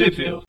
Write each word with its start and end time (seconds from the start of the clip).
Tripville. 0.00 0.40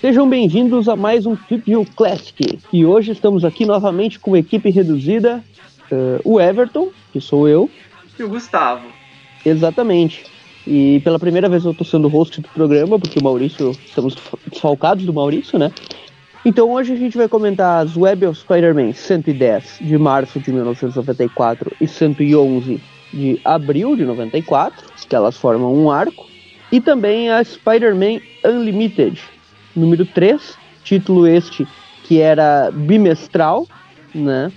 Sejam 0.00 0.28
bem-vindos 0.28 0.88
a 0.88 0.94
mais 0.94 1.26
um 1.26 1.34
Tripview 1.34 1.84
Classic. 1.96 2.60
E 2.72 2.86
hoje 2.86 3.10
estamos 3.10 3.44
aqui 3.44 3.66
novamente 3.66 4.20
com 4.20 4.30
uma 4.30 4.38
equipe 4.38 4.70
reduzida. 4.70 5.42
uh, 5.90 6.20
o 6.24 6.40
Everton, 6.40 6.90
que 7.12 7.20
sou 7.20 7.48
eu, 7.48 7.68
E 8.16 8.22
o 8.22 8.28
Gustavo. 8.28 8.86
exatamente. 9.44 10.24
E 10.64 11.00
pela 11.02 11.18
primeira 11.18 11.48
vez 11.48 11.64
eu 11.64 11.72
estou 11.72 11.84
sendo 11.84 12.06
host 12.06 12.40
do 12.40 12.48
programa, 12.50 13.00
porque 13.00 13.18
o 13.18 13.22
Maurício, 13.24 13.72
estamos 13.84 14.16
desfalcados 14.48 15.04
do 15.04 15.12
Maurício, 15.12 15.58
né? 15.58 15.72
Então 16.48 16.70
hoje 16.70 16.92
a 16.92 16.96
gente 16.96 17.16
vai 17.16 17.26
comentar 17.26 17.84
as 17.84 17.96
Web 17.96 18.24
of 18.24 18.38
Spider-Man 18.38 18.92
110 18.92 19.78
de 19.80 19.98
março 19.98 20.38
de 20.38 20.52
1994 20.52 21.72
e 21.80 21.88
111 21.88 22.80
de 23.12 23.40
abril 23.44 23.96
de 23.96 24.04
94, 24.04 24.86
que 25.08 25.16
elas 25.16 25.36
formam 25.36 25.74
um 25.74 25.90
arco. 25.90 26.24
E 26.70 26.80
também 26.80 27.28
a 27.32 27.42
Spider-Man 27.42 28.20
Unlimited, 28.44 29.20
número 29.74 30.06
3, 30.06 30.56
título 30.84 31.26
este 31.26 31.66
que 32.04 32.20
era 32.20 32.70
bimestral, 32.72 33.66
né? 34.14 34.52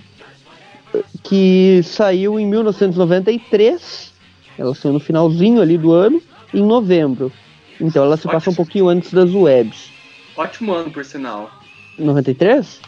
Que 1.24 1.80
saiu 1.82 2.38
em 2.38 2.46
1993, 2.46 4.14
ela 4.56 4.76
saiu 4.76 4.92
no 4.92 5.00
finalzinho 5.00 5.60
ali 5.60 5.76
do 5.76 5.90
ano, 5.90 6.22
em 6.54 6.62
novembro. 6.62 7.32
Então 7.80 8.04
ela 8.04 8.16
se 8.16 8.28
passa 8.28 8.48
um 8.48 8.54
pouquinho 8.54 8.86
antes 8.86 9.12
das 9.12 9.34
webs. 9.34 9.90
Ótimo 10.36 10.72
ano, 10.72 10.92
por 10.92 11.04
sinal. 11.04 11.59
93? 12.00 12.80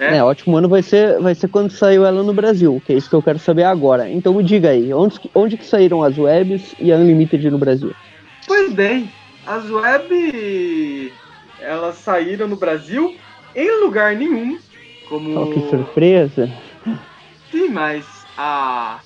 É? 0.00 0.16
É, 0.16 0.24
ótimo 0.24 0.56
ano 0.56 0.68
vai 0.68 0.82
ser, 0.82 1.20
vai 1.20 1.34
ser 1.34 1.48
quando 1.48 1.70
saiu 1.70 2.04
ela 2.04 2.22
no 2.22 2.34
Brasil, 2.34 2.82
que 2.84 2.92
é 2.92 2.96
isso 2.96 3.08
que 3.08 3.14
eu 3.14 3.22
quero 3.22 3.38
saber 3.38 3.62
agora. 3.64 4.10
Então 4.10 4.34
me 4.34 4.42
diga 4.42 4.70
aí, 4.70 4.92
onde, 4.92 5.20
que- 5.20 5.30
onde 5.34 5.56
que 5.56 5.64
saíram 5.64 6.02
as 6.02 6.18
webs 6.18 6.74
e 6.80 6.92
a 6.92 6.96
Unlimited 6.96 7.48
no 7.50 7.58
Brasil? 7.58 7.92
Pois 8.46 8.72
bem, 8.72 9.08
as 9.46 9.70
web 9.70 11.12
elas 11.60 11.96
saíram 11.96 12.48
no 12.48 12.56
Brasil 12.56 13.16
em 13.54 13.84
lugar 13.84 14.16
nenhum. 14.16 14.58
Como. 15.08 15.40
Oh, 15.40 15.46
que 15.52 15.60
surpresa! 15.70 16.50
Sim, 17.50 17.68
mas 17.68 18.04
a 18.36 19.00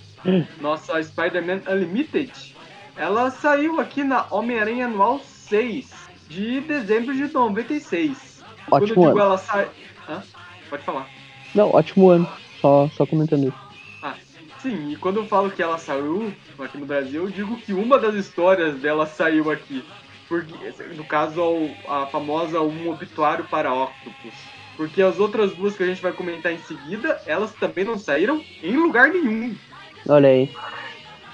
nossa 0.61 1.03
Spider-Man 1.03 1.61
Unlimited 1.69 2.55
ela 2.97 3.31
saiu 3.31 3.81
aqui 3.81 4.03
na 4.03 4.27
Homem-Aranha 4.31 4.87
Anual 4.87 5.20
6 5.20 5.91
de 6.28 6.61
dezembro 6.62 7.15
de 7.15 7.33
96. 7.33 8.28
E 8.69 8.70
Quando 8.70 8.83
eu 8.83 8.88
Ótimo 8.88 9.06
digo 9.06 9.19
ano. 9.19 9.20
ela 9.20 9.38
sai. 9.38 9.69
Hã? 10.08 10.22
Pode 10.69 10.83
falar. 10.84 11.08
Não, 11.55 11.70
ótimo 11.70 12.11
ano. 12.11 12.28
Só, 12.61 12.88
só 12.94 13.06
comentando 13.06 13.48
isso. 13.48 13.56
Ah, 14.02 14.14
sim, 14.60 14.92
e 14.92 14.97
quando 14.97 15.16
eu 15.16 15.27
falo 15.27 15.50
que 15.50 15.62
ela 15.62 15.78
saiu 15.78 16.33
aqui 16.58 16.77
no 16.77 16.84
Brasil, 16.84 17.25
eu 17.25 17.30
digo 17.30 17.56
que 17.56 17.72
uma 17.72 17.98
das 17.98 18.14
histórias 18.14 18.78
dela 18.78 19.06
saiu 19.06 19.50
aqui. 19.50 19.83
Porque, 20.28 20.52
no 20.94 21.05
caso, 21.05 21.41
a 21.88 22.06
famosa 22.06 22.60
Um 22.60 22.91
Obituário 22.91 23.47
para 23.47 23.72
Octopus. 23.72 24.34
Porque 24.77 25.00
as 25.00 25.19
outras 25.19 25.55
duas 25.55 25.75
que 25.75 25.82
a 25.82 25.86
gente 25.86 26.03
vai 26.03 26.12
comentar 26.12 26.53
em 26.53 26.58
seguida, 26.58 27.20
elas 27.27 27.53
também 27.55 27.84
não 27.84 27.98
saíram 27.98 28.44
em 28.62 28.77
lugar 28.77 29.08
nenhum. 29.08 29.56
Olha 30.06 30.28
aí. 30.28 30.50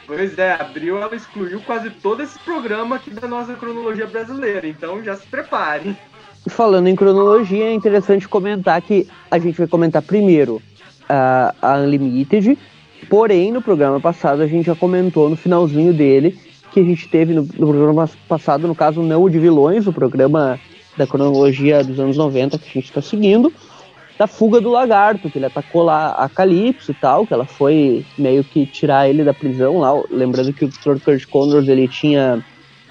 Pois 0.06 0.38
é, 0.38 0.52
abril 0.52 0.98
ela 0.98 1.14
excluiu 1.16 1.60
quase 1.62 1.90
todo 1.90 2.22
esse 2.22 2.38
programa 2.38 2.96
aqui 2.96 3.10
da 3.10 3.26
nossa 3.26 3.54
cronologia 3.54 4.06
brasileira, 4.06 4.66
então 4.66 5.02
já 5.02 5.16
se 5.16 5.26
preparem. 5.26 5.96
E 6.46 6.50
Falando 6.50 6.88
em 6.88 6.96
cronologia, 6.96 7.64
é 7.64 7.72
interessante 7.72 8.28
comentar 8.28 8.80
que 8.82 9.06
a 9.30 9.38
gente 9.38 9.56
vai 9.56 9.66
comentar 9.66 10.02
primeiro 10.02 10.60
a, 11.08 11.54
a 11.60 11.78
Unlimited, 11.78 12.58
porém 13.08 13.50
no 13.52 13.62
programa 13.62 14.00
passado 14.00 14.42
a 14.42 14.46
gente 14.46 14.66
já 14.66 14.74
comentou 14.74 15.30
no 15.30 15.36
finalzinho 15.36 15.92
dele 15.92 16.38
que 16.70 16.80
a 16.80 16.84
gente 16.84 17.08
teve 17.08 17.32
no, 17.32 17.42
no 17.42 17.68
programa 17.68 18.10
passado, 18.28 18.66
no 18.66 18.74
caso 18.74 19.00
não 19.00 19.22
o 19.22 19.30
de 19.30 19.38
vilões, 19.38 19.86
o 19.86 19.92
programa 19.92 20.58
da 20.96 21.06
cronologia 21.06 21.84
dos 21.84 21.98
anos 22.00 22.16
90 22.16 22.58
que 22.58 22.68
a 22.68 22.72
gente 22.72 22.86
está 22.86 23.00
seguindo, 23.00 23.52
da 24.18 24.26
fuga 24.26 24.60
do 24.60 24.70
lagarto, 24.70 25.30
que 25.30 25.38
ele 25.38 25.46
atacou 25.46 25.82
lá 25.82 26.12
a 26.12 26.28
Calypso 26.28 26.90
e 26.90 26.94
tal, 26.94 27.26
que 27.26 27.32
ela 27.32 27.44
foi 27.44 28.04
meio 28.18 28.44
que 28.44 28.66
tirar 28.66 29.08
ele 29.08 29.24
da 29.24 29.32
prisão 29.32 29.78
lá, 29.78 29.90
lembrando 30.10 30.52
que 30.52 30.64
o 30.64 30.68
Dr. 30.68 30.98
Kurt 31.04 31.26
Connors 31.26 31.68
ele 31.68 31.88
tinha 31.88 32.44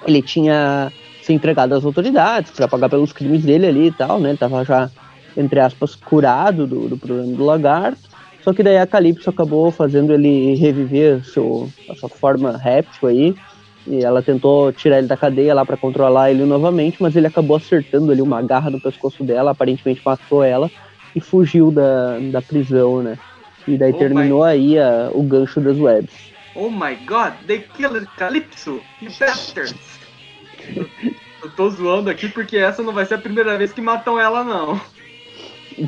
ele 0.06 0.20
tinha 0.20 0.92
se 1.24 1.32
entregado 1.32 1.74
às 1.74 1.84
autoridades 1.84 2.50
para 2.52 2.68
pagar 2.68 2.88
pelos 2.88 3.12
crimes 3.12 3.42
dele 3.44 3.66
ali 3.66 3.86
e 3.86 3.92
tal, 3.92 4.20
né? 4.20 4.30
Ele 4.30 4.38
tava 4.38 4.64
já, 4.64 4.90
entre 5.36 5.60
aspas, 5.60 5.94
curado 5.96 6.66
do, 6.66 6.88
do 6.88 6.98
problema 6.98 7.34
do 7.34 7.44
lagarto. 7.44 8.08
Só 8.40 8.52
que 8.52 8.62
daí 8.62 8.76
a 8.78 8.86
Calypso 8.86 9.30
acabou 9.30 9.72
fazendo 9.72 10.12
ele 10.12 10.54
reviver 10.56 11.24
seu, 11.24 11.72
a 11.88 11.94
sua 11.94 12.08
forma 12.10 12.56
réptil 12.58 13.08
aí. 13.08 13.38
E 13.86 14.02
ela 14.04 14.22
tentou 14.22 14.72
tirar 14.72 14.98
ele 14.98 15.06
da 15.06 15.16
cadeia 15.16 15.54
lá 15.54 15.64
para 15.64 15.76
controlar 15.76 16.30
ele 16.30 16.44
novamente, 16.44 17.00
mas 17.00 17.16
ele 17.16 17.26
acabou 17.26 17.56
acertando 17.56 18.12
ali 18.12 18.22
uma 18.22 18.42
garra 18.42 18.70
no 18.70 18.80
pescoço 18.80 19.22
dela, 19.24 19.50
aparentemente 19.50 20.00
matou 20.04 20.42
ela 20.42 20.70
e 21.14 21.20
fugiu 21.20 21.70
da, 21.70 22.18
da 22.18 22.42
prisão, 22.42 23.02
né? 23.02 23.18
E 23.66 23.76
daí 23.78 23.92
Oh 23.92 23.98
terminou 23.98 24.42
aí 24.42 24.78
a- 24.78 25.10
o 25.12 25.22
gancho 25.22 25.60
das 25.60 25.78
webs. 25.78 26.32
Oh 26.54 26.70
my 26.70 26.94
god, 27.06 27.32
they 27.46 27.60
killed 27.60 28.06
Calypso, 28.16 28.80
you 29.00 29.10
bastards! 29.18 29.98
Tô 31.56 31.70
zoando 31.70 32.10
aqui 32.10 32.28
porque 32.28 32.56
essa 32.56 32.82
não 32.82 32.92
vai 32.92 33.04
ser 33.06 33.14
a 33.14 33.18
primeira 33.18 33.56
vez 33.56 33.72
que 33.72 33.80
matam 33.80 34.18
ela, 34.18 34.42
não. 34.42 34.80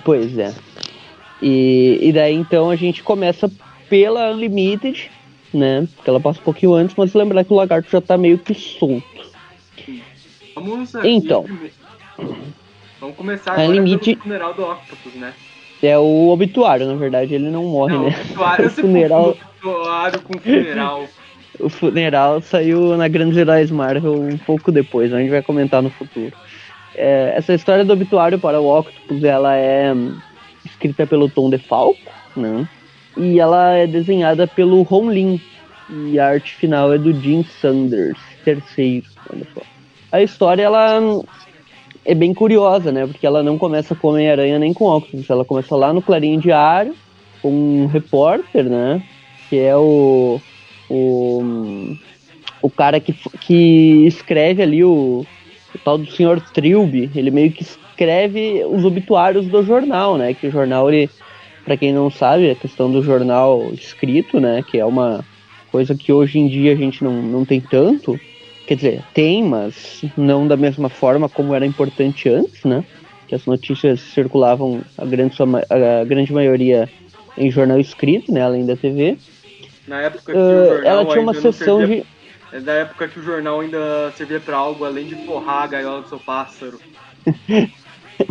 Pois 0.05 0.37
é. 0.39 0.55
E, 1.43 1.99
e 2.01 2.13
daí 2.13 2.35
então 2.35 2.71
a 2.71 2.77
gente 2.77 3.03
começa 3.03 3.51
pela 3.89 4.31
Unlimited, 4.31 5.11
né? 5.53 5.87
Que 6.03 6.11
ela 6.11 6.21
passa 6.21 6.41
um 6.41 6.45
pouquinho 6.45 6.75
antes, 6.75 6.95
mas 6.97 7.15
lembrar 7.15 7.45
que 7.45 7.53
o 7.53 7.57
lagarto 7.57 7.91
já 7.91 8.01
tá 8.01 8.17
meio 8.17 8.39
que 8.39 8.55
solto. 8.55 9.05
Vamos 10.55 10.95
Então. 11.05 11.45
Vamos 13.01 13.17
começar 13.17 13.53
agora 13.53 13.69
limite- 13.69 14.13
pelo 14.13 14.23
funeral 14.23 14.55
do 14.55 14.63
Octopus, 14.65 15.15
né? 15.15 15.35
É 15.83 15.99
o 15.99 16.29
obituário, 16.29 16.87
na 16.87 16.95
verdade, 16.95 17.35
ele 17.35 17.51
não 17.51 17.65
morre, 17.65 17.93
Não, 17.95 18.05
né? 18.09 18.17
obituário, 18.19 18.67
o 18.67 18.71
funeral, 18.71 19.29
obituário 19.31 20.23
com 20.23 20.39
funeral. 20.39 21.09
O 21.61 21.69
funeral 21.69 22.41
saiu 22.41 22.97
na 22.97 23.09
Grandes 23.09 23.37
Heróis 23.37 23.71
Marvel 23.71 24.15
um 24.15 24.39
pouco 24.39 24.73
depois, 24.73 25.13
a 25.13 25.19
gente 25.19 25.31
vai 25.31 25.43
comentar 25.43 25.83
no 25.83 25.91
futuro. 25.91 26.33
É, 26.95 27.35
essa 27.37 27.53
história 27.53 27.85
do 27.85 27.93
obituário 27.93 28.39
para 28.39 28.61
o 28.61 28.79
Octopus, 28.79 29.23
ela 29.23 29.55
é 29.55 29.93
hum, 29.93 30.17
escrita 30.65 31.07
pelo 31.07 31.29
Tom 31.29 31.51
DeFalco, 31.51 32.01
né? 32.35 32.67
E 33.17 33.39
ela 33.39 33.73
é 33.73 33.87
desenhada 33.87 34.47
pelo 34.47 34.83
Ron 34.83 35.11
Lin. 35.11 35.41
E 35.89 36.19
a 36.19 36.29
arte 36.29 36.55
final 36.55 36.93
é 36.93 36.99
do 36.99 37.13
Jim 37.13 37.45
Sanders, 37.45 38.19
terceiro. 38.45 39.07
A 40.11 40.23
história, 40.23 40.63
ela 40.63 41.01
hum, 41.01 41.23
é 42.05 42.15
bem 42.15 42.33
curiosa, 42.33 42.91
né? 42.91 43.07
Porque 43.07 43.27
ela 43.27 43.43
não 43.43 43.59
começa 43.59 43.95
com 43.95 44.09
Homem-Aranha 44.09 44.59
nem 44.59 44.73
com 44.73 44.87
Octopus. 44.87 45.29
Ela 45.29 45.45
começa 45.45 45.77
lá 45.77 45.93
no 45.93 46.01
Clarim 46.01 46.39
Diário, 46.39 46.95
com 47.43 47.51
um 47.51 47.87
repórter, 47.87 48.65
né? 48.65 49.03
Que 49.51 49.59
é 49.59 49.77
o... 49.77 50.41
O, 50.89 51.97
o 52.63 52.71
cara 52.71 53.01
que, 53.01 53.13
que 53.41 54.07
escreve 54.07 54.63
ali 54.63 54.85
o, 54.85 55.27
o 55.75 55.79
tal 55.85 55.99
do 55.99 56.11
senhor 56.11 56.41
Trilby, 56.41 57.11
ele 57.15 57.31
meio 57.31 57.53
que 57.53 57.63
escreve 57.63 58.65
os 58.65 58.85
obituários 58.85 59.47
do 59.47 59.63
jornal, 59.63 60.17
né? 60.17 60.35
Que 60.35 60.47
o 60.49 60.51
jornal, 60.51 60.91
ele, 60.91 61.11
para 61.65 61.77
quem 61.77 61.93
não 61.93 62.11
sabe, 62.11 62.51
a 62.51 62.55
questão 62.55 62.91
do 62.91 63.03
jornal 63.03 63.73
escrito, 63.73 64.39
né? 64.39 64.63
Que 64.69 64.79
é 64.79 64.85
uma 64.85 65.25
coisa 65.71 65.95
que 65.95 66.13
hoje 66.13 66.39
em 66.39 66.49
dia 66.49 66.73
a 66.73 66.77
gente 66.77 67.03
não, 67.03 67.23
não 67.23 67.45
tem 67.45 67.61
tanto. 67.61 68.19
Quer 68.67 68.75
dizer, 68.75 69.05
tem, 69.15 69.45
mas 69.45 70.05
não 70.17 70.47
da 70.47 70.57
mesma 70.57 70.89
forma 70.89 71.29
como 71.29 71.55
era 71.55 71.65
importante 71.65 72.29
antes, 72.29 72.65
né? 72.65 72.85
Que 73.29 73.35
as 73.35 73.47
notícias 73.47 74.01
circulavam 74.01 74.83
a 74.97 75.05
grande, 75.05 75.37
a 75.71 76.05
grande 76.05 76.33
maioria 76.33 76.89
em 77.37 77.51
jornal 77.51 77.79
escrito, 77.79 78.33
né? 78.33 78.43
Além 78.43 78.67
da 78.67 78.77
TV. 78.77 79.17
Na 79.87 80.01
época 80.01 80.33
que 80.33 80.39
Ah, 80.39 80.43
o 80.43 80.67
jornal 80.67 80.85
ela 80.85 81.07
tinha 81.07 81.23
uma 81.23 81.35
sessão 81.35 81.79
servia- 81.79 82.03
de. 82.03 82.17
É 82.57 82.61
da 82.61 82.73
época 82.73 83.09
que 83.09 83.19
o 83.19 83.23
jornal 83.23 83.61
ainda 83.61 84.13
servia 84.13 84.41
pra 84.41 84.57
algo 84.57 84.85
além 84.85 85.05
de 85.07 85.17
forrar 85.17 85.65
a 85.65 85.67
gaiola 85.67 86.03
do 86.03 86.09
seu 86.09 86.19
pássaro. 86.19 86.79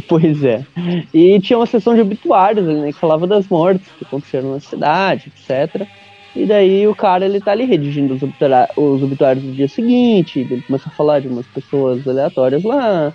Pois 0.07 0.43
é. 0.43 0.65
E 1.13 1.39
tinha 1.39 1.59
uma 1.59 1.67
sessão 1.67 1.93
de 1.93 2.01
obituários 2.01 2.67
ali, 2.67 2.79
né? 2.81 2.91
Que 2.91 2.99
falava 2.99 3.27
das 3.27 3.47
mortes 3.47 3.87
que 3.91 4.03
aconteceram 4.03 4.51
na 4.53 4.59
cidade, 4.59 5.29
etc. 5.29 5.87
E 6.35 6.45
daí 6.47 6.87
o 6.87 6.95
cara, 6.95 7.23
ele 7.25 7.39
tá 7.39 7.51
ali 7.51 7.65
redigindo 7.65 8.15
os, 8.15 8.23
obituários, 8.23 8.69
os 8.75 9.03
obituários 9.03 9.45
do 9.45 9.53
dia 9.53 9.67
seguinte, 9.67 10.39
ele 10.39 10.63
começa 10.63 10.89
a 10.89 10.91
falar 10.91 11.19
de 11.19 11.27
umas 11.27 11.45
pessoas 11.47 12.05
aleatórias 12.07 12.63
lá, 12.63 13.13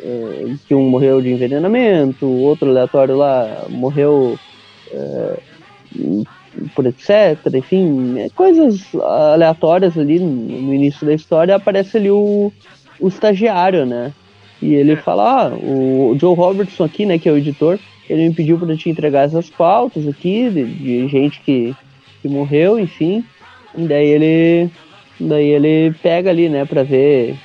eh, 0.00 0.54
que 0.66 0.74
um 0.76 0.88
morreu 0.88 1.20
de 1.20 1.30
envenenamento, 1.30 2.24
o 2.24 2.42
outro 2.42 2.70
aleatório 2.70 3.16
lá 3.16 3.66
morreu 3.68 4.38
eh, 4.92 5.42
por 6.74 6.86
etc. 6.86 7.38
Enfim, 7.54 8.18
é 8.18 8.28
coisas 8.30 8.94
aleatórias 8.94 9.96
ali 9.98 10.18
no 10.18 10.74
início 10.74 11.06
da 11.06 11.14
história, 11.14 11.56
aparece 11.56 11.96
ali 11.96 12.10
o, 12.10 12.52
o 13.00 13.08
estagiário, 13.08 13.86
né? 13.86 14.12
E 14.60 14.74
ele 14.74 14.94
fala, 14.94 15.46
ah, 15.46 15.54
o 15.56 16.16
Joe 16.18 16.36
Robertson 16.36 16.84
aqui, 16.84 17.04
né, 17.04 17.18
que 17.18 17.28
é 17.28 17.32
o 17.32 17.36
editor, 17.36 17.78
ele 18.08 18.28
me 18.28 18.34
pediu 18.34 18.58
para 18.58 18.76
te 18.76 18.88
entregar 18.88 19.26
essas 19.26 19.50
pautas 19.50 20.06
aqui, 20.06 20.48
de, 20.50 20.64
de 20.64 21.08
gente 21.08 21.40
que, 21.40 21.74
que 22.20 22.28
morreu, 22.28 22.78
enfim. 22.78 23.24
E 23.76 23.86
daí 23.86 24.06
ele. 24.06 24.70
Daí 25.18 25.46
ele 25.46 25.94
pega 26.02 26.30
ali, 26.30 26.48
né, 26.48 26.64
pra 26.64 26.82
ver 26.82 27.36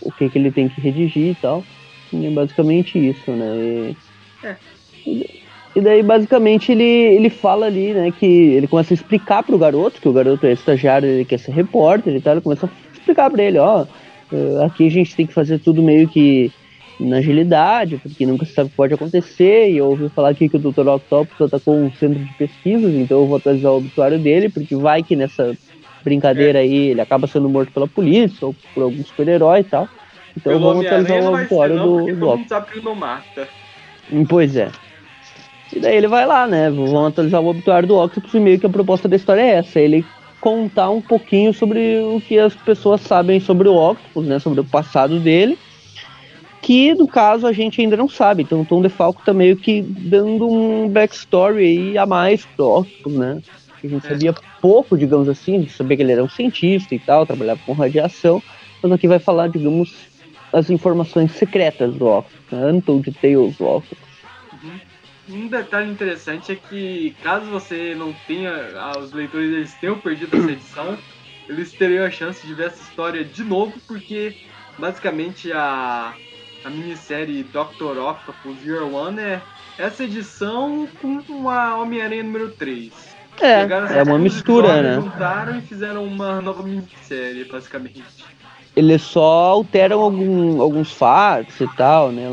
o 0.00 0.10
que, 0.12 0.28
que 0.28 0.38
ele 0.38 0.50
tem 0.50 0.68
que 0.68 0.80
redigir 0.80 1.30
e 1.30 1.34
tal. 1.34 1.64
E 2.12 2.26
é 2.26 2.30
basicamente 2.30 2.98
isso, 2.98 3.30
né? 3.30 3.56
E, 3.56 3.96
É. 4.44 5.41
e 5.74 5.80
daí, 5.80 6.02
basicamente, 6.02 6.72
ele, 6.72 6.84
ele 6.84 7.30
fala 7.30 7.66
ali, 7.66 7.92
né, 7.94 8.12
que 8.18 8.26
ele 8.26 8.66
começa 8.66 8.92
a 8.92 8.96
explicar 8.96 9.42
pro 9.42 9.58
garoto, 9.58 10.00
que 10.00 10.08
o 10.08 10.12
garoto 10.12 10.46
é 10.46 10.52
estagiário, 10.52 11.08
ele 11.08 11.24
quer 11.24 11.38
ser 11.38 11.52
repórter 11.52 12.14
e 12.14 12.20
tal, 12.20 12.34
ele 12.34 12.42
começa 12.42 12.66
a 12.66 12.70
explicar 12.92 13.30
pra 13.30 13.42
ele, 13.42 13.58
ó, 13.58 13.86
eh, 14.32 14.64
aqui 14.64 14.86
a 14.86 14.90
gente 14.90 15.16
tem 15.16 15.26
que 15.26 15.32
fazer 15.32 15.58
tudo 15.60 15.82
meio 15.82 16.08
que 16.08 16.52
na 17.00 17.16
agilidade, 17.16 17.96
porque 17.96 18.26
nunca 18.26 18.44
se 18.44 18.52
sabe 18.52 18.66
o 18.66 18.70
que 18.70 18.76
pode 18.76 18.94
acontecer, 18.94 19.70
e 19.70 19.78
eu 19.78 19.86
ouvi 19.86 20.08
falar 20.10 20.28
aqui 20.30 20.48
que 20.48 20.56
o 20.56 20.60
Dr. 20.60 20.86
Octopus 20.88 21.40
atacou 21.40 21.74
um 21.74 21.90
centro 21.92 22.18
de 22.18 22.32
pesquisas, 22.34 22.94
então 22.94 23.20
eu 23.20 23.26
vou 23.26 23.38
atualizar 23.38 23.72
o 23.72 23.78
obituário 23.78 24.18
dele, 24.18 24.48
porque 24.48 24.76
vai 24.76 25.02
que 25.02 25.16
nessa 25.16 25.56
brincadeira 26.04 26.58
aí 26.58 26.88
ele 26.88 27.00
acaba 27.00 27.26
sendo 27.26 27.48
morto 27.48 27.72
pela 27.72 27.86
polícia 27.88 28.46
ou 28.46 28.54
por 28.74 28.82
algum 28.82 29.02
super-herói 29.04 29.60
e 29.60 29.64
tal. 29.64 29.88
Então 30.36 30.52
Pelo 30.52 30.68
vamos 30.68 30.86
atualizar 30.86 31.22
o 31.22 31.34
obituário 31.34 31.76
do, 31.76 31.82
do 31.82 31.86
todo 31.86 32.02
Octopus. 32.02 32.38
mundo 32.38 32.48
sabe 32.48 32.66
que 32.66 32.78
ele 32.78 32.84
não 32.84 32.94
mata. 32.94 33.48
Pois 34.28 34.56
é. 34.56 34.70
E 35.74 35.80
daí 35.80 35.96
ele 35.96 36.08
vai 36.08 36.26
lá, 36.26 36.46
né? 36.46 36.70
Vão 36.70 37.06
atualizar 37.06 37.40
o 37.40 37.46
obituário 37.46 37.88
do 37.88 37.96
Octopus 37.98 38.34
e 38.34 38.40
meio 38.40 38.58
que 38.58 38.66
a 38.66 38.70
proposta 38.70 39.08
da 39.08 39.16
história 39.16 39.40
é 39.40 39.54
essa. 39.56 39.80
Ele 39.80 40.04
contar 40.40 40.90
um 40.90 41.00
pouquinho 41.00 41.54
sobre 41.54 41.98
o 42.00 42.20
que 42.20 42.38
as 42.38 42.54
pessoas 42.54 43.00
sabem 43.00 43.40
sobre 43.40 43.68
o 43.68 43.74
Octopus, 43.76 44.26
né? 44.26 44.38
Sobre 44.38 44.60
o 44.60 44.64
passado 44.64 45.18
dele. 45.20 45.58
Que, 46.60 46.94
no 46.94 47.08
caso, 47.08 47.46
a 47.46 47.52
gente 47.52 47.80
ainda 47.80 47.96
não 47.96 48.08
sabe. 48.08 48.42
Então 48.42 48.60
o 48.60 48.64
Tom 48.64 48.82
DeFalco 48.82 49.22
tá 49.24 49.32
meio 49.32 49.56
que 49.56 49.82
dando 49.82 50.48
um 50.48 50.88
backstory 50.88 51.64
aí 51.64 51.98
a 51.98 52.06
mais 52.06 52.44
pro 52.44 52.80
Octopus, 52.80 53.14
né? 53.14 53.42
A 53.82 53.86
gente 53.86 54.06
É. 54.06 54.08
sabia 54.10 54.34
pouco, 54.60 54.96
digamos 54.96 55.28
assim. 55.28 55.58
Gente 55.60 55.72
sabia 55.72 55.96
que 55.96 56.02
ele 56.04 56.12
era 56.12 56.22
um 56.22 56.28
cientista 56.28 56.94
e 56.94 56.98
tal, 57.00 57.26
trabalhava 57.26 57.60
com 57.66 57.72
radiação. 57.72 58.40
Mas 58.80 58.92
aqui 58.92 59.08
vai 59.08 59.18
falar, 59.18 59.48
digamos, 59.48 59.92
as 60.52 60.70
informações 60.70 61.32
secretas 61.32 61.94
do 61.94 62.06
Octopus. 62.06 62.40
Né? 62.52 62.72
Untold 62.72 63.10
Tales 63.20 63.56
do 63.56 63.66
Octopus. 63.66 64.01
Um 65.28 65.46
detalhe 65.46 65.90
interessante 65.90 66.52
é 66.52 66.56
que 66.56 67.14
caso 67.22 67.46
você 67.46 67.94
não 67.94 68.12
tenha, 68.26 68.50
ah, 68.76 68.98
os 68.98 69.12
leitores 69.12 69.52
eles 69.52 69.74
tenham 69.74 69.96
perdido 69.98 70.36
essa 70.36 70.50
edição, 70.50 70.98
eles 71.48 71.72
teriam 71.72 72.04
a 72.04 72.10
chance 72.10 72.44
de 72.46 72.54
ver 72.54 72.66
essa 72.66 72.82
história 72.82 73.24
de 73.24 73.44
novo, 73.44 73.74
porque 73.86 74.36
basicamente 74.78 75.52
a, 75.52 76.12
a 76.64 76.70
minissérie 76.70 77.44
Dr. 77.44 77.98
Octopus 77.98 78.64
Year 78.64 78.82
One 78.84 79.20
é 79.20 79.42
essa 79.78 80.04
edição 80.04 80.88
com 81.00 81.48
a 81.48 81.76
Homem-Aranha 81.76 82.22
número 82.22 82.50
3. 82.50 82.92
É, 83.40 83.62
é 83.98 84.02
uma 84.02 84.18
mistura, 84.18 84.82
né? 84.82 84.94
Juntaram 84.96 85.58
e 85.58 85.62
fizeram 85.62 86.04
uma 86.04 86.40
nova 86.40 86.62
minissérie, 86.62 87.44
basicamente. 87.44 88.02
Eles 88.76 89.02
só 89.02 89.22
alteram 89.22 90.00
algum- 90.00 90.60
alguns 90.60 90.92
fatos 90.92 91.60
e 91.60 91.66
tal, 91.76 92.10
né? 92.12 92.28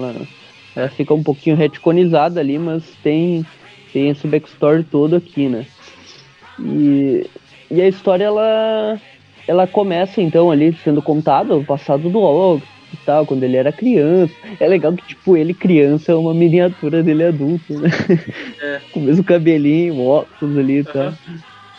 Ela, 0.76 0.90
fica 0.90 1.14
um 1.14 1.24
pouquinho 1.24 1.56
retconizada 1.56 2.40
ali, 2.40 2.58
mas 2.58 2.84
tem, 3.04 3.46
tem 3.92 4.10
esse 4.10 4.28
backstory 4.28 4.84
todo 4.84 5.16
aqui, 5.16 5.48
né? 5.48 5.66
E, 6.60 7.30
e 7.72 7.82
a 7.82 7.88
história, 7.88 8.26
ela, 8.26 9.00
ela 9.48 9.68
começa, 9.68 10.22
então, 10.22 10.52
ali 10.52 10.74
sendo 10.84 11.02
contada 11.02 11.56
o 11.56 11.66
passado 11.66 12.10
do 12.10 12.20
Octopus 12.20 12.80
e 12.94 12.98
tal, 13.06 13.26
quando 13.26 13.44
ele 13.44 13.58
era 13.58 13.72
criança. 13.72 14.34
É 14.60 14.68
legal 14.68 14.94
que, 14.94 15.06
tipo, 15.06 15.38
ele 15.38 15.54
criança 15.54 16.12
é 16.12 16.16
uma 16.16 16.34
miniatura 16.34 17.04
dele 17.04 17.26
adulto, 17.26 17.74
né? 17.80 17.90
É. 18.62 18.82
Com 18.92 19.00
o 19.00 19.04
mesmo 19.04 19.24
cabelinho, 19.24 20.00
óculos 20.02 20.58
ali 20.58 20.80
e 20.80 20.84
tal. 20.84 21.14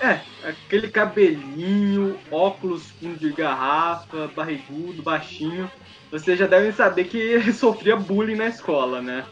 É, 0.00 0.20
aquele 0.44 0.88
cabelinho, 0.88 2.16
óculos 2.30 2.90
fundo 2.92 3.18
de 3.18 3.32
garrafa, 3.32 4.30
barrigudo, 4.34 5.02
baixinho. 5.02 5.70
Vocês 6.10 6.38
já 6.38 6.46
devem 6.46 6.72
saber 6.72 7.04
que 7.04 7.16
ele 7.18 7.52
sofria 7.52 7.96
bullying 7.96 8.36
na 8.36 8.46
escola, 8.48 9.00
né? 9.00 9.24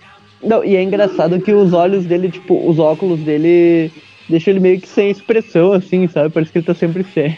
Não, 0.43 0.65
e 0.65 0.77
é 0.77 0.83
engraçado 0.83 1.41
que 1.41 1.53
os 1.53 1.73
olhos 1.73 2.05
dele, 2.07 2.31
tipo, 2.31 2.69
os 2.69 2.79
óculos 2.79 3.19
dele 3.21 3.91
deixam 4.29 4.53
ele 4.53 4.61
meio 4.61 4.81
que 4.81 4.89
sem 4.89 5.11
expressão, 5.11 5.73
assim, 5.73 6.07
sabe? 6.07 6.31
Parece 6.31 6.53
que 6.53 6.59
ele 6.59 6.67
tá 6.67 6.75
sempre 6.75 7.03
sério. 7.03 7.37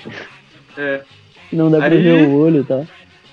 É. 0.76 1.00
Não 1.50 1.70
dá 1.70 1.78
pra 1.78 1.86
Aí- 1.88 2.02
ver 2.02 2.26
o 2.28 2.34
olho 2.38 2.60
e 2.60 2.64
tal. 2.64 2.86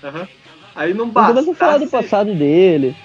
aham. 0.03 0.27
Aí 0.73 0.93
não 0.93 1.09
basta. 1.09 1.33
começa 1.33 1.51
a 1.51 1.55
falar 1.55 1.77
do 1.79 1.87
passado 1.87 2.33
dele, 2.35 2.95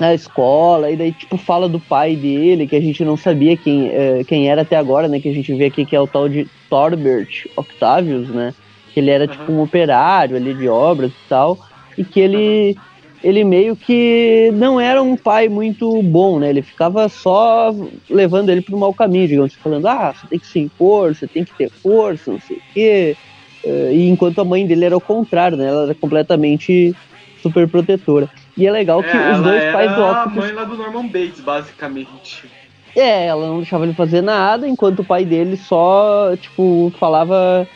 na 0.00 0.12
escola, 0.12 0.90
e 0.90 0.96
daí, 0.96 1.12
tipo, 1.12 1.36
fala 1.36 1.68
do 1.68 1.78
pai 1.78 2.16
dele, 2.16 2.66
que 2.66 2.74
a 2.74 2.80
gente 2.80 3.04
não 3.04 3.16
sabia 3.16 3.56
quem, 3.56 3.88
eh, 3.90 4.22
quem 4.26 4.50
era 4.50 4.62
até 4.62 4.74
agora, 4.76 5.06
né? 5.06 5.20
Que 5.20 5.28
a 5.28 5.32
gente 5.34 5.54
vê 5.54 5.66
aqui 5.66 5.84
que 5.86 5.94
é 5.94 6.00
o 6.00 6.06
tal 6.06 6.28
de 6.28 6.48
Torbert 6.68 7.46
Octavius, 7.56 8.28
né? 8.28 8.52
Que 8.92 9.00
ele 9.00 9.10
era, 9.10 9.24
Aham. 9.24 9.32
tipo, 9.32 9.52
um 9.52 9.62
operário 9.62 10.36
ali 10.36 10.52
de 10.52 10.68
obras 10.68 11.10
e 11.12 11.28
tal, 11.28 11.58
e 11.96 12.04
que 12.04 12.20
ele. 12.20 12.76
Ele 13.24 13.42
meio 13.44 13.74
que 13.74 14.50
não 14.54 14.78
era 14.78 15.02
um 15.02 15.16
pai 15.16 15.48
muito 15.48 16.00
bom, 16.02 16.38
né? 16.38 16.50
Ele 16.50 16.62
ficava 16.62 17.08
só 17.08 17.74
levando 18.08 18.50
ele 18.50 18.60
pro 18.60 18.78
mau 18.78 18.94
caminho, 18.94 19.26
digamos, 19.26 19.54
falando, 19.54 19.86
ah, 19.86 20.12
você 20.14 20.26
tem 20.28 20.38
que 20.38 20.46
se 20.46 20.60
impor, 20.60 21.14
você 21.16 21.26
tem 21.26 21.42
que 21.44 21.52
ter 21.56 21.70
força, 21.82 22.30
não 22.30 22.38
sei 22.38 22.58
o 22.58 22.62
quê. 22.72 23.16
Eh, 23.64 23.94
E 23.94 24.08
enquanto 24.08 24.40
a 24.40 24.44
mãe 24.44 24.66
dele 24.66 24.84
era 24.84 24.96
o 24.96 25.00
contrário, 25.00 25.56
né? 25.56 25.66
Ela 25.66 25.84
era 25.84 25.94
completamente 25.94 26.94
super 27.42 27.66
protetora. 27.68 28.28
E 28.56 28.66
é 28.66 28.70
legal 28.70 29.02
que 29.02 29.16
É, 29.16 29.32
os 29.32 29.42
dois 29.42 29.64
pais 29.72 29.94
do 29.96 30.02
a 30.04 30.10
Octopus 30.12 30.44
mãe 30.44 30.52
lá 30.52 30.64
do 30.64 30.76
Norman 30.76 31.06
Bates, 31.06 31.40
basicamente. 31.40 32.48
é, 32.94 33.26
ela 33.26 33.46
não 33.48 33.58
deixava 33.58 33.84
ele 33.84 33.94
fazer 33.94 34.22
nada, 34.22 34.68
enquanto 34.68 35.00
o 35.00 35.04
pai 35.04 35.24
dele 35.24 35.56
só, 35.56 36.36
tipo, 36.36 36.92
falava. 36.98 37.66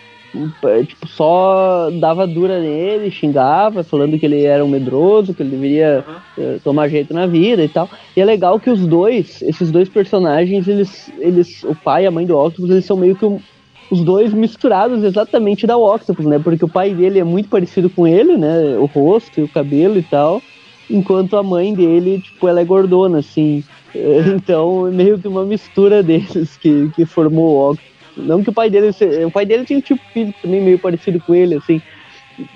Eh, 0.65 0.85
Tipo, 0.85 1.09
só 1.09 1.91
dava 1.91 2.27
dura 2.27 2.61
nele, 2.61 3.11
xingava, 3.11 3.83
falando 3.85 4.19
que 4.19 4.27
ele 4.27 4.45
era 4.45 4.65
um 4.65 4.69
medroso, 4.69 5.35
que 5.35 5.43
ele 5.43 5.51
deveria 5.51 5.99
Aham. 6.07 6.23
eh, 6.39 6.59
tomar 6.63 6.89
jeito 6.89 7.13
na 7.15 7.27
vida 7.27 7.63
e 7.65 7.69
tal. 7.69 7.89
E 8.17 8.21
é 8.21 8.25
legal 8.25 8.61
que 8.61 8.71
os 8.71 8.87
dois, 8.87 9.43
esses 9.43 9.71
dois 9.71 9.89
personagens, 9.89 10.67
eles, 10.69 11.13
eles 11.19 11.63
o 11.65 11.75
pai 11.75 12.05
e 12.05 12.07
a 12.07 12.11
mãe 12.11 12.27
do 12.27 12.37
Octopus, 12.39 12.71
eles 12.71 12.87
são 12.87 12.97
meio 12.97 13.17
que 13.17 13.25
um- 13.27 13.43
os 13.91 14.05
dois 14.05 14.33
misturados 14.33 15.03
exatamente 15.03 15.67
da 15.67 15.77
Octopus, 15.77 16.25
né? 16.27 16.39
Porque 16.39 16.65
o 16.65 16.69
pai 16.69 16.95
dele 16.95 17.19
é 17.19 17.25
muito 17.25 17.49
parecido 17.49 17.91
com 17.91 18.07
ele, 18.07 18.37
né? 18.39 18.79
O 18.79 18.87
rosto 18.87 19.41
e 19.41 19.43
o 19.43 19.49
cabelo 19.49 19.99
e 19.99 20.03
tal. 20.03 20.45
Enquanto 20.89 21.37
a 21.37 21.43
mãe 21.43 21.75
dele, 21.75 22.21
tipo, 22.21 22.49
ela 22.49 22.61
é 22.61 22.65
gordona, 22.65 23.19
assim. 23.19 23.65
Então, 24.41 24.87
é 24.87 24.93
meio 24.93 25.21
que 25.21 25.27
uma 25.29 25.45
mistura 25.45 26.01
deles 26.03 26.57
que, 26.57 26.91
que 26.91 27.05
formou 27.07 27.57
o 27.57 27.71
Octopus. 27.73 28.00
Não 28.17 28.43
que 28.43 28.51
o 28.51 28.55
pai 28.55 28.71
dele... 28.71 28.91
O 29.27 29.31
pai 29.31 29.47
dele 29.47 29.65
tinha 29.65 29.79
um 29.79 29.83
tipo 29.83 30.03
físico 30.13 30.39
também 30.43 30.61
meio 30.61 30.79
parecido 30.79 31.21
com 31.21 31.35
ele, 31.35 31.55
assim. 31.57 31.81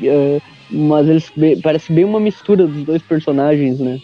Eh, 0.03 0.41
mas 0.71 1.09
eles 1.09 1.33
parece 1.63 1.93
bem 1.93 2.05
uma 2.05 2.21
mistura 2.21 2.67
dos 2.67 2.85
dois 2.85 3.03
personagens, 3.03 3.79
né? 3.79 4.01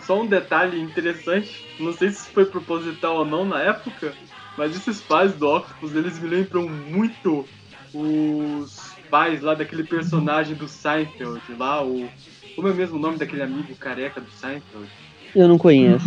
Só 0.00 0.22
um 0.22 0.26
detalhe 0.26 0.80
interessante, 0.80 1.64
não 1.78 1.92
sei 1.92 2.10
se 2.10 2.28
foi 2.30 2.44
proposital 2.44 3.18
ou 3.18 3.24
não 3.24 3.44
na 3.44 3.62
época, 3.62 4.12
mas 4.56 4.74
esses 4.74 5.00
pais 5.00 5.32
do 5.34 5.48
Octopus, 5.48 5.94
eles 5.94 6.18
me 6.18 6.28
lembram 6.28 6.68
muito 6.68 7.46
os 7.92 8.96
pais 9.08 9.40
lá 9.40 9.54
daquele 9.54 9.84
personagem 9.84 10.56
do 10.56 10.66
Seinfeld, 10.66 11.40
lá, 11.56 11.84
o... 11.84 12.08
Como 12.56 12.68
é 12.68 12.72
mesmo 12.72 12.96
o 12.96 13.00
nome 13.00 13.18
daquele 13.18 13.42
amigo 13.42 13.74
careca 13.76 14.20
do 14.20 14.30
Seinfeld? 14.30 14.88
Eu 15.34 15.48
não 15.48 15.58
conheço. 15.58 16.04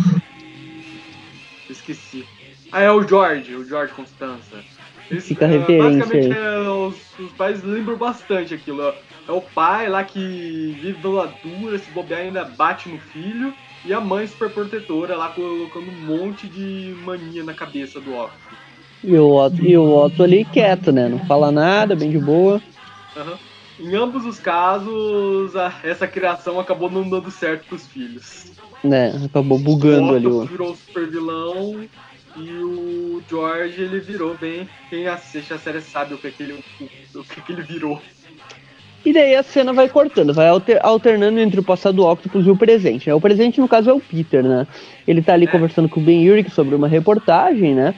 Esqueci. 1.70 2.24
Ah, 2.70 2.82
é 2.82 2.90
o 2.90 3.06
George, 3.06 3.54
o 3.54 3.64
George 3.64 3.92
Constanza. 3.94 4.64
Eles, 5.10 5.26
Fica 5.26 5.46
é, 5.46 5.48
referência 5.48 6.04
Basicamente, 6.04 6.36
é, 6.38 6.58
os, 6.68 7.18
os 7.18 7.32
pais 7.32 7.62
lembram 7.62 7.96
bastante 7.96 8.52
aquilo. 8.54 8.82
É, 8.82 9.32
o 9.32 9.40
pai 9.40 9.88
lá 9.88 10.04
que 10.04 10.76
vive 10.80 10.98
doladura, 11.00 11.78
se 11.78 11.90
bobear 11.90 12.20
ainda 12.20 12.44
bate 12.44 12.88
no 12.88 12.98
filho. 12.98 13.52
E 13.84 13.92
a 13.92 14.00
mãe 14.00 14.26
super 14.26 14.50
protetora 14.50 15.16
lá 15.16 15.28
colocando 15.28 15.86
um 15.88 16.06
monte 16.06 16.46
de 16.46 16.94
mania 17.04 17.42
na 17.44 17.54
cabeça 17.54 18.00
do 18.00 18.10
Octopus. 18.12 18.58
E 19.02 19.14
o, 19.16 19.36
Otto, 19.36 19.64
e 19.64 19.76
o 19.78 19.96
Otto 19.96 20.22
ali 20.24 20.44
quieto, 20.44 20.90
né? 20.90 21.08
Não 21.08 21.20
fala 21.20 21.50
nada, 21.52 21.94
bem 21.94 22.10
de 22.10 22.18
boa. 22.18 22.60
Aham. 23.16 23.38
Em 23.80 23.94
ambos 23.94 24.26
os 24.26 24.40
casos, 24.40 25.54
a- 25.54 25.72
essa 25.84 26.06
criação 26.06 26.58
acabou 26.58 26.90
não 26.90 27.08
dando 27.08 27.30
certo 27.30 27.64
pros 27.68 27.86
filhos. 27.86 28.50
Né? 28.82 29.12
Acabou 29.24 29.58
bugando 29.58 30.12
o 30.12 30.16
ali 30.16 30.26
Octopus 30.26 30.44
o. 30.48 30.50
virou 30.50 30.76
super 30.76 31.08
vilão 31.08 31.80
e 32.38 32.50
o 32.62 33.22
George 33.28 33.82
ele 33.82 34.00
virou 34.00 34.36
bem. 34.36 34.68
Quem 34.90 35.06
assiste 35.06 35.52
a 35.52 35.58
série 35.58 35.80
sabe 35.80 36.14
o 36.14 36.18
que, 36.18 36.30
que, 36.30 36.42
ele, 36.42 36.54
o, 37.14 37.22
que, 37.24 37.40
que 37.40 37.52
ele 37.52 37.62
virou. 37.62 38.00
E 39.04 39.12
daí 39.12 39.34
a 39.36 39.42
cena 39.42 39.72
vai 39.72 39.88
cortando, 39.88 40.34
vai 40.34 40.48
alter- 40.48 40.80
alternando 40.82 41.38
entre 41.38 41.60
o 41.60 41.62
passado 41.62 41.96
do 41.96 42.06
Octopus 42.06 42.46
e 42.46 42.50
o 42.50 42.56
presente. 42.56 43.08
Né? 43.08 43.14
O 43.14 43.20
presente, 43.20 43.60
no 43.60 43.68
caso, 43.68 43.88
é 43.90 43.92
o 43.92 44.00
Peter, 44.00 44.42
né? 44.42 44.66
Ele 45.06 45.22
tá 45.22 45.34
ali 45.34 45.44
É. 45.46 45.48
conversando 45.48 45.88
com 45.88 46.00
o 46.00 46.02
Ben 46.02 46.28
Urich 46.28 46.50
sobre 46.50 46.74
uma 46.74 46.88
reportagem, 46.88 47.74
né? 47.74 47.94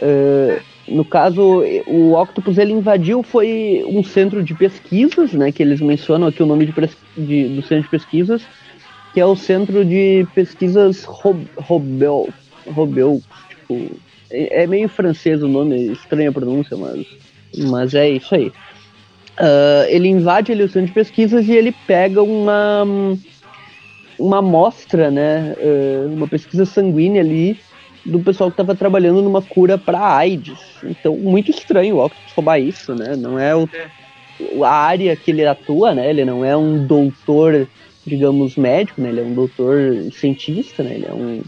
Eh, 0.00 0.60
no 0.88 1.04
caso, 1.04 1.62
o 1.86 2.12
Octopus 2.14 2.56
ele 2.58 2.72
invadiu 2.72 3.22
foi 3.22 3.84
um 3.88 4.02
centro 4.04 4.42
de 4.42 4.54
pesquisas, 4.54 5.32
né? 5.32 5.50
Que 5.50 5.62
eles 5.62 5.80
mencionam 5.80 6.28
aqui 6.28 6.42
o 6.42 6.46
nome 6.46 6.66
de, 6.66 6.72
de- 7.16 7.48
do 7.48 7.62
centro 7.62 7.82
de 7.84 7.88
pesquisas, 7.90 8.42
que 9.12 9.20
é 9.20 9.26
o 9.26 9.36
Centro 9.36 9.84
de 9.84 10.26
Pesquisas 10.34 11.04
Rob- 11.04 11.46
Robel, 11.56 12.28
Robel, 12.66 13.20
tipo, 13.64 13.90
é, 14.30 14.62
é 14.62 14.66
meio 14.66 14.88
francês 14.88 15.42
o 15.42 15.48
nome, 15.48 15.92
estranha 15.92 16.30
a 16.30 16.32
pronúncia, 16.32 16.76
mas 16.76 17.06
Mas 17.56 17.94
é 17.94 18.10
isso 18.10 18.34
aí. 18.34 18.48
Uh, 18.48 19.84
ele 19.88 20.08
invade 20.08 20.52
ali 20.52 20.62
o 20.62 20.68
centro 20.68 20.88
de 20.88 20.92
pesquisas 20.92 21.48
e 21.48 21.52
ele 21.52 21.74
pega 21.86 22.22
uma 22.22 22.84
uma 24.16 24.38
amostra, 24.38 25.10
né, 25.10 25.56
uh, 25.58 26.12
uma 26.12 26.28
pesquisa 26.28 26.64
sanguínea 26.64 27.20
ali 27.20 27.58
do 28.06 28.20
pessoal 28.20 28.48
que 28.50 28.54
estava 28.54 28.76
trabalhando 28.76 29.22
numa 29.22 29.42
cura 29.42 29.76
para 29.76 30.16
AIDS. 30.16 30.58
Então, 30.84 31.16
muito 31.16 31.50
estranho 31.50 31.96
o 31.96 32.04
Octopus 32.04 32.32
roubar 32.32 32.60
isso, 32.60 32.94
né? 32.94 33.16
Não 33.16 33.38
é 33.38 33.56
o, 33.56 33.68
a 34.62 34.70
área 34.70 35.16
que 35.16 35.30
ele 35.30 35.44
atua, 35.46 35.94
né? 35.94 36.10
Ele 36.10 36.24
não 36.24 36.44
é 36.44 36.54
um 36.56 36.86
doutor, 36.86 37.66
digamos, 38.06 38.56
médico, 38.56 39.00
né? 39.00 39.08
Ele 39.08 39.20
é 39.20 39.24
um 39.24 39.34
doutor 39.34 39.80
cientista, 40.12 40.82
né? 40.82 40.94
Ele 40.94 41.06
é 41.06 41.12
um, 41.14 41.42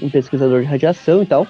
um 0.00 0.10
pesquisador 0.10 0.60
de 0.60 0.66
radiação 0.66 1.22
e 1.22 1.26
tal. 1.26 1.46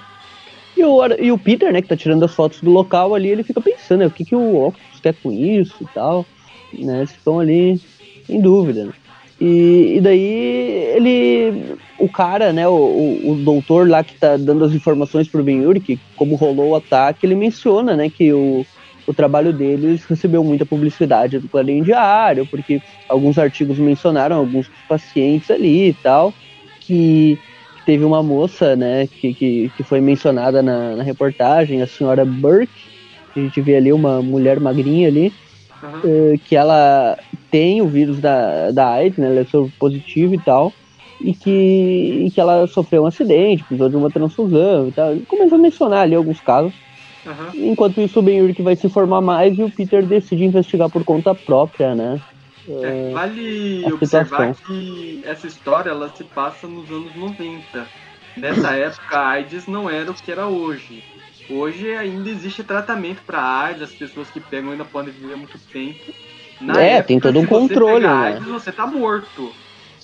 E 0.75 0.83
o, 0.83 1.05
e 1.19 1.31
o 1.31 1.37
Peter, 1.37 1.73
né, 1.73 1.81
que 1.81 1.87
tá 1.87 1.97
tirando 1.97 2.23
as 2.23 2.33
fotos 2.33 2.61
do 2.61 2.69
local 2.69 3.15
ali, 3.15 3.29
ele 3.29 3.43
fica 3.43 3.59
pensando, 3.59 3.99
né, 3.99 4.05
o 4.05 4.11
que, 4.11 4.23
que 4.23 4.35
o 4.35 4.67
Octopus 4.67 4.99
quer 5.01 5.15
com 5.15 5.31
isso 5.31 5.75
e 5.81 5.85
tal, 5.93 6.25
né? 6.73 6.97
Eles 6.97 7.11
ficam 7.11 7.39
ali 7.39 7.81
em 8.29 8.39
dúvida, 8.39 8.85
né? 8.85 8.93
E, 9.39 9.95
e 9.97 10.01
daí 10.01 10.93
ele. 10.95 11.75
O 11.99 12.09
cara, 12.09 12.51
né, 12.51 12.67
o, 12.67 12.73
o, 12.73 13.31
o, 13.31 13.35
doutor 13.35 13.89
lá 13.89 14.03
que 14.03 14.15
tá 14.15 14.37
dando 14.37 14.65
as 14.65 14.73
informações 14.73 15.27
pro 15.27 15.43
Ben 15.43 15.61
Yuri, 15.61 15.99
como 16.15 16.35
rolou 16.35 16.69
o 16.69 16.75
ataque, 16.75 17.25
ele 17.25 17.35
menciona, 17.35 17.95
né, 17.95 18.09
que 18.09 18.31
o, 18.31 18.65
o 19.07 19.13
trabalho 19.13 19.53
deles 19.53 20.05
recebeu 20.05 20.43
muita 20.43 20.65
publicidade 20.65 21.39
do 21.39 21.47
Clarim 21.47 21.81
Diário, 21.81 22.45
porque 22.45 22.81
alguns 23.09 23.39
artigos 23.39 23.79
mencionaram 23.79 24.35
alguns 24.35 24.69
pacientes 24.87 25.49
ali 25.49 25.89
e 25.89 25.93
tal, 25.93 26.33
que 26.81 27.39
teve 27.87 28.03
uma 28.03 28.21
moça, 28.21 28.75
né, 28.75 29.07
que, 29.07 29.33
que, 29.33 29.71
que 29.77 29.81
foi 29.81 30.01
mencionada 30.01 30.61
na, 30.61 30.97
na 30.97 31.03
reportagem, 31.03 31.81
a 31.81 31.87
senhora 31.87 32.25
Burke, 32.25 32.69
a 33.33 33.39
gente 33.39 33.61
vê 33.61 33.77
ali 33.77 33.93
uma 33.93 34.21
mulher 34.21 34.59
magrinha 34.59 35.07
ali, 35.07 35.31
uhum. 35.81 36.33
uh, 36.33 36.39
que 36.39 36.53
ela 36.53 37.17
tem 37.49 37.81
o 37.81 37.87
vírus 37.87 38.19
da, 38.19 38.71
da 38.71 38.89
AIDS, 38.89 39.17
né? 39.17 39.27
Ela 39.27 39.39
é 39.39 39.69
positivo 39.79 40.35
e 40.35 40.37
tal. 40.39 40.73
E 41.21 41.33
que, 41.33 42.25
e 42.25 42.31
que 42.31 42.41
ela 42.41 42.67
sofreu 42.67 43.03
um 43.03 43.07
acidente, 43.07 43.63
precisou 43.63 43.89
de 43.89 43.95
uma 43.95 44.11
transfusão 44.11 44.89
e 44.89 44.91
tal. 44.91 45.15
Começou 45.27 45.57
a 45.57 45.61
mencionar 45.61 46.01
ali 46.01 46.13
alguns 46.13 46.41
casos. 46.41 46.73
Uhum. 47.25 47.71
Enquanto 47.71 48.01
isso, 48.01 48.19
o 48.19 48.21
Ben 48.21 48.41
Urich 48.41 48.61
vai 48.61 48.75
se 48.75 48.85
informar 48.85 49.21
mais 49.21 49.57
e 49.57 49.63
o 49.63 49.71
Peter 49.71 50.05
decide 50.05 50.43
investigar 50.43 50.89
por 50.89 51.03
conta 51.03 51.33
própria, 51.33 51.95
né? 51.95 52.19
É, 52.69 53.11
vale 53.13 53.85
observar 53.93 54.53
que 54.53 55.21
essa 55.25 55.47
história 55.47 55.89
ela 55.89 56.09
se 56.09 56.23
passa 56.25 56.67
nos 56.67 56.89
anos 56.89 57.15
90. 57.15 57.87
Nessa 58.35 58.73
época, 58.73 59.17
a 59.17 59.29
AIDS 59.29 59.67
não 59.67 59.89
era 59.89 60.11
o 60.11 60.13
que 60.13 60.31
era 60.31 60.47
hoje. 60.47 61.03
Hoje 61.49 61.89
ainda 61.95 62.29
existe 62.29 62.63
tratamento 62.63 63.21
para 63.25 63.41
AIDS, 63.41 63.81
as 63.81 63.91
pessoas 63.91 64.29
que 64.29 64.41
pegam 64.41 64.71
ainda 64.71 64.83
podem 64.83 65.13
viver 65.13 65.37
muito 65.37 65.57
tempo. 65.71 66.13
Na 66.59 66.81
é, 66.81 66.89
época, 66.93 67.07
tem 67.07 67.19
todo 67.19 67.39
um 67.39 67.45
controle, 67.45 68.05
né? 68.05 68.13
AIDS, 68.13 68.45
você 68.45 68.71
tá 68.71 68.85
morto. 68.85 69.51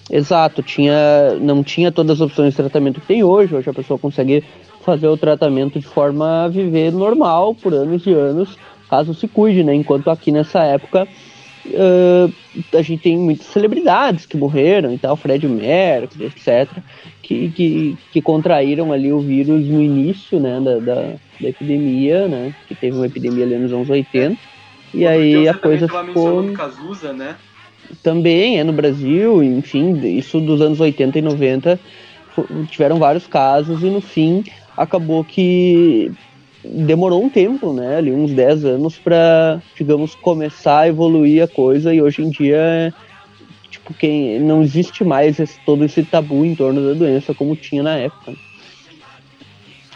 Exato, 0.10 0.64
tinha, 0.64 1.36
não 1.42 1.64
tinha 1.64 1.92
todas 1.92 2.22
as 2.22 2.22
opções 2.22 2.52
de 2.52 2.58
tratamento 2.58 3.02
que 3.02 3.08
tem 3.08 3.24
hoje. 3.24 3.56
Hoje 3.56 3.70
a 3.70 3.74
pessoa 3.74 4.00
consegue 4.00 4.44
fazer 4.82 5.08
o 5.08 5.18
tratamento 5.18 5.80
de 5.80 5.86
forma 5.86 6.46
a 6.46 6.48
viver 6.48 6.92
normal 6.92 7.56
por 7.56 7.74
anos 7.74 8.06
e 8.06 8.14
anos, 8.14 8.58
caso 8.90 9.14
se 9.14 9.28
cuide, 9.28 9.64
né? 9.64 9.74
Enquanto 9.74 10.10
aqui 10.10 10.32
nessa 10.32 10.64
época 10.64 11.08
uh, 11.66 12.34
a 12.74 12.82
gente 12.82 13.02
tem 13.02 13.18
muitas 13.18 13.48
celebridades 13.48 14.26
que 14.26 14.38
morreram 14.38 14.94
e 14.94 14.98
tal, 14.98 15.16
Fred 15.16 15.48
Mercury, 15.48 16.26
etc., 16.26 16.70
que, 17.22 17.50
que, 17.52 17.98
que 18.12 18.22
contraíram 18.22 18.92
ali 18.92 19.12
o 19.12 19.20
vírus 19.20 19.66
no 19.66 19.82
início, 19.82 20.40
né, 20.40 20.60
da, 20.60 20.78
da, 20.80 21.14
da 21.40 21.50
epidemia, 21.50 22.28
né? 22.28 22.54
Que 22.68 22.76
teve 22.76 22.98
uma 22.98 23.06
epidemia 23.06 23.46
ali 23.46 23.58
nos 23.58 23.72
anos 23.72 23.90
80 23.90 24.38
e 24.94 25.08
aí 25.08 25.48
a 25.48 25.54
coisa 25.54 25.88
ficou. 25.88 26.54
Cazuza, 26.54 27.12
né? 27.12 27.36
Também 28.02 28.60
é 28.60 28.64
no 28.64 28.72
Brasil, 28.72 29.44
enfim, 29.44 30.00
isso 30.18 30.40
dos 30.40 30.62
anos 30.62 30.80
80 30.80 31.20
e 31.20 31.22
90 31.22 31.80
tiveram 32.70 32.98
vários 32.98 33.28
casos 33.28 33.84
e 33.84 33.88
no 33.88 34.02
fim 34.02 34.44
acabou 34.76 35.24
que 35.24 36.12
demorou 36.64 37.24
um 37.24 37.30
tempo, 37.30 37.74
né, 37.74 37.98
ali 37.98 38.12
uns 38.12 38.32
10 38.32 38.66
anos 38.66 38.98
para, 38.98 39.62
digamos, 39.76 40.16
começar 40.16 40.80
a 40.82 40.88
evoluir 40.88 41.44
a 41.44 41.48
coisa 41.48 41.94
e 41.94 42.02
hoje 42.02 42.22
em 42.22 42.30
dia 42.30 42.94
tipo 43.70 43.94
quem 43.94 44.40
não 44.40 44.62
existe 44.62 45.04
mais 45.04 45.40
esse, 45.40 45.60
todo 45.66 45.84
esse 45.84 46.04
tabu 46.04 46.46
em 46.46 46.56
torno 46.56 46.88
da 46.88 46.94
doença 46.94 47.34
como 47.34 47.56
tinha 47.56 47.84
na 47.84 47.98
época. 47.98 48.34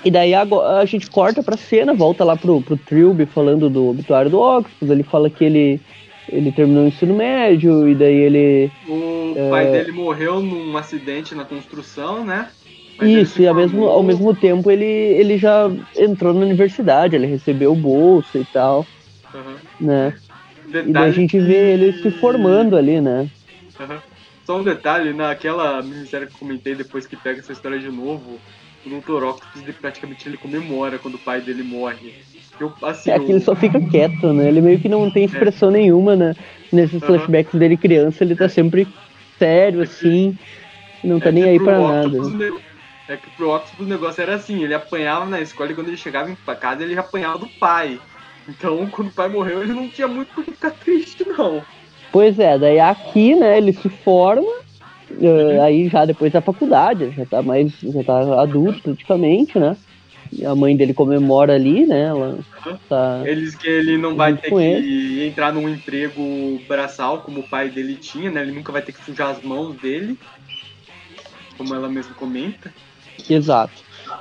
E 0.03 0.11
daí 0.11 0.33
a, 0.33 0.43
a 0.79 0.85
gente 0.85 1.09
corta 1.09 1.41
pra 1.41 1.57
cena, 1.57 1.93
volta 1.93 2.23
lá 2.23 2.35
pro, 2.35 2.61
pro 2.61 2.77
Trilby 2.77 3.25
falando 3.25 3.69
do 3.69 3.89
obituário 3.89 4.29
do 4.29 4.39
Octopus. 4.39 4.89
Ele 4.89 5.03
fala 5.03 5.29
que 5.29 5.43
ele, 5.43 5.81
ele 6.29 6.51
terminou 6.51 6.83
o 6.83 6.87
ensino 6.87 7.15
médio 7.15 7.87
e 7.87 7.95
daí 7.95 8.15
ele. 8.15 8.71
O 8.87 9.33
é... 9.35 9.49
pai 9.49 9.71
dele 9.71 9.91
morreu 9.91 10.39
num 10.39 10.77
acidente 10.77 11.33
na 11.33 11.43
construção, 11.43 12.23
né? 12.23 12.49
Mas 12.97 13.09
Isso, 13.09 13.41
e 13.41 13.47
ao 13.47 13.53
mesmo, 13.53 13.85
ao 13.85 14.01
mesmo 14.01 14.35
tempo 14.35 14.71
ele, 14.71 14.85
ele 14.85 15.37
já 15.37 15.69
entrou 15.95 16.33
na 16.33 16.41
universidade, 16.41 17.15
ele 17.15 17.27
recebeu 17.27 17.75
bolsa 17.75 18.39
e 18.39 18.45
tal. 18.45 18.85
Uhum. 19.33 19.55
Né? 19.79 20.13
Detalhe 20.65 20.89
e 20.89 20.93
daí 20.93 21.09
a 21.09 21.11
gente 21.11 21.39
vê 21.39 21.73
ele 21.73 21.93
se 21.93 22.11
formando 22.11 22.75
ali, 22.75 22.99
né? 22.99 23.29
Uhum. 23.79 23.97
Só 24.45 24.57
um 24.57 24.63
detalhe, 24.63 25.13
naquela 25.13 25.81
minissérie 25.81 26.27
que 26.27 26.33
eu 26.33 26.39
comentei 26.39 26.73
depois 26.73 27.05
que 27.05 27.15
pega 27.15 27.39
essa 27.39 27.51
história 27.51 27.79
de 27.79 27.89
novo, 27.89 28.39
o 28.85 28.89
Dr. 28.89 29.23
Octopus 29.23 29.61
ele 29.61 29.73
praticamente 29.73 30.27
ele 30.27 30.37
comemora 30.37 30.97
quando 30.97 31.15
o 31.15 31.19
pai 31.19 31.41
dele 31.41 31.63
morre. 31.63 32.13
Eu, 32.59 32.73
assim, 32.81 33.11
é 33.11 33.19
que 33.19 33.31
ele 33.31 33.39
só 33.39 33.55
fica 33.55 33.79
quieto, 33.79 34.33
né? 34.33 34.47
Ele 34.47 34.61
meio 34.61 34.79
que 34.79 34.89
não 34.89 35.11
tem 35.11 35.25
expressão 35.25 35.69
é. 35.69 35.73
nenhuma 35.73 36.15
né? 36.15 36.33
nesses 36.71 37.01
uhum. 37.01 37.07
flashbacks 37.07 37.59
dele 37.59 37.77
criança, 37.77 38.23
ele 38.23 38.35
tá 38.35 38.49
sempre 38.49 38.87
sério, 39.37 39.81
assim, 39.81 40.37
não 41.03 41.19
tá 41.19 41.29
é 41.29 41.31
nem 41.31 41.43
aí 41.43 41.59
pra 41.59 41.79
nada. 41.79 42.19
Né? 42.19 42.51
É 43.07 43.15
que 43.15 43.29
pro 43.31 43.55
Octopus 43.55 43.85
o 43.85 43.89
negócio 43.89 44.21
era 44.21 44.35
assim, 44.35 44.63
ele 44.63 44.73
apanhava 44.73 45.25
na 45.25 45.39
escola 45.39 45.71
e 45.71 45.75
quando 45.75 45.87
ele 45.87 45.97
chegava 45.97 46.29
em 46.29 46.35
casa 46.35 46.83
ele 46.83 46.97
apanhava 46.97 47.37
do 47.37 47.47
pai. 47.59 47.99
Então, 48.47 48.87
quando 48.91 49.09
o 49.09 49.13
pai 49.13 49.29
morreu, 49.29 49.63
ele 49.63 49.73
não 49.73 49.89
tinha 49.89 50.07
muito 50.07 50.33
por 50.33 50.43
que 50.43 50.51
ficar 50.51 50.71
triste, 50.71 51.25
não. 51.27 51.63
Pois 52.11 52.39
é, 52.39 52.57
daí 52.57 52.79
aqui, 52.79 53.35
né, 53.35 53.57
ele 53.57 53.73
se 53.73 53.89
forma 53.89 54.47
Uh, 55.09 55.61
aí 55.61 55.87
já 55.87 56.05
depois 56.05 56.33
da 56.33 56.41
faculdade, 56.41 57.11
já 57.15 57.25
tá 57.25 57.41
mais, 57.41 57.71
já 57.81 58.03
tá 58.03 58.41
adulto 58.41 58.81
praticamente, 58.81 59.57
né? 59.57 59.75
E 60.31 60.45
a 60.45 60.53
mãe 60.53 60.75
dele 60.75 60.93
comemora 60.93 61.53
ali, 61.53 61.85
né? 61.85 62.07
Ela 62.07 62.39
tá 62.89 63.23
Eles 63.25 63.55
que 63.55 63.67
ele 63.67 63.97
não 63.97 64.15
vai 64.15 64.35
ter 64.35 64.49
que 64.51 64.61
ele. 64.61 65.25
entrar 65.25 65.53
num 65.53 65.69
emprego 65.69 66.61
braçal 66.67 67.21
como 67.21 67.39
o 67.39 67.47
pai 67.47 67.69
dele 67.69 67.95
tinha, 67.95 68.29
né? 68.29 68.41
Ele 68.41 68.51
nunca 68.51 68.71
vai 68.71 68.81
ter 68.81 68.91
que 68.91 69.03
sujar 69.03 69.29
as 69.29 69.41
mãos 69.41 69.77
dele, 69.77 70.19
como 71.57 71.73
ela 71.73 71.87
mesmo 71.87 72.13
comenta. 72.15 72.73
Exato. 73.29 73.73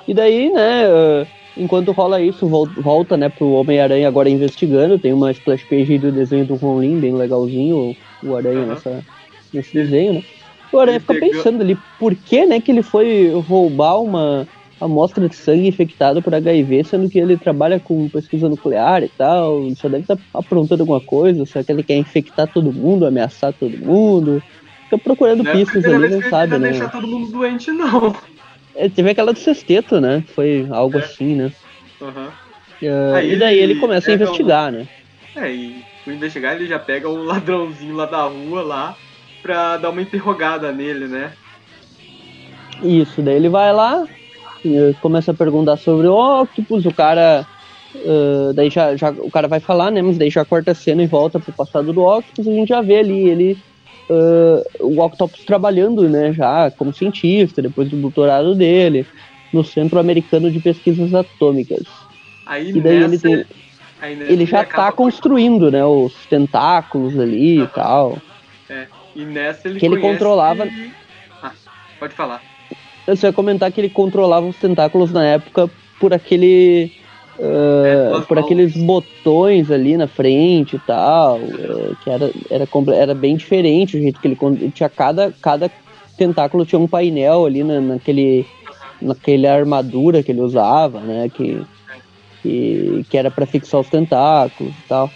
E 0.06 0.14
daí, 0.14 0.50
né? 0.50 0.88
Uh, 0.88 1.26
enquanto 1.56 1.92
rola 1.92 2.20
isso, 2.20 2.46
volta, 2.46 3.16
né, 3.16 3.28
pro 3.28 3.52
Homem-Aranha 3.52 4.06
agora 4.06 4.28
investigando. 4.28 4.98
Tem 4.98 5.12
uma 5.12 5.30
splash 5.30 5.64
page 5.64 5.98
do 5.98 6.12
desenho 6.12 6.44
do 6.44 6.54
Ron 6.54 6.80
Lin, 6.80 7.00
bem 7.00 7.14
legalzinho, 7.14 7.96
o, 8.22 8.28
o 8.28 8.36
Aranha 8.36 8.60
uhum. 8.60 8.66
nessa, 8.66 9.04
nesse 9.52 9.72
desenho, 9.72 10.14
né? 10.14 10.22
O 10.72 10.78
Aranha 10.78 11.00
fica 11.00 11.14
pensando 11.14 11.62
ali, 11.62 11.78
por 11.98 12.14
que, 12.14 12.44
né, 12.44 12.60
que 12.60 12.70
ele 12.70 12.82
foi 12.82 13.32
roubar 13.48 14.00
uma 14.00 14.46
amostra 14.80 15.26
de 15.28 15.34
sangue 15.34 15.68
infectada 15.68 16.20
por 16.20 16.34
HIV, 16.34 16.84
sendo 16.84 17.08
que 17.08 17.18
ele 17.18 17.36
trabalha 17.36 17.80
com 17.80 18.08
pesquisa 18.08 18.48
nuclear 18.48 19.02
e 19.02 19.08
tal, 19.08 19.62
ele 19.62 19.74
só 19.74 19.88
deve 19.88 20.02
estar 20.02 20.16
tá 20.16 20.22
aprontando 20.34 20.82
alguma 20.82 21.00
coisa, 21.00 21.46
será 21.46 21.64
que 21.64 21.72
ele 21.72 21.82
quer 21.82 21.96
infectar 21.96 22.52
todo 22.52 22.72
mundo, 22.72 23.06
ameaçar 23.06 23.54
todo 23.54 23.78
mundo? 23.78 24.42
Fica 24.84 24.98
procurando 24.98 25.42
não 25.42 25.52
pistas 25.52 25.84
é 25.84 25.94
ali, 25.94 26.08
não 26.08 26.22
sabe, 26.28 26.52
né? 26.52 26.58
Não 26.58 26.70
deixar 26.70 26.90
todo 26.90 27.06
mundo 27.06 27.30
doente, 27.32 27.70
não. 27.72 28.14
É, 28.76 28.88
teve 28.88 29.10
aquela 29.10 29.32
do 29.32 29.38
sexteto, 29.38 30.00
né? 30.00 30.22
Foi 30.34 30.66
algo 30.70 30.98
é. 30.98 31.02
assim, 31.02 31.34
né? 31.34 31.52
Uhum. 32.00 32.28
Uh, 32.82 33.18
e 33.24 33.36
daí 33.36 33.58
ele 33.58 33.76
começa 33.76 34.10
a 34.10 34.14
investigar, 34.14 34.68
um... 34.68 34.78
né? 34.78 34.88
É, 35.34 35.50
e 35.50 35.82
por 36.04 36.12
investigar 36.12 36.54
ele 36.54 36.66
já 36.66 36.78
pega 36.78 37.08
o 37.08 37.24
ladrãozinho 37.24 37.96
lá 37.96 38.06
da 38.06 38.22
rua 38.22 38.62
lá, 38.62 38.96
pra 39.42 39.76
dar 39.76 39.90
uma 39.90 40.02
interrogada 40.02 40.72
nele, 40.72 41.06
né? 41.06 41.32
Isso, 42.82 43.22
daí 43.22 43.36
ele 43.36 43.48
vai 43.48 43.72
lá, 43.72 44.06
começa 45.00 45.30
a 45.30 45.34
perguntar 45.34 45.76
sobre 45.76 46.06
o 46.06 46.42
Octopus, 46.42 46.84
o 46.84 46.92
cara. 46.92 47.46
Uh, 47.94 48.52
daí 48.52 48.68
já, 48.68 48.94
já 48.94 49.10
o 49.10 49.30
cara 49.30 49.48
vai 49.48 49.58
falar, 49.58 49.90
né? 49.90 50.02
Mas 50.02 50.18
daí 50.18 50.28
já 50.28 50.44
corta 50.44 50.72
a 50.72 50.74
cena 50.74 51.02
e 51.02 51.06
volta 51.06 51.40
pro 51.40 51.52
passado 51.52 51.92
do 51.92 52.04
Octopus, 52.04 52.46
a 52.46 52.50
gente 52.50 52.68
já 52.68 52.82
vê 52.82 52.98
ali 52.98 53.28
ele. 53.28 53.58
Uh, 54.08 54.62
o 54.80 55.00
Octopus 55.02 55.44
trabalhando, 55.44 56.08
né, 56.08 56.32
já 56.32 56.70
como 56.70 56.92
cientista, 56.92 57.60
depois 57.60 57.88
do 57.88 57.96
doutorado 57.96 58.54
dele, 58.54 59.04
no 59.52 59.64
Centro 59.64 59.98
Americano 59.98 60.50
de 60.50 60.60
Pesquisas 60.60 61.12
Atômicas. 61.12 61.86
Aí 62.46 62.70
e 62.70 62.80
daí 62.80 63.00
nessa, 63.00 63.28
ele, 63.28 63.44
tem, 63.44 63.46
ele 64.28 64.46
já 64.46 64.64
tá 64.64 64.92
construindo, 64.92 65.70
né, 65.70 65.84
os 65.84 66.14
tentáculos 66.26 67.18
ali 67.18 67.62
e 67.62 67.66
tal. 67.66 68.18
É. 68.70 68.86
E 69.16 69.24
nessa 69.24 69.66
ele 69.66 69.80
Que 69.80 69.86
ele 69.86 69.98
controlava. 69.98 70.68
Ah, 71.42 71.52
pode 71.98 72.14
falar. 72.14 72.42
Você 73.06 73.26
ia 73.26 73.32
comentar 73.32 73.72
que 73.72 73.80
ele 73.80 73.88
controlava 73.88 74.46
os 74.46 74.56
tentáculos 74.56 75.12
na 75.12 75.24
época 75.24 75.70
por 75.98 76.12
aquele. 76.12 76.92
Uh, 77.38 78.22
por 78.26 78.38
aqueles 78.38 78.74
botões 78.74 79.70
ali 79.70 79.96
na 79.96 80.06
frente 80.06 80.76
e 80.76 80.78
tal, 80.78 81.38
uh, 81.38 81.96
que 82.02 82.08
era, 82.08 82.30
era, 82.50 82.66
era 82.94 83.14
bem 83.14 83.36
diferente 83.36 83.96
o 83.96 84.00
jeito 84.00 84.18
que 84.20 84.28
ele 84.28 84.70
tinha 84.70 84.88
cada, 84.88 85.30
cada 85.42 85.70
tentáculo 86.16 86.64
tinha 86.64 86.78
um 86.78 86.88
painel 86.88 87.44
ali 87.44 87.62
na, 87.62 87.80
naquele 87.80 88.46
naquele 89.02 89.46
armadura 89.46 90.22
que 90.22 90.32
ele 90.32 90.40
usava, 90.40 91.00
né, 91.00 91.28
que 91.28 91.62
que, 92.42 93.04
que 93.10 93.18
era 93.18 93.30
para 93.30 93.44
fixar 93.44 93.80
os 93.80 93.88
tentáculos 93.88 94.72
e 94.72 94.88
tal. 94.88 95.10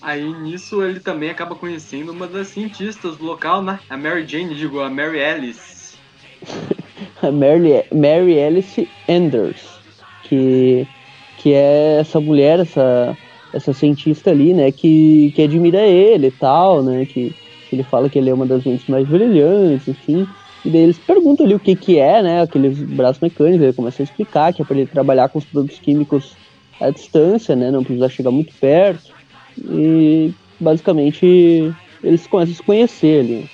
Aí 0.00 0.24
nisso 0.24 0.82
ele 0.82 1.00
também 1.00 1.28
acaba 1.28 1.54
conhecendo 1.54 2.12
uma 2.12 2.26
das 2.26 2.48
cientistas 2.48 3.16
do 3.16 3.24
local, 3.24 3.62
né? 3.62 3.80
A 3.90 3.96
Mary 3.96 4.26
Jane, 4.26 4.54
digo, 4.54 4.80
a 4.80 4.88
Mary 4.88 5.22
Alice. 5.22 5.96
a 7.22 7.30
Mary, 7.30 7.84
Mary 7.92 8.40
Alice 8.40 8.88
Anders, 9.08 9.60
que 10.22 10.86
que 11.40 11.54
é 11.54 11.98
essa 12.00 12.20
mulher, 12.20 12.60
essa, 12.60 13.16
essa 13.52 13.72
cientista 13.72 14.30
ali, 14.30 14.52
né, 14.52 14.70
que, 14.70 15.32
que 15.34 15.42
admira 15.42 15.80
ele 15.80 16.26
e 16.26 16.30
tal, 16.30 16.82
né, 16.82 17.06
que, 17.06 17.34
que 17.68 17.76
ele 17.76 17.82
fala 17.82 18.08
que 18.08 18.18
ele 18.18 18.28
é 18.28 18.34
uma 18.34 18.46
das 18.46 18.64
mentes 18.64 18.86
mais 18.88 19.08
brilhantes, 19.08 19.88
enfim. 19.88 20.28
E 20.64 20.68
daí 20.68 20.82
eles 20.82 20.98
perguntam 20.98 21.46
ali 21.46 21.54
o 21.54 21.60
que 21.60 21.74
que 21.74 21.98
é, 21.98 22.22
né, 22.22 22.42
aqueles 22.42 22.78
braços 22.78 23.22
mecânicos, 23.22 23.62
ele 23.62 23.72
começa 23.72 24.02
a 24.02 24.04
explicar 24.04 24.52
que 24.52 24.60
é 24.60 24.64
para 24.64 24.76
ele 24.76 24.86
trabalhar 24.86 25.30
com 25.30 25.38
os 25.38 25.44
produtos 25.44 25.78
químicos 25.78 26.36
à 26.78 26.90
distância, 26.90 27.56
né, 27.56 27.70
não 27.70 27.82
precisa 27.82 28.08
chegar 28.08 28.30
muito 28.30 28.52
perto. 28.60 29.12
E 29.58 30.32
basicamente 30.58 31.74
eles 32.04 32.26
começam 32.26 32.52
a 32.52 32.56
se 32.56 32.62
conhecer 32.62 33.20
ali. 33.20 33.50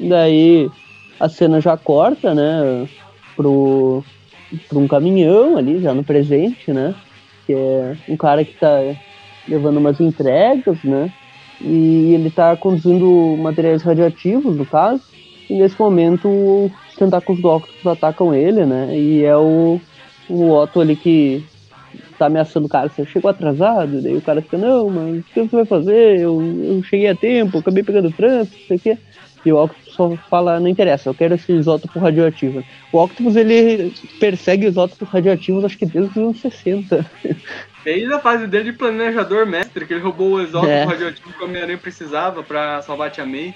Daí 0.00 0.70
a 1.18 1.28
cena 1.30 1.62
já 1.62 1.78
corta, 1.78 2.34
né, 2.34 2.86
pro, 3.34 4.04
pro 4.68 4.78
um 4.78 4.88
caminhão 4.88 5.56
ali, 5.56 5.80
já 5.80 5.92
no 5.92 6.04
presente, 6.04 6.72
né, 6.72 6.94
que 7.46 7.52
é 7.52 7.96
um 8.08 8.16
cara 8.16 8.44
que 8.44 8.52
está 8.52 8.80
levando 9.48 9.78
umas 9.78 10.00
entregas, 10.00 10.82
né? 10.82 11.12
E 11.60 12.12
ele 12.12 12.28
está 12.28 12.56
conduzindo 12.56 13.36
materiais 13.38 13.82
radioativos, 13.82 14.56
no 14.56 14.66
caso. 14.66 15.02
E 15.48 15.54
nesse 15.54 15.78
momento 15.78 16.28
os 16.28 16.96
tentáculos 16.96 17.40
do 17.40 17.48
Octopus 17.48 17.86
atacam 17.86 18.34
ele, 18.34 18.66
né? 18.66 18.96
E 18.96 19.24
é 19.24 19.36
o, 19.36 19.80
o 20.28 20.50
Otto 20.50 20.80
ali 20.80 20.96
que 20.96 21.44
tá 22.18 22.26
ameaçando 22.26 22.66
o 22.66 22.68
cara, 22.68 22.88
você 22.88 23.04
chegou 23.04 23.30
atrasado, 23.30 24.02
daí 24.02 24.16
o 24.16 24.22
cara 24.22 24.42
fica, 24.42 24.56
não, 24.56 24.88
mas 24.88 25.18
o 25.18 25.22
que 25.22 25.42
você 25.42 25.56
vai 25.56 25.64
fazer? 25.64 26.18
Eu, 26.18 26.42
eu 26.42 26.82
cheguei 26.82 27.08
a 27.08 27.14
tempo, 27.14 27.58
acabei 27.58 27.82
pegando 27.82 28.10
trânsito, 28.10 28.56
não 28.58 28.66
sei 28.66 28.76
o 28.76 28.80
quê. 28.80 28.98
E 29.46 29.52
o 29.52 29.62
Octopus 29.62 29.94
só 29.94 30.16
fala, 30.28 30.58
não 30.58 30.66
interessa, 30.66 31.08
eu 31.08 31.14
quero 31.14 31.36
esse 31.36 31.52
isótopo 31.52 32.00
radioativo. 32.00 32.64
O 32.92 32.98
Octopus, 32.98 33.36
ele 33.36 33.94
persegue 34.18 34.66
isótopos 34.66 35.08
radioativos, 35.08 35.64
acho 35.64 35.78
que 35.78 35.86
desde 35.86 36.10
os 36.10 36.16
anos 36.16 36.40
60. 36.40 37.06
Desde 37.84 38.10
a 38.12 38.18
fase 38.18 38.48
dele 38.48 38.72
de 38.72 38.76
planejador 38.76 39.46
mestre, 39.46 39.86
que 39.86 39.94
ele 39.94 40.02
roubou 40.02 40.32
o 40.32 40.42
isótopo 40.42 40.72
é. 40.72 40.82
radioativo 40.82 41.32
que 41.32 41.40
o 41.40 41.44
Homem-Aranha 41.44 41.78
precisava 41.78 42.42
pra 42.42 42.82
salvar 42.82 43.06
a 43.06 43.10
Tia 43.12 43.24
May. 43.24 43.54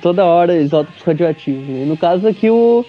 Toda 0.00 0.24
hora 0.24 0.56
isótopos 0.56 1.02
radioativos. 1.02 1.68
Né? 1.68 1.84
No 1.84 1.98
caso 1.98 2.26
aqui, 2.26 2.48
o, 2.48 2.82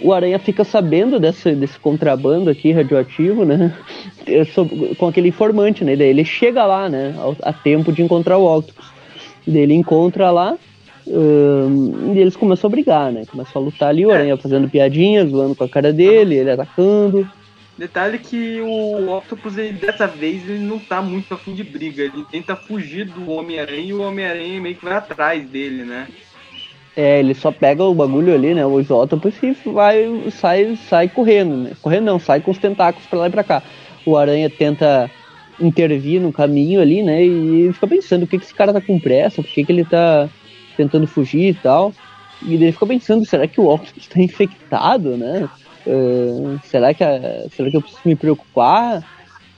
o 0.00 0.14
Aranha 0.14 0.38
fica 0.38 0.64
sabendo 0.64 1.20
desse, 1.20 1.54
desse 1.54 1.78
contrabando 1.78 2.48
aqui 2.48 2.72
radioativo, 2.72 3.44
né? 3.44 3.76
Com 4.96 5.08
aquele 5.08 5.28
informante, 5.28 5.84
né? 5.84 5.94
Daí 5.96 6.08
ele 6.08 6.24
chega 6.24 6.64
lá, 6.64 6.88
né? 6.88 7.14
A 7.42 7.52
tempo 7.52 7.92
de 7.92 8.02
encontrar 8.02 8.38
o 8.38 8.56
Octopus. 8.56 8.90
Daí 9.46 9.58
ele 9.64 9.74
encontra 9.74 10.30
lá 10.30 10.56
um, 11.12 12.14
e 12.14 12.20
eles 12.20 12.36
começam 12.36 12.68
a 12.68 12.70
brigar, 12.70 13.10
né? 13.10 13.24
Começam 13.28 13.60
a 13.60 13.64
lutar 13.64 13.88
ali, 13.88 14.06
o 14.06 14.12
Aranha 14.12 14.36
fazendo 14.36 14.68
piadinhas, 14.68 15.30
zoando 15.30 15.56
com 15.56 15.64
a 15.64 15.68
cara 15.68 15.92
dele, 15.92 16.36
ele 16.36 16.50
atacando. 16.50 17.28
Detalhe 17.76 18.18
que 18.18 18.60
o 18.60 19.10
Octopus, 19.16 19.56
ele, 19.56 19.72
dessa 19.72 20.06
vez, 20.06 20.48
ele 20.48 20.60
não 20.60 20.78
tá 20.78 21.00
muito 21.02 21.34
afim 21.34 21.54
de 21.54 21.64
briga. 21.64 22.02
Ele 22.02 22.24
tenta 22.30 22.54
fugir 22.54 23.06
do 23.06 23.30
Homem-Aranha 23.30 23.80
e 23.80 23.94
o 23.94 24.02
Homem-Aranha 24.02 24.60
meio 24.60 24.76
que 24.76 24.84
vai 24.84 24.94
atrás 24.94 25.48
dele, 25.48 25.84
né? 25.84 26.06
É, 26.96 27.18
ele 27.18 27.34
só 27.34 27.50
pega 27.50 27.82
o 27.82 27.94
bagulho 27.94 28.34
ali, 28.34 28.54
né? 28.54 28.64
Os 28.66 28.90
Octopus 28.90 29.34
e 29.42 29.56
vai, 29.70 30.04
sai, 30.30 30.76
sai 30.88 31.08
correndo, 31.08 31.56
né? 31.56 31.72
Correndo 31.80 32.04
não, 32.04 32.18
sai 32.18 32.40
com 32.40 32.50
os 32.50 32.58
tentáculos 32.58 33.06
pra 33.06 33.20
lá 33.20 33.28
e 33.28 33.30
pra 33.30 33.44
cá. 33.44 33.62
O 34.04 34.16
Aranha 34.16 34.50
tenta 34.50 35.10
intervir 35.58 36.20
no 36.20 36.32
caminho 36.32 36.80
ali, 36.80 37.02
né? 37.02 37.24
E 37.24 37.72
fica 37.72 37.86
pensando, 37.86 38.24
o 38.24 38.26
que, 38.26 38.38
que 38.38 38.44
esse 38.44 38.54
cara 38.54 38.72
tá 38.72 38.80
com 38.80 39.00
pressa? 39.00 39.42
Por 39.42 39.50
que, 39.50 39.64
que 39.64 39.72
ele 39.72 39.84
tá 39.84 40.28
tentando 40.80 41.06
fugir 41.06 41.50
e 41.50 41.54
tal. 41.54 41.92
E 42.42 42.54
ele 42.54 42.72
ficou 42.72 42.88
pensando, 42.88 43.24
será 43.26 43.46
que 43.46 43.60
o 43.60 43.68
Octopus 43.68 44.04
está 44.04 44.20
infectado, 44.20 45.16
né? 45.16 45.48
Uh, 45.86 46.58
será, 46.64 46.92
que 46.94 47.04
a, 47.04 47.48
será 47.50 47.70
que 47.70 47.76
eu 47.76 47.82
preciso 47.82 48.02
me 48.04 48.16
preocupar? 48.16 48.98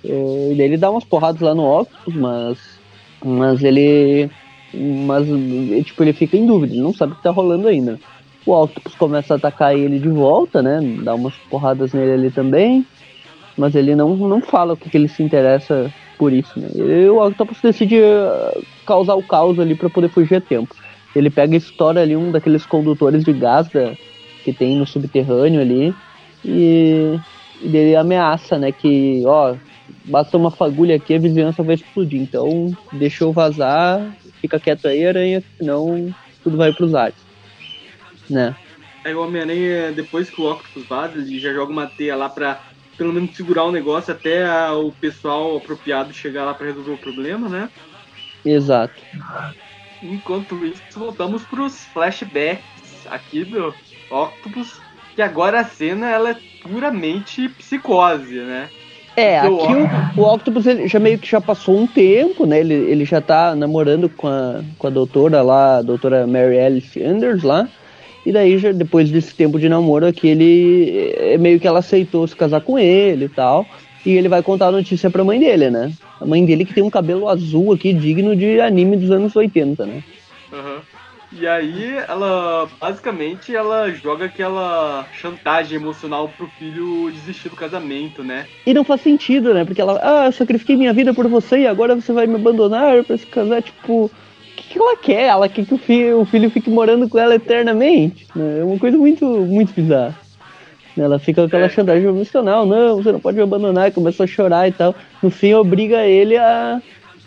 Uh, 0.04 0.52
e 0.52 0.54
daí 0.56 0.66
ele 0.66 0.76
dá 0.76 0.90
umas 0.90 1.04
porradas 1.04 1.40
lá 1.40 1.54
no 1.54 1.80
Octopus, 1.80 2.14
mas, 2.14 2.58
mas 3.24 3.62
ele. 3.62 4.30
Mas 4.74 5.26
tipo, 5.84 6.02
ele 6.02 6.14
fica 6.14 6.36
em 6.36 6.46
dúvida, 6.46 6.72
ele 6.72 6.82
não 6.82 6.94
sabe 6.94 7.12
o 7.12 7.16
que 7.16 7.22
tá 7.22 7.30
rolando 7.30 7.68
ainda. 7.68 8.00
O 8.46 8.52
Octopus 8.52 8.94
começa 8.94 9.34
a 9.34 9.36
atacar 9.36 9.76
ele 9.76 9.98
de 9.98 10.08
volta, 10.08 10.62
né? 10.62 10.80
Dá 11.04 11.14
umas 11.14 11.34
porradas 11.50 11.92
nele 11.92 12.12
ali 12.12 12.30
também. 12.30 12.86
Mas 13.56 13.74
ele 13.74 13.94
não, 13.94 14.16
não 14.16 14.40
fala 14.40 14.72
o 14.72 14.76
que, 14.76 14.88
que 14.88 14.96
ele 14.96 15.08
se 15.08 15.22
interessa 15.22 15.92
por 16.18 16.32
isso, 16.32 16.58
né? 16.58 16.68
E 16.74 17.08
o 17.08 17.24
Octopus 17.24 17.60
decide 17.60 18.00
causar 18.86 19.14
o 19.14 19.22
caos 19.22 19.58
ali 19.60 19.74
para 19.74 19.90
poder 19.90 20.08
fugir 20.08 20.36
a 20.36 20.40
tempo. 20.40 20.74
Ele 21.14 21.30
pega 21.30 21.54
e 21.54 21.58
estoura 21.58 22.02
ali 22.02 22.16
um 22.16 22.30
daqueles 22.30 22.64
condutores 22.64 23.24
de 23.24 23.32
gás 23.32 23.68
da, 23.68 23.92
que 24.44 24.52
tem 24.52 24.76
no 24.76 24.86
subterrâneo 24.86 25.60
ali 25.60 25.94
e, 26.44 27.18
e 27.62 27.76
ele 27.76 27.96
ameaça, 27.96 28.58
né, 28.58 28.72
que, 28.72 29.22
ó, 29.26 29.54
basta 30.04 30.36
uma 30.36 30.50
fagulha 30.50 30.96
aqui 30.96 31.14
a 31.14 31.18
vizinhança 31.18 31.62
vai 31.62 31.74
explodir. 31.74 32.20
Então, 32.20 32.72
deixa 32.92 33.24
eu 33.24 33.32
vazar, 33.32 34.00
fica 34.40 34.58
quieto 34.58 34.86
aí, 34.86 35.06
aranha, 35.06 35.42
senão 35.58 36.12
tudo 36.42 36.56
vai 36.56 36.72
pros 36.72 36.94
ares. 36.94 37.14
Né? 38.28 38.54
Aí 39.04 39.14
o 39.14 39.22
Homem-Aranha, 39.22 39.92
depois 39.92 40.30
que 40.30 40.40
o 40.40 40.50
Octopus 40.50 40.86
vaza, 40.86 41.18
ele 41.18 41.38
já 41.38 41.52
joga 41.52 41.72
uma 41.72 41.86
teia 41.86 42.16
lá 42.16 42.28
pra 42.28 42.60
pelo 42.96 43.12
menos 43.12 43.34
segurar 43.34 43.64
o 43.64 43.72
negócio 43.72 44.12
até 44.12 44.46
a, 44.46 44.74
o 44.74 44.92
pessoal 44.92 45.56
apropriado 45.56 46.12
chegar 46.12 46.44
lá 46.44 46.54
para 46.54 46.66
resolver 46.66 46.92
o 46.92 46.98
problema, 46.98 47.48
né? 47.48 47.68
Exato. 48.44 49.02
Enquanto 50.02 50.64
isso, 50.66 50.82
voltamos 50.96 51.42
para 51.44 51.62
os 51.62 51.84
flashbacks 51.86 53.06
aqui 53.08 53.44
do 53.44 53.74
Octopus, 54.10 54.80
que 55.14 55.22
agora 55.22 55.60
a 55.60 55.64
cena 55.64 56.10
ela 56.10 56.30
é 56.30 56.36
puramente 56.62 57.48
psicose, 57.50 58.34
né? 58.40 58.68
É, 59.14 59.40
aqui 59.40 59.50
o, 60.16 60.22
o 60.22 60.34
Octopus 60.34 60.66
ele 60.66 60.88
já 60.88 60.98
meio 60.98 61.18
que 61.18 61.30
já 61.30 61.40
passou 61.40 61.78
um 61.78 61.86
tempo, 61.86 62.46
né? 62.46 62.60
Ele, 62.60 62.74
ele 62.74 63.04
já 63.04 63.20
tá 63.20 63.54
namorando 63.54 64.08
com 64.08 64.26
a, 64.26 64.62
com 64.78 64.86
a 64.86 64.90
doutora 64.90 65.42
lá, 65.42 65.78
a 65.78 65.82
doutora 65.82 66.26
Mary 66.26 66.58
Alice 66.58 67.02
Anders 67.02 67.42
lá. 67.42 67.68
E 68.24 68.32
daí, 68.32 68.56
já, 68.56 68.72
depois 68.72 69.10
desse 69.10 69.34
tempo 69.34 69.58
de 69.58 69.68
namoro 69.68 70.06
aqui, 70.06 70.28
ele 70.28 71.12
é 71.18 71.36
meio 71.36 71.58
que 71.58 71.66
ela 71.66 71.80
aceitou 71.80 72.26
se 72.26 72.36
casar 72.36 72.60
com 72.60 72.78
ele 72.78 73.26
e 73.26 73.28
tal. 73.28 73.66
E 74.04 74.10
ele 74.12 74.28
vai 74.28 74.42
contar 74.42 74.66
a 74.66 74.72
notícia 74.72 75.10
pra 75.10 75.24
mãe 75.24 75.38
dele, 75.38 75.70
né? 75.70 75.92
A 76.20 76.26
mãe 76.26 76.44
dele 76.44 76.64
que 76.64 76.74
tem 76.74 76.82
um 76.82 76.90
cabelo 76.90 77.28
azul 77.28 77.72
aqui, 77.72 77.92
digno 77.92 78.34
de 78.34 78.60
anime 78.60 78.96
dos 78.96 79.10
anos 79.10 79.34
80, 79.34 79.86
né? 79.86 80.02
Uhum. 80.52 80.80
E 81.34 81.46
aí, 81.46 81.96
ela, 82.08 82.68
basicamente, 82.78 83.56
ela 83.56 83.90
joga 83.90 84.26
aquela 84.26 85.06
chantagem 85.18 85.76
emocional 85.76 86.28
pro 86.28 86.46
filho 86.58 87.10
desistir 87.10 87.48
do 87.48 87.56
casamento, 87.56 88.22
né? 88.22 88.46
E 88.66 88.74
não 88.74 88.84
faz 88.84 89.00
sentido, 89.00 89.54
né? 89.54 89.64
Porque 89.64 89.80
ela, 89.80 89.98
ah, 90.02 90.26
eu 90.26 90.32
sacrifiquei 90.32 90.76
minha 90.76 90.92
vida 90.92 91.14
por 91.14 91.26
você 91.28 91.60
e 91.60 91.66
agora 91.66 91.94
você 91.94 92.12
vai 92.12 92.26
me 92.26 92.34
abandonar 92.34 93.02
pra 93.04 93.16
se 93.16 93.26
casar, 93.26 93.62
tipo... 93.62 94.04
O 94.04 94.54
que, 94.54 94.74
que 94.74 94.78
ela 94.78 94.96
quer? 94.98 95.22
Ela 95.28 95.48
quer 95.48 95.64
que 95.64 95.72
o 95.72 95.78
filho, 95.78 96.20
o 96.20 96.26
filho 96.26 96.50
fique 96.50 96.68
morando 96.68 97.08
com 97.08 97.18
ela 97.18 97.34
eternamente? 97.34 98.26
Né? 98.36 98.58
É 98.60 98.64
uma 98.64 98.78
coisa 98.78 98.98
muito, 98.98 99.24
muito 99.24 99.72
bizarra. 99.72 100.14
Ela 100.96 101.18
fica 101.18 101.40
com 101.42 101.46
aquela 101.46 101.66
é. 101.66 101.68
chantagem 101.68 102.08
emocional, 102.08 102.66
não, 102.66 102.96
você 102.96 103.12
não 103.12 103.20
pode 103.20 103.36
me 103.36 103.42
abandonar, 103.42 103.88
e 103.88 103.92
começa 103.92 104.24
a 104.24 104.26
chorar 104.26 104.68
e 104.68 104.72
tal. 104.72 104.94
No 105.22 105.30
fim, 105.30 105.54
obriga 105.54 106.04
ele 106.04 106.36
a, 106.36 106.82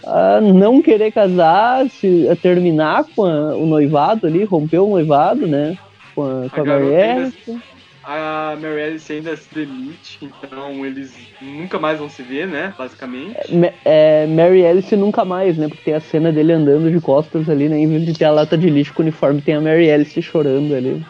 a 0.06 0.41
não 0.41 0.82
querer 0.82 1.12
casar, 1.12 1.89
se, 1.89 2.28
a 2.30 2.36
terminar 2.36 3.06
com 3.15 3.25
a, 3.25 3.56
o 3.56 3.65
noivado 3.65 4.28
ali, 4.28 4.43
romper 4.43 4.80
o 4.80 4.89
noivado, 4.89 5.47
né? 5.47 5.78
Com 6.13 6.23
a, 6.23 6.49
com 6.49 6.62
a, 6.62 6.63
a 6.63 6.65
Mary 6.65 6.95
Alice. 6.95 7.62
A 8.08 8.56
Mary 8.62 8.84
Alice 8.84 9.12
ainda 9.12 9.36
se 9.36 9.51
demite, 9.51 10.19
então 10.21 10.86
eles 10.86 11.12
nunca 11.41 11.80
mais 11.80 11.97
vão 11.97 12.08
se 12.08 12.21
ver, 12.21 12.47
né? 12.47 12.71
Basicamente. 12.78 13.36
É, 13.84 14.23
é, 14.23 14.28
Mary 14.28 14.63
Alice 14.63 14.95
nunca 14.95 15.25
mais, 15.25 15.58
né? 15.58 15.67
Porque 15.67 15.86
tem 15.86 15.95
a 15.95 15.99
cena 15.99 16.32
dele 16.32 16.54
andando 16.54 16.91
de 16.91 17.01
costas 17.01 17.49
ali, 17.49 17.67
né? 17.67 17.80
Em 17.80 17.88
vez 17.88 18.06
de 18.06 18.13
ter 18.13 18.25
a 18.25 18.32
lata 18.32 18.56
de 18.56 18.69
lixo 18.69 18.93
com 18.93 19.01
o 19.01 19.06
uniforme, 19.06 19.41
tem 19.41 19.56
a 19.56 19.62
Mary 19.62 19.89
Alice 19.89 20.21
chorando 20.21 20.75
ali. 20.75 21.04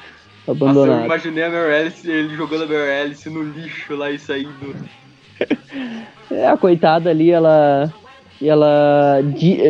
Abandonado. 0.48 0.88
Nossa, 0.88 1.02
eu 1.02 1.06
imaginei 1.06 1.44
a 1.44 1.50
Mary 1.50 1.74
Alice, 1.74 2.10
ele 2.10 2.36
jogando 2.36 2.64
a 2.64 2.68
Mary 2.68 3.02
Alice 3.02 3.30
no 3.30 3.44
lixo 3.44 3.96
lá 3.96 4.12
e 4.12 4.20
saindo. 4.20 4.76
é, 6.32 6.48
a 6.48 6.58
coitada 6.58 7.10
ali, 7.10 7.32
ela. 7.32 7.94
Ela 8.44 9.22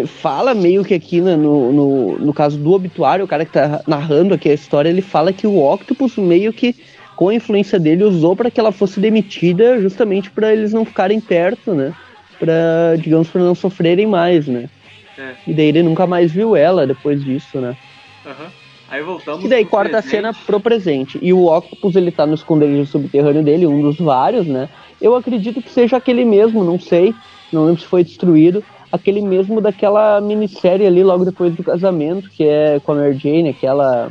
fala 0.07 0.55
meio 0.55 0.83
que 0.83 0.95
aqui 0.95 1.21
no, 1.21 1.37
no, 1.71 2.17
no 2.17 2.33
caso 2.33 2.57
do 2.57 2.73
obituário, 2.73 3.23
o 3.23 3.27
cara 3.27 3.45
que 3.45 3.51
tá 3.51 3.83
narrando 3.85 4.33
aqui 4.33 4.49
a 4.49 4.55
história, 4.55 4.89
ele 4.89 5.03
fala 5.03 5.31
que 5.31 5.45
o 5.45 5.63
Octopus 5.63 6.17
meio 6.17 6.51
que 6.51 6.75
com 7.15 7.29
a 7.29 7.33
influência 7.33 7.79
dele, 7.79 8.03
usou 8.03 8.35
para 8.35 8.51
que 8.51 8.59
ela 8.59 8.71
fosse 8.71 8.99
demitida 8.99 9.79
justamente 9.81 10.29
para 10.29 10.51
eles 10.51 10.73
não 10.73 10.85
ficarem 10.85 11.19
perto, 11.19 11.73
né? 11.73 11.93
Para, 12.37 12.97
digamos, 12.97 13.29
para 13.29 13.41
não 13.41 13.55
sofrerem 13.55 14.05
mais, 14.05 14.47
né? 14.47 14.69
É. 15.17 15.33
E 15.47 15.53
daí 15.53 15.67
ele 15.67 15.83
nunca 15.83 16.05
mais 16.05 16.31
viu 16.31 16.55
ela 16.55 16.85
depois 16.85 17.23
disso, 17.23 17.59
né? 17.59 17.77
Uhum. 18.25 18.64
Aí 18.89 19.01
voltamos. 19.01 19.43
E 19.43 19.47
daí 19.47 19.65
corta 19.65 19.91
presente. 19.91 20.07
a 20.07 20.09
cena 20.09 20.33
pro 20.45 20.59
presente. 20.59 21.19
E 21.21 21.33
o 21.33 21.45
Octopus 21.45 21.95
ele 21.95 22.11
tá 22.11 22.25
no 22.25 22.35
esconderijo 22.35 22.85
subterrâneo 22.85 23.43
dele, 23.43 23.65
um 23.65 23.81
dos 23.81 23.97
vários, 23.97 24.45
né? 24.45 24.69
Eu 25.01 25.15
acredito 25.15 25.61
que 25.61 25.71
seja 25.71 25.97
aquele 25.97 26.23
mesmo, 26.23 26.63
não 26.63 26.79
sei. 26.79 27.13
Não 27.51 27.65
lembro 27.65 27.81
se 27.81 27.87
foi 27.87 28.03
destruído. 28.03 28.63
Aquele 28.91 29.21
mesmo 29.21 29.59
daquela 29.59 30.21
minissérie 30.21 30.85
ali 30.87 31.03
logo 31.03 31.25
depois 31.25 31.53
do 31.55 31.63
casamento, 31.63 32.29
que 32.29 32.43
é 32.43 32.79
com 32.79 32.91
a 32.91 32.95
Mary 32.95 33.17
Jane, 33.17 33.49
aquela. 33.49 34.09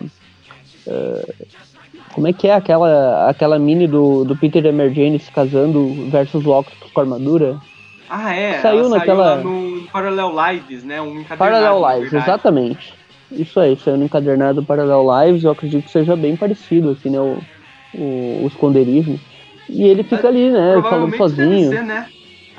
Uh, 0.86 1.46
como 2.12 2.28
é 2.28 2.32
que 2.32 2.46
é 2.46 2.54
aquela, 2.54 3.28
aquela 3.28 3.58
mini 3.58 3.86
do, 3.86 4.24
do 4.24 4.36
Peter 4.36 4.64
e 4.64 4.72
Mary 4.72 4.94
Jane 4.94 5.18
se 5.18 5.30
casando 5.32 6.10
versus 6.10 6.44
o 6.44 6.50
Octopus 6.50 6.92
com 6.92 7.00
armadura? 7.00 7.58
Ah, 8.08 8.34
é. 8.34 8.60
Saiu 8.60 8.88
naquela. 8.88 9.36
Saiu 9.36 9.50
no 9.50 9.86
Parallel 9.88 10.32
Lives, 10.32 10.84
né? 10.84 11.00
Um 11.00 11.24
Parallel 11.24 11.80
Lives, 11.80 12.12
exatamente. 12.12 12.94
Isso 13.36 13.58
aí, 13.60 13.76
saiu 13.76 13.96
no 13.96 14.04
encadernado 14.04 14.64
Parallel 14.64 15.06
Lives, 15.26 15.44
eu 15.44 15.50
acredito 15.50 15.84
que 15.84 15.90
seja 15.90 16.16
bem 16.16 16.36
parecido 16.36 16.90
aqui, 16.90 17.10
né? 17.10 17.18
O, 17.18 17.38
o, 17.94 18.44
o 18.44 18.46
esconderijo. 18.46 19.18
E 19.68 19.84
ele 19.84 20.02
fica 20.02 20.28
ali, 20.28 20.50
né? 20.50 20.80
Falando 20.82 21.16
sozinho. 21.16 21.70
Ser, 21.70 21.82
né? 21.82 22.06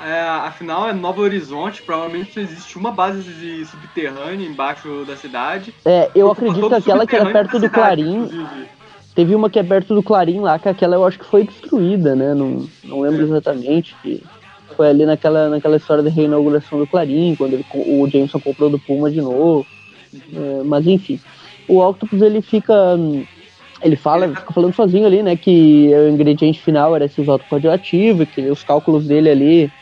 É, 0.04 0.20
afinal, 0.20 0.88
é 0.88 0.92
Novo 0.92 1.22
Horizonte, 1.22 1.82
provavelmente 1.82 2.38
existe 2.38 2.76
uma 2.76 2.90
base 2.90 3.64
subterrânea 3.64 4.46
embaixo 4.46 5.04
da 5.06 5.16
cidade. 5.16 5.72
É, 5.84 6.10
eu 6.14 6.30
acredito 6.30 6.68
que 6.68 6.74
aquela 6.74 7.06
que 7.06 7.16
era 7.16 7.30
perto 7.32 7.58
do 7.58 7.70
Clarim. 7.70 8.24
Inclusive. 8.24 8.76
Teve 9.14 9.34
uma 9.34 9.48
que 9.48 9.58
é 9.58 9.62
perto 9.62 9.94
do 9.94 10.02
Clarim 10.02 10.40
lá, 10.40 10.58
que 10.58 10.68
aquela 10.68 10.96
eu 10.96 11.06
acho 11.06 11.18
que 11.18 11.24
foi 11.24 11.44
destruída, 11.44 12.14
né? 12.14 12.34
Não, 12.34 12.68
não 12.84 13.00
lembro 13.00 13.22
é. 13.22 13.24
exatamente. 13.24 13.96
Que 14.02 14.22
foi 14.76 14.90
ali 14.90 15.06
naquela, 15.06 15.48
naquela 15.48 15.78
história 15.78 16.02
da 16.02 16.10
reinauguração 16.10 16.78
do 16.78 16.86
Clarim, 16.86 17.34
quando 17.34 17.54
ele, 17.54 17.64
o 17.72 18.06
Jameson 18.10 18.38
comprou 18.38 18.68
do 18.68 18.78
Puma 18.78 19.10
de 19.10 19.22
novo. 19.22 19.66
É, 20.34 20.62
mas 20.64 20.86
enfim, 20.86 21.20
o 21.68 21.78
Octopus 21.78 22.20
ele 22.22 22.40
fica. 22.42 22.74
Ele 23.82 23.96
fala, 23.96 24.28
fica 24.28 24.52
falando 24.52 24.74
sozinho 24.74 25.06
ali, 25.06 25.22
né? 25.22 25.36
Que 25.36 25.90
o 25.94 26.08
ingrediente 26.08 26.60
final 26.60 26.96
era 26.96 27.04
esse 27.04 27.20
isótopo 27.20 27.54
radioativo, 27.54 28.24
que 28.24 28.40
os 28.48 28.64
cálculos 28.64 29.06
dele 29.06 29.28
ali, 29.28 29.72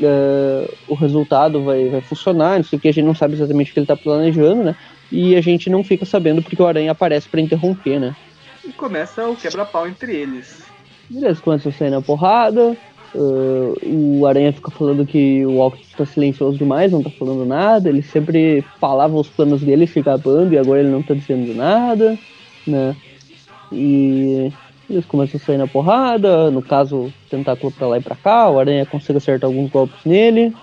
uh, 0.00 0.72
o 0.86 0.94
resultado 0.94 1.64
vai, 1.64 1.88
vai 1.88 2.00
funcionar, 2.00 2.58
não 2.58 2.64
sei 2.64 2.78
o 2.78 2.80
que, 2.80 2.88
a 2.88 2.92
gente 2.92 3.04
não 3.04 3.14
sabe 3.14 3.34
exatamente 3.34 3.70
o 3.70 3.74
que 3.74 3.80
ele 3.80 3.86
tá 3.86 3.96
planejando, 3.96 4.62
né? 4.62 4.76
E 5.10 5.34
a 5.34 5.40
gente 5.40 5.68
não 5.68 5.82
fica 5.82 6.06
sabendo 6.06 6.40
porque 6.40 6.62
o 6.62 6.66
Aranha 6.66 6.92
aparece 6.92 7.28
para 7.28 7.40
interromper, 7.40 7.98
né? 7.98 8.14
E 8.64 8.72
começa 8.72 9.28
o 9.28 9.34
quebra-pau 9.34 9.88
entre 9.88 10.14
eles. 10.14 10.62
Beleza, 11.10 11.42
começa 11.42 11.68
a 11.68 11.72
sair 11.72 11.90
na 11.90 12.00
porrada. 12.00 12.76
Uh, 13.14 14.20
o 14.20 14.26
Aranha 14.26 14.52
fica 14.52 14.70
falando 14.70 15.04
que 15.04 15.44
o 15.44 15.60
Octopus 15.60 15.90
está 15.90 16.06
silencioso 16.06 16.56
demais, 16.56 16.92
não 16.92 17.00
está 17.00 17.10
falando 17.10 17.44
nada. 17.44 17.88
Ele 17.88 18.02
sempre 18.02 18.64
falava 18.80 19.14
os 19.14 19.28
planos 19.28 19.60
dele 19.60 19.86
se 19.86 20.00
gabando 20.00 20.54
e 20.54 20.58
agora 20.58 20.80
ele 20.80 20.90
não 20.90 21.00
está 21.00 21.14
dizendo 21.14 21.54
nada, 21.54 22.18
né? 22.66 22.96
E 23.70 24.52
eles 24.88 25.04
começam 25.04 25.38
a 25.40 25.44
sair 25.44 25.58
na 25.58 25.66
porrada. 25.66 26.50
No 26.50 26.62
caso, 26.62 27.12
tentáculo 27.28 27.72
pra 27.72 27.86
lá 27.86 27.98
e 27.98 28.02
pra 28.02 28.16
cá. 28.16 28.48
O 28.48 28.58
Aranha 28.58 28.86
consegue 28.86 29.18
acertar 29.18 29.48
alguns 29.48 29.70
golpes 29.70 30.04
nele. 30.04 30.54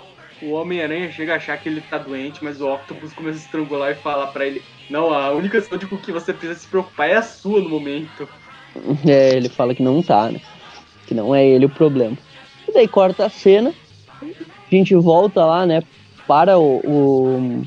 O 0.41 0.53
Homem-Aranha 0.53 1.11
chega 1.11 1.33
a 1.33 1.35
achar 1.35 1.57
que 1.57 1.67
ele 1.67 1.81
tá 1.81 1.97
doente, 1.97 2.43
mas 2.43 2.61
o 2.61 2.73
Octopus 2.73 3.11
começa 3.13 3.37
a 3.37 3.41
estrangular 3.41 3.91
e 3.91 3.95
fala 3.95 4.27
para 4.27 4.45
ele: 4.45 4.61
Não, 4.89 5.13
a 5.13 5.31
única 5.31 5.61
coisa 5.61 5.85
com 5.85 5.97
que 5.97 6.11
você 6.11 6.31
precisa 6.31 6.59
se 6.59 6.67
preocupar 6.67 7.09
é 7.09 7.17
a 7.17 7.21
sua 7.21 7.61
no 7.61 7.69
momento. 7.69 8.27
É, 9.05 9.35
ele 9.35 9.49
fala 9.49 9.73
que 9.73 9.81
não 9.81 10.01
tá, 10.01 10.31
né? 10.31 10.39
Que 11.07 11.13
não 11.13 11.33
é 11.33 11.45
ele 11.45 11.65
o 11.65 11.69
problema. 11.69 12.15
E 12.69 12.73
daí 12.73 12.87
corta 12.87 13.25
a 13.25 13.29
cena, 13.29 13.73
a 14.21 14.75
gente 14.75 14.93
volta 14.93 15.43
lá, 15.43 15.65
né, 15.65 15.81
para 16.27 16.59
o, 16.59 16.77
o, 16.85 17.63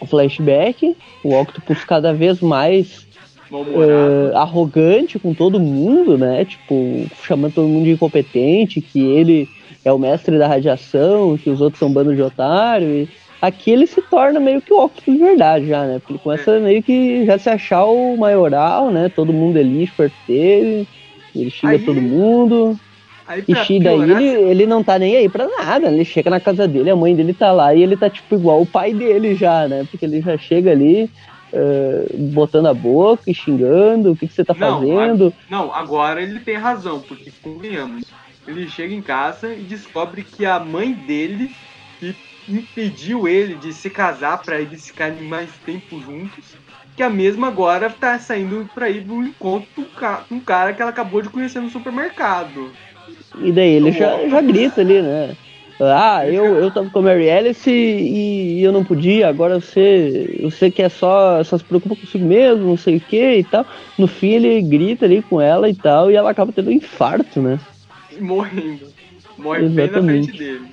o 0.00 0.06
flashback, 0.06 0.96
o 1.22 1.38
Octopus 1.38 1.84
cada 1.84 2.14
vez 2.14 2.40
mais 2.40 3.06
uh, 3.50 4.34
arrogante 4.34 5.18
com 5.18 5.34
todo 5.34 5.60
mundo, 5.60 6.16
né, 6.16 6.46
tipo, 6.46 7.06
chamando 7.22 7.52
todo 7.52 7.68
mundo 7.68 7.84
de 7.84 7.90
incompetente, 7.90 8.80
que 8.80 9.00
ele 9.00 9.46
é 9.84 9.92
o 9.92 9.98
mestre 9.98 10.38
da 10.38 10.48
radiação, 10.48 11.36
que 11.36 11.50
os 11.50 11.60
outros 11.60 11.78
são 11.78 11.92
bando 11.92 12.16
de 12.16 12.22
otário, 12.22 12.88
e 12.88 13.08
aqui 13.42 13.70
ele 13.70 13.86
se 13.86 14.00
torna 14.00 14.40
meio 14.40 14.62
que 14.62 14.72
o 14.72 14.82
Octopus 14.82 15.12
de 15.12 15.20
verdade 15.22 15.66
já, 15.68 15.84
né, 15.84 15.98
porque 15.98 16.14
ele 16.14 16.20
começa 16.20 16.58
meio 16.58 16.82
que 16.82 17.26
já 17.26 17.36
se 17.36 17.50
achar 17.50 17.84
o 17.84 18.16
maioral, 18.16 18.90
né, 18.90 19.10
todo 19.10 19.30
mundo 19.30 19.58
é 19.58 19.62
lixo 19.62 19.92
perto 19.94 20.14
dele, 20.26 20.88
ele 21.36 21.50
xinga 21.50 21.74
Aí... 21.74 21.84
todo 21.84 22.00
mundo... 22.00 22.80
Aí, 23.32 23.44
e 23.46 23.80
daí 23.80 24.10
ele, 24.10 24.24
ele 24.24 24.66
não 24.66 24.82
tá 24.82 24.98
nem 24.98 25.16
aí 25.16 25.28
pra 25.28 25.48
nada. 25.48 25.88
Ele 25.88 26.04
chega 26.04 26.28
na 26.28 26.38
casa 26.38 26.68
dele, 26.68 26.90
a 26.90 26.96
mãe 26.96 27.16
dele 27.16 27.32
tá 27.32 27.50
lá 27.50 27.74
e 27.74 27.82
ele 27.82 27.96
tá 27.96 28.10
tipo 28.10 28.34
igual 28.34 28.60
o 28.60 28.66
pai 28.66 28.92
dele 28.92 29.34
já, 29.34 29.66
né? 29.66 29.86
Porque 29.90 30.04
ele 30.04 30.20
já 30.20 30.36
chega 30.36 30.70
ali 30.70 31.10
uh, 31.52 32.16
botando 32.32 32.66
a 32.66 32.74
boca 32.74 33.22
e 33.26 33.34
xingando, 33.34 34.12
o 34.12 34.16
que, 34.16 34.26
que 34.26 34.34
você 34.34 34.44
tá 34.44 34.54
não, 34.54 34.80
fazendo. 34.80 35.32
A, 35.48 35.50
não, 35.50 35.74
agora 35.74 36.22
ele 36.22 36.40
tem 36.40 36.56
razão, 36.56 37.00
porque 37.00 37.32
convenhamos. 37.42 38.04
Ele 38.46 38.68
chega 38.68 38.92
em 38.92 39.02
casa 39.02 39.54
e 39.54 39.60
descobre 39.60 40.22
que 40.22 40.44
a 40.44 40.58
mãe 40.58 40.92
dele, 40.92 41.50
que 42.00 42.14
impediu 42.48 43.28
ele 43.28 43.54
de 43.54 43.72
se 43.72 43.88
casar 43.88 44.42
para 44.42 44.60
eles 44.60 44.88
ficarem 44.88 45.22
mais 45.22 45.50
tempo 45.64 46.00
juntos, 46.00 46.56
que 46.96 47.02
a 47.02 47.08
mesma 47.08 47.48
agora 47.48 47.88
tá 47.88 48.18
saindo 48.18 48.68
pra 48.74 48.90
ir 48.90 49.06
no 49.06 49.24
encontro 49.24 49.68
com 49.74 50.34
um 50.34 50.40
cara 50.40 50.74
que 50.74 50.82
ela 50.82 50.90
acabou 50.90 51.22
de 51.22 51.30
conhecer 51.30 51.60
no 51.60 51.70
supermercado. 51.70 52.72
E 53.40 53.52
daí 53.52 53.70
ele 53.74 53.92
já, 53.92 54.28
já 54.28 54.40
grita 54.40 54.80
ali, 54.80 55.00
né? 55.00 55.36
Ah, 55.80 56.28
eu, 56.28 56.44
eu 56.58 56.70
tava 56.70 56.88
com 56.90 56.98
a 57.00 57.02
Mary 57.02 57.28
Alice 57.28 57.68
e, 57.68 58.58
e, 58.58 58.62
eu 58.62 58.70
não 58.70 58.84
podia, 58.84 59.28
agora 59.28 59.58
você, 59.58 60.38
você 60.40 60.70
quer 60.70 60.88
só, 60.88 61.42
só 61.42 61.58
se 61.58 61.64
preocupa 61.64 61.96
consigo 61.96 62.24
mesmo, 62.24 62.66
não 62.66 62.76
sei 62.76 62.98
o 62.98 63.00
que 63.00 63.38
e 63.38 63.44
tal. 63.44 63.66
No 63.98 64.06
fim 64.06 64.30
ele 64.34 64.62
grita 64.62 65.06
ali 65.06 65.22
com 65.22 65.40
ela 65.40 65.68
e 65.68 65.74
tal, 65.74 66.10
e 66.10 66.14
ela 66.14 66.30
acaba 66.30 66.52
tendo 66.52 66.70
um 66.70 66.74
infarto, 66.74 67.42
né? 67.42 67.58
Morrendo. 68.20 68.86
Morre 69.36 69.64
Exatamente. 69.64 69.74
bem 69.74 69.90
na 69.90 70.02
frente 70.02 70.38
dele. 70.38 70.66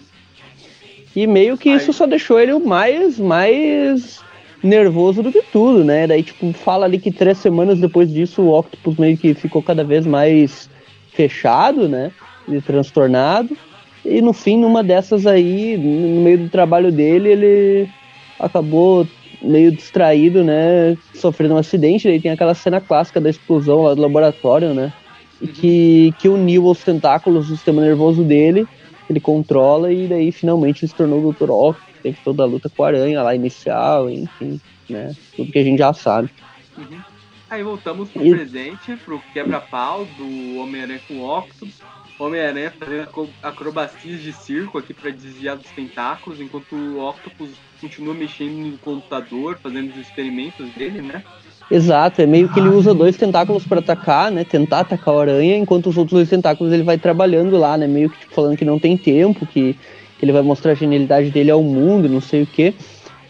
E 1.16 1.26
meio 1.26 1.58
que 1.58 1.70
Aí. 1.70 1.78
isso 1.78 1.92
só 1.92 2.06
deixou 2.06 2.40
ele 2.40 2.54
mais, 2.60 3.20
mais 3.20 4.24
nervoso 4.62 5.24
do 5.24 5.32
que 5.32 5.42
tudo, 5.42 5.84
né? 5.84 6.06
Daí, 6.06 6.22
tipo, 6.22 6.54
fala 6.54 6.86
ali 6.86 7.00
que 7.00 7.12
três 7.12 7.38
semanas 7.40 7.80
depois 7.80 8.12
disso 8.12 8.44
o 8.44 8.58
Octopus 8.58 8.98
meio 8.98 9.18
que 9.18 9.34
ficou 9.34 9.64
cada 9.64 9.84
vez 9.84 10.06
mais 10.06 10.70
fechado, 11.14 11.90
né? 11.90 12.12
E 12.50 12.62
transtornado. 12.62 13.56
E 14.04 14.22
no 14.22 14.34
fim, 14.34 14.58
numa 14.58 14.84
dessas 14.84 15.28
aí, 15.28 15.78
no 15.78 16.22
meio 16.22 16.40
do 16.40 16.50
trabalho 16.50 16.92
dele, 16.92 17.30
ele 17.30 17.90
acabou 18.40 19.06
meio 19.42 19.72
distraído, 19.72 20.44
né? 20.44 20.98
Sofrendo 21.14 21.56
um 21.56 21.58
acidente. 21.58 22.08
Daí 22.08 22.20
tem 22.20 22.32
aquela 22.32 22.54
cena 22.54 22.80
clássica 22.82 23.20
da 23.20 23.30
explosão 23.30 23.84
lá 23.84 23.94
do 23.94 24.02
laboratório, 24.02 24.74
né? 24.74 24.94
E 25.42 25.48
que, 25.48 26.14
que 26.20 26.28
uniu 26.28 26.66
os 26.66 26.84
tentáculos 26.84 27.48
do 27.48 27.56
sistema 27.56 27.82
nervoso 27.82 28.24
dele. 28.24 28.68
Ele 29.10 29.20
controla 29.20 29.92
e 29.92 30.08
daí 30.08 30.32
finalmente 30.32 30.84
ele 30.84 30.90
se 30.90 30.96
tornou 30.96 31.20
o 31.20 31.34
Dr. 31.34 31.50
Octopus. 31.50 31.90
Teve 32.02 32.18
toda 32.24 32.44
a 32.44 32.46
luta 32.46 32.70
com 32.70 32.84
a 32.84 32.88
aranha 32.88 33.22
lá 33.22 33.36
inicial, 33.36 34.10
enfim, 34.10 34.62
né? 34.90 35.14
Tudo 35.36 35.52
que 35.52 35.60
a 35.60 35.64
gente 35.64 35.80
já 35.80 35.92
sabe. 35.94 36.30
Uhum. 36.78 37.09
Aí 37.50 37.64
voltamos 37.64 38.10
pro 38.10 38.26
e... 38.26 38.30
presente, 38.30 38.96
pro 39.04 39.22
quebra-pau 39.34 40.06
do 40.06 40.58
Homem-Aranha 40.58 41.02
com 41.08 41.16
o 41.16 41.38
Octopus. 41.38 41.82
Homem-Aranha 42.20 42.74
fazendo 42.78 43.30
acrobacias 43.42 44.22
de 44.22 44.34
circo 44.34 44.78
aqui 44.78 44.94
para 44.94 45.10
desviar 45.10 45.56
dos 45.56 45.72
tentáculos, 45.72 46.42
enquanto 46.42 46.76
o 46.76 47.00
Octopus 47.00 47.50
continua 47.80 48.14
mexendo 48.14 48.72
no 48.72 48.78
computador, 48.78 49.58
fazendo 49.64 49.92
os 49.92 49.98
experimentos 49.98 50.70
dele, 50.74 51.02
né? 51.02 51.24
Exato, 51.72 52.22
é 52.22 52.26
meio 52.26 52.52
que 52.52 52.60
ele 52.60 52.68
usa 52.68 52.94
dois 52.94 53.16
tentáculos 53.16 53.66
para 53.66 53.80
atacar, 53.80 54.32
né? 54.32 54.44
Tentar 54.44 54.82
atacar 54.82 55.16
a 55.16 55.22
aranha, 55.22 55.56
enquanto 55.56 55.88
os 55.88 55.98
outros 55.98 56.18
dois 56.18 56.30
tentáculos 56.30 56.74
ele 56.74 56.84
vai 56.84 56.98
trabalhando 56.98 57.58
lá, 57.58 57.78
né? 57.78 57.88
Meio 57.88 58.10
que 58.10 58.20
tipo, 58.20 58.34
falando 58.34 58.58
que 58.58 58.66
não 58.66 58.80
tem 58.80 58.98
tempo, 58.98 59.46
que, 59.46 59.74
que 60.18 60.26
ele 60.26 60.34
vai 60.34 60.42
mostrar 60.42 60.74
a 60.74 60.76
genialidade 60.76 61.30
dele 61.30 61.52
ao 61.52 61.64
mundo, 61.64 62.10
não 62.10 62.20
sei 62.20 62.44
o 62.44 62.48
quê. 62.48 62.74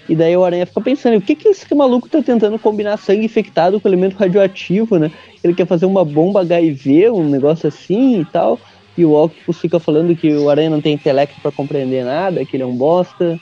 E 0.10 0.15
daí 0.15 0.36
o 0.36 0.43
Aranha 0.43 0.65
fica 0.65 0.82
pensando, 0.82 1.17
o 1.17 1.22
que 1.22 1.36
que 1.36 1.50
esse 1.50 1.74
maluco 1.76 2.10
tá 2.10 2.19
tentando 2.24 2.58
combinar 2.58 2.98
sangue 2.98 3.26
infectado 3.26 3.80
com 3.80 3.88
elemento 3.88 4.17
radioativo, 4.17 4.98
né? 4.98 5.12
Ele 5.43 5.54
quer 5.54 5.67
fazer 5.67 5.86
uma 5.86 6.04
bomba 6.04 6.41
HIV, 6.41 7.12
um 7.12 7.30
negócio 7.30 7.67
assim 7.67 8.22
e 8.22 8.26
tal. 8.26 8.60
E 8.98 9.06
o 9.06 9.13
Octopus 9.13 9.60
fica 9.60 9.80
falando 9.80 10.15
que 10.15 10.34
o 10.34 10.50
Aranha 10.50 10.72
não 10.72 10.82
tem 10.82 10.95
intelecto 10.95 11.39
para 11.41 11.52
compreender 11.52 12.04
nada, 12.04 12.43
que 12.43 12.56
ele 12.56 12.63
é 12.63 12.65
um 12.65 12.76
bosta. 12.76 13.39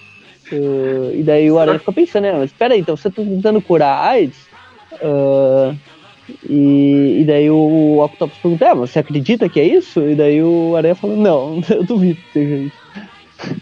Uh, 0.51 1.15
e 1.15 1.23
daí 1.23 1.49
o 1.49 1.57
Aranha 1.57 1.79
fica 1.79 1.93
pensando, 1.93 2.23
né? 2.23 2.33
Mas 2.33 2.51
espera 2.51 2.73
aí, 2.73 2.81
então 2.81 2.97
você 2.97 3.09
tá 3.09 3.23
tentando 3.23 3.61
curar 3.61 4.05
AIDS? 4.09 4.37
Uh, 5.01 5.73
e, 6.49 7.19
e, 7.21 7.23
daí 7.25 7.49
o 7.49 8.03
Octopus 8.03 8.37
pergunta, 8.39 8.65
é, 8.65 8.75
você 8.75 8.99
acredita 8.99 9.47
que 9.47 9.61
é 9.61 9.63
isso? 9.63 10.01
E 10.01 10.15
daí 10.15 10.43
o 10.43 10.75
Aranha 10.75 10.95
fala, 10.95 11.15
não, 11.15 11.61
eu 11.71 11.85
duvido 11.85 12.19
que 12.19 12.33
seja 12.33 12.55
isso. 12.55 13.57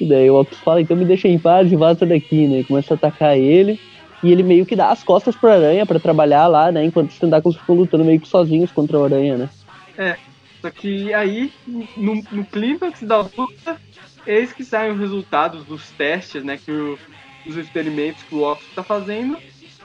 E 0.00 0.06
daí 0.06 0.30
o 0.30 0.38
Octopus 0.38 0.62
fala, 0.62 0.80
então 0.80 0.96
me 0.96 1.04
deixa 1.04 1.28
em 1.28 1.38
paz 1.38 1.70
e 1.70 1.76
vaza 1.76 2.04
daqui, 2.04 2.46
né? 2.46 2.60
E 2.60 2.64
começa 2.64 2.94
a 2.94 2.96
atacar 2.96 3.36
ele. 3.36 3.80
E 4.22 4.32
ele 4.32 4.42
meio 4.42 4.66
que 4.66 4.76
dá 4.76 4.90
as 4.90 5.02
costas 5.02 5.36
pro 5.36 5.50
Aranha 5.50 5.86
para 5.86 6.00
trabalhar 6.00 6.46
lá, 6.46 6.70
né? 6.72 6.84
Enquanto 6.84 7.10
os 7.10 7.18
tentáculos 7.18 7.56
ficam 7.56 7.76
lutando 7.76 8.04
meio 8.04 8.20
que 8.20 8.28
sozinhos 8.28 8.72
contra 8.72 8.98
o 8.98 9.04
Aranha, 9.04 9.36
né? 9.36 9.48
É. 9.96 10.16
Só 10.60 10.70
que 10.70 11.12
aí, 11.14 11.52
no, 11.96 12.22
no 12.32 12.44
clímax 12.44 13.02
da 13.02 13.18
luta, 13.18 13.80
eis 14.26 14.52
que 14.52 14.64
saem 14.64 14.92
os 14.92 14.98
resultados 14.98 15.64
dos 15.64 15.90
testes, 15.90 16.42
né? 16.42 16.58
Que 16.62 16.70
o, 16.70 16.98
os 17.46 17.56
experimentos 17.56 18.22
que 18.24 18.34
o 18.34 18.42
Octopus 18.42 18.74
tá 18.74 18.82
fazendo. 18.82 19.36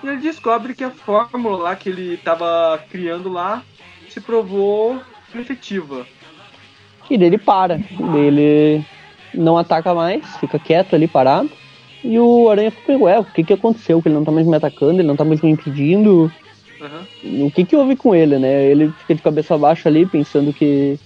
E 0.04 0.08
ele 0.08 0.18
descobre 0.18 0.74
que 0.74 0.84
a 0.84 0.90
fórmula 0.90 1.58
lá 1.58 1.76
que 1.76 1.90
ele 1.90 2.18
tava 2.18 2.84
criando 2.90 3.30
lá 3.30 3.64
se 4.10 4.20
provou 4.20 5.00
efetiva. 5.36 6.06
E 7.10 7.18
daí 7.18 7.28
ele 7.28 7.38
para. 7.38 7.80
Ele 8.16 8.84
não 9.34 9.58
ataca 9.58 9.94
mais, 9.94 10.26
fica 10.38 10.60
quieto 10.60 10.96
ali 10.96 11.08
parado. 11.08 11.50
E 12.04 12.18
o 12.18 12.50
Aranha 12.50 12.72
fica, 12.72 12.98
ué, 12.98 13.20
o 13.20 13.24
que 13.24 13.44
que 13.44 13.54
aconteceu? 13.54 14.02
Que 14.02 14.08
ele 14.08 14.16
não 14.16 14.24
tá 14.24 14.32
mais 14.32 14.48
me 14.48 14.56
atacando, 14.56 15.00
ele 15.00 15.08
não 15.08 15.16
tá 15.16 15.24
mais 15.24 15.42
me 15.42 15.52
impedindo. 15.52 16.32
Uhum. 16.80 17.46
O 17.46 17.52
que 17.52 17.64
que 17.64 17.76
houve 17.76 17.96
com 17.96 18.16
ele, 18.16 18.40
né? 18.40 18.66
Ele 18.66 18.92
fica 19.02 19.16
de 19.16 19.22
cabeça 19.22 19.58
baixa 19.58 19.88
ali, 19.88 20.06
pensando 20.06 20.52
que 20.52 21.00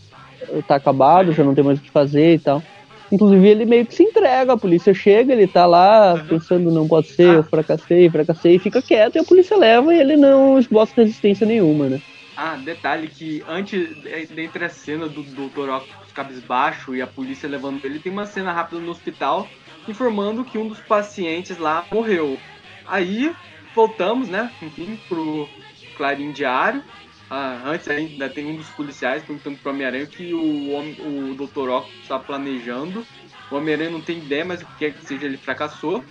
tá 0.68 0.76
acabado, 0.76 1.34
já 1.34 1.44
não 1.44 1.54
tem 1.54 1.64
mais 1.64 1.80
o 1.80 1.82
que 1.82 1.92
fazer 1.92 2.36
e 2.36 2.40
tal. 2.40 2.64
Inclusive 3.12 3.48
ele 3.48 3.66
meio 3.66 3.86
que 3.86 3.94
se 3.94 4.04
entrega, 4.04 4.54
a 4.54 4.58
polícia 4.58 4.94
chega, 4.94 5.34
ele 5.34 5.48
tá 5.48 5.66
lá 5.66 6.14
uhum. 6.14 6.28
pensando, 6.28 6.72
não 6.72 6.88
pode 6.88 7.08
ser, 7.08 7.36
eu 7.36 7.44
fracassei, 7.44 8.10
fracassei, 8.10 8.56
e 8.56 8.60
fica 8.60 8.82
quieto 8.82 9.16
e 9.16 9.20
a 9.20 9.24
polícia 9.24 9.58
leva 9.58 9.94
e 9.94 10.00
ele 10.00 10.16
não 10.16 10.58
esboça 10.58 10.94
resistência 10.96 11.46
nenhuma, 11.46 11.88
né? 11.88 12.02
Ah, 12.38 12.56
detalhe 12.56 13.08
que 13.08 13.44
antes, 13.48 13.96
dentre 14.30 14.66
a 14.66 14.70
cena 14.70 15.08
do 15.08 15.24
Dr. 15.24 15.70
Octopus 15.70 16.12
cabisbaixo 16.14 16.94
e 16.94 17.02
a 17.02 17.08
polícia 17.08 17.48
levando 17.48 17.84
ele, 17.86 18.00
tem 18.00 18.12
uma 18.12 18.26
cena 18.26 18.52
rápida 18.52 18.82
no 18.82 18.92
hospital 18.92 19.48
informando 19.88 20.44
que 20.44 20.58
um 20.58 20.68
dos 20.68 20.80
pacientes 20.80 21.58
lá 21.58 21.86
morreu. 21.92 22.38
Aí 22.86 23.34
voltamos, 23.74 24.28
né, 24.28 24.52
enfim, 24.62 25.00
pro 25.08 25.48
Clarim 25.98 26.32
Diário. 26.32 26.84
Ah, 27.30 27.62
antes 27.66 27.88
ainda 27.88 28.30
tem 28.30 28.46
um 28.46 28.56
dos 28.56 28.70
policiais 28.70 29.24
perguntando 29.24 29.58
pro 29.58 29.72
Homem-Aranha 29.72 30.06
que 30.06 30.34
o, 30.34 30.78
o 30.78 31.36
Dr. 31.36 31.70
Octopus 31.70 32.02
está 32.02 32.20
planejando. 32.20 33.06
O 33.50 33.56
Homem-Aranha 33.56 33.90
não 33.90 34.02
tem 34.02 34.18
ideia, 34.18 34.46
mas 34.46 34.62
o 34.62 34.66
que 34.66 34.78
quer 34.78 34.94
que 34.94 35.06
seja, 35.06 35.26
ele 35.26 35.38
fracassou. 35.38 36.04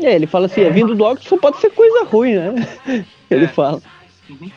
É, 0.00 0.14
ele 0.14 0.26
fala 0.26 0.46
assim, 0.46 0.62
é, 0.62 0.70
vindo 0.70 0.94
do 0.94 1.04
Octopus 1.04 1.28
só 1.28 1.36
pode 1.36 1.58
ser 1.58 1.70
coisa 1.70 2.04
ruim, 2.04 2.34
né? 2.34 2.54
ele 3.30 3.44
é. 3.44 3.48
fala. 3.48 3.82
Uhum. 4.30 4.50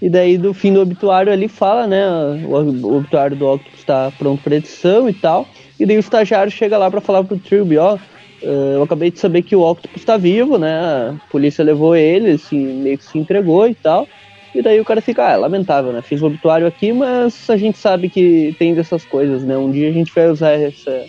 E 0.00 0.08
daí, 0.08 0.36
do 0.36 0.52
fim 0.52 0.72
do 0.72 0.80
obituário, 0.80 1.32
ali 1.32 1.48
fala, 1.48 1.86
né? 1.86 2.06
O, 2.44 2.96
obituário 2.96 3.36
do 3.36 3.46
Octopus 3.46 3.80
está 3.80 4.12
pronto 4.18 4.42
para 4.42 4.56
edição 4.56 5.08
e 5.08 5.12
tal. 5.12 5.48
E 5.78 5.86
daí 5.86 5.96
o 5.96 6.00
estagiário 6.00 6.50
chega 6.50 6.78
lá 6.78 6.90
para 6.90 7.00
falar 7.00 7.24
pro 7.24 7.38
Trilby, 7.38 7.78
ó. 7.78 7.98
Eh, 8.42 8.72
eu 8.74 8.82
acabei 8.82 9.10
de 9.10 9.18
saber 9.18 9.42
que 9.42 9.56
o 9.56 9.62
Octopus 9.62 10.00
está 10.00 10.16
vivo, 10.16 10.58
né? 10.58 10.74
A 10.74 11.14
polícia 11.30 11.64
levou 11.64 11.96
ele, 11.96 12.32
assim, 12.32 12.82
meio 12.82 12.98
que 12.98 13.04
se 13.04 13.18
entregou 13.18 13.66
e 13.66 13.74
tal. 13.74 14.06
E 14.54 14.62
daí 14.62 14.80
o 14.80 14.84
cara 14.84 15.00
fica, 15.00 15.26
ah, 15.26 15.32
é 15.32 15.36
lamentável, 15.36 15.92
né? 15.92 16.00
Fiz 16.00 16.22
o 16.22 16.26
obituário 16.26 16.66
aqui, 16.66 16.92
mas 16.92 17.50
a 17.50 17.56
gente 17.56 17.76
sabe 17.76 18.08
que 18.08 18.54
tem 18.58 18.74
dessas 18.74 19.04
coisas, 19.04 19.42
né? 19.42 19.56
Um 19.56 19.70
dia 19.70 19.88
a 19.88 19.92
gente 19.92 20.12
vai 20.14 20.28
usar 20.28 20.50
essa, 20.50 21.06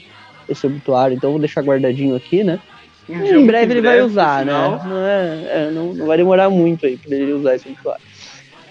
esse 0.49 0.65
obituário, 0.65 1.15
então 1.15 1.29
vou 1.29 1.39
deixar 1.39 1.61
guardadinho 1.61 2.15
aqui, 2.15 2.43
né? 2.43 2.59
Um 3.07 3.23
em 3.23 3.45
breve 3.45 3.73
ele 3.73 3.81
vai 3.81 4.01
usar, 4.01 4.43
né? 4.43 4.51
Não, 4.51 5.05
é, 5.05 5.67
é, 5.67 5.71
não, 5.71 5.93
não, 5.93 6.07
vai 6.07 6.17
demorar 6.17 6.49
muito 6.49 6.87
aí 6.87 6.97
pra 6.97 7.15
ele 7.15 7.33
usar 7.33 7.55
esse 7.55 7.67
obituário. 7.67 8.01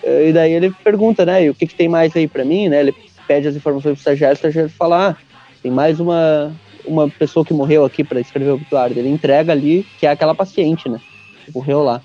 E 0.06 0.32
daí 0.32 0.52
ele 0.52 0.70
pergunta, 0.82 1.24
né, 1.24 1.48
o 1.48 1.54
que, 1.54 1.66
que 1.66 1.74
tem 1.74 1.88
mais 1.88 2.14
aí 2.14 2.28
para 2.28 2.44
mim, 2.44 2.68
né? 2.68 2.80
Ele 2.80 2.94
pede 3.26 3.48
as 3.48 3.56
informações 3.56 3.94
pro 3.94 4.00
estagiário, 4.00 4.34
o 4.34 4.38
estagiário 4.38 4.70
fala, 4.70 5.10
ah, 5.10 5.16
tem 5.62 5.72
mais 5.72 5.98
uma, 5.98 6.52
uma 6.84 7.08
pessoa 7.08 7.44
que 7.44 7.54
morreu 7.54 7.84
aqui 7.84 8.04
para 8.04 8.20
escrever 8.20 8.50
o 8.50 8.54
obituário. 8.54 8.98
Ele 8.98 9.08
entrega 9.08 9.52
ali, 9.52 9.86
que 9.98 10.06
é 10.06 10.10
aquela 10.10 10.34
paciente, 10.34 10.88
né? 10.88 11.00
Que 11.44 11.52
morreu 11.54 11.82
lá. 11.82 12.02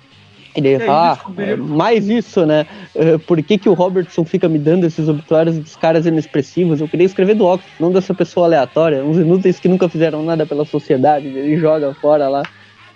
E 0.56 0.58
ele 0.58 0.84
fala, 0.84 1.12
ah, 1.12 1.42
é, 1.42 1.54
mais 1.54 2.08
isso, 2.08 2.44
né? 2.44 2.66
Uh, 2.94 3.18
por 3.20 3.40
que, 3.42 3.56
que 3.56 3.68
o 3.68 3.74
Robertson 3.74 4.24
fica 4.24 4.48
me 4.48 4.58
dando 4.58 4.84
esses 4.84 5.08
obituários 5.08 5.56
dos 5.58 5.76
caras 5.76 6.06
inexpressivos? 6.06 6.80
Eu 6.80 6.88
queria 6.88 7.06
escrever 7.06 7.34
do 7.34 7.46
Oxford, 7.46 7.76
não 7.78 7.92
dessa 7.92 8.12
pessoa 8.12 8.46
aleatória, 8.46 9.04
uns 9.04 9.16
inúteis 9.16 9.60
que 9.60 9.68
nunca 9.68 9.88
fizeram 9.88 10.24
nada 10.24 10.44
pela 10.44 10.64
sociedade. 10.64 11.26
Ele 11.26 11.56
joga 11.56 11.94
fora 11.94 12.28
lá. 12.28 12.42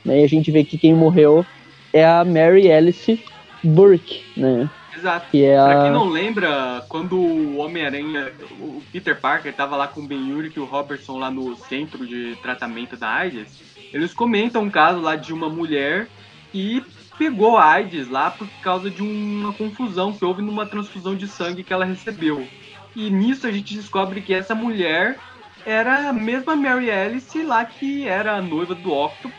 Né? 0.05 0.21
E 0.21 0.25
a 0.25 0.29
gente 0.29 0.51
vê 0.51 0.65
que 0.65 0.77
quem 0.77 0.95
morreu 0.95 1.47
é 1.93 2.05
a 2.05 2.25
Mary 2.25 2.73
Alice 2.73 3.23
Burke, 3.63 4.23
né? 4.37 4.69
Exato. 4.97 5.27
Que 5.31 5.45
é 5.45 5.59
a... 5.59 5.65
Pra 5.65 5.83
quem 5.83 5.93
não 5.93 6.09
lembra, 6.09 6.85
quando 6.89 7.17
o 7.17 7.57
Homem-Aranha, 7.59 8.33
o 8.61 8.83
Peter 8.93 9.19
Parker 9.19 9.53
tava 9.53 9.77
lá 9.77 9.89
com 9.89 10.01
o 10.01 10.07
Ben 10.07 10.33
Urich 10.33 10.57
e 10.57 10.61
o 10.61 10.65
Robertson 10.65 11.19
lá 11.19 11.31
no 11.31 11.57
centro 11.57 12.07
de 12.07 12.37
tratamento 12.43 12.97
da 12.97 13.09
AIDS, 13.09 13.49
eles 13.93 14.13
comentam 14.13 14.63
um 14.63 14.71
caso 14.71 15.01
lá 15.01 15.17
de 15.17 15.33
uma 15.33 15.49
mulher 15.49 16.09
que 16.53 16.85
pegou 17.19 17.57
a 17.57 17.73
AIDS 17.73 18.09
lá 18.09 18.31
por 18.31 18.49
causa 18.63 18.91
de 18.91 19.03
uma 19.03 19.53
confusão 19.53 20.13
que 20.13 20.25
houve 20.25 20.43
numa 20.43 20.67
transfusão 20.67 21.15
de 21.15 21.29
sangue 21.29 21.63
que 21.63 21.73
ela 21.73 21.85
recebeu. 21.85 22.47
E 22.95 23.11
nisso 23.11 23.47
a 23.47 23.53
gente 23.53 23.75
descobre 23.75 24.21
que 24.21 24.35
essa 24.35 24.55
mulher 24.55 25.19
era 25.67 26.09
a 26.09 26.13
mesma 26.13 26.55
Mary 26.55 26.91
Alice 26.91 27.43
lá 27.43 27.65
que 27.65 28.07
era 28.07 28.37
a 28.37 28.43
noiva 28.43 28.75
do 28.75 28.93
Octopus, 28.93 29.33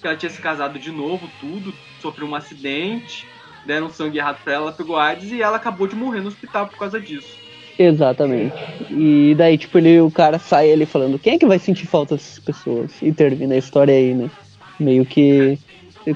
que 0.00 0.06
ela 0.06 0.16
tinha 0.16 0.30
se 0.30 0.42
casado 0.42 0.78
de 0.78 0.90
novo, 0.90 1.30
tudo, 1.40 1.72
sofreu 2.00 2.26
um 2.26 2.34
acidente 2.34 3.26
deram 3.66 3.90
sangue 3.90 4.18
errado 4.18 4.38
pra 4.42 4.52
ela, 4.52 4.72
pegou 4.72 4.96
AIDS 4.96 5.30
e 5.30 5.42
ela 5.42 5.56
acabou 5.56 5.86
de 5.86 5.96
morrer 5.96 6.20
no 6.20 6.28
hospital 6.28 6.66
por 6.66 6.78
causa 6.78 7.00
disso. 7.00 7.42
Exatamente. 7.78 8.54
E 8.90 9.34
daí, 9.36 9.56
tipo, 9.56 9.78
ele, 9.78 10.00
o 10.00 10.10
cara 10.10 10.38
sai 10.38 10.72
ali 10.72 10.86
falando, 10.86 11.18
quem 11.18 11.34
é 11.34 11.38
que 11.38 11.46
vai 11.46 11.58
sentir 11.58 11.86
falta 11.86 12.16
dessas 12.16 12.38
pessoas? 12.38 12.90
E 13.00 13.12
termina 13.12 13.54
a 13.54 13.58
história 13.58 13.94
aí, 13.94 14.14
né? 14.14 14.30
Meio 14.78 15.06
que 15.06 15.58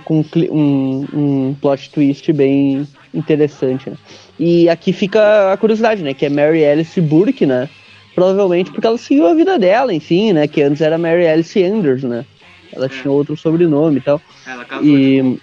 com 0.05 0.25
um, 0.51 1.07
um 1.13 1.57
plot 1.61 1.91
twist 1.91 2.33
bem 2.33 2.87
interessante, 3.15 3.89
né? 3.91 3.97
E 4.39 4.69
aqui 4.69 4.93
fica 4.93 5.53
a 5.53 5.57
curiosidade, 5.57 6.03
né? 6.03 6.13
Que 6.13 6.27
é 6.27 6.29
Mary 6.29 6.65
Alice 6.65 7.01
Burke, 7.01 7.47
né? 7.47 7.69
Provavelmente 8.15 8.71
porque 8.71 8.87
ela 8.87 8.99
seguiu 8.99 9.27
a 9.27 9.35
vida 9.35 9.59
dela, 9.59 9.95
enfim, 9.95 10.33
né? 10.33 10.47
Que 10.47 10.63
antes 10.63 10.81
era 10.81 10.99
Mary 10.99 11.27
Alice 11.27 11.63
Anders, 11.63 12.03
né? 12.03 12.25
Ela 12.73 12.87
é. 12.87 12.89
tinha 12.89 13.11
outro 13.11 13.37
sobrenome 13.37 13.99
e 13.99 14.01
tal. 14.01 14.21
Ela 14.47 14.65
casou 14.65 14.85
e... 14.87 15.39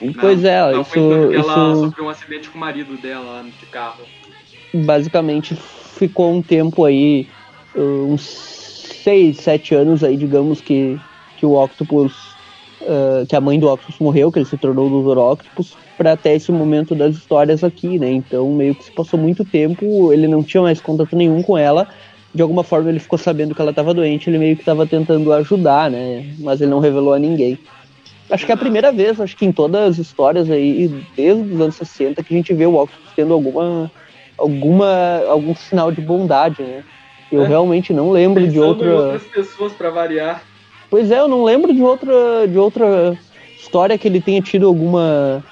Inclusive. 0.00 0.20
Pois 0.20 0.44
é, 0.44 0.72
não 0.72 0.80
isso, 0.80 0.98
ela 0.98 1.72
isso... 1.72 1.84
sofreu 1.84 2.04
um 2.04 2.08
acidente 2.08 2.50
com 2.50 2.56
o 2.56 2.60
marido 2.60 2.96
dela 2.96 3.44
de 3.44 3.66
carro. 3.66 4.04
Basicamente 4.72 5.54
ficou 5.54 6.32
um 6.32 6.40
tempo 6.40 6.84
aí, 6.84 7.28
uns 7.76 8.22
6, 9.04 9.36
7 9.36 9.74
anos 9.74 10.04
aí, 10.04 10.16
digamos, 10.16 10.60
que, 10.60 10.98
que 11.36 11.44
o 11.44 11.52
Octopus, 11.52 12.12
uh, 12.82 13.26
que 13.28 13.36
a 13.36 13.40
mãe 13.40 13.58
do 13.58 13.68
Octopus 13.68 13.98
morreu, 13.98 14.32
que 14.32 14.38
ele 14.38 14.46
se 14.46 14.56
tornou 14.56 14.86
o 14.88 15.02
Dr. 15.02 15.18
Octopus, 15.18 15.76
para 15.98 16.12
até 16.12 16.34
esse 16.34 16.50
momento 16.50 16.94
das 16.94 17.14
histórias 17.16 17.62
aqui, 17.62 17.98
né? 17.98 18.10
Então 18.10 18.50
meio 18.50 18.74
que 18.74 18.84
se 18.84 18.92
passou 18.92 19.20
muito 19.20 19.44
tempo, 19.44 20.10
ele 20.12 20.26
não 20.26 20.42
tinha 20.42 20.62
mais 20.62 20.80
contato 20.80 21.14
nenhum 21.14 21.42
com 21.42 21.58
ela. 21.58 21.86
De 22.34 22.40
alguma 22.40 22.64
forma 22.64 22.88
ele 22.88 22.98
ficou 22.98 23.18
sabendo 23.18 23.54
que 23.54 23.60
ela 23.60 23.70
estava 23.70 23.92
doente, 23.92 24.30
ele 24.30 24.38
meio 24.38 24.56
que 24.56 24.62
estava 24.62 24.86
tentando 24.86 25.30
ajudar, 25.34 25.90
né? 25.90 26.32
Mas 26.38 26.60
ele 26.60 26.70
não 26.70 26.78
revelou 26.78 27.12
a 27.12 27.18
ninguém. 27.18 27.58
Acho 28.30 28.46
que 28.46 28.52
é 28.52 28.54
a 28.54 28.58
primeira 28.58 28.92
vez, 28.92 29.20
acho 29.20 29.36
que 29.36 29.44
em 29.44 29.52
todas 29.52 29.92
as 29.92 29.98
histórias 29.98 30.50
aí, 30.50 30.88
desde 31.16 31.54
os 31.54 31.60
anos 31.60 31.74
60, 31.74 32.22
que 32.22 32.32
a 32.32 32.36
gente 32.36 32.54
vê 32.54 32.64
o 32.64 32.76
Octopus 32.76 33.10
tendo 33.16 33.32
alguma, 33.32 33.90
alguma, 34.38 35.22
algum 35.28 35.54
sinal 35.54 35.90
de 35.90 36.00
bondade, 36.00 36.62
né? 36.62 36.84
Eu 37.30 37.42
é. 37.44 37.46
realmente 37.46 37.92
não 37.92 38.10
lembro 38.10 38.42
Pensando 38.42 38.52
de 38.52 38.60
outra. 38.60 38.94
Outras 38.94 39.22
pessoas 39.24 39.72
para 39.72 39.90
variar. 39.90 40.42
Pois 40.88 41.10
é, 41.10 41.20
eu 41.20 41.28
não 41.28 41.44
lembro 41.44 41.72
de 41.72 41.82
outra, 41.82 42.46
de 42.48 42.58
outra 42.58 43.16
história 43.56 43.96
que 43.96 44.08
ele 44.08 44.20
tenha 44.20 44.40
tido 44.40 44.66
alguma 44.66 45.44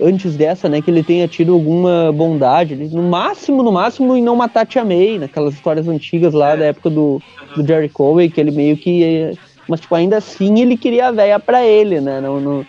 antes 0.00 0.36
dessa, 0.36 0.68
né, 0.68 0.82
que 0.82 0.90
ele 0.90 1.02
tenha 1.02 1.26
tido 1.26 1.54
alguma 1.54 2.12
bondade, 2.12 2.74
no 2.74 3.02
máximo, 3.02 3.62
no 3.62 3.72
máximo, 3.72 4.14
em 4.14 4.22
não 4.22 4.36
matar 4.36 4.66
Tia 4.66 4.84
May, 4.84 5.18
naquelas 5.18 5.54
histórias 5.54 5.88
antigas 5.88 6.34
lá 6.34 6.50
é. 6.50 6.56
da 6.58 6.64
época 6.66 6.90
do, 6.90 7.20
do 7.54 7.66
Jerry 7.66 7.88
Cowey, 7.88 8.28
que 8.28 8.38
ele 8.38 8.50
meio 8.50 8.76
que 8.76 9.32
mas, 9.68 9.80
tipo, 9.80 9.94
ainda 9.94 10.16
assim 10.16 10.60
ele 10.60 10.76
queria 10.76 11.08
a 11.08 11.12
véia 11.12 11.38
pra 11.38 11.64
ele, 11.64 12.00
né? 12.00 12.20
Não, 12.20 12.40
não, 12.40 12.66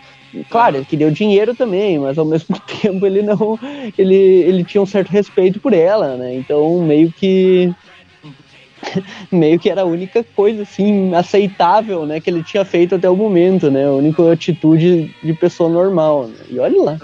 claro, 0.49 0.77
ele 0.77 0.85
queria 0.85 1.07
o 1.07 1.11
dinheiro 1.11 1.55
também, 1.55 1.99
mas 1.99 2.17
ao 2.17 2.25
mesmo 2.25 2.59
tempo 2.59 3.05
ele 3.05 3.21
não. 3.21 3.59
Ele, 3.97 4.15
ele 4.15 4.63
tinha 4.63 4.81
um 4.81 4.85
certo 4.85 5.09
respeito 5.09 5.59
por 5.59 5.73
ela, 5.73 6.15
né? 6.17 6.35
Então, 6.35 6.81
meio 6.81 7.11
que. 7.11 7.73
meio 9.31 9.59
que 9.59 9.69
era 9.69 9.81
a 9.81 9.85
única 9.85 10.23
coisa, 10.23 10.63
assim, 10.63 11.13
aceitável, 11.13 12.05
né? 12.05 12.19
Que 12.19 12.29
ele 12.29 12.43
tinha 12.43 12.63
feito 12.63 12.95
até 12.95 13.09
o 13.09 13.15
momento, 13.15 13.69
né? 13.69 13.85
A 13.85 13.91
única 13.91 14.31
atitude 14.31 15.13
de 15.23 15.33
pessoa 15.33 15.69
normal, 15.69 16.27
né? 16.27 16.37
E 16.49 16.59
olha 16.59 16.81
lá. 16.81 16.97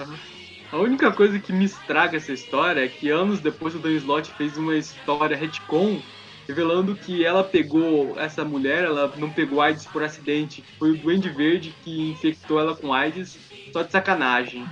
A 0.72 0.78
única 0.78 1.12
coisa 1.12 1.38
que 1.38 1.54
me 1.54 1.66
estraga 1.66 2.18
essa 2.18 2.32
história 2.32 2.84
é 2.84 2.88
que 2.88 3.12
anos 3.12 3.40
depois 3.40 3.76
o 3.76 3.80
Dan 3.80 3.92
Slott 3.92 4.32
fez 4.36 4.58
uma 4.58 4.76
história 4.76 5.38
retcon 5.38 6.00
revelando 6.48 6.96
que 6.96 7.26
ela 7.26 7.44
pegou 7.44 8.20
essa 8.20 8.44
mulher, 8.44 8.84
ela 8.84 9.12
não 9.18 9.30
pegou 9.30 9.62
AIDS 9.62 9.86
por 9.86 10.04
acidente, 10.04 10.64
foi 10.78 10.92
o 10.92 10.98
Duende 10.98 11.30
Verde 11.30 11.74
que 11.84 12.12
infectou 12.12 12.60
ela 12.60 12.76
com 12.76 12.94
AIDS 12.94 13.38
só 13.72 13.82
de 13.82 13.92
sacanagem. 13.92 14.66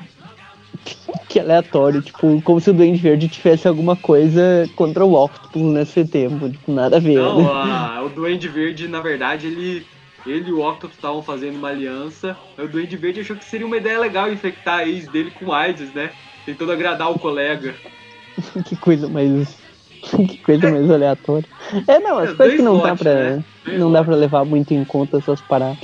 Que 1.30 1.40
aleatório, 1.40 2.02
tipo, 2.02 2.42
como 2.42 2.60
se 2.60 2.70
o 2.70 2.74
Duende 2.74 3.00
Verde 3.00 3.30
tivesse 3.30 3.68
alguma 3.68 3.96
coisa 3.96 4.70
contra 4.76 5.06
o 5.06 5.14
Octopus 5.14 5.62
nesse 5.62 6.06
tempo, 6.06 6.50
tipo, 6.50 6.72
nada 6.72 6.98
a 6.98 7.00
ver. 7.00 7.18
Não, 7.18 7.42
né? 7.42 7.50
a, 7.50 8.04
o 8.04 8.10
Duende 8.10 8.48
Verde, 8.48 8.88
na 8.88 9.00
verdade, 9.00 9.48
ele 9.48 9.86
Ele 10.26 10.50
e 10.50 10.54
o 10.54 10.60
Octopus 10.60 10.96
estavam 10.96 11.22
fazendo 11.22 11.56
uma 11.56 11.70
aliança. 11.70 12.36
O 12.58 12.68
Duende 12.68 12.98
Verde 12.98 13.22
achou 13.22 13.36
que 13.36 13.46
seria 13.46 13.66
uma 13.66 13.78
ideia 13.78 14.00
legal 14.00 14.32
infectar 14.32 14.80
a 14.80 14.88
ex 14.88 15.08
dele 15.08 15.32
com 15.32 15.54
AIDS, 15.54 15.94
né? 15.94 16.12
Tentando 16.46 16.72
agradar 16.72 17.12
o 17.12 17.20
colega. 17.20 17.76
que 18.66 18.76
coisa 18.76 19.08
mais. 19.08 19.61
que 20.28 20.38
coisa 20.38 20.70
mais 20.70 20.90
aleatória. 20.90 21.48
É, 21.88 22.00
não, 22.00 22.18
as 22.18 22.32
é, 22.32 22.34
coisas 22.34 22.56
que 22.56 22.62
não 22.62 22.80
dá 22.80 22.96
pra. 22.96 23.14
Né? 23.14 23.44
Não 23.78 23.92
dá 23.92 24.04
pra 24.04 24.16
levar 24.16 24.46
muito 24.46 24.74
em 24.74 24.84
conta 24.84 25.18
essas 25.18 25.42
paradas. 25.42 25.78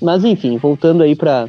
Mas 0.00 0.24
enfim, 0.24 0.56
voltando 0.56 1.02
aí 1.02 1.14
pra. 1.14 1.48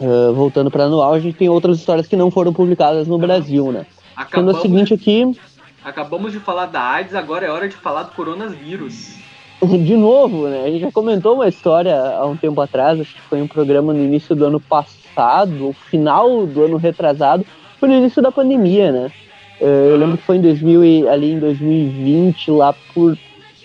Uh, 0.00 0.32
voltando 0.32 0.72
pra 0.72 0.84
anual, 0.84 1.12
a 1.14 1.20
gente 1.20 1.36
tem 1.36 1.48
outras 1.48 1.78
histórias 1.78 2.08
que 2.08 2.16
não 2.16 2.28
foram 2.28 2.52
publicadas 2.52 3.06
no 3.06 3.16
Brasil, 3.16 3.70
né? 3.70 3.86
Acabamos, 4.16 4.56
Sendo 4.56 4.58
a 4.58 4.62
seguinte 4.62 4.94
aqui. 4.94 5.38
Acabamos 5.84 6.32
de 6.32 6.40
falar 6.40 6.66
da 6.66 6.80
AIDS, 6.80 7.14
agora 7.14 7.46
é 7.46 7.50
hora 7.50 7.68
de 7.68 7.76
falar 7.76 8.04
do 8.04 8.10
coronavírus. 8.12 9.14
de 9.62 9.96
novo, 9.96 10.48
né? 10.48 10.64
A 10.64 10.70
gente 10.70 10.80
já 10.80 10.92
comentou 10.92 11.34
uma 11.34 11.48
história 11.48 11.96
há 11.96 12.26
um 12.26 12.36
tempo 12.36 12.60
atrás, 12.60 13.00
acho 13.00 13.14
que 13.14 13.20
foi 13.20 13.40
um 13.40 13.46
programa 13.46 13.92
no 13.92 14.02
início 14.02 14.34
do 14.34 14.46
ano 14.46 14.58
passado, 14.58 15.74
final 15.90 16.46
do 16.46 16.64
ano 16.64 16.76
retrasado, 16.76 17.46
foi 17.78 17.88
no 17.88 17.94
início 17.96 18.20
da 18.20 18.32
pandemia, 18.32 18.90
né? 18.90 19.12
Eh, 19.60 19.88
eu 19.90 19.96
lembro 19.96 20.16
que 20.16 20.24
foi 20.24 20.36
em 20.36 20.40
2000 20.40 21.08
ali 21.08 21.32
em 21.32 21.38
2020, 21.38 22.50
lá 22.50 22.74
por 22.94 23.16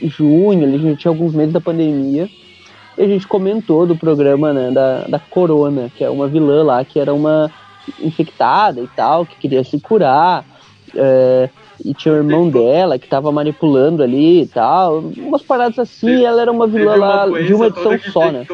junho, 0.01 0.63
ali 0.63 0.75
a 0.75 0.79
gente 0.79 0.99
tinha 0.99 1.11
alguns 1.11 1.33
meses 1.33 1.53
da 1.53 1.59
pandemia, 1.59 2.29
e 2.97 3.03
a 3.03 3.07
gente 3.07 3.27
comentou 3.27 3.85
do 3.85 3.95
programa, 3.95 4.53
né, 4.53 4.71
da, 4.71 5.01
da 5.03 5.19
Corona, 5.19 5.91
que 5.95 6.03
é 6.03 6.09
uma 6.09 6.27
vilã 6.27 6.63
lá, 6.63 6.83
que 6.83 6.99
era 6.99 7.13
uma 7.13 7.51
infectada 7.99 8.81
e 8.81 8.87
tal, 8.87 9.25
que 9.25 9.37
queria 9.37 9.63
se 9.63 9.79
curar, 9.79 10.45
é, 10.95 11.49
e 11.83 11.93
tinha 11.93 12.13
o 12.13 12.17
irmão 12.17 12.49
dela 12.49 12.99
que 12.99 13.07
tava 13.07 13.31
manipulando 13.31 14.03
ali 14.03 14.41
e 14.41 14.47
tal. 14.47 14.99
Umas 15.17 15.41
paradas 15.41 15.79
assim, 15.79 16.07
teve, 16.07 16.23
ela 16.25 16.41
era 16.41 16.51
uma 16.51 16.67
vilã 16.67 16.95
lá 16.95 17.25
de 17.25 17.53
uma 17.53 17.67
edição 17.67 17.99
só, 18.11 18.31
né? 18.31 18.45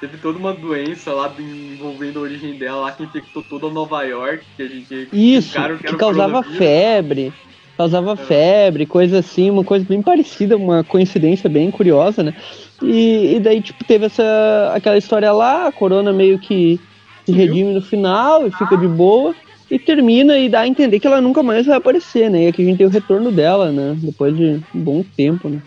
Teve 0.00 0.16
toda 0.16 0.38
uma 0.38 0.54
doença 0.54 1.12
lá 1.12 1.30
envolvendo 1.38 2.18
a 2.18 2.22
origem 2.22 2.56
dela 2.56 2.80
lá 2.80 2.92
que 2.92 3.02
infectou 3.02 3.42
toda 3.42 3.68
Nova 3.68 4.02
York, 4.02 4.42
que 4.56 4.62
a 4.62 4.66
gente. 4.66 5.08
Isso, 5.12 5.58
que, 5.78 5.88
que 5.88 5.96
causava 5.96 6.42
febre. 6.42 7.32
Causava 7.76 8.12
é. 8.12 8.16
febre, 8.16 8.86
coisa 8.86 9.18
assim, 9.18 9.50
uma 9.50 9.64
coisa 9.64 9.84
bem 9.86 10.02
parecida, 10.02 10.56
uma 10.56 10.82
coincidência 10.82 11.48
bem 11.48 11.70
curiosa, 11.70 12.22
né? 12.22 12.34
E, 12.82 13.36
e 13.36 13.40
daí, 13.40 13.60
tipo, 13.60 13.84
teve 13.84 14.06
essa 14.06 14.72
aquela 14.74 14.98
história 14.98 15.30
lá, 15.32 15.66
a 15.66 15.72
corona 15.72 16.12
meio 16.12 16.38
que 16.38 16.80
se 17.24 17.32
redime 17.32 17.72
no 17.74 17.82
final 17.82 18.46
e 18.46 18.50
fica 18.52 18.76
de 18.76 18.88
boa 18.88 19.34
e 19.70 19.78
termina 19.78 20.36
e 20.38 20.48
dá 20.48 20.60
a 20.60 20.66
entender 20.66 20.98
que 20.98 21.06
ela 21.06 21.20
nunca 21.20 21.42
mais 21.42 21.66
vai 21.66 21.76
aparecer, 21.76 22.30
né? 22.30 22.44
E 22.44 22.48
aqui 22.48 22.62
a 22.62 22.64
gente 22.64 22.78
tem 22.78 22.86
o 22.86 22.90
retorno 22.90 23.30
dela, 23.30 23.70
né? 23.70 23.96
Depois 23.98 24.36
de 24.36 24.62
um 24.74 24.80
bom 24.80 25.04
tempo, 25.16 25.48
né? 25.48 25.62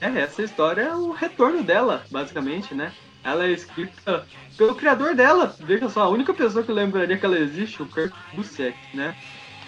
É, 0.00 0.20
essa 0.20 0.42
história 0.42 0.82
é 0.82 0.94
o 0.94 1.10
retorno 1.10 1.62
dela, 1.62 2.04
basicamente, 2.10 2.74
né? 2.74 2.90
Ela 3.24 3.46
é 3.46 3.52
escrita 3.52 4.26
pelo 4.56 4.74
criador 4.74 5.14
dela. 5.14 5.54
Veja 5.60 5.88
só, 5.88 6.02
a 6.02 6.08
única 6.08 6.34
pessoa 6.34 6.62
que 6.62 6.70
lembraria 6.70 7.16
que 7.16 7.24
ela 7.24 7.38
existe, 7.38 7.82
o 7.82 7.86
Kurt 7.86 8.12
Busiek, 8.34 8.76
né? 8.92 9.14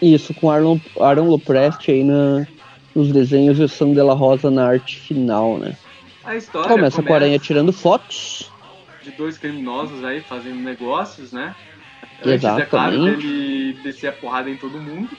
Isso, 0.00 0.34
com 0.34 0.50
Aaron, 0.50 0.78
Aaron 1.00 1.28
Loprest 1.28 1.90
aí 1.90 2.04
na, 2.04 2.46
nos 2.94 3.10
desenhos 3.12 3.58
e 3.58 3.62
o 3.62 3.68
Sam 3.68 3.94
Rosa 4.14 4.50
na 4.50 4.66
arte 4.66 4.98
final, 5.00 5.58
né? 5.58 5.76
A 6.22 6.36
história 6.36 6.68
começa, 6.68 6.96
começa 6.96 7.02
com 7.02 7.12
a 7.12 7.16
aranha 7.16 7.38
tirando 7.38 7.72
fotos. 7.72 8.50
De 9.02 9.10
dois 9.12 9.38
criminosos 9.38 10.04
aí 10.04 10.20
fazendo 10.20 10.56
negócios, 10.56 11.32
né? 11.32 11.54
Exatamente. 12.24 12.62
é 12.62 12.66
claro, 12.66 13.04
dele 13.04 13.78
descer 13.82 14.08
a 14.08 14.12
porrada 14.12 14.50
em 14.50 14.56
todo 14.56 14.78
mundo. 14.78 15.10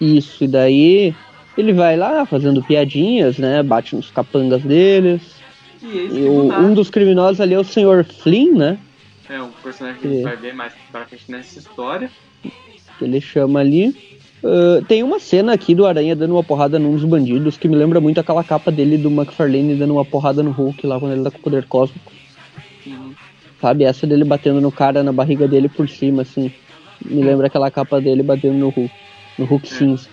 Isso, 0.00 0.44
e 0.44 0.48
daí 0.48 1.14
ele 1.56 1.72
vai 1.72 1.96
lá 1.96 2.24
fazendo 2.24 2.62
piadinhas, 2.62 3.38
né? 3.38 3.62
Bate 3.62 3.96
nos 3.96 4.10
capangas 4.10 4.62
deles. 4.62 5.41
E, 5.82 6.20
e 6.20 6.28
o, 6.28 6.52
um 6.52 6.74
dos 6.74 6.88
criminosos 6.90 7.40
ali 7.40 7.54
é 7.54 7.58
o 7.58 7.64
Sr. 7.64 8.04
Flynn, 8.04 8.56
né? 8.56 8.78
É, 9.28 9.40
um 9.40 9.50
personagem 9.50 10.00
que 10.00 10.06
a 10.06 10.10
gente 10.10 10.22
vai 10.22 10.36
ver 10.36 10.54
mais 10.54 10.72
pra 10.90 11.06
frente 11.06 11.24
nessa 11.28 11.58
história. 11.58 12.10
Que 12.98 13.04
ele 13.04 13.20
chama 13.20 13.60
ali. 13.60 13.88
Uh, 14.42 14.84
tem 14.86 15.02
uma 15.02 15.20
cena 15.20 15.52
aqui 15.52 15.74
do 15.74 15.86
Aranha 15.86 16.16
dando 16.16 16.34
uma 16.34 16.42
porrada 16.42 16.78
num 16.78 16.94
dos 16.94 17.04
bandidos 17.04 17.56
que 17.56 17.68
me 17.68 17.76
lembra 17.76 18.00
muito 18.00 18.18
aquela 18.18 18.42
capa 18.42 18.72
dele 18.72 18.98
do 18.98 19.08
McFarlane 19.08 19.76
dando 19.76 19.92
uma 19.92 20.04
porrada 20.04 20.42
no 20.42 20.50
Hulk 20.50 20.84
lá 20.84 20.98
quando 20.98 21.12
ele 21.12 21.22
tá 21.22 21.30
com 21.30 21.38
o 21.38 21.42
poder 21.42 21.64
cósmico. 21.66 22.12
Uhum. 22.84 23.14
Sabe? 23.60 23.84
Essa 23.84 24.06
dele 24.06 24.24
batendo 24.24 24.60
no 24.60 24.72
cara 24.72 25.02
na 25.02 25.12
barriga 25.12 25.46
dele 25.46 25.68
por 25.68 25.88
cima, 25.88 26.22
assim. 26.22 26.52
Me 27.04 27.22
lembra 27.22 27.46
aquela 27.46 27.70
capa 27.70 28.00
dele 28.00 28.22
batendo 28.22 28.54
no 28.54 28.68
Hulk. 28.68 28.92
No 29.38 29.44
Hulk 29.44 29.66
é. 29.66 29.76
cinza. 29.76 30.08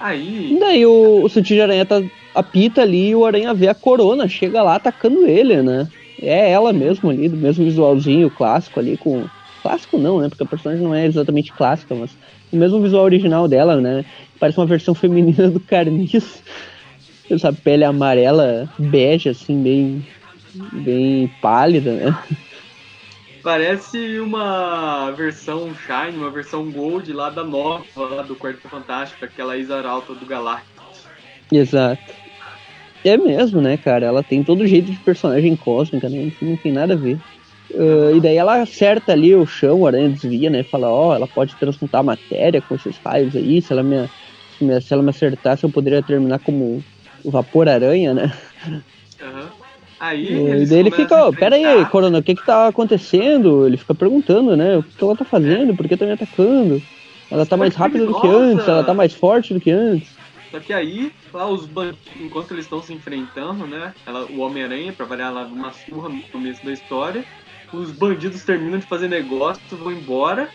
Aí. 0.00 0.56
Daí 0.58 0.86
o, 0.86 1.22
o 1.22 1.28
Sentido 1.28 1.56
de 1.56 1.62
Aranha 1.62 1.84
tá, 1.84 2.02
apita 2.34 2.80
ali 2.80 3.10
e 3.10 3.14
o 3.14 3.26
Aranha 3.26 3.52
vê 3.52 3.68
a 3.68 3.74
corona, 3.74 4.26
chega 4.26 4.62
lá 4.62 4.76
atacando 4.76 5.26
ele, 5.26 5.62
né? 5.62 5.86
É 6.22 6.50
ela 6.50 6.72
mesmo 6.72 7.10
ali, 7.10 7.28
do 7.28 7.36
mesmo 7.36 7.64
visualzinho 7.64 8.30
clássico 8.30 8.80
ali, 8.80 8.96
com. 8.96 9.26
Clássico 9.62 9.98
não, 9.98 10.20
né? 10.20 10.28
Porque 10.30 10.42
a 10.42 10.46
personagem 10.46 10.82
não 10.82 10.94
é 10.94 11.04
exatamente 11.04 11.52
clássica, 11.52 11.94
mas 11.94 12.10
o 12.50 12.56
mesmo 12.56 12.80
visual 12.80 13.04
original 13.04 13.46
dela, 13.46 13.78
né? 13.78 14.06
Parece 14.38 14.58
uma 14.58 14.66
versão 14.66 14.94
feminina 14.96 15.50
do 15.50 15.60
Carniço. 15.60 16.42
Essa 17.30 17.52
pele 17.52 17.84
amarela, 17.84 18.68
bege, 18.78 19.28
assim, 19.28 19.62
bem 19.62 20.02
bem 20.72 21.30
pálida, 21.40 21.92
né? 21.92 22.18
Parece 23.42 24.20
uma 24.20 25.10
versão 25.12 25.74
Shine, 25.74 26.18
uma 26.18 26.30
versão 26.30 26.70
Gold 26.70 27.12
lá 27.12 27.30
da 27.30 27.42
nova, 27.42 27.84
lá 27.96 28.22
do 28.22 28.36
Quarto 28.36 28.68
Fantástico, 28.68 29.24
aquela 29.24 29.56
Isaralta 29.56 30.14
do 30.14 30.26
Galactus. 30.26 31.06
Exato. 31.50 32.02
É 33.04 33.16
mesmo, 33.16 33.60
né, 33.60 33.76
cara? 33.76 34.06
Ela 34.06 34.22
tem 34.22 34.44
todo 34.44 34.66
jeito 34.66 34.90
de 34.90 34.98
personagem 34.98 35.56
cósmica, 35.56 36.08
né? 36.08 36.30
Não 36.42 36.56
tem 36.56 36.72
nada 36.72 36.94
a 36.94 36.96
ver. 36.96 37.18
Uh, 37.70 38.16
e 38.16 38.20
daí 38.20 38.36
ela 38.36 38.60
acerta 38.60 39.12
ali 39.12 39.34
o 39.34 39.46
chão, 39.46 39.86
a 39.86 39.88
aranha 39.88 40.08
desvia, 40.10 40.50
né? 40.50 40.62
Fala, 40.62 40.88
ó, 40.88 41.08
oh, 41.08 41.14
ela 41.14 41.26
pode 41.26 41.54
transmutar 41.56 42.04
matéria 42.04 42.60
com 42.60 42.74
esses 42.74 42.96
raios 42.98 43.34
aí. 43.34 43.62
Se 43.62 43.72
ela 43.72 43.82
me, 43.82 44.08
se 44.80 44.92
ela 44.92 45.02
me 45.02 45.10
acertasse, 45.10 45.64
eu 45.64 45.70
poderia 45.70 46.02
terminar 46.02 46.40
como 46.40 46.84
vapor 47.24 47.68
aranha, 47.68 48.12
né? 48.12 48.32
Uhum. 49.22 49.59
Aí 50.00 50.62
e 50.62 50.66
daí 50.66 50.78
ele 50.78 50.90
fica, 50.90 51.26
ó, 51.26 51.30
pera 51.30 51.56
aí, 51.56 51.84
Corona, 51.84 52.18
o 52.18 52.22
que 52.22 52.34
que 52.34 52.46
tá 52.46 52.68
acontecendo? 52.68 53.66
Ele 53.66 53.76
fica 53.76 53.94
perguntando, 53.94 54.56
né? 54.56 54.78
O 54.78 54.82
que 54.82 55.04
ela 55.04 55.14
tá 55.14 55.26
fazendo? 55.26 55.76
Por 55.76 55.86
que 55.86 55.94
tá 55.94 56.06
me 56.06 56.12
atacando? 56.12 56.82
Ela 57.30 57.44
tá 57.44 57.54
mais 57.54 57.74
rápida 57.74 58.06
do 58.06 58.18
que 58.18 58.26
antes, 58.26 58.66
ela 58.66 58.82
tá 58.82 58.94
mais 58.94 59.12
forte 59.12 59.52
do 59.52 59.60
que 59.60 59.70
antes. 59.70 60.08
Só 60.50 60.58
que 60.58 60.72
aí, 60.72 61.12
lá 61.32 61.46
os 61.46 61.66
bandidos, 61.66 62.00
enquanto 62.18 62.52
eles 62.52 62.64
estão 62.64 62.82
se 62.82 62.94
enfrentando, 62.94 63.66
né? 63.66 63.94
Ela, 64.06 64.24
o 64.24 64.40
Homem-Aranha, 64.40 64.92
pra 64.92 65.04
variar 65.04 65.32
lá 65.32 65.44
uma 65.44 65.70
surra 65.70 66.08
no 66.08 66.22
começo 66.22 66.64
da 66.64 66.72
história, 66.72 67.22
os 67.70 67.92
bandidos 67.92 68.42
terminam 68.42 68.78
de 68.78 68.86
fazer 68.86 69.06
negócio, 69.06 69.62
vão 69.76 69.92
embora. 69.92 70.48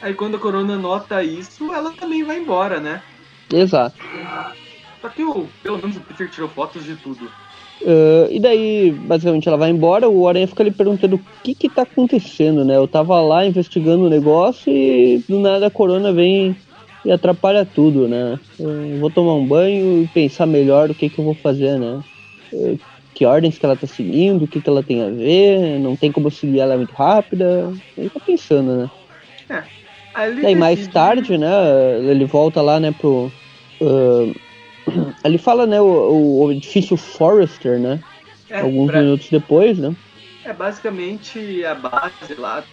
Aí 0.00 0.14
quando 0.14 0.36
a 0.36 0.40
Corona 0.40 0.76
nota 0.78 1.22
isso, 1.24 1.72
ela 1.72 1.92
também 1.92 2.22
vai 2.22 2.38
embora, 2.38 2.80
né? 2.80 3.02
Exato. 3.52 3.96
Só 5.02 5.08
que 5.08 5.22
o, 5.22 5.48
pelo 5.62 5.78
menos 5.78 5.96
o 5.96 6.00
Peter 6.00 6.30
tirou 6.30 6.48
fotos 6.48 6.84
de 6.84 6.94
tudo. 6.96 7.28
Uh, 7.84 8.30
e 8.30 8.38
daí, 8.38 8.92
basicamente, 8.92 9.48
ela 9.48 9.56
vai 9.56 9.70
embora, 9.70 10.08
o 10.08 10.28
Aranha 10.28 10.46
fica 10.46 10.62
ali 10.62 10.70
perguntando 10.70 11.16
o 11.16 11.20
que 11.42 11.54
que 11.54 11.68
tá 11.68 11.82
acontecendo, 11.82 12.64
né? 12.64 12.76
Eu 12.76 12.86
tava 12.86 13.20
lá 13.20 13.44
investigando 13.44 14.04
o 14.04 14.08
negócio 14.08 14.72
e 14.72 15.22
do 15.28 15.40
nada 15.40 15.66
a 15.66 15.70
corona 15.70 16.12
vem 16.12 16.56
e 17.04 17.10
atrapalha 17.10 17.66
tudo, 17.66 18.06
né? 18.06 18.38
Eu 18.58 18.98
vou 19.00 19.10
tomar 19.10 19.34
um 19.34 19.44
banho 19.44 20.02
e 20.02 20.06
pensar 20.06 20.46
melhor 20.46 20.90
o 20.90 20.94
que 20.94 21.08
que 21.08 21.18
eu 21.18 21.24
vou 21.24 21.34
fazer, 21.34 21.76
né? 21.78 22.00
Uh, 22.52 22.78
que 23.14 23.26
ordens 23.26 23.58
que 23.58 23.66
ela 23.66 23.76
tá 23.76 23.86
seguindo, 23.86 24.44
o 24.44 24.48
que 24.48 24.60
que 24.60 24.70
ela 24.70 24.82
tem 24.82 25.02
a 25.02 25.10
ver, 25.10 25.78
não 25.80 25.96
tem 25.96 26.12
como 26.12 26.30
seguir 26.30 26.60
ela 26.60 26.76
muito 26.76 26.94
rápida. 26.94 27.72
Ele 27.98 28.08
tá 28.08 28.20
pensando, 28.24 28.76
né? 28.76 28.90
É. 29.50 29.62
Daí 30.42 30.54
mais 30.54 30.86
tarde, 30.88 31.36
né, 31.36 31.48
ele 32.08 32.24
volta 32.26 32.60
lá, 32.60 32.78
né, 32.78 32.92
pro... 32.92 33.30
Uh, 33.80 34.34
ele 35.24 35.38
fala, 35.38 35.66
né, 35.66 35.80
o, 35.80 36.44
o 36.44 36.52
edifício 36.52 36.96
Forrester, 36.96 37.78
né? 37.78 38.00
É, 38.48 38.60
Alguns 38.60 38.90
pra... 38.90 39.00
minutos 39.00 39.28
depois, 39.30 39.78
né? 39.78 39.94
É 40.44 40.52
basicamente 40.52 41.64
a 41.64 41.74
base 41.74 42.34
lá 42.36 42.64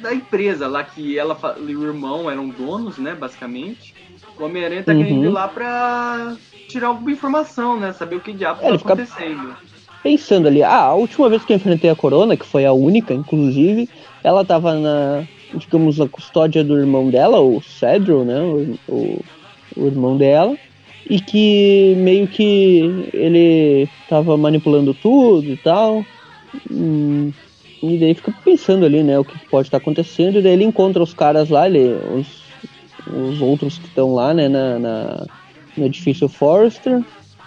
da 0.00 0.14
empresa 0.14 0.68
lá 0.68 0.84
que 0.84 1.18
ela 1.18 1.36
e 1.66 1.74
o 1.74 1.84
irmão 1.84 2.30
eram 2.30 2.48
donos, 2.48 2.98
né, 2.98 3.14
basicamente. 3.14 3.94
O 4.38 4.44
Homem-Aranha 4.44 4.82
tá 4.82 4.92
uhum. 4.92 5.02
querendo 5.02 5.24
ir 5.24 5.28
lá 5.28 5.48
pra 5.48 6.36
tirar 6.68 6.88
alguma 6.88 7.10
informação, 7.10 7.78
né? 7.78 7.92
Saber 7.92 8.16
o 8.16 8.20
que 8.20 8.32
diabo 8.32 8.60
é, 8.62 8.68
tá 8.68 8.74
acontecendo. 8.74 9.56
Pensando 10.02 10.48
ali, 10.48 10.62
ah, 10.62 10.80
a 10.80 10.94
última 10.94 11.28
vez 11.28 11.44
que 11.44 11.52
eu 11.52 11.56
enfrentei 11.56 11.88
a 11.88 11.96
Corona, 11.96 12.36
que 12.36 12.44
foi 12.44 12.66
a 12.66 12.72
única, 12.72 13.14
inclusive, 13.14 13.88
ela 14.22 14.44
tava 14.44 14.74
na, 14.74 15.24
digamos, 15.54 15.98
na 15.98 16.08
custódia 16.08 16.62
do 16.62 16.78
irmão 16.78 17.10
dela, 17.10 17.40
o 17.40 17.62
Cedro, 17.62 18.24
né? 18.24 18.40
O, 18.40 18.78
o, 18.88 19.24
o 19.76 19.86
irmão 19.86 20.16
dela 20.16 20.56
e 21.08 21.20
que 21.20 21.94
meio 21.96 22.26
que 22.26 23.10
ele 23.12 23.88
tava 24.08 24.36
manipulando 24.36 24.94
tudo 24.94 25.46
e 25.46 25.56
tal. 25.56 26.04
Hum, 26.70 27.32
e 27.82 27.98
daí 27.98 28.14
fica 28.14 28.32
pensando 28.44 28.86
ali, 28.86 29.02
né, 29.02 29.18
o 29.18 29.24
que 29.24 29.38
pode 29.48 29.68
estar 29.68 29.78
tá 29.78 29.82
acontecendo, 29.82 30.38
e 30.38 30.42
daí 30.42 30.52
ele 30.52 30.64
encontra 30.64 31.02
os 31.02 31.12
caras 31.12 31.50
lá, 31.50 31.66
ele, 31.66 31.94
os, 32.14 32.42
os 33.12 33.40
outros 33.42 33.78
que 33.78 33.86
estão 33.86 34.14
lá, 34.14 34.32
né, 34.32 34.48
na, 34.48 34.78
na, 34.78 35.26
no 35.76 35.84
edifício 35.84 36.28
Forrester, 36.28 37.02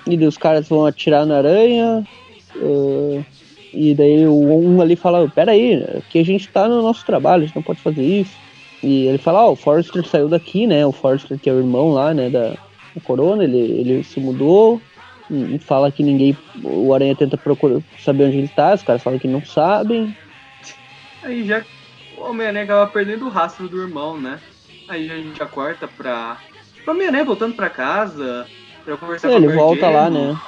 e 0.05 0.15
daí 0.15 0.27
os 0.27 0.37
caras 0.37 0.69
vão 0.69 0.85
atirar 0.85 1.25
na 1.25 1.37
aranha, 1.37 2.07
uh, 2.55 3.25
E 3.73 3.93
daí 3.93 4.27
um 4.27 4.81
ali 4.81 4.95
fala, 4.95 5.27
peraí, 5.29 5.83
que 6.09 6.19
a 6.19 6.25
gente 6.25 6.47
tá 6.49 6.67
no 6.67 6.81
nosso 6.81 7.05
trabalho, 7.05 7.43
a 7.43 7.45
gente 7.45 7.55
não 7.55 7.63
pode 7.63 7.79
fazer 7.79 8.03
isso. 8.03 8.35
E 8.81 9.07
ele 9.07 9.17
fala, 9.17 9.43
ó, 9.43 9.49
oh, 9.49 9.51
o 9.53 9.55
Forrester 9.55 10.05
saiu 10.07 10.29
daqui, 10.29 10.65
né? 10.65 10.85
O 10.85 10.91
Forrester 10.91 11.37
que 11.37 11.49
é 11.49 11.53
o 11.53 11.59
irmão 11.59 11.89
lá, 11.91 12.13
né, 12.13 12.29
da, 12.29 12.55
da 12.97 13.05
Corona, 13.05 13.43
ele, 13.43 13.57
ele 13.57 14.03
se 14.03 14.19
mudou. 14.19 14.81
Fala 15.61 15.91
que 15.91 16.03
ninguém. 16.03 16.37
O 16.63 16.93
Aranha 16.93 17.15
tenta 17.15 17.37
procurar 17.37 17.81
saber 17.99 18.25
onde 18.25 18.37
ele 18.37 18.47
tá, 18.47 18.73
os 18.73 18.83
caras 18.83 19.03
falam 19.03 19.19
que 19.19 19.27
não 19.27 19.43
sabem. 19.45 20.15
Aí 21.21 21.45
já 21.45 21.63
o 22.17 22.29
Homem-Aranha 22.29 22.63
acaba 22.63 22.87
perdendo 22.87 23.25
o 23.25 23.29
rastro 23.29 23.67
do 23.67 23.81
irmão, 23.81 24.19
né? 24.19 24.39
Aí 24.87 25.09
a 25.11 25.15
gente 25.15 25.37
já 25.37 25.45
corta 25.45 25.87
pra. 25.87 26.37
O 26.85 26.91
Homem-Aranha 26.91 27.25
voltando 27.25 27.55
pra 27.55 27.69
casa, 27.69 28.47
pra 28.83 28.97
conversar 28.97 29.27
é, 29.27 29.31
com 29.31 29.37
Ele 29.37 29.47
volta 29.53 29.89
lá, 29.89 30.09
né? 30.09 30.39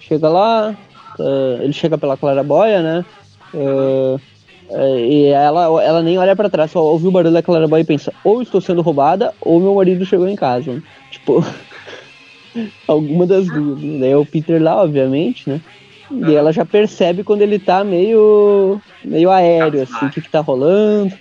Chega 0.00 0.28
lá, 0.28 0.74
uh, 1.18 1.62
ele 1.62 1.72
chega 1.72 1.96
pela 1.96 2.16
claraboia, 2.16 2.82
né? 2.82 3.04
Uh, 3.52 4.20
uh, 4.70 4.98
e 4.98 5.26
ela, 5.26 5.64
ela 5.82 6.02
nem 6.02 6.18
olha 6.18 6.34
para 6.34 6.50
trás, 6.50 6.70
só 6.70 6.82
ouve 6.82 7.06
o 7.06 7.10
barulho 7.10 7.32
da 7.32 7.42
claraboia 7.42 7.82
e 7.82 7.86
pensa: 7.86 8.12
ou 8.24 8.42
estou 8.42 8.60
sendo 8.60 8.82
roubada, 8.82 9.32
ou 9.40 9.60
meu 9.60 9.74
marido 9.74 10.04
chegou 10.04 10.26
em 10.26 10.36
casa. 10.36 10.82
Tipo, 11.10 11.44
alguma 12.86 13.26
das 13.26 13.46
duas. 13.46 13.80
Né? 13.80 13.98
Daí 14.00 14.10
é 14.10 14.16
o 14.16 14.26
Peter 14.26 14.62
lá, 14.62 14.82
obviamente, 14.82 15.48
né? 15.48 15.60
E 16.10 16.34
ela 16.34 16.52
já 16.52 16.64
percebe 16.64 17.24
quando 17.24 17.42
ele 17.42 17.58
tá 17.58 17.82
meio, 17.82 18.80
meio 19.04 19.30
aéreo, 19.30 19.82
assim, 19.82 20.06
o 20.06 20.10
que, 20.10 20.20
que 20.20 20.28
tá 20.28 20.40
rolando. 20.40 21.14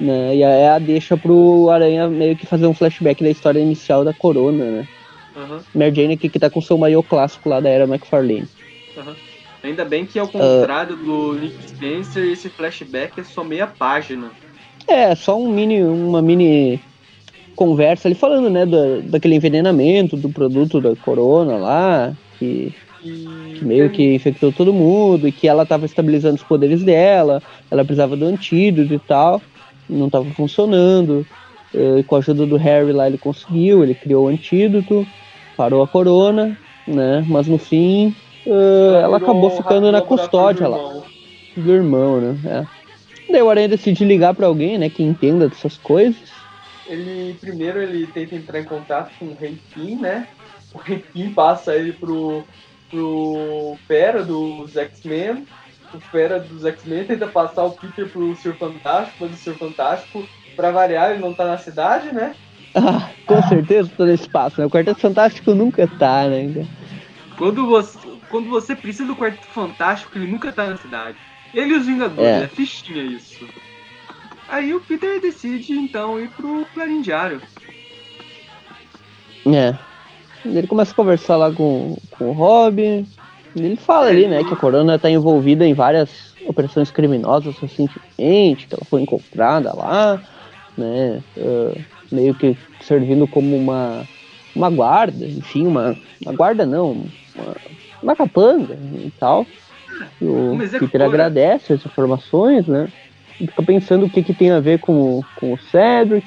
Né? 0.00 0.36
E 0.36 0.44
aí 0.44 0.66
a 0.66 0.78
deixa 0.78 1.16
pro 1.16 1.68
Aranha 1.70 2.08
meio 2.08 2.36
que 2.36 2.46
fazer 2.46 2.66
um 2.66 2.74
flashback 2.74 3.22
da 3.22 3.30
história 3.30 3.58
inicial 3.58 4.04
da 4.04 4.12
Corona, 4.12 4.64
né? 4.64 4.88
Uhum. 5.36 5.60
Mary 5.74 5.94
Jane 5.94 6.14
aqui 6.14 6.28
que 6.28 6.38
tá 6.38 6.48
com 6.48 6.60
seu 6.60 6.78
maiô 6.78 7.02
clássico 7.02 7.48
lá 7.48 7.60
da 7.60 7.68
era 7.68 7.84
McFarlane. 7.84 8.48
Uhum. 8.96 9.14
Ainda 9.62 9.84
bem 9.84 10.06
que, 10.06 10.18
ao 10.18 10.28
contrário 10.28 10.94
uh, 10.94 11.04
do 11.04 11.32
Nick 11.34 11.68
Spencer, 11.68 12.24
esse 12.24 12.48
flashback 12.48 13.20
é 13.20 13.24
só 13.24 13.42
meia 13.42 13.66
página. 13.66 14.30
É, 14.86 15.14
só 15.14 15.38
um 15.38 15.50
mini, 15.50 15.82
uma 15.82 16.22
mini 16.22 16.80
conversa 17.58 18.06
ali 18.06 18.14
falando, 18.14 18.48
né, 18.48 18.64
do, 18.64 19.02
daquele 19.02 19.34
envenenamento 19.34 20.16
do 20.16 20.28
produto 20.28 20.80
da 20.80 20.94
Corona 20.94 21.56
lá, 21.56 22.12
que, 22.38 22.72
que 23.02 23.64
meio 23.64 23.90
que 23.90 24.14
infectou 24.14 24.52
todo 24.52 24.72
mundo 24.72 25.26
e 25.26 25.32
que 25.32 25.48
ela 25.48 25.66
tava 25.66 25.84
estabilizando 25.84 26.36
os 26.36 26.44
poderes 26.44 26.84
dela, 26.84 27.42
ela 27.68 27.84
precisava 27.84 28.16
do 28.16 28.26
antídoto 28.26 28.94
e 28.94 28.98
tal, 29.00 29.42
não 29.90 30.08
tava 30.08 30.26
funcionando. 30.30 31.26
E 31.74 32.02
com 32.04 32.14
a 32.14 32.18
ajuda 32.18 32.46
do 32.46 32.56
Harry 32.56 32.92
lá 32.92 33.08
ele 33.08 33.18
conseguiu, 33.18 33.82
ele 33.82 33.94
criou 33.94 34.26
o 34.26 34.28
antídoto, 34.28 35.04
parou 35.56 35.82
a 35.82 35.88
corona, 35.88 36.56
né? 36.86 37.24
Mas 37.28 37.48
no 37.48 37.58
fim 37.58 38.14
uh, 38.46 38.94
ela 39.02 39.16
acabou 39.16 39.50
ficando 39.50 39.90
na 39.90 40.00
custódia 40.00 40.68
lá. 40.68 41.02
Do 41.56 41.72
irmão, 41.72 42.20
né? 42.20 42.38
É. 42.46 43.32
Daí 43.32 43.42
o 43.42 43.50
Aranha 43.50 43.68
decide 43.68 44.04
ligar 44.04 44.32
para 44.32 44.46
alguém, 44.46 44.78
né, 44.78 44.88
que 44.88 45.02
entenda 45.02 45.48
dessas 45.48 45.76
coisas. 45.76 46.37
Ele 46.88 47.36
primeiro 47.38 47.80
ele 47.80 48.06
tenta 48.06 48.34
entrar 48.34 48.60
em 48.60 48.64
contato 48.64 49.12
com 49.18 49.26
o 49.26 49.36
Rei 49.38 49.58
Kim, 49.72 49.96
né? 49.96 50.26
O 50.72 50.78
Rei 50.78 51.04
Kim 51.12 51.32
passa 51.32 51.74
ele 51.74 51.92
pro, 51.92 52.44
pro 52.90 53.76
Fera 53.86 54.24
dos 54.24 54.76
X-Men. 54.76 55.46
O 55.92 56.00
Fera 56.00 56.40
dos 56.40 56.64
X-Men 56.64 57.04
tenta 57.04 57.26
passar 57.26 57.64
o 57.64 57.72
Peter 57.72 58.08
pro 58.08 58.34
Senhor 58.36 58.56
Fantástico, 58.56 59.16
mas 59.20 59.32
o 59.32 59.36
Senhor 59.36 59.58
Fantástico, 59.58 60.26
pra 60.56 60.70
variar, 60.70 61.10
ele 61.10 61.20
não 61.20 61.34
tá 61.34 61.46
na 61.46 61.58
cidade, 61.58 62.12
né? 62.12 62.34
Ah, 62.74 63.10
com 63.26 63.42
certeza 63.42 63.90
tô 63.96 64.04
no 64.04 64.12
espaço, 64.12 64.60
né? 64.60 64.66
O 64.66 64.70
Quarteto 64.70 65.00
Fantástico 65.00 65.54
nunca 65.54 65.86
tá, 65.86 66.26
né? 66.26 66.66
Quando 67.36 67.66
você, 67.66 67.98
quando 68.28 68.48
você 68.48 68.74
precisa 68.74 69.06
do 69.06 69.16
Quarteto 69.16 69.46
Fantástico, 69.46 70.16
ele 70.16 70.30
nunca 70.30 70.52
tá 70.52 70.66
na 70.66 70.76
cidade. 70.76 71.16
Ele 71.54 71.74
e 71.74 71.76
os 71.76 71.86
Vingadores, 71.86 72.42
é, 72.42 72.44
é 72.44 72.48
fichinha 72.48 73.02
isso. 73.02 73.46
Aí 74.48 74.74
o 74.74 74.80
Peter 74.80 75.20
decide 75.20 75.74
então 75.74 76.18
ir 76.18 76.30
pro 76.30 76.66
Clarim 76.72 77.02
Diário. 77.02 77.40
É. 79.46 79.76
Ele 80.44 80.66
começa 80.66 80.92
a 80.92 80.94
conversar 80.94 81.36
lá 81.36 81.52
com, 81.52 81.96
com 82.12 82.30
o 82.30 82.32
Robin. 82.32 83.06
Ele 83.54 83.76
fala 83.76 84.06
ali, 84.06 84.26
né, 84.26 84.42
que 84.44 84.52
a 84.52 84.56
Corona 84.56 84.98
tá 84.98 85.10
envolvida 85.10 85.66
em 85.66 85.74
várias 85.74 86.34
operações 86.46 86.90
criminosas 86.90 87.56
recentemente, 87.58 88.66
que 88.66 88.74
ela 88.74 88.84
foi 88.88 89.02
encontrada 89.02 89.74
lá, 89.74 90.22
né, 90.76 91.22
uh, 91.36 91.80
meio 92.10 92.34
que 92.34 92.56
servindo 92.80 93.26
como 93.26 93.56
uma, 93.56 94.06
uma 94.54 94.70
guarda, 94.70 95.26
enfim, 95.26 95.66
uma, 95.66 95.96
uma 96.22 96.32
guarda 96.32 96.64
não, 96.64 97.04
uma, 97.34 97.56
uma 98.02 98.16
capanga 98.16 98.74
e 98.74 99.12
tal. 99.18 99.46
E 100.20 100.24
o 100.24 100.56
Peter 100.78 101.02
agradece 101.02 101.72
as 101.72 101.84
informações, 101.84 102.66
né, 102.66 102.88
fica 103.46 103.62
pensando 103.62 104.06
o 104.06 104.10
que, 104.10 104.22
que 104.22 104.34
tem 104.34 104.50
a 104.50 104.60
ver 104.60 104.80
com, 104.80 105.22
com 105.36 105.52
o 105.52 105.58
Cedric, 105.58 106.26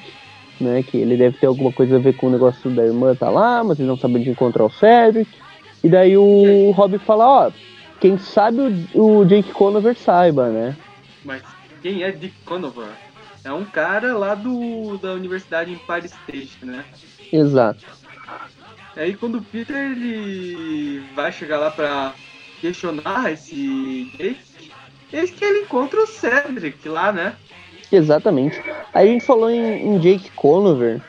né? 0.60 0.82
Que 0.82 0.96
ele 0.96 1.16
deve 1.16 1.36
ter 1.38 1.46
alguma 1.46 1.72
coisa 1.72 1.96
a 1.96 2.00
ver 2.00 2.14
com 2.16 2.28
o 2.28 2.30
negócio 2.30 2.70
da 2.70 2.84
irmã 2.84 3.14
tá 3.14 3.30
lá, 3.30 3.62
mas 3.62 3.78
eles 3.78 3.88
não 3.88 3.96
sabem 3.96 4.22
de 4.22 4.30
encontrar 4.30 4.64
o 4.64 4.70
Cedric. 4.70 5.30
E 5.82 5.88
daí 5.88 6.16
o 6.16 6.70
Rob 6.70 6.98
fala, 6.98 7.46
ó, 7.46 7.52
quem 8.00 8.16
sabe 8.16 8.60
o, 8.94 9.20
o 9.20 9.24
Jake 9.24 9.52
Conover 9.52 9.96
saiba, 9.96 10.48
né? 10.48 10.76
Mas 11.24 11.42
quem 11.82 12.02
é 12.02 12.10
Dick 12.12 12.34
Conover? 12.44 12.88
É 13.44 13.52
um 13.52 13.64
cara 13.64 14.16
lá 14.16 14.34
do 14.34 14.96
da 14.98 15.12
Universidade 15.12 15.72
Empire 15.72 16.06
State, 16.06 16.64
né? 16.64 16.84
Exato. 17.32 17.84
Aí 18.96 19.14
quando 19.14 19.38
o 19.38 19.42
Peter 19.42 19.76
ele 19.76 21.02
vai 21.14 21.32
chegar 21.32 21.58
lá 21.58 21.70
pra 21.70 22.14
questionar 22.60 23.32
esse 23.32 24.10
Jake, 24.16 24.51
eis 25.12 25.30
que 25.30 25.44
ele 25.44 25.60
encontra 25.60 26.00
o 26.00 26.06
Cedric 26.06 26.88
lá, 26.88 27.12
né? 27.12 27.34
Exatamente. 27.90 28.62
Aí 28.94 29.08
a 29.08 29.12
gente 29.12 29.24
falou 29.24 29.50
em, 29.50 29.86
em 29.86 29.98
Jake 29.98 30.30
Conover 30.30 31.00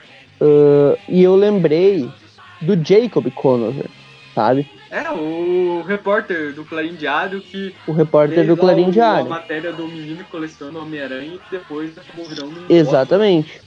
uh, 0.41 0.97
e 1.08 1.24
eu 1.24 1.36
lembrei 1.36 2.10
do 2.62 2.76
Jacob 2.76 3.30
Conover, 3.32 3.89
sabe? 4.36 4.70
É, 4.91 5.10
o 5.10 5.82
repórter 5.88 6.54
do 6.54 6.64
Clarim 6.64 6.93
Diário 6.93 7.41
que. 7.41 7.74
O 7.88 7.91
repórter 7.91 8.45
do 8.45 8.56
Clarim 8.56 8.91
Diário. 8.91 9.26
A 9.26 9.30
matéria 9.30 9.74
do 9.74 9.88
menino 9.88 10.24
que 10.24 10.30
coleciona 10.30 10.78
Homem-Aranha 10.80 11.34
e 11.34 11.41
depois 11.49 11.97
acabou 11.97 12.26
virando 12.26 12.51
um 12.51 12.66
Exatamente. 12.70 13.62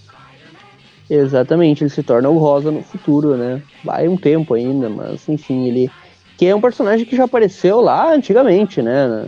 Exatamente, 1.08 1.84
ele 1.84 1.90
se 1.90 2.02
torna 2.02 2.28
o 2.28 2.38
Rosa 2.38 2.70
no 2.70 2.82
futuro, 2.82 3.36
né? 3.36 3.62
Vai 3.84 4.08
um 4.08 4.16
tempo 4.16 4.54
ainda, 4.54 4.88
mas 4.88 5.28
enfim, 5.28 5.66
ele. 5.66 5.90
Que 6.36 6.46
é 6.46 6.54
um 6.54 6.60
personagem 6.60 7.06
que 7.06 7.16
já 7.16 7.24
apareceu 7.24 7.80
lá 7.80 8.12
antigamente, 8.12 8.82
né? 8.82 9.24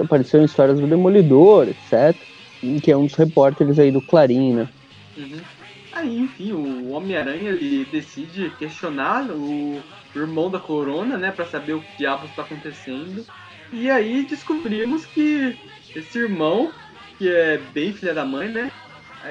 Apareceu 0.00 0.40
em 0.40 0.44
histórias 0.44 0.80
do 0.80 0.86
Demolidor, 0.86 1.68
etc 1.68 2.32
que 2.82 2.92
é 2.92 2.96
um 2.96 3.06
dos 3.06 3.14
repórteres 3.14 3.78
aí 3.78 3.90
do 3.90 4.00
Clarim, 4.00 4.54
né? 4.54 4.68
Uhum. 5.16 5.40
Aí, 5.92 6.20
enfim, 6.20 6.52
o 6.52 6.90
Homem-Aranha 6.90 7.50
ele 7.50 7.84
decide 7.84 8.50
questionar 8.50 9.30
o 9.30 9.82
irmão 10.14 10.50
da 10.50 10.60
Corona, 10.60 11.18
né, 11.18 11.30
para 11.30 11.44
saber 11.46 11.74
o 11.74 11.82
que 11.82 11.96
diabos 11.96 12.30
está 12.30 12.42
acontecendo. 12.42 13.24
E 13.72 13.90
aí 13.90 14.24
descobrimos 14.24 15.06
que 15.06 15.58
esse 15.94 16.18
irmão, 16.18 16.72
que 17.18 17.28
é 17.28 17.58
bem 17.58 17.92
filha 17.92 18.14
da 18.14 18.24
mãe, 18.24 18.48
né, 18.48 18.70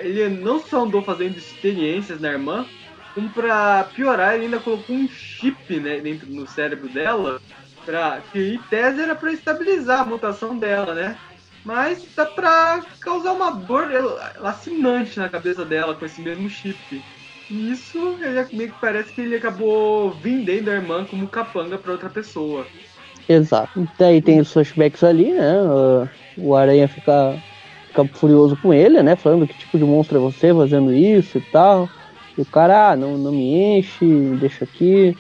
ele 0.01 0.29
não 0.29 0.59
só 0.59 0.83
andou 0.83 1.01
fazendo 1.03 1.37
experiências 1.37 2.19
na 2.19 2.29
irmã, 2.29 2.67
como 3.13 3.29
pra 3.29 3.83
piorar, 3.85 4.35
ele 4.35 4.45
ainda 4.45 4.59
colocou 4.59 4.95
um 4.95 5.07
chip 5.07 5.79
né, 5.79 5.99
dentro 5.99 6.29
no 6.29 6.47
cérebro 6.47 6.89
dela, 6.89 7.41
pra, 7.85 8.21
que 8.21 8.55
em 8.55 8.57
tese 8.69 9.01
era 9.01 9.15
para 9.15 9.31
estabilizar 9.31 10.01
a 10.01 10.05
mutação 10.05 10.57
dela, 10.57 10.93
né? 10.93 11.17
mas 11.63 12.07
dá 12.15 12.25
pra 12.25 12.81
causar 12.99 13.33
uma 13.33 13.51
dor 13.51 13.89
lacinante 14.39 15.19
na 15.19 15.29
cabeça 15.29 15.63
dela 15.63 15.93
com 15.95 16.05
esse 16.05 16.21
mesmo 16.21 16.49
chip. 16.49 17.01
E 17.49 17.71
isso 17.71 17.97
ele, 18.21 18.47
meio 18.53 18.71
que 18.71 18.79
parece 18.79 19.13
que 19.13 19.21
ele 19.21 19.35
acabou 19.35 20.11
vendendo 20.11 20.69
a 20.69 20.73
irmã 20.73 21.05
como 21.05 21.27
capanga 21.27 21.77
para 21.77 21.91
outra 21.91 22.09
pessoa. 22.09 22.65
Exato. 23.27 23.87
Daí 23.97 24.21
tem 24.21 24.39
os 24.39 24.51
flashbacks 24.51 25.03
ali, 25.03 25.31
né? 25.31 25.53
O 26.37 26.55
Aranha 26.55 26.87
fica, 26.87 27.37
fica 27.87 28.05
furioso 28.17 28.57
com 28.57 28.73
ele, 28.73 29.03
né? 29.03 29.15
Falando 29.15 29.45
que 29.45 29.53
tipo 29.53 29.77
de 29.77 29.83
monstro 29.83 30.17
é 30.17 30.21
você 30.21 30.53
fazendo 30.53 30.93
isso 30.93 31.37
e 31.37 31.41
tal. 31.51 31.89
E 32.37 32.41
o 32.41 32.45
cara, 32.45 32.91
ah, 32.91 32.95
não, 32.95 33.17
não 33.17 33.31
me 33.31 33.77
enche, 33.77 34.05
deixa 34.39 34.63
aqui. 34.63 35.15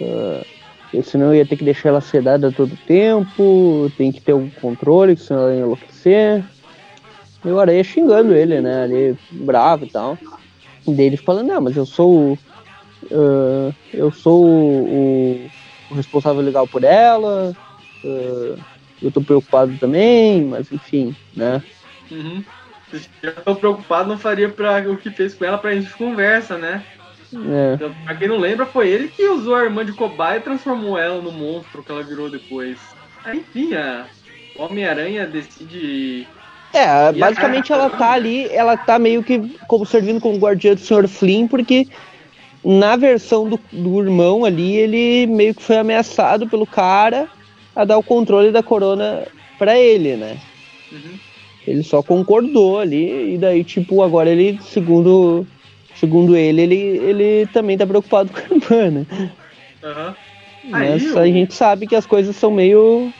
Uh, 0.00 0.55
senão 1.02 1.26
eu 1.26 1.36
ia 1.36 1.46
ter 1.46 1.56
que 1.56 1.64
deixar 1.64 1.90
ela 1.90 2.00
sedada 2.00 2.52
todo 2.52 2.76
tempo, 2.86 3.90
tem 3.96 4.12
que 4.12 4.20
ter 4.20 4.34
um 4.34 4.48
controle, 4.48 5.16
senão 5.16 5.42
ela 5.42 5.54
ia 5.54 5.60
enlouquecer. 5.60 6.44
E 7.44 7.48
o 7.48 7.60
Aranha 7.60 7.84
xingando 7.84 8.34
ele, 8.34 8.60
né, 8.60 8.84
ali, 8.84 9.18
bravo 9.30 9.84
e 9.84 9.90
tal. 9.90 10.18
E 10.86 10.92
dele 10.92 11.16
falando, 11.16 11.48
não, 11.48 11.60
mas 11.60 11.76
eu 11.76 11.86
sou 11.86 12.38
uh, 13.10 13.74
eu 13.92 14.10
sou 14.10 14.44
o, 14.44 15.50
o, 15.90 15.94
responsável 15.94 16.42
legal 16.42 16.66
por 16.66 16.84
ela, 16.84 17.52
uh, 18.04 18.58
eu 19.02 19.10
tô 19.10 19.20
preocupado 19.20 19.76
também, 19.78 20.44
mas 20.44 20.70
enfim, 20.72 21.14
né. 21.34 21.62
Uhum. 22.10 22.44
Se 22.90 23.08
eu 23.22 23.32
tô 23.32 23.56
preocupado, 23.56 24.08
não 24.08 24.18
faria 24.18 24.48
pra, 24.48 24.78
o 24.88 24.96
que 24.96 25.10
fez 25.10 25.34
com 25.34 25.44
ela 25.44 25.58
pra 25.58 25.74
gente 25.74 25.92
conversa, 25.94 26.56
né? 26.56 26.84
É. 27.34 27.74
Então, 27.74 27.94
pra 28.04 28.14
quem 28.14 28.28
não 28.28 28.38
lembra, 28.38 28.66
foi 28.66 28.88
ele 28.88 29.08
que 29.08 29.28
usou 29.28 29.54
a 29.54 29.64
irmã 29.64 29.84
de 29.84 29.92
cobaia 29.92 30.38
e 30.38 30.42
transformou 30.42 30.98
ela 30.98 31.20
no 31.20 31.32
monstro 31.32 31.82
que 31.82 31.90
ela 31.90 32.02
virou 32.02 32.30
depois. 32.30 32.78
Aí, 33.24 33.38
enfim, 33.38 33.74
a, 33.74 34.06
Homem-Aranha 34.58 35.26
decide. 35.26 36.26
É, 36.72 37.12
basicamente 37.12 37.72
ela 37.72 37.88
tá 37.88 38.12
ali, 38.12 38.48
ela 38.50 38.76
tá 38.76 38.98
meio 38.98 39.22
que 39.22 39.56
como 39.66 39.86
servindo 39.86 40.20
como 40.20 40.38
guardiã 40.38 40.74
do 40.74 40.80
Sr. 40.80 41.08
Flynn, 41.08 41.48
porque 41.48 41.86
na 42.64 42.96
versão 42.96 43.48
do, 43.48 43.58
do 43.72 44.02
irmão 44.02 44.44
ali, 44.44 44.76
ele 44.76 45.26
meio 45.26 45.54
que 45.54 45.62
foi 45.62 45.76
ameaçado 45.76 46.48
pelo 46.48 46.66
cara 46.66 47.28
a 47.74 47.84
dar 47.84 47.96
o 47.96 48.02
controle 48.02 48.50
da 48.50 48.62
corona 48.62 49.26
para 49.58 49.78
ele, 49.78 50.16
né? 50.16 50.38
Uhum. 50.90 51.18
Ele 51.66 51.82
só 51.82 52.02
concordou 52.02 52.78
ali, 52.78 53.34
e 53.34 53.38
daí, 53.38 53.64
tipo, 53.64 54.02
agora 54.02 54.30
ele, 54.30 54.58
segundo, 54.62 55.46
segundo 55.98 56.36
ele, 56.36 56.62
ele, 56.62 56.74
ele 56.74 57.46
também 57.52 57.76
tá 57.76 57.86
preocupado 57.86 58.30
com 58.32 58.38
a 58.38 58.76
irmã, 58.76 58.90
né? 58.90 59.06
Uhum. 59.82 60.14
Mas 60.64 61.16
Aí, 61.16 61.30
a 61.30 61.32
gente 61.32 61.54
sabe 61.54 61.86
que 61.86 61.94
as 61.94 62.06
coisas 62.06 62.34
são 62.34 62.50
meio, 62.50 63.12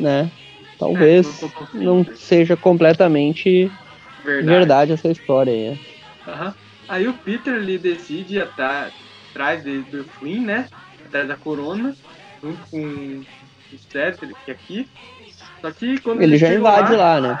né? 0.00 0.30
Talvez 0.78 1.42
é, 1.42 1.48
não, 1.74 2.04
seja 2.16 2.56
completamente 2.56 3.70
verdade, 4.24 4.46
verdade 4.46 4.92
essa 4.92 5.08
história 5.08 5.52
aí. 5.52 5.80
Uhum. 6.26 6.52
Aí 6.88 7.08
o 7.08 7.14
Peter 7.14 7.54
ele 7.54 7.78
decide 7.78 8.40
atrás, 8.40 8.92
atrás 9.30 9.62
do 9.64 10.04
Flynn, 10.18 10.44
né? 10.44 10.68
Atrás 11.06 11.28
da 11.28 11.36
corona, 11.36 11.94
junto 12.42 12.58
com 12.70 12.78
o 12.78 13.78
Cedric 13.90 14.50
aqui. 14.50 14.88
Só 15.60 15.70
que 15.70 15.98
quando 16.00 16.20
ele 16.20 16.36
já 16.36 16.52
invade 16.52 16.94
lá, 16.94 17.18
lá, 17.18 17.20
né? 17.20 17.40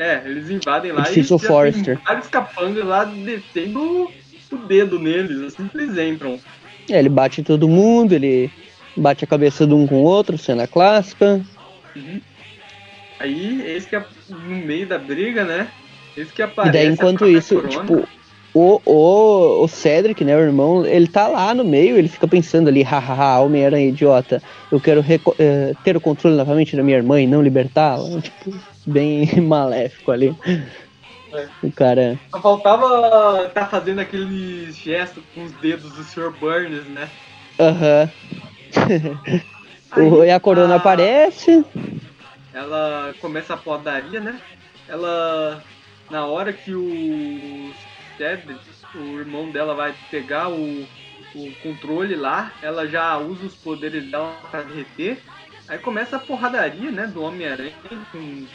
É, 0.00 0.22
eles 0.24 0.48
invadem 0.48 0.92
lá 0.92 1.04
e 1.12 1.22
Forrester. 1.22 2.00
vários 2.06 2.26
capangas 2.28 2.86
lá 2.86 3.04
detendo 3.04 4.10
o 4.50 4.56
dedo 4.56 4.98
neles, 4.98 5.42
assim 5.42 5.68
que 5.68 5.76
eles 5.76 5.98
entram. 5.98 6.40
É, 6.88 6.98
ele 6.98 7.10
bate 7.10 7.42
em 7.42 7.44
todo 7.44 7.68
mundo, 7.68 8.14
ele 8.14 8.50
bate 8.96 9.24
a 9.24 9.28
cabeça 9.28 9.66
de 9.66 9.74
um 9.74 9.86
com 9.86 9.96
o 9.96 10.04
outro, 10.04 10.38
cena 10.38 10.66
clássica. 10.66 11.42
Uhum. 11.94 12.18
Aí, 13.18 13.62
esse 13.76 13.86
que 13.86 13.96
é 13.96 14.04
no 14.30 14.56
meio 14.56 14.86
da 14.86 14.98
briga, 14.98 15.44
né? 15.44 15.68
Esse 16.16 16.32
que 16.32 16.40
aparece. 16.40 16.78
E 16.78 16.80
daí, 16.80 16.90
enquanto 16.90 17.28
isso, 17.28 17.60
tipo, 17.68 18.08
o, 18.54 18.80
o, 18.86 19.64
o 19.64 19.68
Cedric, 19.68 20.24
né, 20.24 20.34
o 20.34 20.40
irmão, 20.40 20.86
ele 20.86 21.08
tá 21.08 21.28
lá 21.28 21.54
no 21.54 21.62
meio, 21.62 21.98
ele 21.98 22.08
fica 22.08 22.26
pensando 22.26 22.68
ali, 22.68 22.82
hahaha, 22.82 23.40
Homem-Aranha 23.40 23.88
idiota, 23.88 24.42
eu 24.72 24.80
quero 24.80 25.00
uh, 25.00 25.76
ter 25.84 25.94
o 25.94 26.00
controle 26.00 26.36
novamente 26.36 26.74
da 26.74 26.82
minha 26.82 26.96
irmã 26.96 27.20
e 27.20 27.26
não 27.26 27.42
libertá-la. 27.42 28.22
Tipo, 28.22 28.54
bem 28.90 29.26
maléfico 29.40 30.10
ali. 30.10 30.36
É. 31.32 31.48
O 31.62 31.72
cara. 31.72 32.18
Só 32.30 32.40
faltava 32.40 33.48
tá 33.54 33.66
fazendo 33.66 34.00
aquele 34.00 34.70
gesto 34.72 35.22
com 35.34 35.44
os 35.44 35.52
dedos 35.52 35.92
do 35.92 36.02
Sr. 36.02 36.30
Burns, 36.38 36.84
né? 36.86 37.08
Aham. 37.58 38.10
Uhum. 39.96 40.24
e 40.24 40.30
a 40.30 40.38
corona 40.38 40.74
a... 40.74 40.76
aparece. 40.76 41.64
Ela 42.54 43.12
começa 43.20 43.54
a 43.54 43.56
podaria, 43.56 44.20
né? 44.20 44.40
Ela. 44.88 45.62
Na 46.08 46.26
hora 46.26 46.52
que 46.52 46.72
o 46.72 47.72
Cedric, 48.16 48.60
o 48.94 49.18
irmão 49.18 49.50
dela, 49.50 49.74
vai 49.74 49.94
pegar 50.10 50.48
o, 50.48 50.86
o 51.34 51.52
controle 51.62 52.16
lá, 52.16 52.52
ela 52.62 52.86
já 52.86 53.16
usa 53.18 53.46
os 53.46 53.54
poderes 53.54 54.10
dela 54.10 54.36
pra 54.50 54.62
derreter. 54.62 55.18
Aí 55.68 55.78
começa 55.78 56.16
a 56.16 56.20
porradaria, 56.20 56.90
né? 56.90 57.06
Do 57.06 57.22
Homem-Aranha 57.22 57.72
com, 58.10 58.46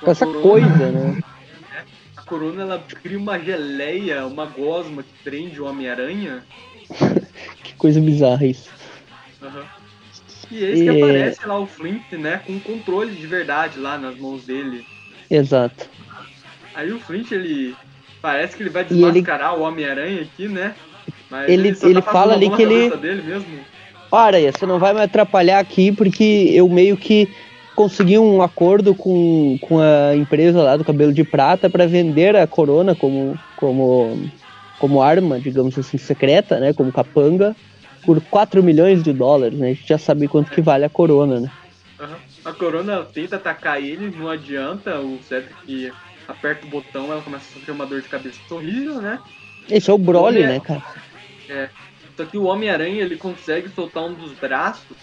com 0.00 0.10
essa 0.10 0.26
corona. 0.26 0.42
coisa, 0.42 0.90
né? 0.90 1.22
A 2.16 2.22
corona 2.22 2.62
ela 2.62 2.84
cria 3.02 3.18
uma 3.18 3.38
geleia, 3.38 4.26
uma 4.26 4.46
gosma 4.46 5.02
que 5.02 5.12
prende 5.22 5.60
o 5.60 5.66
Homem-Aranha. 5.66 6.44
que 7.62 7.74
coisa 7.74 8.00
bizarra 8.00 8.46
isso. 8.46 8.70
Uhum. 9.42 9.64
E 10.50 10.64
esse 10.64 10.82
e... 10.82 10.84
que 10.84 11.02
aparece 11.02 11.46
lá 11.46 11.58
o 11.58 11.66
Flint, 11.66 12.12
né? 12.12 12.40
Com 12.46 12.58
controle 12.60 13.14
de 13.14 13.26
verdade 13.26 13.78
lá 13.78 13.98
nas 13.98 14.16
mãos 14.16 14.44
dele. 14.44 14.84
Exato. 15.30 15.88
Aí 16.74 16.92
o 16.92 17.00
Flint, 17.00 17.32
ele 17.32 17.74
Parece 18.26 18.56
que 18.56 18.62
ele 18.64 18.70
vai 18.70 18.84
desmascarar 18.84 19.52
ele... 19.52 19.60
o 19.60 19.64
Homem-Aranha 19.64 20.22
aqui, 20.22 20.48
né? 20.48 20.74
Mas 21.30 21.48
ele, 21.48 21.68
ele, 21.68 21.78
ele 21.80 22.02
tá 22.02 22.10
fala 22.10 22.34
ali 22.34 22.50
que 22.50 22.62
ele. 22.62 22.90
Para, 24.10 24.40
você 24.40 24.66
não 24.66 24.80
vai 24.80 24.92
me 24.92 25.00
atrapalhar 25.00 25.60
aqui 25.60 25.92
porque 25.92 26.50
eu 26.52 26.68
meio 26.68 26.96
que 26.96 27.28
consegui 27.76 28.18
um 28.18 28.40
acordo 28.40 28.94
com, 28.94 29.58
com 29.60 29.78
a 29.78 30.16
empresa 30.16 30.62
lá 30.62 30.76
do 30.76 30.84
cabelo 30.84 31.12
de 31.12 31.22
prata 31.22 31.68
para 31.68 31.86
vender 31.86 32.34
a 32.34 32.46
corona 32.46 32.94
como, 32.94 33.38
como, 33.54 34.30
como 34.80 35.02
arma, 35.02 35.38
digamos 35.38 35.78
assim, 35.78 35.98
secreta, 35.98 36.58
né? 36.58 36.72
Como 36.72 36.90
capanga, 36.90 37.54
por 38.04 38.20
4 38.20 38.62
milhões 38.62 39.02
de 39.02 39.12
dólares, 39.12 39.58
né? 39.58 39.70
A 39.70 39.74
gente 39.74 39.86
já 39.86 39.98
sabe 39.98 40.26
quanto 40.26 40.50
que 40.50 40.62
vale 40.62 40.86
a 40.86 40.90
corona, 40.90 41.40
né? 41.40 41.52
Uhum. 42.00 42.16
A 42.46 42.52
corona 42.52 43.04
tenta 43.04 43.36
atacar 43.36 43.80
ele, 43.82 44.10
não 44.16 44.28
adianta, 44.28 44.98
o 44.98 45.18
Cedric 45.22 45.92
aperta 46.26 46.66
o 46.66 46.70
botão, 46.70 47.12
ela 47.12 47.20
começa 47.20 47.44
a 47.50 47.54
sofrer 47.54 47.72
uma 47.72 47.86
dor 47.86 48.00
de 48.00 48.08
cabeça 48.08 48.38
horrível, 48.50 49.02
né? 49.02 49.20
Esse 49.68 49.90
é 49.90 49.92
o 49.92 49.98
Broly, 49.98 50.40
né, 50.40 50.60
cara? 50.60 50.82
É. 51.48 51.68
Só 52.16 52.24
que 52.24 52.38
o 52.38 52.44
Homem-Aranha, 52.44 53.02
ele 53.02 53.16
consegue 53.16 53.68
soltar 53.68 54.04
um 54.04 54.14
dos 54.14 54.32
braços 54.32 54.96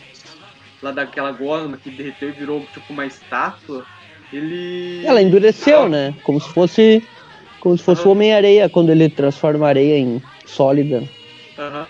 lá 0.84 0.92
daquela 0.92 1.32
gosma 1.32 1.78
que 1.78 1.90
derreteu 1.90 2.30
e 2.30 2.34
virou 2.34 2.60
tipo 2.74 2.92
uma 2.92 3.06
estátua. 3.06 3.86
Ele. 4.32 5.06
Ela 5.06 5.22
endureceu, 5.22 5.84
ah. 5.84 5.90
né? 5.90 6.16
Como 6.24 6.40
se 6.40 6.50
fosse. 6.50 7.04
Como 7.60 7.78
se 7.78 7.84
fosse 7.84 8.02
uhum. 8.02 8.10
o 8.10 8.12
Homem-Areia 8.12 8.68
quando 8.68 8.90
ele 8.92 9.10
transforma 9.10 9.66
a 9.66 9.70
areia 9.70 9.98
em 9.98 10.22
sólida. 10.46 10.98
Uhum. 11.58 11.86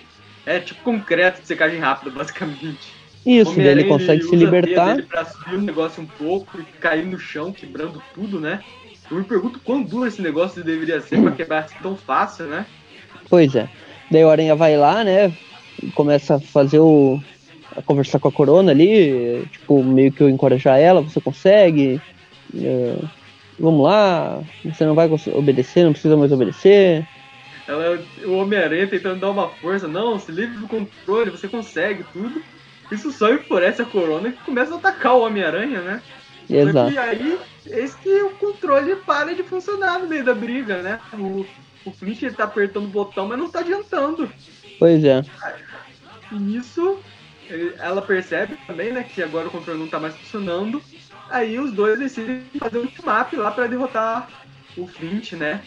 É 0.45 0.59
tipo 0.59 0.83
concreto 0.83 1.41
de 1.41 1.47
secagem 1.47 1.79
rápida, 1.79 2.11
basicamente. 2.11 2.93
Isso, 3.25 3.55
daí 3.55 3.67
ele 3.67 3.85
consegue 3.85 4.21
ele 4.21 4.29
se 4.29 4.35
libertar. 4.35 4.93
Ele 4.93 5.03
pra 5.03 5.25
subir 5.25 5.55
o 5.55 5.61
negócio 5.61 6.03
um 6.03 6.05
pouco 6.05 6.59
e 6.59 6.63
cair 6.79 7.05
no 7.05 7.17
chão, 7.17 7.51
quebrando 7.51 8.03
tudo, 8.13 8.39
né? 8.39 8.59
Eu 9.09 9.17
me 9.17 9.23
pergunto 9.23 9.59
quão 9.61 9.81
duro 9.81 10.07
esse 10.07 10.21
negócio 10.21 10.63
deveria 10.63 11.01
ser 11.01 11.21
pra 11.21 11.31
quebrar 11.31 11.59
assim 11.59 11.75
tão 11.81 11.95
fácil, 11.95 12.45
né? 12.45 12.65
Pois 13.29 13.55
é. 13.55 13.67
Daí 14.11 14.23
o 14.23 14.29
Aranha 14.29 14.55
vai 14.55 14.77
lá, 14.77 15.03
né? 15.03 15.31
Começa 15.95 16.35
a 16.35 16.39
fazer 16.39 16.79
o. 16.79 17.19
a 17.75 17.81
conversar 17.81 18.19
com 18.19 18.27
a 18.27 18.31
Corona 18.31 18.71
ali, 18.71 19.45
tipo, 19.51 19.83
meio 19.83 20.11
que 20.11 20.21
eu 20.21 20.29
encorajar 20.29 20.79
ela, 20.79 21.01
você 21.01 21.19
consegue. 21.19 22.01
É, 22.55 22.97
vamos 23.59 23.83
lá, 23.83 24.41
você 24.63 24.85
não 24.85 24.95
vai 24.95 25.09
obedecer, 25.33 25.83
não 25.83 25.91
precisa 25.91 26.17
mais 26.17 26.31
obedecer. 26.31 27.07
Ela, 27.67 27.99
o 28.25 28.33
Homem-Aranha 28.33 28.87
tentando 28.87 29.19
dar 29.19 29.31
uma 29.31 29.49
força, 29.49 29.87
não, 29.87 30.19
se 30.19 30.31
livre 30.31 30.57
do 30.57 30.67
controle, 30.67 31.31
você 31.31 31.47
consegue 31.47 32.03
tudo. 32.11 32.41
Isso 32.91 33.11
só 33.11 33.33
enfurece 33.33 33.81
a 33.81 33.85
Corona 33.85 34.31
que 34.31 34.43
começa 34.43 34.73
a 34.73 34.77
atacar 34.77 35.15
o 35.15 35.25
Homem-Aranha, 35.25 35.81
né? 35.81 36.01
Exato. 36.49 36.91
E 36.91 36.97
aí, 36.97 37.39
esse 37.67 37.97
que 37.97 38.21
o 38.21 38.31
controle 38.31 38.95
para 38.97 39.33
de 39.33 39.43
funcionar 39.43 39.99
no 39.99 40.07
meio 40.07 40.23
da 40.23 40.33
briga, 40.33 40.81
né? 40.81 40.99
O, 41.13 41.45
o 41.85 41.91
Flint 41.91 42.21
ele 42.21 42.35
tá 42.35 42.43
apertando 42.43 42.85
o 42.85 42.89
botão, 42.89 43.27
mas 43.27 43.39
não 43.39 43.49
tá 43.49 43.59
adiantando. 43.59 44.29
Pois 44.77 45.03
é. 45.03 45.23
E 46.31 46.35
nisso, 46.35 46.99
ela 47.79 48.01
percebe 48.01 48.57
também, 48.67 48.91
né, 48.91 49.03
que 49.03 49.21
agora 49.21 49.47
o 49.47 49.51
controle 49.51 49.79
não 49.79 49.87
tá 49.87 49.99
mais 49.99 50.15
funcionando. 50.15 50.81
Aí 51.29 51.59
os 51.59 51.71
dois 51.71 51.99
decidem 51.99 52.43
fazer 52.59 52.77
um 52.77 52.81
ultimap 52.81 53.33
lá 53.33 53.51
para 53.51 53.67
derrotar 53.67 54.29
o 54.77 54.87
Flint, 54.87 55.33
né? 55.33 55.61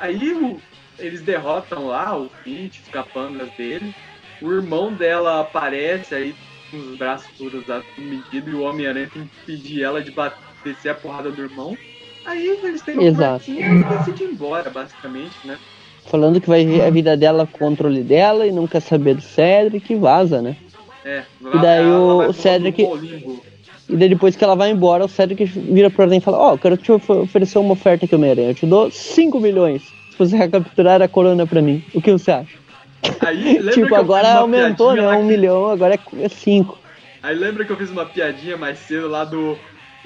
Aí 0.00 0.32
o, 0.32 0.60
eles 0.98 1.22
derrotam 1.22 1.86
lá 1.86 2.16
o 2.18 2.28
Flint, 2.42 2.78
os 2.80 2.88
capangas 2.88 3.50
dele. 3.52 3.94
O 4.40 4.50
irmão 4.50 4.92
dela 4.92 5.40
aparece 5.40 6.14
aí 6.14 6.34
com 6.70 6.78
os 6.78 6.96
braços 6.96 7.30
cruzados 7.36 7.86
medido 7.96 8.50
e 8.50 8.54
o 8.54 8.62
Homem-Aranha 8.62 9.10
tem 9.12 9.24
que 9.24 9.46
pedir 9.46 9.82
ela 9.82 10.02
de 10.02 10.10
bater, 10.10 10.38
descer 10.64 10.90
a 10.90 10.94
porrada 10.94 11.30
do 11.30 11.42
irmão. 11.42 11.76
Aí 12.24 12.48
eles 12.62 12.82
têm 12.82 12.98
um 12.98 13.02
Exato. 13.02 13.50
e 13.50 13.84
decidem 13.84 14.28
ir 14.28 14.32
embora, 14.32 14.70
basicamente, 14.70 15.34
né? 15.44 15.58
Falando 16.06 16.40
que 16.40 16.48
vai 16.48 16.64
ver 16.64 16.82
a 16.82 16.90
vida 16.90 17.16
dela 17.16 17.46
com 17.46 17.56
o 17.56 17.68
controle 17.68 18.02
dela 18.02 18.46
e 18.46 18.52
não 18.52 18.66
quer 18.66 18.80
saber 18.80 19.14
do 19.14 19.22
Cedric, 19.22 19.94
vaza, 19.94 20.42
né? 20.42 20.56
É, 21.04 21.22
e 21.40 21.58
daí 21.58 21.86
o, 21.86 22.28
o 22.28 22.32
Cedric. 22.32 22.82
E 23.88 23.96
daí 23.96 24.08
depois 24.08 24.36
que 24.36 24.44
ela 24.44 24.54
vai 24.54 24.70
embora, 24.70 25.04
o 25.04 25.08
Cedric 25.08 25.44
vira 25.44 25.90
pra 25.90 26.04
ela 26.04 26.16
e 26.16 26.20
fala: 26.20 26.38
Ó, 26.38 26.54
oh, 26.54 26.58
quero 26.58 26.76
te 26.76 26.92
oferecer 26.92 27.58
uma 27.58 27.72
oferta 27.72 28.04
aqui, 28.04 28.14
Homem-Aranha. 28.14 28.50
Eu 28.50 28.54
te 28.54 28.66
dou 28.66 28.90
5 28.90 29.40
milhões 29.40 29.82
se 29.82 30.18
você 30.18 30.36
recapturar 30.36 31.02
a 31.02 31.08
corona 31.08 31.46
pra 31.46 31.60
mim. 31.60 31.84
O 31.94 32.00
que 32.00 32.12
você 32.12 32.30
acha? 32.30 32.56
Aí, 33.20 33.62
tipo, 33.72 33.94
agora 33.94 34.34
aumentou, 34.34 34.94
né? 34.94 35.08
Um 35.08 35.24
milhão, 35.24 35.68
agora 35.68 35.98
é 36.20 36.28
cinco. 36.28 36.78
Aí 37.22 37.34
lembra 37.34 37.64
que 37.64 37.72
eu 37.72 37.76
fiz 37.76 37.90
uma 37.90 38.06
piadinha 38.06 38.56
mais 38.56 38.78
cedo 38.78 39.08
lá 39.08 39.24
do 39.24 39.56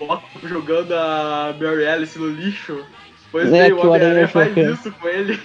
Otto 0.01 0.47
jogando 0.47 0.93
a 0.93 1.55
Mary 1.59 1.87
Alice 1.87 2.19
no 2.19 2.29
lixo? 2.29 2.85
Pois 3.33 3.53
é, 3.53 3.65
bem, 3.65 3.73
o 3.73 3.81
Homem-Aranha 3.81 4.29
faz 4.29 4.57
isso 4.57 4.93
com 4.93 5.09
ele. 5.09 5.39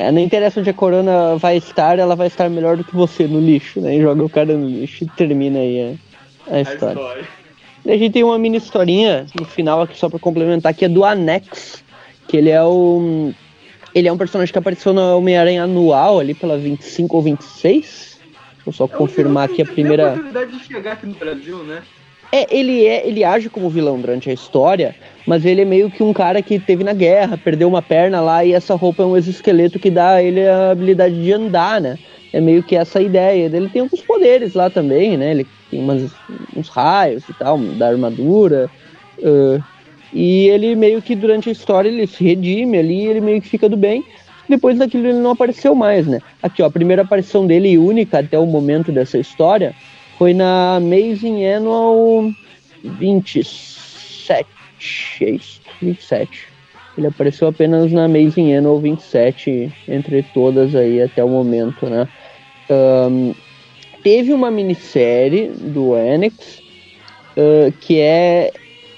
É, 0.00 0.10
não 0.10 0.18
interessa 0.18 0.60
onde 0.60 0.70
a 0.70 0.72
Corona 0.72 1.36
vai 1.36 1.58
estar, 1.58 1.98
ela 1.98 2.16
vai 2.16 2.26
estar 2.26 2.48
melhor 2.48 2.74
do 2.74 2.82
que 2.82 2.96
você 2.96 3.26
no 3.26 3.38
lixo, 3.38 3.82
né? 3.82 3.96
E 3.96 4.00
joga 4.00 4.24
o 4.24 4.30
cara 4.30 4.56
no 4.56 4.66
lixo 4.66 5.04
e 5.04 5.08
termina 5.08 5.58
aí 5.58 5.98
a, 6.48 6.56
a 6.56 6.60
história. 6.62 6.88
A 6.88 6.92
história. 6.92 7.28
E 7.84 7.92
a 7.92 7.98
gente 7.98 8.12
tem 8.14 8.24
uma 8.24 8.38
mini 8.38 8.56
historinha 8.56 9.26
no 9.38 9.44
final 9.44 9.82
aqui 9.82 9.98
só 9.98 10.08
pra 10.08 10.18
complementar, 10.18 10.72
que 10.72 10.86
é 10.86 10.88
do 10.88 11.04
Anex, 11.04 11.84
que 12.26 12.34
ele 12.34 12.48
é 12.48 12.62
o 12.62 13.30
ele 13.94 14.08
é 14.08 14.12
um 14.12 14.16
personagem 14.16 14.50
que 14.50 14.58
apareceu 14.58 14.94
no 14.94 15.18
Homem-Aranha 15.18 15.64
anual 15.64 16.18
ali 16.18 16.32
pela 16.32 16.56
25 16.56 17.14
ou 17.14 17.22
26. 17.22 18.20
Deixa 18.54 18.68
eu 18.68 18.72
só 18.72 18.84
é 18.86 18.88
confirmar 18.88 19.50
aqui 19.50 19.60
a 19.60 19.66
primeira. 19.66 20.04
a 20.04 20.12
oportunidade 20.12 20.50
de 20.50 20.64
chegar 20.64 20.92
aqui 20.92 21.06
no 21.06 21.14
Brasil, 21.14 21.58
né? 21.64 21.82
É, 22.32 22.46
ele 22.56 22.86
é, 22.86 23.06
ele 23.06 23.24
age 23.24 23.48
como 23.48 23.68
vilão 23.68 24.00
durante 24.00 24.30
a 24.30 24.32
história, 24.32 24.94
mas 25.26 25.44
ele 25.44 25.62
é 25.62 25.64
meio 25.64 25.90
que 25.90 26.02
um 26.02 26.12
cara 26.12 26.40
que 26.40 26.60
teve 26.60 26.84
na 26.84 26.92
guerra, 26.92 27.36
perdeu 27.36 27.68
uma 27.68 27.82
perna 27.82 28.20
lá 28.20 28.44
e 28.44 28.52
essa 28.52 28.74
roupa 28.74 29.02
é 29.02 29.06
um 29.06 29.16
exoesqueleto 29.16 29.80
que 29.80 29.90
dá 29.90 30.14
a 30.14 30.22
ele 30.22 30.46
a 30.46 30.70
habilidade 30.70 31.20
de 31.20 31.32
andar, 31.32 31.80
né? 31.80 31.98
É 32.32 32.40
meio 32.40 32.62
que 32.62 32.76
essa 32.76 33.02
ideia. 33.02 33.46
Ele 33.46 33.68
tem 33.68 33.82
alguns 33.82 34.00
poderes 34.02 34.54
lá 34.54 34.70
também, 34.70 35.16
né? 35.16 35.32
Ele 35.32 35.46
tem 35.68 35.80
umas, 35.80 36.12
uns 36.56 36.68
raios 36.68 37.28
e 37.28 37.34
tal, 37.34 37.58
da 37.58 37.88
armadura. 37.88 38.70
Uh, 39.18 39.60
e 40.12 40.48
ele 40.48 40.76
meio 40.76 41.02
que 41.02 41.16
durante 41.16 41.48
a 41.48 41.52
história 41.52 41.88
ele 41.88 42.06
se 42.06 42.22
redime 42.22 42.78
ali, 42.78 43.06
ele 43.06 43.20
meio 43.20 43.42
que 43.42 43.48
fica 43.48 43.68
do 43.68 43.76
bem. 43.76 44.04
Depois 44.48 44.78
daquilo 44.78 45.08
ele 45.08 45.18
não 45.18 45.32
apareceu 45.32 45.74
mais, 45.74 46.06
né? 46.06 46.20
Aqui, 46.40 46.62
ó, 46.62 46.66
a 46.66 46.70
primeira 46.70 47.02
aparição 47.02 47.44
dele 47.46 47.76
única 47.76 48.20
até 48.20 48.38
o 48.38 48.46
momento 48.46 48.92
dessa 48.92 49.18
história 49.18 49.74
foi 50.20 50.34
na 50.34 50.76
Amazing 50.76 51.46
Annual 51.46 52.30
27. 52.84 54.46
É 55.22 55.30
isso, 55.30 55.62
27. 55.80 56.46
Ele 56.98 57.06
apareceu 57.06 57.48
apenas 57.48 57.90
na 57.90 58.04
Amazing 58.04 58.52
Annual 58.52 58.78
27, 58.80 59.72
entre 59.88 60.22
todas 60.34 60.74
aí 60.74 61.00
até 61.00 61.24
o 61.24 61.28
momento, 61.30 61.86
né? 61.86 62.06
Um, 62.68 63.34
teve 64.02 64.34
uma 64.34 64.50
minissérie 64.50 65.48
do 65.48 65.96
Enix 65.96 66.58
uh, 67.38 67.72
que 67.80 67.98
é 67.98 68.52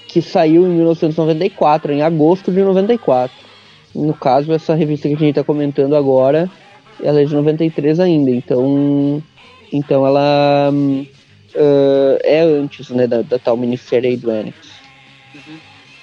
que 0.09 0.21
saiu 0.21 0.67
em 0.67 0.71
1994, 0.71 1.93
em 1.93 2.01
agosto 2.01 2.51
de 2.51 2.61
94. 2.61 3.33
No 3.95 4.13
caso, 4.13 4.51
essa 4.51 4.75
revista 4.75 5.07
que 5.07 5.15
a 5.15 5.17
gente 5.17 5.29
está 5.29 5.43
comentando 5.45 5.95
agora, 5.95 6.51
ela 7.01 7.21
é 7.21 7.23
de 7.23 7.33
93 7.33 8.01
ainda, 8.01 8.29
então, 8.29 9.23
então 9.71 10.05
ela 10.05 10.69
uh, 11.55 12.19
é 12.23 12.41
antes 12.41 12.89
né, 12.89 13.07
da, 13.07 13.21
da, 13.21 13.39
tal 13.39 13.57
minissérie 13.57 14.11
aí 14.11 14.17
do 14.17 14.31
Enix. 14.31 14.57
Uhum. 15.33 15.57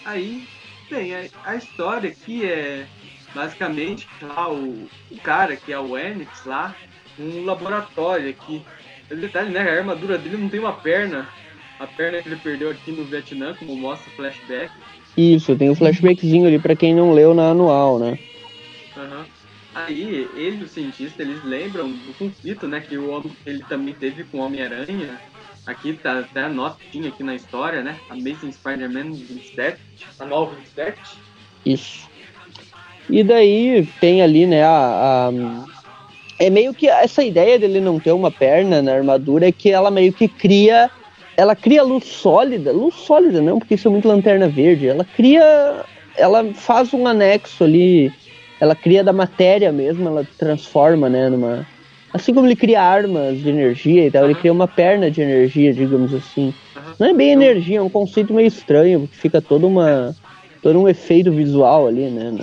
Aí, 0.04 0.44
bem, 0.90 1.14
a, 1.14 1.24
a, 1.44 1.56
história 1.56 2.10
aqui 2.10 2.44
é 2.44 2.86
basicamente 3.34 4.08
lá 4.22 4.50
o, 4.50 4.88
o 5.10 5.16
cara 5.22 5.56
que 5.56 5.72
é 5.72 5.78
o 5.78 5.96
Enix 5.96 6.44
lá, 6.44 6.74
um 7.18 7.44
laboratório 7.44 8.30
aqui. 8.30 8.62
O 9.10 9.16
detalhe, 9.16 9.50
né? 9.50 9.60
A 9.60 9.78
armadura 9.78 10.16
dele 10.16 10.36
não 10.36 10.48
tem 10.48 10.60
uma 10.60 10.72
perna, 10.72 11.28
a 11.78 11.86
perna 11.86 12.22
que 12.22 12.28
ele 12.28 12.36
perdeu 12.36 12.70
aqui 12.70 12.92
no 12.92 13.04
Vietnã, 13.04 13.54
como 13.54 13.76
mostra 13.76 14.10
o 14.10 14.16
flashback. 14.16 14.70
Isso, 15.16 15.56
tem 15.56 15.68
um 15.68 15.74
flashbackzinho 15.74 16.46
ali 16.46 16.58
para 16.58 16.76
quem 16.76 16.94
não 16.94 17.12
leu 17.12 17.34
na 17.34 17.50
anual, 17.50 17.98
né? 17.98 18.18
Uhum. 18.96 19.24
Aí, 19.74 20.28
ele 20.34 20.62
e 20.62 20.64
o 20.64 20.68
cientista, 20.68 21.22
eles 21.22 21.44
lembram 21.44 21.90
do 21.90 22.12
conflito, 22.18 22.66
né, 22.66 22.80
que 22.80 22.96
o 22.96 23.10
homem, 23.10 23.32
ele 23.46 23.62
também 23.68 23.94
teve 23.94 24.24
com 24.24 24.38
o 24.38 24.40
Homem-Aranha. 24.40 25.20
Aqui 25.66 25.92
tá 25.92 26.20
até 26.20 26.42
a 26.42 26.48
notinha 26.48 27.08
aqui 27.08 27.22
na 27.22 27.34
história, 27.34 27.82
né? 27.82 27.98
Amazing 28.08 28.52
Spider-Man 28.52 29.12
27, 29.12 29.78
anual 30.18 30.50
27. 30.50 30.98
Isso. 31.64 32.08
E 33.08 33.22
daí 33.22 33.86
tem 34.00 34.22
ali, 34.22 34.46
né, 34.46 34.62
a, 34.62 35.28
a, 35.28 35.32
É 36.38 36.48
meio 36.48 36.72
que 36.72 36.88
essa 36.88 37.22
ideia 37.22 37.58
dele 37.58 37.80
não 37.80 37.98
ter 37.98 38.12
uma 38.12 38.30
perna 38.30 38.80
na 38.80 38.92
armadura 38.92 39.48
é 39.48 39.52
que 39.52 39.70
ela 39.70 39.90
meio 39.90 40.12
que 40.12 40.28
cria 40.28 40.90
ela 41.40 41.56
cria 41.56 41.82
luz 41.82 42.04
sólida, 42.04 42.70
luz 42.70 42.94
sólida 42.94 43.40
não, 43.40 43.58
porque 43.58 43.74
isso 43.74 43.88
é 43.88 43.90
muito 43.90 44.06
lanterna 44.06 44.46
verde, 44.46 44.88
ela 44.88 45.04
cria, 45.04 45.86
ela 46.14 46.44
faz 46.52 46.92
um 46.92 47.06
anexo 47.06 47.64
ali, 47.64 48.12
ela 48.60 48.74
cria 48.74 49.02
da 49.02 49.12
matéria 49.12 49.72
mesmo, 49.72 50.06
ela 50.06 50.26
transforma, 50.36 51.08
né, 51.08 51.30
numa, 51.30 51.66
assim 52.12 52.34
como 52.34 52.46
ele 52.46 52.56
cria 52.56 52.82
armas 52.82 53.38
de 53.38 53.48
energia 53.48 54.06
e 54.06 54.10
tal, 54.10 54.24
ele 54.24 54.34
cria 54.34 54.52
uma 54.52 54.68
perna 54.68 55.10
de 55.10 55.20
energia, 55.20 55.72
digamos 55.72 56.12
assim. 56.14 56.54
Não 56.98 57.08
é 57.08 57.14
bem 57.14 57.30
energia, 57.30 57.78
é 57.78 57.82
um 57.82 57.90
conceito 57.90 58.34
meio 58.34 58.48
estranho, 58.48 59.00
porque 59.00 59.16
fica 59.16 59.40
todo 59.40 59.66
uma, 59.66 60.14
todo 60.62 60.78
um 60.78 60.88
efeito 60.88 61.32
visual 61.32 61.86
ali, 61.86 62.10
né, 62.10 62.36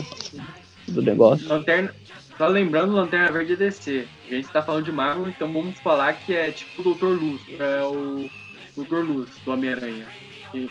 do 0.88 1.02
negócio. 1.02 1.48
Lanterna, 1.48 1.94
só 2.38 2.48
lembrando, 2.48 2.94
Lanterna 2.94 3.32
Verde 3.32 3.54
é 3.54 3.56
DC. 3.56 4.06
A 4.30 4.34
gente 4.34 4.50
tá 4.50 4.62
falando 4.62 4.86
de 4.86 4.92
Marvel, 4.92 5.28
então 5.28 5.52
vamos 5.52 5.78
falar 5.80 6.14
que 6.14 6.34
é 6.34 6.52
tipo 6.52 6.82
o 6.82 6.84
Doutor 6.84 7.20
Luz, 7.20 7.42
é 7.60 7.82
o 7.84 8.30
Doutor 8.76 9.06
Luz, 9.06 9.30
do 9.44 9.52
Homem-Aranha. 9.52 10.06
Ele 10.54 10.70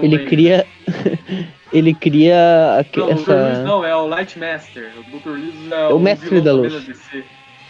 lembra. 0.00 0.26
cria. 0.26 0.66
ele 1.72 1.94
cria. 1.94 2.86
Não, 2.96 3.10
essa... 3.10 3.34
o 3.34 3.48
Luz 3.48 3.58
não, 3.58 3.84
é 3.84 3.94
o 3.94 4.06
Light 4.06 4.38
Master. 4.38 4.90
O 4.96 5.18
Dr. 5.18 5.30
Luz 5.30 5.54
é 5.70 5.88
o, 5.88 5.96
o 5.96 6.00
Mestre 6.00 6.40
da 6.40 6.52
Luz. 6.52 6.72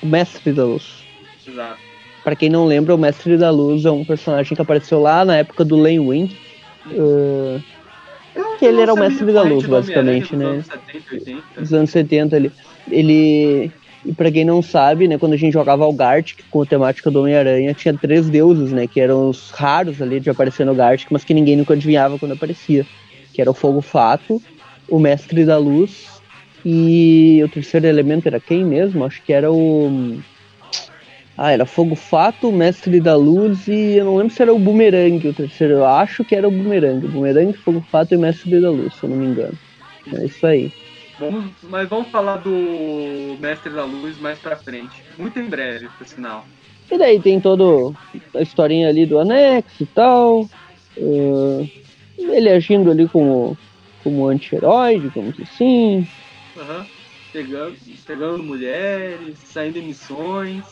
O 0.03 0.07
Mestre 0.07 0.53
da 0.53 0.65
Luz. 0.65 1.05
Exato. 1.47 1.79
Pra 2.25 2.37
quem 2.37 2.51
não 2.51 2.67
lembra, 2.67 2.95
o 2.95 2.99
Mestre 2.99 3.37
da 3.37 3.51
Luz 3.51 3.85
é 3.85 3.91
um 3.91 4.05
personagem 4.05 4.55
que 4.55 4.63
apareceu 4.63 5.01
lá 5.01 5.25
na 5.25 5.37
época 5.37 5.65
do 5.65 5.77
Lane 5.77 6.01
Wing. 6.01 6.37
Uh, 6.87 7.63
que 8.59 8.65
ele 8.65 8.81
era 8.81 8.93
o 8.93 8.99
Mestre 8.99 9.33
da 9.33 9.43
Luz, 9.43 9.67
basicamente, 9.67 10.37
né? 10.37 10.45
Dos 10.47 10.53
anos 10.53 10.67
70, 10.67 11.15
80. 11.15 11.61
Dos 11.61 11.75
anos 11.75 11.91
70 11.91 12.37
ali. 12.37 12.53
Ele 12.91 13.73
e 14.05 14.13
para 14.13 14.31
quem 14.31 14.45
não 14.45 14.63
sabe, 14.63 15.09
né, 15.09 15.19
quando 15.19 15.33
a 15.33 15.37
gente 15.37 15.53
jogava 15.53 15.87
o 15.87 15.93
Gartic 15.93 16.41
com 16.51 16.63
a 16.63 16.67
temática 16.67 17.11
do 17.11 17.21
Homem-Aranha, 17.21 17.75
tinha 17.75 17.93
três 17.93 18.31
deuses, 18.31 18.73
né, 18.73 18.87
que 18.87 19.01
eram 19.01 19.29
os 19.29 19.51
raros 19.51 20.01
ali 20.01 20.21
de 20.21 20.31
aparecer 20.31 20.65
no 20.65 20.75
Gartic, 20.75 21.09
mas 21.11 21.25
que 21.25 21.35
ninguém 21.35 21.57
nunca 21.57 21.75
adivinhava 21.75 22.19
quando 22.19 22.33
aparecia. 22.33 22.87
Que 23.35 23.41
era 23.41 23.51
o 23.51 23.55
Fogo 23.55 23.81
Fato, 23.81 24.41
o 24.89 24.99
Mestre 24.99 25.45
da 25.45 25.59
Luz 25.59 26.18
e 26.65 27.41
o 27.45 27.49
terceiro 27.49 27.87
elemento 27.87 28.27
era 28.27 28.41
quem 28.41 28.65
mesmo? 28.65 29.05
Acho 29.05 29.23
que 29.23 29.33
era 29.33 29.51
o 29.51 30.19
ah, 31.41 31.53
era 31.53 31.65
Fogo 31.65 31.95
Fato, 31.95 32.51
Mestre 32.51 33.01
da 33.01 33.15
Luz 33.15 33.69
e 33.69 33.97
eu 33.97 34.05
não 34.05 34.17
lembro 34.17 34.35
se 34.35 34.43
era 34.43 34.53
o 34.53 34.59
Boomerang, 34.59 35.29
o 35.29 35.33
terceiro. 35.33 35.75
Eu 35.75 35.87
acho 35.87 36.25
que 36.25 36.35
era 36.35 36.49
o 36.49 36.51
Boomerang. 36.51 37.07
Boomerang, 37.07 37.53
Fogo 37.53 37.81
Fato 37.93 38.13
e 38.13 38.19
Mestre 38.19 38.61
da 38.61 38.71
Luz, 38.71 38.93
se 38.95 39.05
eu 39.05 39.11
não 39.11 39.17
me 39.17 39.27
engano. 39.27 39.57
É 40.15 40.27
isso 40.27 40.45
aí. 40.45 40.73
Mas 41.63 41.89
vamos 41.89 42.09
falar 42.09 42.39
do 42.39 43.37
Mestre 43.39 43.71
da 43.73 43.85
Luz 43.85 44.19
mais 44.19 44.37
pra 44.41 44.57
frente. 44.57 45.05
Muito 45.17 45.39
em 45.39 45.47
breve, 45.47 45.89
por 45.97 46.09
sinal. 46.09 46.45
E 46.91 46.99
daí 46.99 47.21
tem 47.21 47.41
toda 47.41 47.95
a 48.35 48.43
historinha 48.43 48.89
ali 48.89 49.07
do 49.07 49.21
anexo 49.21 49.85
e 49.85 49.87
tal. 49.87 50.49
Uh, 50.97 51.69
ele 52.19 52.51
agindo 52.51 52.91
ali 52.91 53.07
como, 53.07 53.57
como 54.03 54.27
anti-herói, 54.27 54.99
digamos 54.99 55.37
assim. 55.41 56.05
Uhum. 56.59 56.85
Pegando, 57.33 57.77
pegando 58.07 58.43
mulheres, 58.43 59.39
saindo 59.45 59.79
em 59.79 59.83
missões. 59.83 60.65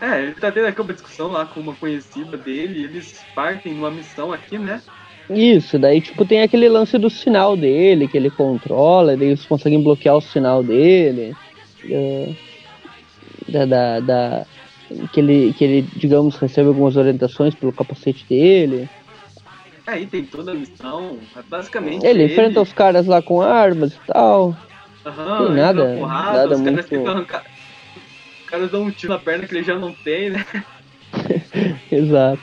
É, 0.00 0.22
ele 0.22 0.32
tá 0.34 0.52
tendo 0.52 0.66
aqui 0.66 0.80
uma 0.80 0.92
discussão 0.92 1.28
lá 1.28 1.44
com 1.46 1.60
uma 1.60 1.74
conhecida 1.74 2.36
dele, 2.36 2.84
eles 2.84 3.20
partem 3.34 3.74
numa 3.74 3.90
missão 3.90 4.32
aqui, 4.32 4.58
né? 4.58 4.80
Isso, 5.28 5.78
daí 5.78 6.00
tipo 6.00 6.24
tem 6.24 6.42
aquele 6.42 6.68
lance 6.68 6.96
do 6.96 7.10
sinal 7.10 7.56
dele 7.56 8.06
que 8.06 8.16
ele 8.16 8.30
controla, 8.30 9.16
daí 9.16 9.28
eles 9.28 9.44
conseguem 9.44 9.82
bloquear 9.82 10.16
o 10.16 10.20
sinal 10.20 10.62
dele. 10.62 11.34
Uh, 11.84 12.36
da, 13.48 13.64
da, 13.64 14.00
da, 14.00 14.46
que, 15.12 15.20
ele, 15.20 15.52
que 15.52 15.64
ele, 15.64 15.82
digamos, 15.96 16.36
recebe 16.36 16.68
algumas 16.68 16.96
orientações 16.96 17.54
pelo 17.54 17.72
capacete 17.72 18.24
dele. 18.28 18.88
Aí 19.88 20.06
tem 20.06 20.22
toda 20.22 20.52
a 20.52 20.54
missão, 20.54 21.18
basicamente. 21.48 22.04
Ele, 22.04 22.24
ele... 22.24 22.32
enfrenta 22.32 22.60
os 22.60 22.74
caras 22.74 23.06
lá 23.06 23.22
com 23.22 23.40
armas 23.40 23.94
e 23.94 24.00
tal. 24.06 24.54
Aham, 25.06 25.46
tem 25.46 25.56
nada, 25.56 25.96
porrada, 25.98 26.38
nada 26.40 26.54
os 26.54 26.60
muito. 26.60 27.04
Caras 27.04 27.24
Os 28.42 28.50
caras 28.50 28.70
dão 28.70 28.82
um 28.82 28.90
tiro 28.90 29.14
na 29.14 29.18
perna 29.18 29.46
que 29.46 29.54
ele 29.56 29.64
já 29.64 29.78
não 29.78 29.94
tem, 29.94 30.28
né? 30.28 30.44
Exato. 31.90 32.42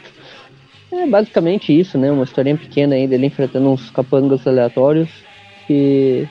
É 0.92 1.06
basicamente 1.06 1.80
isso, 1.80 2.00
né? 2.00 2.12
Uma 2.12 2.24
historinha 2.24 2.58
pequena 2.58 2.96
aí 2.96 3.08
dele 3.08 3.28
enfrentando 3.28 3.70
uns 3.70 3.92
capangas 3.92 4.48
aleatórios. 4.48 5.12
E 5.70 6.28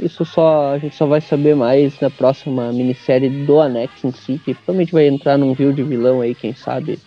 isso 0.00 0.24
só 0.24 0.72
a 0.72 0.78
gente 0.78 0.96
só 0.96 1.06
vai 1.06 1.20
saber 1.20 1.54
mais 1.54 2.00
na 2.00 2.10
próxima 2.10 2.72
minissérie 2.72 3.46
do 3.46 3.60
Anexo 3.60 4.08
em 4.08 4.10
si, 4.10 4.40
que 4.44 4.52
provavelmente 4.52 4.92
vai 4.92 5.06
entrar 5.06 5.38
num 5.38 5.54
view 5.54 5.72
de 5.72 5.84
vilão 5.84 6.22
aí, 6.22 6.34
quem 6.34 6.52
sabe, 6.56 6.98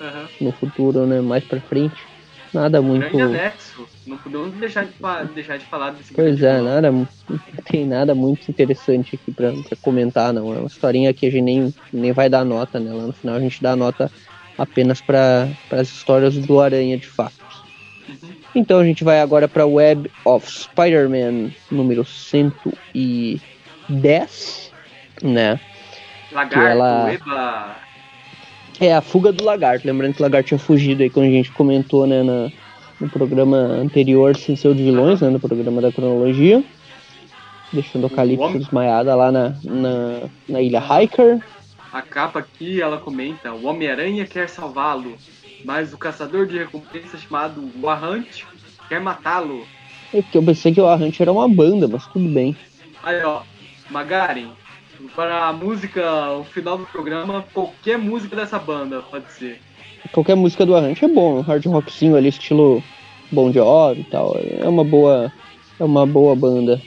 uhum. 0.00 0.46
no 0.46 0.52
futuro, 0.52 1.04
né? 1.04 1.20
Mais 1.20 1.42
pra 1.42 1.60
frente. 1.60 2.07
Nada 2.52 2.80
muito. 2.80 3.10
Grande 3.10 3.36
anexo. 3.36 3.86
Não 4.06 4.16
podemos 4.16 4.54
deixar 4.54 4.86
de, 4.86 4.92
deixar 5.34 5.58
de 5.58 5.66
falar 5.66 5.90
desse 5.90 6.14
Pois 6.14 6.42
é, 6.42 6.60
nada, 6.60 6.90
não 6.90 7.06
tem 7.64 7.86
nada 7.86 8.14
muito 8.14 8.50
interessante 8.50 9.16
aqui 9.16 9.32
pra, 9.32 9.52
pra, 9.52 9.76
comentar, 9.82 10.32
não. 10.32 10.54
É 10.54 10.58
uma 10.58 10.66
historinha 10.66 11.12
que 11.12 11.26
a 11.26 11.30
gente 11.30 11.42
nem, 11.42 11.74
nem 11.92 12.12
vai 12.12 12.28
dar 12.28 12.44
nota, 12.44 12.80
né? 12.80 12.92
Lá 12.92 13.02
no 13.02 13.12
final 13.12 13.36
a 13.36 13.40
gente 13.40 13.62
dá 13.62 13.76
nota 13.76 14.10
apenas 14.56 15.00
para 15.00 15.48
as 15.70 15.88
histórias 15.88 16.36
do 16.36 16.60
Aranha 16.60 16.96
de 16.96 17.06
fato. 17.06 17.34
Uhum. 18.08 18.30
Então 18.54 18.80
a 18.80 18.84
gente 18.84 19.04
vai 19.04 19.20
agora 19.20 19.46
para 19.46 19.66
Web 19.66 20.10
of 20.24 20.50
Spider-Man 20.50 21.50
número 21.70 22.04
110, 22.04 24.72
né? 25.22 25.60
Lagarto, 26.32 26.66
ela... 26.66 27.12
Eba. 27.12 27.87
É 28.80 28.94
a 28.94 29.00
fuga 29.00 29.32
do 29.32 29.44
lagarto. 29.44 29.86
Lembrando 29.86 30.14
que 30.14 30.20
o 30.20 30.22
lagarto 30.22 30.48
tinha 30.48 30.58
fugido 30.58 31.02
aí 31.02 31.10
quando 31.10 31.26
a 31.26 31.30
gente 31.30 31.50
comentou, 31.52 32.06
né, 32.06 32.22
na, 32.22 32.50
no 33.00 33.08
programa 33.08 33.56
anterior, 33.56 34.36
sem 34.36 34.54
ser 34.54 34.68
o 34.68 34.74
de 34.74 34.84
vilões, 34.84 35.20
né, 35.20 35.28
no 35.28 35.40
programa 35.40 35.80
da 35.80 35.90
cronologia. 35.92 36.62
Deixando 37.72 38.06
o 38.06 38.10
Calypso 38.10 38.58
desmaiada 38.58 39.14
lá 39.14 39.30
na, 39.30 39.54
na, 39.62 40.22
na 40.48 40.62
ilha 40.62 40.80
Hiker. 40.80 41.40
A 41.92 42.00
capa 42.02 42.38
aqui, 42.38 42.80
ela 42.80 42.98
comenta: 42.98 43.52
O 43.52 43.66
Homem-Aranha 43.66 44.26
quer 44.26 44.48
salvá-lo. 44.48 45.16
mas 45.64 45.92
o 45.92 45.98
caçador 45.98 46.46
de 46.46 46.58
recompensa 46.58 47.18
chamado 47.18 47.70
Warhunt 47.82 48.44
quer 48.88 49.00
matá-lo. 49.00 49.66
É 50.14 50.22
porque 50.22 50.38
eu 50.38 50.42
pensei 50.42 50.72
que 50.72 50.80
o 50.80 50.84
Warhunt 50.84 51.20
era 51.20 51.32
uma 51.32 51.48
banda, 51.48 51.86
mas 51.86 52.06
tudo 52.06 52.28
bem. 52.28 52.56
Aí, 53.02 53.22
ó, 53.22 53.42
Magaren, 53.90 54.50
para 55.14 55.48
a 55.48 55.52
música, 55.52 56.32
o 56.32 56.44
final 56.44 56.78
do 56.78 56.86
programa, 56.86 57.44
qualquer 57.52 57.98
música 57.98 58.36
dessa 58.36 58.58
banda 58.58 59.02
pode 59.02 59.30
ser. 59.32 59.60
Qualquer 60.12 60.34
música 60.34 60.64
do 60.64 60.74
Arrante 60.74 61.04
é 61.04 61.08
bom, 61.08 61.38
um 61.38 61.40
hard 61.40 61.64
rockzinho 61.66 62.16
ali, 62.16 62.28
estilo 62.28 62.82
de 63.52 63.60
Oro 63.60 63.98
e 63.98 64.04
tal. 64.04 64.36
É 64.60 64.68
uma 64.68 64.84
boa, 64.84 65.32
é 65.78 65.84
uma 65.84 66.06
boa 66.06 66.34
banda 66.34 66.80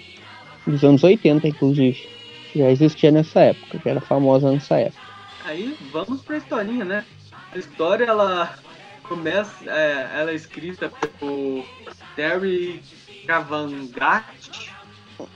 dos 0.65 0.83
anos 0.83 1.03
80, 1.03 1.47
inclusive. 1.47 2.09
Já 2.55 2.69
existia 2.69 3.11
nessa 3.11 3.39
época, 3.41 3.79
já 3.83 3.91
era 3.91 4.01
famosa 4.01 4.51
nessa 4.51 4.77
época. 4.77 5.01
Aí 5.45 5.75
vamos 5.91 6.21
pra 6.21 6.37
historinha, 6.37 6.85
né? 6.85 7.05
A 7.53 7.57
história 7.57 8.05
ela 8.05 8.55
começa, 9.03 9.51
é, 9.67 10.09
ela 10.19 10.31
é 10.31 10.35
escrita 10.35 10.91
pelo 11.19 11.65
Terry 12.15 12.81
Cavanagh. 13.25 14.23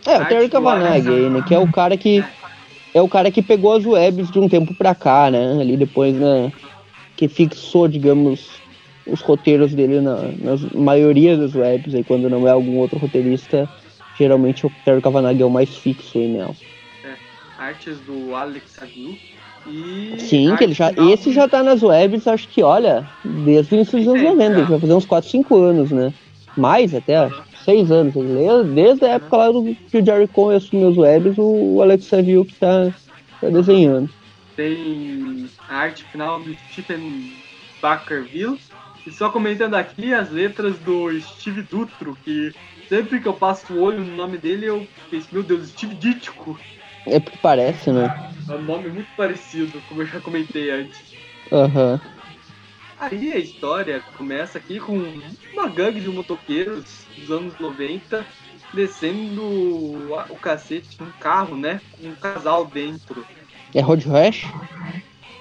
É, 0.05 0.17
o 0.17 0.25
Terry 0.25 0.49
Cavanagh 0.49 1.03
né? 1.29 1.43
Que 1.47 1.53
é 1.53 1.59
o 1.59 1.71
cara 1.71 1.97
que 1.97 2.19
é 2.19 2.44
o 3.01 3.09
cara 3.09 3.29
que 3.29 3.41
pegou 3.41 3.73
as 3.73 3.85
webs 3.85 4.31
de 4.31 4.39
um 4.39 4.47
tempo 4.47 4.73
pra 4.73 4.95
cá, 4.95 5.29
né? 5.29 5.59
Ali 5.59 5.75
depois, 5.75 6.15
né? 6.15 6.51
Que 7.17 7.27
fixou, 7.27 7.87
digamos, 7.87 8.61
os 9.05 9.21
roteiros 9.21 9.73
dele 9.73 9.99
na, 9.99 10.15
na 10.15 10.57
maioria 10.73 11.37
das 11.37 11.55
webs, 11.55 11.93
aí 11.93 12.03
quando 12.03 12.29
não 12.29 12.47
é 12.47 12.51
algum 12.51 12.77
outro 12.77 12.97
roteirista, 12.97 13.69
geralmente 14.17 14.65
o 14.65 14.71
Terry 14.83 15.01
Cavanagh 15.01 15.39
é 15.39 15.45
o 15.45 15.49
mais 15.49 15.75
fixo 15.75 16.17
aí 16.17 16.27
nela. 16.27 16.55
É, 17.03 17.15
artes 17.61 17.99
do 17.99 18.33
Alex 18.35 18.81
Aguil. 18.81 19.17
E 19.67 20.19
Sim, 20.19 20.55
que 20.55 20.63
ele 20.63 20.73
já, 20.73 20.91
esse 20.91 21.33
já 21.33 21.47
tá 21.47 21.63
nas 21.63 21.81
webs, 21.81 22.27
acho 22.27 22.47
que, 22.47 22.61
olha, 22.61 23.07
desde 23.23 23.73
o 23.73 23.75
início 23.75 23.97
dos 23.97 24.07
anos 24.07 24.21
90, 24.21 24.59
ele 24.59 24.63
vai 24.63 24.79
fazer 24.79 24.93
uns 24.93 25.05
4, 25.05 25.29
5 25.29 25.57
anos, 25.57 25.91
né? 25.91 26.13
Mais 26.55 26.93
até, 26.93 27.25
uhum 27.25 27.44
seis 27.65 27.91
anos. 27.91 28.13
Desde 28.73 29.05
a 29.05 29.09
época 29.13 29.37
lá 29.37 29.51
do, 29.51 29.75
que 29.87 29.97
o 29.97 30.05
Jerry 30.05 30.27
Cohen 30.27 30.57
assumiu 30.57 30.89
os 30.89 30.97
webs, 30.97 31.35
o 31.37 31.81
Alex 31.81 32.05
Saville 32.05 32.45
que 32.45 32.55
tá, 32.55 32.91
tá 33.41 33.49
desenhando. 33.49 34.09
Tem 34.55 35.49
a 35.67 35.77
arte 35.77 36.05
final 36.05 36.41
do 36.43 36.55
Stephen 36.57 37.33
Bakerville. 37.81 38.57
E 39.05 39.11
só 39.11 39.29
comentando 39.29 39.75
aqui 39.75 40.13
as 40.13 40.29
letras 40.31 40.79
do 40.79 41.11
Steve 41.19 41.63
Dutro, 41.63 42.15
que 42.23 42.53
sempre 42.87 43.21
que 43.21 43.27
eu 43.27 43.33
passo 43.33 43.73
o 43.73 43.81
olho 43.81 44.03
no 44.03 44.15
nome 44.15 44.37
dele, 44.37 44.65
eu 44.65 44.87
penso, 45.09 45.27
meu 45.31 45.43
Deus, 45.43 45.69
Steve 45.69 45.95
Dítico. 45.95 46.59
É 47.07 47.19
porque 47.19 47.37
parece, 47.39 47.91
né? 47.91 48.07
É 48.49 48.53
um 48.53 48.63
nome 48.63 48.89
muito 48.89 49.09
parecido, 49.15 49.81
como 49.87 50.01
eu 50.01 50.05
já 50.05 50.19
comentei 50.21 50.71
antes. 50.71 51.15
Aham. 51.51 51.99
Uhum. 52.03 52.24
Aí 53.11 53.33
a 53.33 53.37
história 53.37 54.03
começa 54.17 54.57
aqui 54.57 54.79
com 54.79 54.97
uma 55.53 55.67
gangue 55.67 55.99
de 55.99 56.09
motoqueiros 56.09 57.05
dos 57.17 57.31
anos 57.31 57.59
90 57.59 58.25
descendo 58.73 59.41
o 59.41 60.37
cacete 60.41 60.99
num 60.99 61.11
carro, 61.19 61.55
né? 61.55 61.79
Com 61.99 62.07
um 62.09 62.15
casal 62.15 62.65
dentro. 62.65 63.25
É 63.73 63.81
Road 63.81 64.07
Rash? 64.07 64.45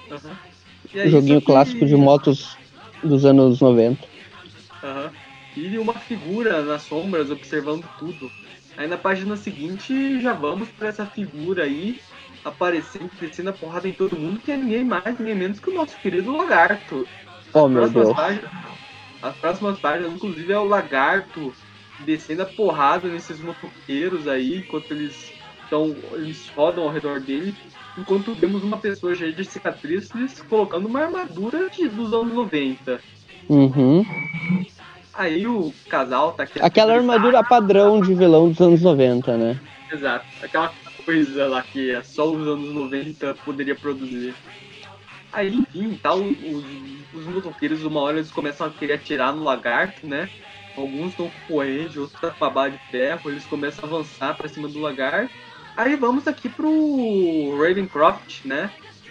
Uhum. 0.09 1.09
Joguinho 1.09 1.39
que... 1.39 1.45
clássico 1.45 1.85
de 1.85 1.95
motos 1.95 2.57
dos 3.03 3.25
anos 3.25 3.59
90. 3.59 4.05
Uhum. 4.83 5.09
E 5.57 5.77
uma 5.77 5.93
figura 5.93 6.61
nas 6.63 6.83
sombras 6.83 7.29
observando 7.29 7.85
tudo. 7.97 8.31
Aí 8.77 8.87
na 8.87 8.97
página 8.97 9.35
seguinte 9.37 10.21
já 10.21 10.33
vamos 10.33 10.69
para 10.69 10.89
essa 10.89 11.05
figura 11.05 11.63
aí 11.63 11.99
aparecendo, 12.43 13.09
descendo 13.19 13.49
a 13.49 13.53
porrada 13.53 13.87
em 13.87 13.93
todo 13.93 14.17
mundo, 14.17 14.39
que 14.39 14.51
é 14.51 14.57
ninguém 14.57 14.83
mais, 14.83 15.17
ninguém 15.17 15.35
menos 15.35 15.59
que 15.59 15.69
o 15.69 15.73
nosso 15.73 15.97
querido 15.97 16.35
lagarto. 16.35 17.07
Oh, 17.55 17.69
meu 17.69 17.89
Deus. 17.89 18.13
Páginas, 18.13 18.51
as 19.21 19.35
próximas 19.37 19.79
páginas, 19.79 20.13
inclusive, 20.13 20.51
é 20.51 20.59
o 20.59 20.65
lagarto 20.65 21.53
descendo 22.01 22.41
a 22.41 22.45
porrada 22.45 23.07
nesses 23.07 23.39
motoqueiros 23.39 24.27
aí, 24.27 24.57
enquanto 24.57 24.91
eles 24.91 25.31
estão. 25.63 25.95
eles 26.11 26.51
rodam 26.53 26.83
ao 26.83 26.91
redor 26.91 27.21
dele, 27.21 27.55
enquanto 27.97 28.35
vemos 28.35 28.61
uma 28.61 28.77
pessoa 28.77 29.15
cheia 29.15 29.31
de 29.31 29.45
cicatrizes 29.45 30.41
colocando 30.49 30.85
uma 30.85 31.03
armadura 31.03 31.69
de, 31.69 31.87
dos 31.87 32.13
anos 32.13 32.33
90. 32.33 32.99
Uhum. 33.47 34.05
Aí 35.13 35.47
o 35.47 35.73
casal 35.87 36.33
tá 36.33 36.43
aqui. 36.43 36.59
Aquela 36.61 36.93
armadura 36.93 37.41
padrão 37.41 38.01
de 38.01 38.13
vilão 38.13 38.49
dos 38.49 38.59
anos 38.59 38.81
90, 38.81 39.37
né? 39.37 39.59
Exato. 39.89 40.25
Aquela 40.43 40.73
coisa 41.05 41.47
lá 41.47 41.61
que 41.61 41.97
só 42.03 42.29
os 42.29 42.45
anos 42.45 42.73
90 42.73 43.33
poderia 43.45 43.75
produzir. 43.75 44.35
Aí, 45.31 45.53
enfim, 45.53 45.99
tal, 46.01 46.19
os, 46.19 46.65
os 47.15 47.25
motoqueiros, 47.25 47.83
uma 47.83 48.01
hora 48.01 48.17
eles 48.17 48.31
começam 48.31 48.67
a 48.67 48.69
querer 48.69 48.93
atirar 48.93 49.33
no 49.33 49.43
lagarto, 49.43 50.05
né? 50.05 50.29
Alguns 50.75 51.11
estão 51.11 51.29
com 51.29 51.53
corrente, 51.53 51.97
outros 51.97 52.15
estão 52.15 52.31
com 52.31 52.45
a 52.45 52.49
barra 52.49 52.69
de 52.69 52.77
ferro, 52.91 53.29
eles 53.29 53.45
começam 53.45 53.85
a 53.85 53.87
avançar 53.87 54.35
para 54.35 54.49
cima 54.49 54.67
do 54.67 54.79
lagarto. 54.79 55.33
Aí 55.77 55.95
vamos 55.95 56.27
aqui 56.27 56.49
pro 56.49 57.57
Ravencroft, 57.57 58.45
né? 58.45 58.69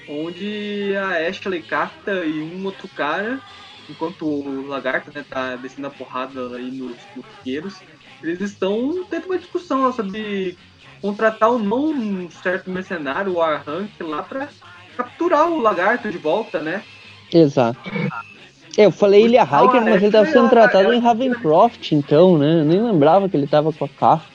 Onde 0.09 0.95
a 0.97 1.29
Ashley 1.29 1.63
Carta 1.63 2.25
e 2.25 2.43
um 2.43 2.65
outro 2.67 2.87
cara, 2.89 3.41
enquanto 3.89 4.27
o 4.27 4.67
lagarto 4.67 5.11
né, 5.15 5.25
tá 5.29 5.57
descendo 5.57 5.87
a 5.87 5.91
porrada 5.91 6.57
aí 6.57 6.71
nos 6.71 6.97
motoqueiros, 7.17 7.81
eles 8.23 8.41
estão 8.41 9.05
tendo 9.09 9.27
uma 9.27 9.39
discussão 9.39 9.91
sobre 9.93 10.59
contratar 11.01 11.51
ou 11.51 11.59
não 11.59 11.87
um 11.87 12.31
certo 12.31 12.71
mercenário, 12.71 13.35
o 13.35 13.43
Arrank, 13.43 13.91
lá 14.03 14.23
para 14.23 14.49
capturar 14.97 15.49
o 15.49 15.61
lagarto 15.61 16.11
de 16.11 16.19
volta, 16.19 16.61
né? 16.61 16.83
Exato. 17.35 17.91
Eu 18.77 18.91
falei 18.91 19.25
Ilha 19.25 19.43
Hiker, 19.43 19.83
mas 19.83 19.97
ele 19.97 20.07
estava 20.07 20.27
sendo 20.27 20.49
tratado 20.49 20.93
em 20.93 21.01
Ravencroft, 21.01 21.93
então, 21.93 22.39
né? 22.39 22.65
nem 22.65 22.83
lembrava 22.83 23.29
que 23.29 23.37
ele 23.37 23.45
estava 23.45 23.73
com 23.73 23.85
a 23.85 23.89
Kafka. 23.89 24.35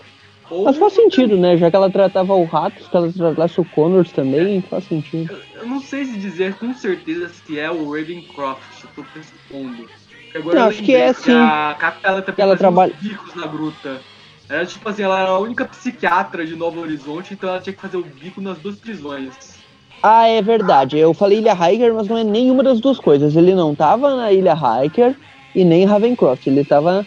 Mas 0.63 0.77
faz 0.77 0.93
sentido, 0.93 1.37
né? 1.37 1.57
Já 1.57 1.69
que 1.69 1.75
ela 1.75 1.91
tratava 1.91 2.33
o 2.33 2.43
Ratos, 2.45 2.87
que 2.87 2.97
ela 2.97 3.11
tratasse 3.11 3.61
o 3.61 3.65
Connors 3.65 4.11
também, 4.11 4.61
faz 4.61 4.85
sentido. 4.85 5.37
Eu 5.53 5.67
não 5.67 5.79
sei 5.79 6.05
se 6.05 6.17
dizer 6.17 6.55
com 6.55 6.73
certeza 6.73 7.29
se 7.29 7.59
é 7.59 7.69
o 7.69 7.91
Ravencroft, 7.91 8.83
eu 8.83 8.89
tô 8.95 9.03
pressupondo. 9.03 9.87
Agora 10.33 10.59
não, 10.59 10.67
acho 10.67 10.81
que 10.81 10.95
é 10.95 11.13
sim. 11.13 11.33
A 11.33 11.75
Kafka 11.77 12.07
ela 12.07 12.21
também 12.21 12.43
ela 12.43 12.57
trabalha 12.57 12.93
bicos 12.99 13.35
na 13.35 13.45
gruta. 13.45 14.01
Era 14.47 14.65
tipo 14.65 14.87
assim, 14.89 15.03
ela 15.03 15.19
era 15.19 15.29
a 15.29 15.39
única 15.39 15.65
psiquiatra 15.65 16.45
de 16.45 16.55
Novo 16.55 16.79
Horizonte, 16.79 17.33
então 17.35 17.49
ela 17.49 17.59
tinha 17.59 17.73
que 17.73 17.81
fazer 17.81 17.97
o 17.97 18.03
bico 18.03 18.41
nas 18.41 18.57
duas 18.57 18.75
prisões. 18.75 19.58
Ah, 20.01 20.27
é 20.27 20.41
verdade. 20.41 20.97
Eu 20.97 21.13
falei 21.13 21.39
Ilha 21.39 21.53
Hiker, 21.53 21.93
mas 21.93 22.07
não 22.07 22.17
é 22.17 22.23
nenhuma 22.23 22.63
das 22.63 22.79
duas 22.79 22.99
coisas. 22.99 23.35
Ele 23.35 23.53
não 23.53 23.75
tava 23.75 24.15
na 24.15 24.31
Ilha 24.31 24.53
Hiker 24.53 25.15
e 25.53 25.65
nem 25.65 25.85
Ravencroft. 25.85 26.47
Ele 26.47 26.63
tava 26.63 27.05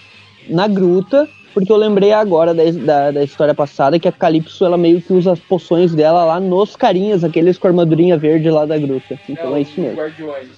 na 0.49 0.69
gruta, 0.69 1.29
porque 1.55 1.73
eu 1.73 1.77
lembrei 1.77 2.13
agora 2.13 2.53
da, 2.53 2.65
da, 2.71 3.11
da, 3.11 3.25
história 3.25 3.55
passada 3.55 3.99
que 3.99 4.09
a 4.09 4.13
Calypso 4.13 4.65
ela 4.65 4.77
meio 4.77 5.01
que 5.01 5.13
usa 5.13 5.33
as 5.33 5.41
poções 5.41 5.95
dela 5.95 6.25
lá 6.25 6.41
nos 6.41 6.77
carinhas, 6.77 7.25
aqueles 7.25 7.59
com 7.59 7.69
armadurinha 7.69 8.19
verde 8.19 8.51
lá 8.51 8.67
da 8.67 8.79
gruta. 8.79 9.19
Então 9.29 9.55
é, 9.55 9.59
é 9.59 9.63
isso 9.63 9.81
mesmo. 9.81 9.93
Os 9.93 9.99
guardiões. 9.99 10.49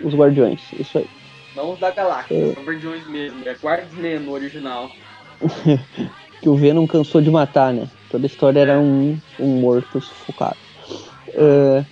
Os 0.00 0.14
guardiões, 0.14 0.60
isso 0.78 0.98
aí. 0.98 1.06
Não 1.54 1.72
os 1.72 1.78
da 1.78 1.90
galáxia, 1.90 2.34
é. 2.34 2.54
são 2.54 2.64
guardiões 2.64 3.06
mesmo. 3.06 3.46
É 3.46 3.52
Guardian 3.52 4.20
no 4.20 4.32
original. 4.32 4.90
que 6.40 6.48
o 6.48 6.56
Venom 6.56 6.86
cansou 6.86 7.20
de 7.20 7.30
matar, 7.30 7.72
né? 7.72 7.88
Toda 8.10 8.24
a 8.24 8.26
história 8.26 8.60
era 8.60 8.80
um, 8.80 9.18
um 9.38 9.60
morto 9.60 10.00
sufocado. 10.00 10.56
Uh, 11.34 11.84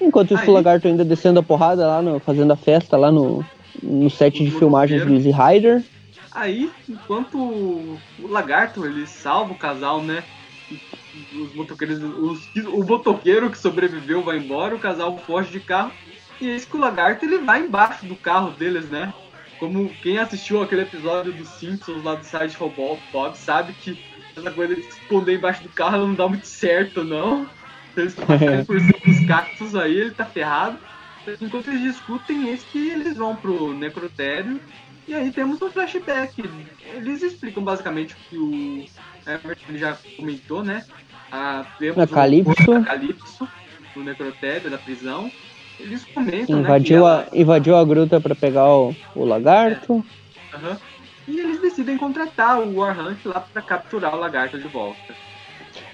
enquanto 0.00 0.34
isso, 0.34 0.50
o 0.50 0.54
Lagarto 0.54 0.88
ainda 0.88 1.04
descendo 1.04 1.40
a 1.40 1.42
porrada 1.42 1.86
lá, 1.86 2.02
no, 2.02 2.18
fazendo 2.20 2.52
a 2.52 2.56
festa 2.56 2.96
lá 2.96 3.10
no, 3.10 3.44
no 3.82 4.10
set 4.10 4.42
de 4.42 4.50
filmagens 4.50 5.04
do 5.04 5.14
Easy 5.14 5.30
Rider. 5.30 5.84
Aí, 6.32 6.70
enquanto 6.88 7.38
o 7.38 7.98
Lagarto 8.28 8.84
ele 8.84 9.06
salva 9.06 9.52
o 9.52 9.58
casal, 9.58 10.02
né? 10.02 10.22
Os 11.34 11.54
motoqueiros, 11.54 11.98
os, 12.02 12.64
o 12.66 12.84
motoqueiro 12.84 13.50
que 13.50 13.58
sobreviveu 13.58 14.22
vai 14.22 14.38
embora, 14.38 14.74
o 14.74 14.78
casal 14.78 15.16
foge 15.18 15.50
de 15.50 15.60
carro. 15.60 15.90
E 16.40 16.48
esse 16.48 16.66
que 16.66 16.76
o 16.76 16.80
Lagarto 16.80 17.24
ele 17.24 17.38
vai 17.38 17.62
embaixo 17.62 18.06
do 18.06 18.14
carro 18.14 18.50
deles, 18.52 18.88
né? 18.88 19.12
Como 19.58 19.88
quem 20.02 20.18
assistiu 20.18 20.62
aquele 20.62 20.82
episódio 20.82 21.32
dos 21.32 21.48
Simpsons 21.48 22.04
lá 22.04 22.14
do 22.14 22.24
site 22.24 22.56
Robot 22.56 23.00
Bob 23.12 23.36
sabe 23.36 23.72
que 23.72 23.98
essa 24.36 24.50
coisa 24.52 24.76
de 24.76 24.82
se 24.82 25.00
esconder 25.00 25.34
embaixo 25.34 25.64
do 25.64 25.68
carro 25.68 25.98
não 25.98 26.14
dá 26.14 26.28
muito 26.28 26.46
certo, 26.46 27.02
não. 27.02 27.48
Então 27.98 28.04
eles 28.04 28.14
estão 28.18 28.64
por 28.64 28.80
cima 28.80 28.98
dos 29.04 29.26
cactos 29.26 29.74
aí, 29.74 29.98
ele 29.98 30.10
tá 30.10 30.24
ferrado. 30.24 30.78
Enquanto 31.40 31.68
eles 31.68 31.82
discutem, 31.82 32.48
eis 32.48 32.62
que 32.62 32.88
eles 32.90 33.16
vão 33.16 33.36
pro 33.36 33.74
necrotério. 33.74 34.60
E 35.06 35.14
aí 35.14 35.30
temos 35.30 35.60
um 35.60 35.70
flashback. 35.70 36.42
Eles 36.94 37.22
explicam 37.22 37.62
basicamente 37.62 38.14
o 38.14 38.16
que 38.28 38.38
o 38.38 39.30
Everton 39.30 39.76
já 39.76 39.96
comentou, 40.16 40.62
né? 40.62 40.84
Ah, 41.30 41.66
vemos 41.78 41.98
a 41.98 42.06
Calypso. 42.06 42.70
O 42.70 42.84
Calypso 42.84 43.48
no 43.94 44.04
necrotério 44.04 44.70
da 44.70 44.78
prisão. 44.78 45.30
Eles 45.78 46.04
comentam, 46.04 46.60
invadiu 46.60 47.04
né? 47.04 47.06
A, 47.06 47.14
ela... 47.14 47.28
Invadiu 47.32 47.76
a 47.76 47.84
gruta 47.84 48.20
para 48.20 48.34
pegar 48.34 48.68
o, 48.68 48.94
o 49.14 49.24
lagarto. 49.24 50.04
É. 50.52 50.56
Uhum. 50.56 50.76
E 51.28 51.40
eles 51.40 51.60
decidem 51.60 51.98
contratar 51.98 52.58
o 52.58 52.76
Warhunt 52.76 53.24
lá 53.26 53.40
para 53.40 53.60
capturar 53.60 54.14
o 54.14 54.18
lagarto 54.18 54.58
de 54.58 54.66
volta. 54.66 55.14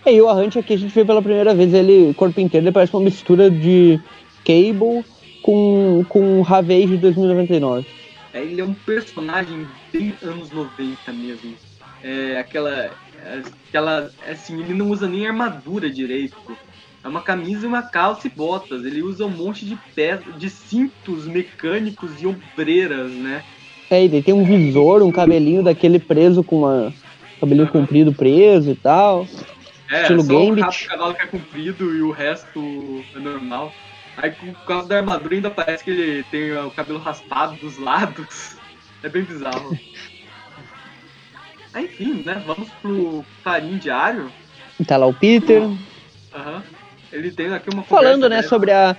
E 0.06 0.20
o 0.20 0.28
Arrante 0.28 0.58
aqui 0.58 0.74
a 0.74 0.78
gente 0.78 0.94
vê 0.94 1.04
pela 1.04 1.22
primeira 1.22 1.54
vez 1.54 1.72
ele, 1.72 2.12
corpo 2.14 2.38
inteiro, 2.38 2.66
ele 2.66 2.72
parece 2.72 2.92
uma 2.94 3.02
mistura 3.02 3.50
de 3.50 3.98
Cable 4.44 5.04
com, 5.42 6.04
com 6.08 6.42
Ravage 6.42 6.88
de 6.88 6.96
2099. 6.98 7.86
É, 8.34 8.42
ele 8.42 8.60
é 8.60 8.64
um 8.64 8.74
personagem 8.74 9.66
bem 9.92 10.12
anos 10.22 10.50
90 10.50 11.12
mesmo. 11.12 11.54
É 12.02 12.38
aquela. 12.38 12.90
aquela 13.68 14.10
assim, 14.28 14.60
ele 14.60 14.74
não 14.74 14.90
usa 14.90 15.08
nem 15.08 15.26
armadura 15.26 15.88
direito. 15.88 16.36
É 17.02 17.08
uma 17.08 17.22
camisa, 17.22 17.66
uma 17.66 17.82
calça 17.82 18.26
e 18.26 18.30
botas. 18.30 18.84
Ele 18.84 19.02
usa 19.02 19.24
um 19.24 19.30
monte 19.30 19.64
de 19.64 19.78
peças, 19.94 20.36
de 20.38 20.50
cintos 20.50 21.26
mecânicos 21.26 22.10
e 22.20 22.26
ombreiras, 22.26 23.10
né? 23.12 23.44
É, 23.90 24.02
ele 24.02 24.22
tem 24.22 24.34
um 24.34 24.44
visor, 24.44 25.02
um 25.02 25.12
cabelinho 25.12 25.62
daquele 25.62 25.98
preso 25.98 26.42
com 26.42 26.58
uma. 26.58 26.92
cabelinho 27.38 27.68
comprido 27.68 28.12
preso 28.12 28.70
e 28.70 28.74
tal. 28.74 29.26
É, 29.94 30.02
estilo 30.02 30.24
só 30.24 30.32
Gambit. 30.32 30.84
o 30.84 30.88
cavalo 30.88 31.14
que 31.14 31.22
é 31.22 31.26
comprido 31.26 31.94
e 31.94 32.02
o 32.02 32.10
resto 32.10 33.04
é 33.14 33.18
normal. 33.20 33.72
Aí 34.16 34.32
por 34.32 34.52
causa 34.64 34.88
da 34.88 34.96
armadura 34.96 35.36
ainda 35.36 35.50
parece 35.50 35.84
que 35.84 35.90
ele 35.90 36.24
tem 36.24 36.52
o 36.52 36.70
cabelo 36.72 36.98
raspado 36.98 37.54
dos 37.56 37.78
lados. 37.78 38.56
É 39.02 39.08
bem 39.10 39.22
bizarro. 39.22 39.78
Enfim, 41.76 42.22
né? 42.24 42.42
Vamos 42.46 42.70
pro 42.80 43.22
farinho 43.42 43.78
diário. 43.78 44.32
Tá 44.86 44.96
lá 44.96 45.04
o 45.04 45.12
Peter. 45.12 45.60
Aham. 46.34 46.54
Uhum. 46.54 46.62
Ele 47.12 47.30
tem 47.30 47.52
aqui 47.52 47.68
uma 47.68 47.82
Falando, 47.82 48.30
né, 48.30 48.40
sobre 48.40 48.70
a. 48.70 48.96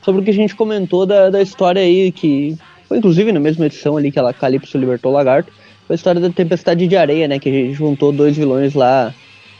Sobre 0.00 0.20
o 0.20 0.24
que 0.24 0.30
a 0.30 0.34
gente 0.34 0.54
comentou 0.54 1.04
da, 1.04 1.28
da 1.28 1.42
história 1.42 1.82
aí, 1.82 2.12
que 2.12 2.56
foi 2.86 2.98
inclusive 2.98 3.32
na 3.32 3.40
mesma 3.40 3.66
edição 3.66 3.96
ali 3.96 4.12
que 4.12 4.18
ela 4.20 4.32
Calypso 4.32 4.78
libertou 4.78 5.10
o 5.10 5.14
lagarto. 5.16 5.52
Foi 5.88 5.94
a 5.94 5.96
história 5.96 6.20
da 6.20 6.30
Tempestade 6.30 6.86
de 6.86 6.96
Areia, 6.96 7.26
né? 7.26 7.40
Que 7.40 7.48
a 7.48 7.52
gente 7.52 7.74
juntou 7.74 8.12
dois 8.12 8.36
vilões 8.36 8.74
lá 8.74 9.12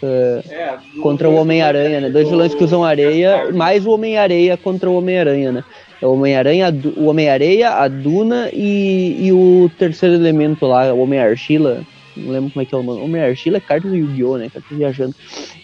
é, 0.02 0.76
contra 1.02 1.28
o 1.28 1.34
Homem-Aranha, 1.34 2.00
né? 2.00 2.10
Dois 2.10 2.28
vilões 2.28 2.54
que 2.54 2.62
usam 2.62 2.84
areia, 2.84 3.50
mais 3.52 3.86
o 3.86 3.90
Homem-Areia 3.90 4.56
contra 4.56 4.88
o 4.88 4.96
Homem-Aranha, 4.96 5.52
né? 5.52 5.64
É 6.00 6.06
o 6.06 6.12
Homem-Aranha, 6.12 6.74
o 6.96 7.06
Homem-Areia, 7.06 7.70
a 7.70 7.88
Duna 7.88 8.48
e, 8.52 9.26
e 9.26 9.32
o 9.32 9.70
terceiro 9.78 10.14
elemento 10.14 10.66
lá, 10.66 10.92
o 10.92 11.00
Homem-Argila. 11.00 11.82
Não 12.16 12.32
lembro 12.32 12.50
como 12.50 12.62
é 12.62 12.64
que 12.64 12.74
é 12.74 12.78
o 12.78 12.82
nome. 12.82 13.00
Homem-Argila 13.00 13.56
é 13.56 13.60
carta 13.60 13.88
do 13.88 13.96
Yu-Gi-Oh, 13.96 14.38
né? 14.38 14.48
Carta 14.52 14.68
viajando. 14.70 15.14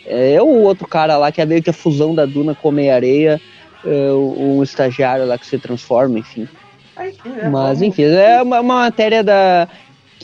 É, 0.07 0.41
o 0.43 0.62
outro 0.62 0.87
cara 0.87 1.16
lá 1.16 1.30
que 1.30 1.41
é 1.41 1.47
meio 1.47 1.62
que 1.62 1.70
a 1.70 1.72
fusão 1.72 2.14
da 2.14 2.26
Duna 2.26 2.55
com 2.55 2.68
o 2.68 2.70
Homem-Areia, 2.70 3.41
é, 3.85 4.12
um 4.12 4.62
estagiário 4.62 5.26
lá 5.26 5.39
que 5.39 5.47
se 5.47 5.59
transforma, 5.59 6.18
enfim. 6.18 6.49
É, 6.97 7.49
Mas 7.49 7.82
enfim, 7.82 8.05
é 8.05 8.43
uma, 8.43 8.61
uma 8.61 8.74
matéria 8.82 9.22
da, 9.22 9.68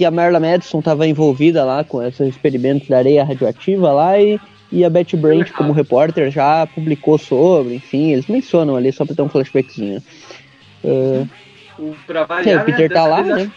que 0.00 0.04
a 0.06 0.10
Marla 0.10 0.40
Madison 0.40 0.78
estava 0.78 1.06
envolvida 1.06 1.62
lá 1.62 1.84
com 1.84 2.02
esses 2.02 2.26
experimentos 2.26 2.88
da 2.88 2.96
areia 2.96 3.22
radioativa 3.22 3.92
lá 3.92 4.18
e, 4.18 4.40
e 4.72 4.82
a 4.82 4.88
Betty 4.88 5.14
Brant, 5.14 5.50
como 5.50 5.74
repórter, 5.74 6.30
já 6.30 6.66
publicou 6.68 7.18
sobre, 7.18 7.74
enfim, 7.74 8.12
eles 8.12 8.26
mencionam 8.26 8.76
ali 8.76 8.90
só 8.94 9.04
para 9.04 9.14
ter 9.14 9.20
um 9.20 9.28
flashbackzinho. 9.28 10.02
Uh, 10.82 11.28
pra 12.06 12.24
variar, 12.24 12.62
o 12.62 12.64
Peter 12.64 12.88
né, 12.88 12.94
tá 12.94 13.06
lá, 13.06 13.22
né? 13.22 13.52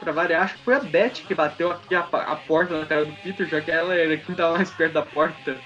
pra 0.00 0.12
variar, 0.12 0.42
acho 0.42 0.58
que 0.58 0.64
foi 0.64 0.74
a 0.74 0.80
Betty 0.80 1.22
que 1.22 1.34
bateu 1.34 1.70
aqui 1.70 1.94
a, 1.94 2.00
a 2.00 2.36
porta 2.36 2.78
na 2.78 2.84
cara 2.84 3.06
do 3.06 3.12
Peter, 3.22 3.48
já 3.48 3.58
que 3.62 3.70
ela 3.70 3.94
era 3.94 4.18
quem 4.18 4.34
tava 4.34 4.58
mais 4.58 4.70
perto 4.70 4.92
da 4.92 5.02
porta. 5.02 5.56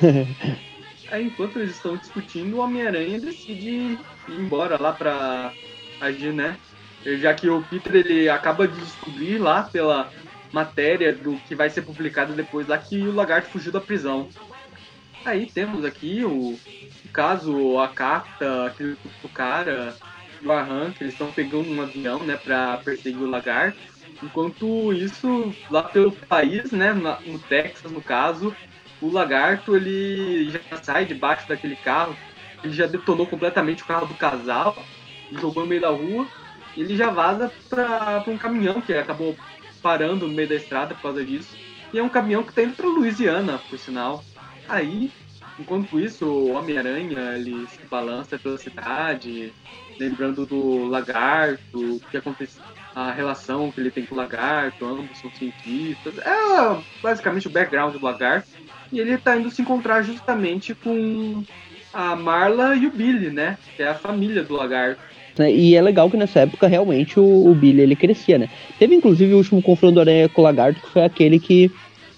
Aí, 1.12 1.26
enquanto 1.26 1.58
eles 1.58 1.72
estão 1.72 1.98
discutindo, 1.98 2.56
o 2.56 2.60
Homem-Aranha 2.60 3.20
decide 3.20 3.68
ir 3.68 3.98
embora 4.26 4.80
lá 4.80 4.94
pra 4.94 5.52
agir, 6.00 6.32
né? 6.32 6.56
Já 7.04 7.34
que 7.34 7.48
o 7.48 7.62
Peter 7.62 7.94
ele 7.94 8.28
acaba 8.28 8.66
de 8.66 8.78
descobrir 8.80 9.38
lá 9.38 9.62
pela 9.62 10.10
matéria 10.52 11.12
do 11.12 11.36
que 11.48 11.54
vai 11.54 11.68
ser 11.68 11.82
publicado 11.82 12.32
depois 12.32 12.66
lá 12.66 12.78
que 12.78 12.98
o 13.02 13.12
lagarto 13.12 13.50
fugiu 13.50 13.72
da 13.72 13.80
prisão. 13.80 14.28
Aí 15.24 15.46
temos 15.46 15.84
aqui 15.84 16.24
o, 16.24 16.52
o 16.52 17.08
caso, 17.12 17.78
a 17.78 17.88
carta, 17.88 18.66
aquele 18.66 18.96
o 19.22 19.28
cara, 19.28 19.96
o 20.42 20.52
Arran, 20.52 20.92
que 20.92 21.02
eles 21.02 21.14
estão 21.14 21.32
pegando 21.32 21.70
um 21.70 21.82
avião, 21.82 22.22
né, 22.22 22.36
para 22.36 22.76
perseguir 22.78 23.22
o 23.22 23.30
lagarto. 23.30 23.78
Enquanto 24.22 24.92
isso, 24.92 25.52
lá 25.70 25.82
pelo 25.82 26.12
país, 26.12 26.70
né, 26.72 26.92
no 26.92 27.38
Texas 27.38 27.90
no 27.90 28.02
caso, 28.02 28.54
o 29.00 29.10
lagarto 29.10 29.74
ele 29.74 30.50
já 30.50 30.60
sai 30.82 31.04
debaixo 31.04 31.48
daquele 31.48 31.76
carro, 31.76 32.16
ele 32.62 32.72
já 32.72 32.86
detonou 32.86 33.26
completamente 33.26 33.82
o 33.82 33.86
carro 33.86 34.06
do 34.06 34.14
casal, 34.14 34.76
jogou 35.32 35.64
no 35.64 35.68
meio 35.68 35.80
da 35.80 35.90
rua 35.90 36.26
ele 36.82 36.96
já 36.96 37.10
vaza 37.10 37.52
para 37.68 38.24
um 38.26 38.38
caminhão 38.38 38.80
que 38.80 38.92
acabou 38.92 39.36
parando 39.82 40.26
no 40.26 40.34
meio 40.34 40.48
da 40.48 40.54
estrada 40.54 40.94
por 40.94 41.02
causa 41.02 41.24
disso. 41.24 41.56
E 41.92 41.98
é 41.98 42.02
um 42.02 42.08
caminhão 42.08 42.42
que 42.42 42.50
está 42.50 42.62
indo 42.62 42.74
para 42.74 42.86
Louisiana, 42.86 43.60
por 43.70 43.78
sinal. 43.78 44.24
Aí, 44.68 45.12
enquanto 45.58 46.00
isso, 46.00 46.26
o 46.26 46.52
Homem-Aranha 46.52 47.36
ele 47.36 47.66
se 47.68 47.86
balança 47.86 48.38
pela 48.38 48.58
cidade, 48.58 49.52
lembrando 49.98 50.46
do 50.46 50.86
lagarto, 50.86 52.00
que 52.10 52.16
acontece, 52.16 52.58
a 52.94 53.10
relação 53.10 53.70
que 53.70 53.80
ele 53.80 53.90
tem 53.90 54.06
com 54.06 54.14
o 54.14 54.18
lagarto, 54.18 54.84
ambos 54.84 55.18
são 55.18 55.30
cientistas. 55.32 56.18
É 56.18 56.82
basicamente 57.02 57.46
o 57.46 57.50
background 57.50 57.94
do 57.94 58.04
lagarto. 58.04 58.48
E 58.92 59.00
ele 59.00 59.14
está 59.14 59.36
indo 59.36 59.50
se 59.50 59.62
encontrar 59.62 60.02
justamente 60.02 60.74
com 60.74 61.44
a 61.92 62.14
Marla 62.14 62.74
e 62.76 62.86
o 62.86 62.90
Billy, 62.90 63.30
né? 63.30 63.58
Que 63.76 63.82
é 63.82 63.88
a 63.88 63.94
família 63.94 64.42
do 64.42 64.54
lagarto. 64.54 65.00
Né? 65.38 65.52
E 65.52 65.74
é 65.74 65.82
legal 65.82 66.10
que 66.10 66.16
nessa 66.16 66.40
época 66.40 66.68
realmente 66.68 67.18
o, 67.18 67.48
o, 67.48 67.54
Billy 67.54 67.82
ele 67.82 67.96
crescia, 67.96 68.38
né? 68.38 68.48
Teve 68.78 68.94
inclusive 68.94 69.34
o 69.34 69.38
último 69.38 69.60
confronto 69.60 69.94
do 69.94 70.00
Aranha 70.00 70.28
com 70.28 70.40
o 70.40 70.44
Lagarto, 70.44 70.80
que 70.80 70.90
foi 70.90 71.04
aquele 71.04 71.40
que, 71.40 71.70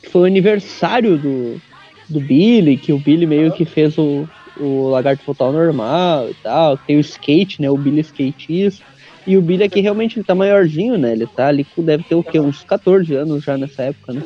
que 0.02 0.10
foi 0.10 0.22
o 0.22 0.24
aniversário 0.26 1.16
do, 1.16 1.60
do 2.08 2.20
Billy, 2.20 2.76
que 2.76 2.92
o 2.92 2.98
Billy 2.98 3.26
meio 3.26 3.52
que 3.52 3.64
fez 3.64 3.96
o, 3.96 4.28
o 4.58 4.88
Lagarto 4.88 5.24
voltar 5.24 5.46
ao 5.46 5.52
normal 5.52 6.28
e 6.30 6.34
tal. 6.34 6.76
Tem 6.76 6.96
o 6.96 7.00
skate, 7.00 7.62
né? 7.62 7.70
O 7.70 7.76
Billy 7.76 8.00
skatista. 8.00 8.84
E 9.26 9.36
o 9.36 9.42
Billy 9.42 9.64
aqui 9.64 9.80
realmente 9.80 10.18
ele 10.18 10.24
tá 10.24 10.34
maiorzinho, 10.34 10.96
né? 10.96 11.12
Ele 11.12 11.26
tá 11.26 11.48
ali, 11.48 11.66
deve 11.78 12.04
ter 12.04 12.14
o 12.14 12.22
quê? 12.22 12.38
Uns 12.38 12.62
14 12.62 13.12
anos 13.14 13.42
já 13.42 13.56
nessa 13.56 13.84
época, 13.84 14.12
né? 14.12 14.22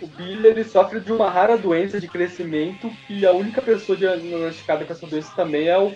O 0.00 0.06
Billy 0.06 0.46
ele 0.46 0.64
sofre 0.64 1.00
de 1.00 1.12
uma 1.12 1.28
rara 1.28 1.58
doença 1.58 2.00
de 2.00 2.06
crescimento 2.06 2.90
e 3.10 3.26
a 3.26 3.32
única 3.32 3.60
pessoa 3.60 3.98
diagnosticada 3.98 4.84
com 4.84 4.92
essa 4.92 5.06
doença 5.06 5.32
também 5.34 5.66
é 5.66 5.76
o 5.76 5.92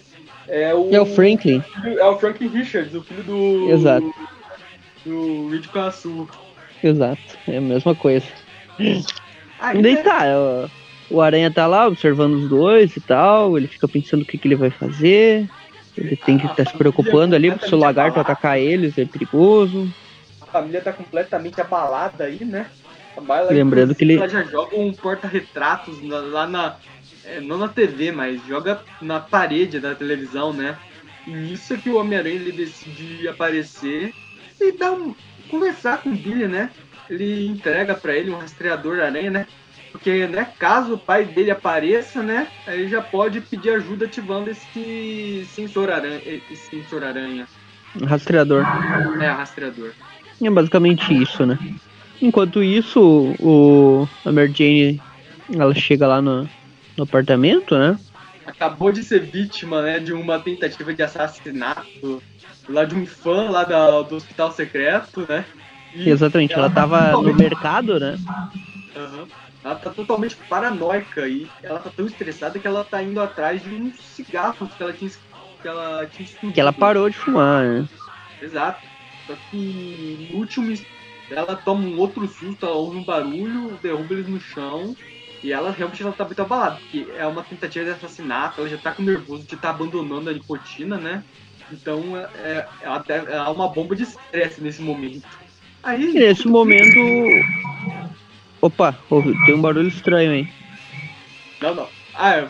é 0.48 0.74
o, 0.74 0.94
é 0.94 1.00
o 1.00 1.06
Franklin. 1.06 1.62
É 1.84 2.04
o 2.04 2.18
Franklin 2.18 2.48
Richards, 2.48 2.94
o 2.94 3.02
filho 3.02 3.22
do. 3.22 3.70
Exato. 3.70 4.14
Do 5.04 5.48
Reed 5.48 5.66
Cassu. 5.68 6.28
Exato, 6.82 7.38
é 7.48 7.58
a 7.58 7.60
mesma 7.60 7.94
coisa. 7.94 8.26
Aí, 9.60 9.78
e 9.78 9.82
daí 9.82 9.94
né? 9.94 10.02
tá, 10.02 10.22
o, 11.10 11.16
o 11.16 11.20
Aranha 11.20 11.50
tá 11.50 11.66
lá 11.66 11.86
observando 11.86 12.34
os 12.34 12.48
dois 12.48 12.96
e 12.96 13.00
tal, 13.00 13.56
ele 13.56 13.68
fica 13.68 13.86
pensando 13.86 14.22
o 14.22 14.24
que, 14.24 14.38
que 14.38 14.48
ele 14.48 14.56
vai 14.56 14.70
fazer. 14.70 15.48
Ele 15.96 16.16
tem 16.16 16.38
que 16.38 16.46
estar 16.46 16.64
tá 16.64 16.70
se 16.70 16.76
preocupando 16.76 17.34
ali, 17.34 17.50
porque 17.50 17.68
se 17.68 17.74
o 17.74 17.78
lagarto 17.78 18.18
abalada. 18.18 18.32
atacar 18.32 18.58
eles 18.58 18.96
é 18.96 19.04
perigoso. 19.04 19.92
A 20.40 20.46
família 20.46 20.80
tá 20.80 20.92
completamente 20.92 21.60
abalada 21.60 22.24
aí, 22.24 22.44
né? 22.44 22.66
Lembrando 23.50 23.94
que 23.94 24.04
ele. 24.04 24.16
Ela 24.16 24.28
já 24.28 24.42
joga 24.42 24.74
um 24.76 24.92
porta-retratos 24.92 26.02
lá 26.02 26.46
na, 26.46 26.76
é, 27.24 27.40
não 27.40 27.58
na 27.58 27.68
TV, 27.68 28.12
mas 28.12 28.44
joga 28.46 28.82
na 29.00 29.20
parede 29.20 29.80
da 29.80 29.94
televisão, 29.94 30.52
né? 30.52 30.76
E 31.26 31.30
nisso 31.30 31.74
é 31.74 31.76
que 31.76 31.90
o 31.90 31.96
Homem-Aranha 31.96 32.34
ele 32.34 32.52
decide 32.52 33.28
aparecer 33.28 34.12
e 34.60 34.72
dar 34.72 34.92
um, 34.92 35.14
conversar 35.48 36.02
com 36.02 36.10
o 36.10 36.16
Billy, 36.16 36.48
né? 36.48 36.70
Ele 37.08 37.46
entrega 37.46 37.94
para 37.94 38.16
ele 38.16 38.30
um 38.30 38.38
rastreador 38.38 39.00
aranha, 39.00 39.30
né? 39.30 39.46
Porque, 39.92 40.26
né, 40.26 40.48
caso 40.58 40.94
o 40.94 40.98
pai 40.98 41.26
dele 41.26 41.50
apareça, 41.50 42.22
né, 42.22 42.48
ele 42.66 42.88
já 42.88 43.02
pode 43.02 43.42
pedir 43.42 43.74
ajuda 43.74 44.06
ativando 44.06 44.48
esse 44.48 45.46
sensor 45.54 45.90
aranha. 45.90 46.20
Esse 46.24 46.70
sensor 46.70 47.04
aranha. 47.04 47.46
Rastreador. 48.02 48.64
É, 49.20 49.26
rastreador. 49.26 49.92
É 50.42 50.50
basicamente 50.50 51.12
isso, 51.12 51.44
né? 51.44 51.58
Enquanto 52.22 52.62
isso, 52.62 53.34
o, 53.38 54.08
a 54.24 54.32
Mary 54.32 54.52
Jane, 54.52 55.00
ela 55.54 55.74
chega 55.74 56.06
lá 56.06 56.22
no, 56.22 56.48
no 56.96 57.04
apartamento, 57.04 57.78
né? 57.78 57.98
Acabou 58.46 58.90
de 58.90 59.04
ser 59.04 59.20
vítima, 59.20 59.82
né, 59.82 59.98
de 60.00 60.12
uma 60.12 60.38
tentativa 60.38 60.92
de 60.92 61.02
assassinato 61.02 62.22
lá 62.68 62.84
de 62.84 62.94
um 62.94 63.06
fã 63.06 63.50
lá 63.50 63.64
da, 63.64 64.02
do 64.02 64.16
Hospital 64.16 64.52
Secreto, 64.52 65.26
né? 65.28 65.44
E 65.94 66.08
Exatamente, 66.08 66.54
ela, 66.54 66.66
ela 66.66 66.74
tava 66.74 66.98
totalmente... 66.98 67.32
no 67.32 67.38
mercado, 67.38 68.00
né? 68.00 68.18
Uhum. 68.96 69.26
Ela 69.64 69.74
tá 69.76 69.90
totalmente 69.90 70.36
paranoica 70.48 71.26
e 71.28 71.46
ela 71.62 71.78
tá 71.78 71.90
tão 71.94 72.06
estressada 72.06 72.58
que 72.58 72.66
ela 72.66 72.84
tá 72.84 73.02
indo 73.02 73.20
atrás 73.20 73.62
de 73.62 73.68
uns 73.74 73.96
cigarros 74.00 74.72
que 74.74 74.82
ela 74.82 74.92
tinha 74.92 75.10
que 75.60 75.68
ela 75.68 76.06
tinha 76.06 76.52
Que 76.52 76.60
ela 76.60 76.72
parou 76.72 77.08
de 77.08 77.16
fumar, 77.16 77.64
né? 77.64 77.88
Exato. 78.40 78.84
Só 79.26 79.34
que 79.50 80.28
no 80.32 80.38
último 80.38 80.76
ela 81.30 81.54
toma 81.54 81.86
um 81.86 81.98
outro 81.98 82.26
susto, 82.26 82.66
ela 82.66 82.74
ouve 82.74 82.98
um 82.98 83.04
barulho, 83.04 83.78
derruba 83.80 84.14
eles 84.14 84.26
no 84.26 84.40
chão 84.40 84.96
e 85.42 85.52
ela 85.52 85.70
realmente 85.70 86.02
ela 86.02 86.12
tá 86.12 86.24
muito 86.24 86.40
abalada, 86.40 86.76
porque 86.76 87.06
é 87.16 87.26
uma 87.26 87.42
tentativa 87.42 87.84
de 87.84 87.90
assassinato, 87.92 88.60
ela 88.60 88.70
já 88.70 88.78
tá 88.78 88.92
com 88.92 89.02
nervoso 89.02 89.42
de 89.42 89.54
estar 89.54 89.68
tá 89.68 89.70
abandonando 89.70 90.30
a 90.30 90.32
nicotina, 90.32 90.96
né? 90.96 91.24
Então 91.70 92.16
é, 92.16 92.66
ela 92.82 93.04
é 93.08 93.50
uma 93.50 93.68
bomba 93.68 93.96
de 93.96 94.04
estresse 94.04 94.60
nesse 94.60 94.82
momento. 94.82 95.26
Aí, 95.82 96.12
nesse 96.12 96.46
momento. 96.46 96.98
Opa, 98.60 98.96
tem 99.46 99.54
um 99.54 99.60
barulho 99.60 99.88
estranho 99.88 100.30
aí. 100.30 100.48
Não, 101.60 101.74
não. 101.74 101.88
Ah, 102.14 102.36
é. 102.36 102.48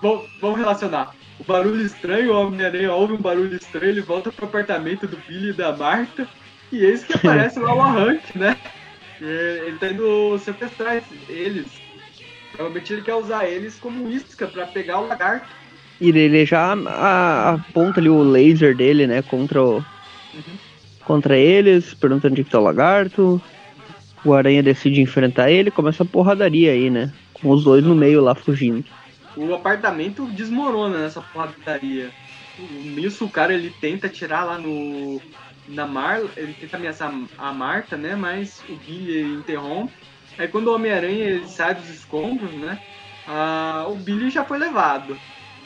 vamos 0.00 0.58
relacionar. 0.58 1.14
O 1.38 1.44
barulho 1.44 1.84
estranho, 1.84 2.32
o 2.32 2.40
Homem-Aranha 2.40 2.92
ouve 2.92 3.14
um 3.14 3.20
barulho 3.20 3.56
estranho, 3.56 3.90
ele 3.90 4.00
volta 4.00 4.32
pro 4.32 4.46
apartamento 4.46 5.06
do 5.06 5.16
Billy 5.16 5.50
e 5.50 5.52
da 5.52 5.76
Marta. 5.76 6.26
E 6.72 6.84
eis 6.84 7.04
que 7.04 7.14
aparece 7.14 7.60
lá 7.60 7.74
o 7.74 7.80
Arranque, 7.80 8.38
né? 8.38 8.56
Ele 9.20 9.78
tá 9.78 9.88
indo 9.88 10.36
sequestrar 10.38 11.00
eles. 11.28 11.81
Provavelmente 12.52 12.92
ele 12.92 13.02
quer 13.02 13.14
usar 13.14 13.46
eles 13.46 13.78
como 13.80 14.08
isca 14.08 14.46
para 14.46 14.66
pegar 14.66 15.00
o 15.00 15.08
lagarto. 15.08 15.48
E 16.00 16.08
ele 16.08 16.44
já 16.44 16.72
aponta 17.52 18.00
ali 18.00 18.08
o 18.08 18.22
laser 18.22 18.76
dele, 18.76 19.06
né, 19.06 19.22
contra 19.22 19.62
o, 19.62 19.76
uhum. 19.76 20.58
contra 21.04 21.36
eles, 21.36 21.94
perguntando 21.94 22.32
onde 22.32 22.44
que 22.44 22.50
tá 22.50 22.58
o 22.58 22.62
lagarto. 22.62 23.40
O 24.24 24.34
Aranha 24.34 24.62
decide 24.62 25.00
enfrentar 25.00 25.50
ele, 25.50 25.70
começa 25.70 26.02
a 26.02 26.06
porradaria 26.06 26.72
aí, 26.72 26.90
né? 26.90 27.12
Com 27.34 27.50
os 27.50 27.64
dois 27.64 27.84
no 27.84 27.94
meio 27.94 28.20
lá 28.20 28.34
fugindo. 28.34 28.84
O 29.36 29.54
apartamento 29.54 30.26
desmorona 30.26 30.98
nessa 30.98 31.20
porradaria. 31.20 32.10
Nisso 32.84 33.24
o 33.24 33.30
cara 33.30 33.54
ele 33.54 33.72
tenta 33.80 34.08
tirar 34.08 34.44
lá 34.44 34.58
no 34.58 35.20
na 35.68 35.86
Mar, 35.86 36.20
ele 36.36 36.52
tenta 36.54 36.76
ameaçar 36.76 37.12
a 37.38 37.52
Marta, 37.52 37.96
né? 37.96 38.14
Mas 38.14 38.62
o 38.68 38.74
Billy 38.76 39.22
interrompe. 39.34 39.92
Aí 40.38 40.48
quando 40.48 40.68
o 40.68 40.74
Homem-Aranha 40.74 41.24
ele 41.24 41.46
sai 41.46 41.74
dos 41.74 41.88
escombros, 41.88 42.52
né? 42.54 42.78
Ah, 43.26 43.86
o 43.88 43.94
Billy 43.94 44.30
já 44.30 44.44
foi 44.44 44.58
levado. 44.58 45.16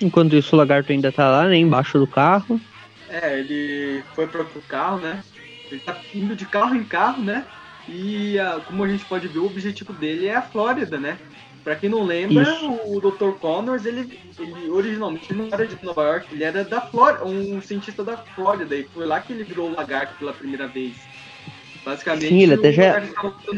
Enquanto 0.01 0.37
isso 0.37 0.55
o 0.55 0.59
lagarto 0.59 0.93
ainda 0.93 1.11
tá 1.11 1.29
lá, 1.29 1.49
né? 1.49 1.57
Embaixo 1.57 1.99
do 1.99 2.07
carro. 2.07 2.61
É, 3.09 3.39
ele 3.39 4.03
foi 4.15 4.27
para 4.27 4.41
outro 4.41 4.61
carro, 4.69 4.99
né? 4.99 5.23
Ele 5.71 5.81
tá 5.81 5.97
indo 6.15 6.37
de 6.37 6.45
carro 6.45 6.75
em 6.75 6.85
carro, 6.85 7.23
né? 7.23 7.47
E 7.89 8.39
ah, 8.39 8.61
como 8.67 8.83
a 8.83 8.89
gente 8.89 9.05
pode 9.05 9.29
ver, 9.29 9.39
o 9.39 9.47
objetivo 9.47 9.93
dele 9.93 10.27
é 10.27 10.35
a 10.35 10.43
Flórida, 10.43 10.99
né? 10.99 11.17
Pra 11.63 11.75
quem 11.75 11.91
não 11.91 12.05
lembra, 12.05 12.43
Isso. 12.43 12.71
o 12.87 13.01
Dr. 13.01 13.39
Connors, 13.41 13.85
ele, 13.85 14.09
ele 14.39 14.71
originalmente 14.71 15.35
não 15.35 15.49
era 15.51 15.67
de 15.67 15.77
Nova 15.85 16.03
York, 16.03 16.33
ele 16.33 16.45
era 16.45 16.63
da 16.63 16.81
Flórida, 16.81 17.25
um 17.25 17.61
cientista 17.61 18.05
da 18.05 18.17
Flórida, 18.17 18.77
e 18.77 18.85
foi 18.85 19.05
lá 19.05 19.21
que 19.21 19.33
ele 19.33 19.43
virou 19.43 19.71
o 19.71 19.75
lagarto 19.75 20.15
pela 20.17 20.33
primeira 20.33 20.69
vez. 20.69 20.97
Basicamente, 21.85 22.29
Sim, 22.29 22.43
ele 22.43 22.55
até 22.55 22.73
já... 22.73 23.01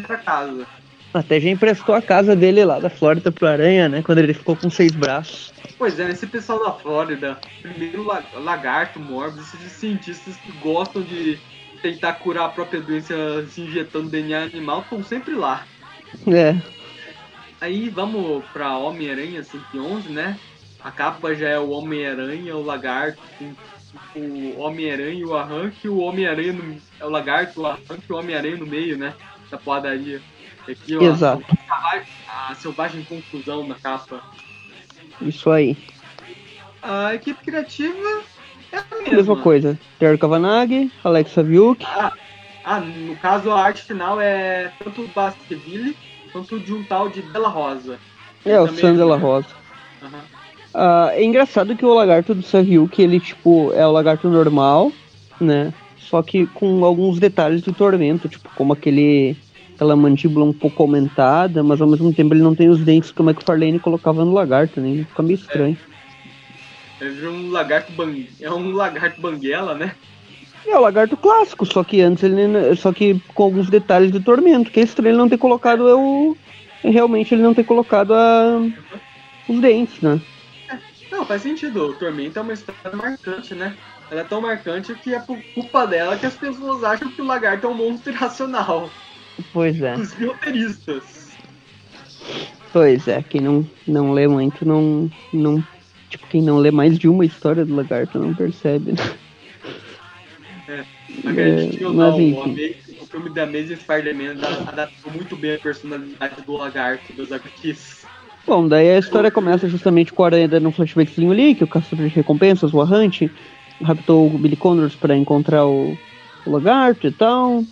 pra 0.06 0.16
casa. 0.18 0.66
Até 1.12 1.40
já 1.40 1.48
emprestou 1.48 1.94
a 1.94 2.02
casa 2.02 2.36
dele 2.36 2.64
lá 2.64 2.78
da 2.78 2.90
Flórida 2.90 3.32
pro 3.32 3.46
Aranha, 3.46 3.88
né? 3.88 4.02
Quando 4.02 4.18
ele 4.18 4.34
ficou 4.34 4.54
com 4.54 4.68
seis 4.68 4.92
braços. 4.92 5.52
Pois 5.78 5.98
é, 5.98 6.10
esse 6.10 6.26
pessoal 6.26 6.62
da 6.64 6.72
Flórida, 6.72 7.38
primeiro 7.62 8.04
lagarto, 8.34 9.00
Morbius, 9.00 9.54
esses 9.54 9.72
cientistas 9.72 10.36
que 10.36 10.52
gostam 10.58 11.02
de 11.02 11.38
tentar 11.80 12.14
curar 12.14 12.46
a 12.46 12.48
própria 12.48 12.80
doença 12.80 13.14
se 13.48 13.60
injetando 13.62 14.10
DNA 14.10 14.42
animal, 14.42 14.80
estão 14.80 15.02
sempre 15.02 15.34
lá. 15.34 15.64
É. 16.26 16.56
Aí 17.60 17.88
vamos 17.88 18.44
pra 18.52 18.76
Homem-Aranha 18.76 19.42
111, 19.42 20.08
né? 20.10 20.38
A 20.82 20.90
capa 20.90 21.34
já 21.34 21.48
é 21.48 21.58
o 21.58 21.70
Homem-Aranha, 21.70 22.56
o 22.56 22.64
Lagarto, 22.64 23.20
o 24.14 24.60
Homem-Aranha, 24.60 25.26
o 25.26 25.36
Arranque, 25.36 25.88
o 25.88 25.98
Homem-Aranha 25.98 26.52
no... 26.52 26.76
é 27.00 27.04
o 27.04 27.10
Lagarto, 27.10 27.60
o 27.60 27.66
Arranque 27.66 28.04
e 28.08 28.12
o 28.12 28.16
Homem-Aranha 28.16 28.56
no 28.56 28.66
meio, 28.66 28.96
né? 28.96 29.14
Da 29.50 29.58
padaria. 29.58 30.20
Aqui, 30.68 30.96
ó, 30.96 31.02
Exato. 31.02 31.44
A, 31.70 32.50
a 32.50 32.54
selvagem 32.54 33.02
conclusão 33.04 33.66
na 33.66 33.74
capa. 33.74 34.22
Isso 35.22 35.50
aí. 35.50 35.76
A 36.82 37.14
equipe 37.14 37.42
criativa 37.42 38.22
é 38.70 38.76
a 38.76 38.84
mesma. 38.96 39.16
Mesma 39.16 39.36
coisa. 39.36 39.78
Terry 39.98 40.18
Kavanagh, 40.18 40.90
Alexa 41.02 41.42
Viuk. 41.42 41.84
Ah, 41.84 42.12
ah, 42.64 42.80
no 42.80 43.16
caso 43.16 43.50
a 43.50 43.60
arte 43.60 43.82
final 43.82 44.20
é 44.20 44.70
tanto 44.82 45.02
o 45.02 45.08
Basqueville 45.08 45.96
quanto 46.32 46.60
de 46.60 46.72
um 46.74 46.84
tal 46.84 47.08
de 47.08 47.22
Della 47.22 47.48
Rosa. 47.48 47.98
É, 48.44 48.60
o 48.60 48.68
Sam 48.68 48.94
Della 48.94 49.16
Rosa. 49.16 49.48
Uhum. 50.02 50.38
Uh, 50.74 51.08
é 51.12 51.24
engraçado 51.24 51.74
que 51.74 51.84
o 51.84 51.94
lagarto 51.94 52.34
do 52.34 52.42
Saviuk, 52.42 53.00
ele, 53.00 53.18
tipo, 53.18 53.72
é 53.72 53.86
o 53.86 53.90
lagarto 53.90 54.28
normal, 54.28 54.92
né? 55.40 55.72
Só 55.96 56.22
que 56.22 56.46
com 56.46 56.84
alguns 56.84 57.18
detalhes 57.18 57.62
do 57.62 57.72
tormento, 57.72 58.28
tipo, 58.28 58.48
como 58.54 58.74
aquele 58.74 59.36
aquela 59.78 59.94
mandíbula 59.94 60.44
um 60.44 60.52
pouco 60.52 60.82
aumentada, 60.82 61.62
mas 61.62 61.80
ao 61.80 61.86
mesmo 61.86 62.12
tempo 62.12 62.34
ele 62.34 62.42
não 62.42 62.52
tem 62.52 62.68
os 62.68 62.80
dentes 62.80 63.12
como 63.12 63.30
é 63.30 63.34
que 63.34 63.40
o 63.40 63.44
Farlane 63.44 63.78
colocava 63.78 64.24
no 64.24 64.32
lagarto, 64.32 64.80
né? 64.80 65.06
Fica 65.08 65.22
meio 65.22 65.36
estranho. 65.36 65.78
É, 67.00 67.06
é 67.06 67.28
um 67.28 67.52
lagarto 67.52 67.92
bang... 67.92 68.28
é 68.40 68.50
um 68.50 68.72
lagarto 68.72 69.20
banguela, 69.20 69.76
né? 69.76 69.94
É 70.66 70.76
o 70.76 70.80
lagarto 70.80 71.16
clássico, 71.16 71.64
só 71.64 71.84
que 71.84 72.00
antes 72.00 72.24
ele. 72.24 72.74
Só 72.74 72.92
que 72.92 73.22
com 73.32 73.44
alguns 73.44 73.70
detalhes 73.70 74.10
de 74.10 74.18
tormento. 74.18 74.68
Que 74.68 74.80
é 74.80 74.82
estranho 74.82 75.12
ele 75.12 75.18
não 75.18 75.28
ter 75.28 75.38
colocado 75.38 75.88
é 75.88 75.94
o. 75.94 76.36
Realmente 76.82 77.32
ele 77.32 77.42
não 77.42 77.54
ter 77.54 77.64
colocado 77.64 78.12
a, 78.12 78.60
os 79.48 79.60
dentes, 79.60 80.00
né? 80.00 80.20
É, 80.68 80.76
não, 81.12 81.24
faz 81.24 81.42
sentido. 81.42 81.86
O 81.86 81.94
Tormento 81.94 82.38
é 82.38 82.42
uma 82.42 82.52
história 82.52 82.96
marcante, 82.96 83.54
né? 83.54 83.76
Ela 84.10 84.22
é 84.22 84.24
tão 84.24 84.40
marcante 84.40 84.94
que 84.94 85.14
é 85.14 85.20
por 85.20 85.40
culpa 85.54 85.86
dela 85.86 86.16
que 86.16 86.26
as 86.26 86.34
pessoas 86.34 86.82
acham 86.82 87.10
que 87.10 87.22
o 87.22 87.26
lagarto 87.26 87.66
é 87.66 87.70
um 87.70 87.74
monstro 87.74 88.10
irracional. 88.12 88.90
Pois 89.52 89.80
é. 89.80 89.94
Os 89.94 90.12
roteiristas. 90.12 91.28
Pois 92.72 93.08
é, 93.08 93.22
quem 93.22 93.40
não, 93.40 93.66
não 93.86 94.12
lê 94.12 94.28
muito 94.28 94.64
não, 94.64 95.10
não. 95.32 95.64
Tipo, 96.10 96.26
quem 96.28 96.42
não 96.42 96.58
lê 96.58 96.70
mais 96.70 96.98
de 96.98 97.08
uma 97.08 97.24
história 97.24 97.64
do 97.64 97.74
lagarto 97.74 98.18
não 98.18 98.34
percebe, 98.34 98.92
né? 98.92 99.14
É. 100.68 101.68
Tinha 101.68 101.88
mas, 101.88 102.14
o, 102.14 103.02
o 103.02 103.06
filme 103.06 103.30
da 103.30 103.44
Amazing 103.44 103.76
Spider-Man 103.76 104.36
adaptou 104.66 105.12
muito 105.12 105.34
bem 105.36 105.54
a 105.54 105.58
personalidade 105.58 106.42
do 106.42 106.52
lagarto 106.52 107.12
dos 107.14 107.32
HQs. 107.32 108.04
Bom, 108.46 108.66
daí 108.66 108.90
a 108.90 108.98
história 108.98 109.30
começa 109.30 109.68
justamente 109.68 110.12
com 110.12 110.22
a 110.22 110.26
aranha 110.26 110.48
dando 110.48 110.68
um 110.68 110.72
flashbackzinho 110.72 111.30
ali, 111.32 111.54
que 111.54 111.64
o 111.64 111.68
caçador 111.68 112.08
de 112.08 112.14
recompensas, 112.14 112.72
o 112.72 112.80
Arrante, 112.80 113.30
raptou 113.82 114.26
o 114.26 114.38
Billy 114.38 114.56
Connors 114.56 114.94
para 114.94 115.16
encontrar 115.16 115.66
o, 115.66 115.96
o, 116.46 116.50
lagarto 116.50 117.06
e 117.06 117.12
tal. 117.12 117.62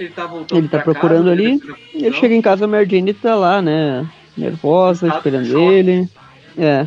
Ele 0.00 0.08
tá 0.10 0.26
voltando 0.26 0.58
Ele 0.58 0.68
tá 0.68 0.78
procurando 0.78 1.28
casa, 1.28 1.30
ali. 1.30 1.60
Ele, 1.94 2.06
ele 2.06 2.16
chega 2.16 2.34
em 2.34 2.40
casa, 2.40 2.64
a 2.64 2.68
Mary 2.68 3.12
tá 3.14 3.34
lá, 3.34 3.60
né? 3.60 4.08
Nervosa, 4.36 5.08
esperando 5.08 5.58
ele. 5.58 6.08
É. 6.56 6.86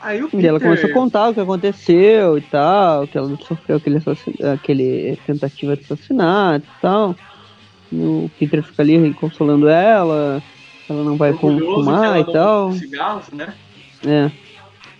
Aí 0.00 0.22
o 0.22 0.26
Peter... 0.26 0.44
E 0.44 0.46
ela 0.46 0.60
começou 0.60 0.88
a 0.88 0.92
contar 0.92 1.28
o 1.28 1.34
que 1.34 1.40
aconteceu 1.40 2.38
e 2.38 2.40
tal, 2.42 3.06
que 3.06 3.18
ela 3.18 3.36
sofreu 3.36 3.76
aquele, 3.76 3.98
aquele 4.52 5.18
tentativa 5.26 5.76
de 5.76 5.82
assassinato 5.82 6.64
e 6.66 6.80
tal. 6.80 7.16
E 7.90 7.96
o 7.96 8.30
Peter 8.38 8.62
fica 8.62 8.82
ali 8.82 9.12
consolando 9.14 9.68
ela, 9.68 10.40
ela 10.88 11.02
não 11.02 11.16
vai 11.16 11.32
fumar 11.32 12.20
e 12.20 12.32
tal. 12.32 12.72
Cigarros, 12.72 13.28
né? 13.32 13.54
É. 14.06 14.30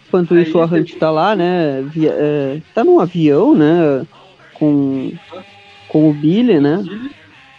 Enquanto 0.08 0.34
Aí, 0.34 0.42
isso, 0.42 0.60
a 0.60 0.64
Hunt 0.64 0.94
tá 0.96 1.10
lá, 1.10 1.34
né? 1.36 1.80
Via, 1.82 2.12
é, 2.12 2.60
tá 2.74 2.82
num 2.84 3.00
avião, 3.00 3.54
né? 3.54 4.04
Com, 4.54 5.12
com 5.88 6.10
o 6.10 6.12
Billy, 6.12 6.60
né? 6.60 6.84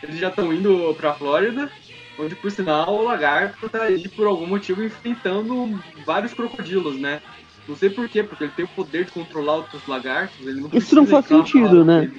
Eles 0.04 0.20
já 0.20 0.30
estão 0.30 0.54
indo 0.54 0.94
pra 0.96 1.14
Flórida 1.14 1.72
onde 2.18 2.36
por 2.36 2.52
sinal 2.52 2.94
o 2.94 3.04
lagarto 3.04 3.70
tá 3.70 3.84
aí 3.84 4.08
por 4.10 4.28
algum 4.28 4.46
motivo 4.46 4.84
enfrentando 4.84 5.80
vários 6.06 6.34
crocodilos, 6.34 7.00
né? 7.00 7.22
Não 7.68 7.76
sei 7.76 7.90
porquê, 7.90 8.24
porque 8.24 8.44
ele 8.44 8.52
tem 8.52 8.66
o 8.66 8.70
poder 8.70 9.06
de 9.06 9.12
controlar 9.12 9.58
outros 9.58 9.86
lagartos. 9.88 10.46
Ele 10.46 10.62
não 10.62 10.70
Isso 10.74 10.96
não 10.96 11.06
faz 11.06 11.26
sentido, 11.26 11.86
né? 11.86 12.12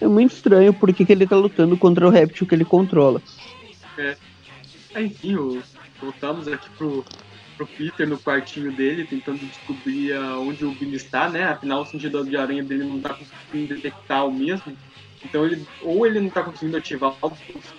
É 0.00 0.06
muito 0.06 0.32
estranho 0.32 0.72
porque 0.72 1.04
que 1.04 1.12
ele 1.12 1.26
tá 1.26 1.36
lutando 1.36 1.76
contra 1.76 2.06
o 2.06 2.10
réptil 2.10 2.46
que 2.46 2.54
ele 2.54 2.64
controla. 2.64 3.20
É. 3.98 4.16
Enfim, 5.00 5.36
voltamos 6.00 6.48
aqui 6.48 6.68
pro, 6.76 7.04
pro 7.56 7.66
Peter 7.66 8.08
no 8.08 8.18
quartinho 8.18 8.72
dele, 8.72 9.04
tentando 9.04 9.38
descobrir 9.38 10.16
onde 10.38 10.64
o 10.64 10.72
Billy 10.72 10.96
está, 10.96 11.28
né? 11.28 11.44
Afinal, 11.44 11.82
o 11.82 11.86
sentido 11.86 12.24
de 12.24 12.36
aranha 12.36 12.62
dele 12.62 12.84
não 12.84 13.00
tá 13.00 13.10
conseguindo 13.10 13.74
detectar 13.74 14.26
o 14.26 14.32
mesmo. 14.32 14.76
Então 15.24 15.44
ele 15.44 15.66
ou 15.82 16.06
ele 16.06 16.20
não 16.20 16.30
tá 16.30 16.42
conseguindo 16.42 16.76
ativar 16.76 17.14
o, 17.22 17.32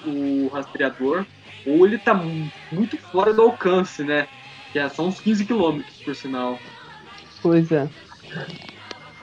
o 0.09 0.47
rastreador, 0.47 1.25
ou 1.65 1.85
ele 1.85 1.97
tá 1.97 2.13
muito 2.71 2.97
fora 2.97 3.33
do 3.33 3.41
alcance, 3.41 4.03
né? 4.03 4.27
Que 4.71 4.79
é 4.79 4.89
só 4.89 5.05
uns 5.05 5.19
15 5.19 5.45
quilômetros, 5.45 5.97
por 5.97 6.15
sinal. 6.15 6.59
Pois 7.41 7.71
é. 7.71 7.87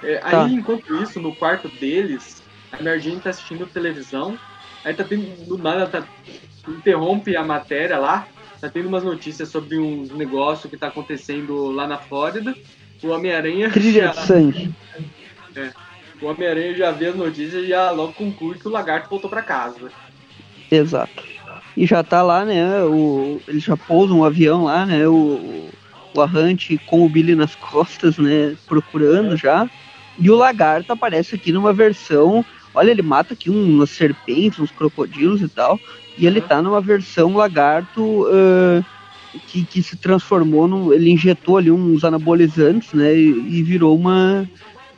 é 0.02 0.16
tá. 0.18 0.44
Aí, 0.44 0.54
enquanto 0.54 0.94
isso, 1.02 1.20
no 1.20 1.34
quarto 1.34 1.68
deles, 1.68 2.42
a 2.70 2.82
Mary 2.82 3.18
tá 3.20 3.30
assistindo 3.30 3.66
televisão, 3.66 4.38
aí 4.84 4.94
tá 4.94 5.04
tendo, 5.04 5.44
do 5.46 5.58
nada, 5.58 5.86
tá, 5.86 6.06
interrompe 6.68 7.36
a 7.36 7.42
matéria 7.42 7.98
lá, 7.98 8.28
tá 8.60 8.68
tendo 8.68 8.88
umas 8.88 9.02
notícias 9.02 9.48
sobre 9.48 9.78
um 9.78 10.04
negócio 10.16 10.68
que 10.68 10.76
tá 10.76 10.88
acontecendo 10.88 11.70
lá 11.70 11.86
na 11.86 11.98
Flórida. 11.98 12.54
O 13.02 13.08
Homem-Aranha. 13.08 13.70
Trilha 13.70 14.08
de 14.10 14.16
sangue. 14.26 14.74
É. 15.56 15.72
O 16.20 16.26
Homem-Aranha 16.26 16.74
já 16.74 16.90
vê 16.90 17.06
as 17.06 17.16
notícias 17.16 17.64
e 17.64 17.68
já 17.68 17.90
logo 17.90 18.12
conclui 18.12 18.58
que 18.58 18.68
o 18.68 18.70
lagarto 18.70 19.08
voltou 19.08 19.30
para 19.30 19.42
casa. 19.42 19.90
Exato. 20.70 21.22
E 21.76 21.86
já 21.86 22.02
tá 22.02 22.22
lá, 22.22 22.44
né? 22.44 22.82
O, 22.84 23.40
eles 23.48 23.62
já 23.62 23.76
pousam 23.76 24.18
um 24.18 24.24
avião 24.24 24.64
lá, 24.64 24.84
né? 24.84 25.06
O, 25.08 25.68
o 26.14 26.20
Arrante 26.20 26.78
com 26.86 27.04
o 27.04 27.08
Billy 27.08 27.34
nas 27.34 27.54
costas, 27.54 28.18
né? 28.18 28.56
Procurando 28.66 29.36
já. 29.36 29.68
E 30.18 30.30
o 30.30 30.36
lagarto 30.36 30.92
aparece 30.92 31.34
aqui 31.34 31.52
numa 31.52 31.72
versão. 31.72 32.44
Olha, 32.74 32.90
ele 32.90 33.02
mata 33.02 33.32
aqui 33.34 33.48
umas 33.48 33.90
serpentes, 33.90 34.58
uns 34.58 34.70
crocodilos 34.70 35.40
e 35.40 35.48
tal. 35.48 35.78
E 36.18 36.26
ele 36.26 36.40
tá 36.40 36.60
numa 36.60 36.80
versão 36.80 37.34
lagarto 37.34 38.26
uh, 38.26 38.84
que, 39.46 39.64
que 39.64 39.82
se 39.82 39.96
transformou 39.96 40.68
num. 40.68 40.92
Ele 40.92 41.10
injetou 41.10 41.56
ali 41.56 41.70
uns 41.70 42.04
anabolizantes, 42.04 42.92
né? 42.92 43.14
E, 43.14 43.58
e 43.58 43.62
virou 43.62 43.96
uma 43.96 44.46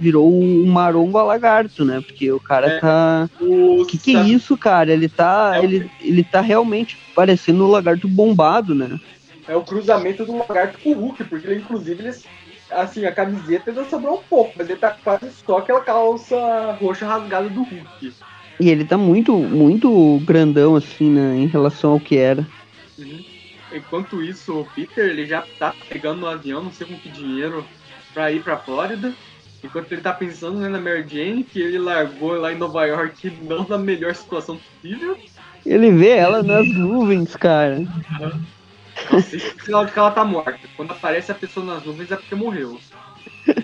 virou 0.03 0.31
um 0.33 0.67
maromba 0.67 1.23
lagarto, 1.23 1.85
né? 1.85 2.01
Porque 2.01 2.31
o 2.33 2.41
cara 2.41 2.67
É. 2.67 2.81
tá. 2.81 3.31
O 3.41 3.87
que, 3.87 3.97
que 3.97 4.17
é 4.17 4.23
isso, 4.23 4.59
cara? 4.59 4.93
Ele 4.93 5.09
tá. 5.09 5.53
É 5.55 5.65
Ele, 5.65 5.91
ele 6.01 6.25
tá 6.25 6.41
realmente 6.41 6.99
parecendo 7.15 7.65
um 7.65 7.71
lagarto 7.71 8.09
bombado, 8.09 8.75
né? 8.75 8.99
É 9.47 9.55
o 9.57 9.63
cruzamento 9.63 10.25
do 10.25 10.37
lagarto 10.37 10.79
com 10.81 10.91
o 10.91 10.95
Hulk, 10.95 11.25
porque 11.25 11.47
ele, 11.47 11.61
inclusive, 11.61 12.03
ele, 12.03 12.17
assim, 12.71 13.05
a 13.05 13.13
camiseta 13.13 13.71
ainda 13.71 13.85
sobrou 13.85 14.19
um 14.19 14.23
pouco, 14.29 14.53
mas 14.57 14.69
ele 14.69 14.79
tá 14.79 14.91
quase 14.91 15.31
só 15.47 15.59
aquela 15.59 15.81
calça 15.81 16.73
roxa 16.81 17.07
rasgada 17.07 17.49
do 17.49 17.63
Hulk. 17.63 18.13
E 18.61 18.71
ele 18.71 18.85
tá 18.85 18.97
muito, 18.97 19.37
muito 19.37 20.21
grandão, 20.21 20.77
assim, 20.77 21.11
né? 21.11 21.37
Em 21.37 21.47
relação 21.47 21.93
ao 21.93 22.01
que 22.01 22.17
era. 22.17 22.47
Uhum. 22.99 23.25
Enquanto 23.73 24.23
isso, 24.23 24.61
o 24.61 24.65
Peter, 24.67 25.07
ele 25.07 25.27
já 25.27 25.43
tá 25.59 25.75
pegando 25.89 26.21
no 26.21 26.27
avião, 26.27 26.63
não 26.63 26.71
sei 26.71 26.87
com 26.87 26.97
que 26.97 27.09
dinheiro, 27.09 27.65
pra 28.13 28.31
ir 28.31 28.43
pra 28.43 28.59
Flórida. 28.59 29.15
Enquanto 29.63 29.93
ele 29.93 30.01
tá 30.01 30.13
pensando 30.13 30.59
né, 30.59 30.69
na 30.69 30.81
Mary 30.81 31.07
Jane, 31.09 31.45
que 31.45 31.61
ele 31.61 31.79
largou 31.79 32.33
lá 32.33 32.53
em 32.53 32.59
Nova 32.59 32.85
York 32.85 33.33
não 33.43 33.67
na 33.69 33.79
melhor 33.79 34.15
situação 34.15 34.59
possível. 34.59 35.17
Ele 35.65 35.93
vê 35.93 36.11
ela 36.11 36.43
nas 36.43 36.67
nuvens, 36.69 37.37
cara. 37.37 37.87
Nossa, 39.11 39.37
isso 39.37 39.55
é 39.59 39.65
sinal 39.65 39.87
de 39.87 39.93
que 39.93 39.99
ela 39.99 40.11
tá 40.11 40.25
morta. 40.25 40.59
Quando 40.77 40.91
aparece 40.91 41.31
a 41.31 41.35
pessoa 41.35 41.65
nas 41.65 41.85
nuvens 41.85 42.11
é 42.11 42.17
porque 42.17 42.35
morreu. 42.35 42.79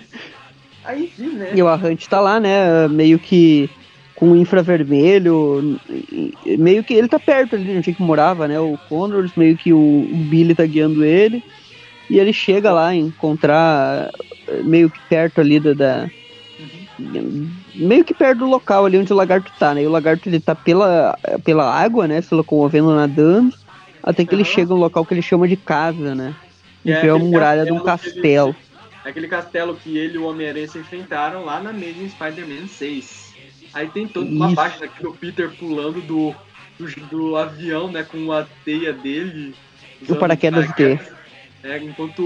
Aí, 0.85 1.05
enfim, 1.05 1.33
né? 1.33 1.51
E 1.53 1.61
o 1.61 1.67
Arrante 1.67 2.07
tá 2.07 2.21
lá, 2.21 2.39
né? 2.39 2.87
Meio 2.87 3.19
que 3.19 3.69
com 4.15 4.35
infravermelho. 4.35 5.79
Meio 6.45 6.83
que 6.83 6.93
ele 6.93 7.07
tá 7.07 7.19
perto 7.19 7.55
ali 7.55 7.77
onde 7.77 7.93
que 7.93 8.01
morava, 8.01 8.47
né? 8.47 8.59
O 8.59 8.77
Connors, 8.87 9.31
meio 9.35 9.57
que 9.57 9.73
o, 9.73 10.07
Billy 10.29 10.55
tá 10.55 10.65
guiando 10.65 11.03
ele. 11.03 11.43
E 12.09 12.17
ele 12.17 12.33
chega 12.33 12.71
lá 12.71 12.87
a 12.87 12.95
encontrar 12.95 14.09
meio 14.63 14.89
que 14.89 14.99
perto 15.07 15.39
ali 15.41 15.59
da, 15.59 15.73
da- 15.73 16.09
Uhum. 16.99 17.49
meio 17.75 18.03
que 18.03 18.13
perto 18.13 18.39
do 18.39 18.45
local 18.45 18.85
ali 18.85 18.97
onde 18.97 19.11
o 19.13 19.15
lagarto 19.15 19.51
tá, 19.57 19.73
né? 19.73 19.83
E 19.83 19.87
o 19.87 19.91
lagarto 19.91 20.27
ele 20.27 20.39
tá 20.39 20.53
pela, 20.53 21.17
pela 21.45 21.73
água, 21.73 22.07
né? 22.07 22.21
Se 22.21 22.33
locomovendo, 22.35 22.93
nadando. 22.93 23.55
Até 24.03 24.25
que 24.25 24.35
ele 24.35 24.43
chega 24.43 24.69
no 24.69 24.75
local 24.75 25.05
que 25.05 25.13
ele 25.13 25.21
chama 25.21 25.47
de 25.47 25.55
casa, 25.55 26.13
né? 26.13 26.35
Que 26.83 26.89
Que 26.89 26.91
é 26.91 27.07
é 27.07 27.09
a 27.09 27.17
muralha 27.17 27.65
de 27.65 27.71
um 27.71 27.79
castelo 27.79 28.53
que 28.53 28.59
ele-. 28.59 28.69
Aquele 29.05 29.27
castelo 29.27 29.75
que 29.75 29.97
ele 29.97 30.15
e 30.15 30.17
o 30.17 30.25
Homem-Aranha 30.27 30.67
se 30.67 30.77
enfrentaram 30.77 31.45
lá 31.45 31.61
na 31.61 31.69
Amazing 31.69 32.09
Spider-Man 32.09 32.67
6. 32.67 33.33
Aí 33.73 33.87
tem 33.87 34.07
toda 34.07 34.29
uma 34.29 34.47
Isso. 34.47 34.55
página 34.55 34.85
aqui 34.85 35.01
do 35.01 35.13
Peter 35.13 35.49
pulando 35.51 36.01
do, 36.01 36.35
do, 36.77 37.07
do 37.07 37.35
avião, 37.37 37.89
né, 37.89 38.03
com 38.03 38.31
a 38.31 38.45
teia 38.65 38.91
dele. 38.91 39.55
usando 40.01 40.19
paraquedas 40.19 40.67
de 40.67 40.73
paraquedas. 40.73 41.07
É, 41.63 41.77
enquanto 41.77 42.23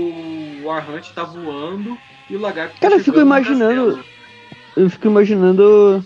o 0.63 0.69
Arhunt 0.71 1.09
tá 1.13 1.23
voando 1.23 1.97
e 2.29 2.35
o 2.35 2.39
lagarto 2.39 2.73
tá 2.75 2.79
Cara, 2.81 2.95
eu 2.95 3.03
fico 3.03 3.19
imaginando- 3.19 3.95
castelo. 3.95 4.13
Eu 4.75 4.89
fico 4.89 5.07
imaginando 5.07 6.03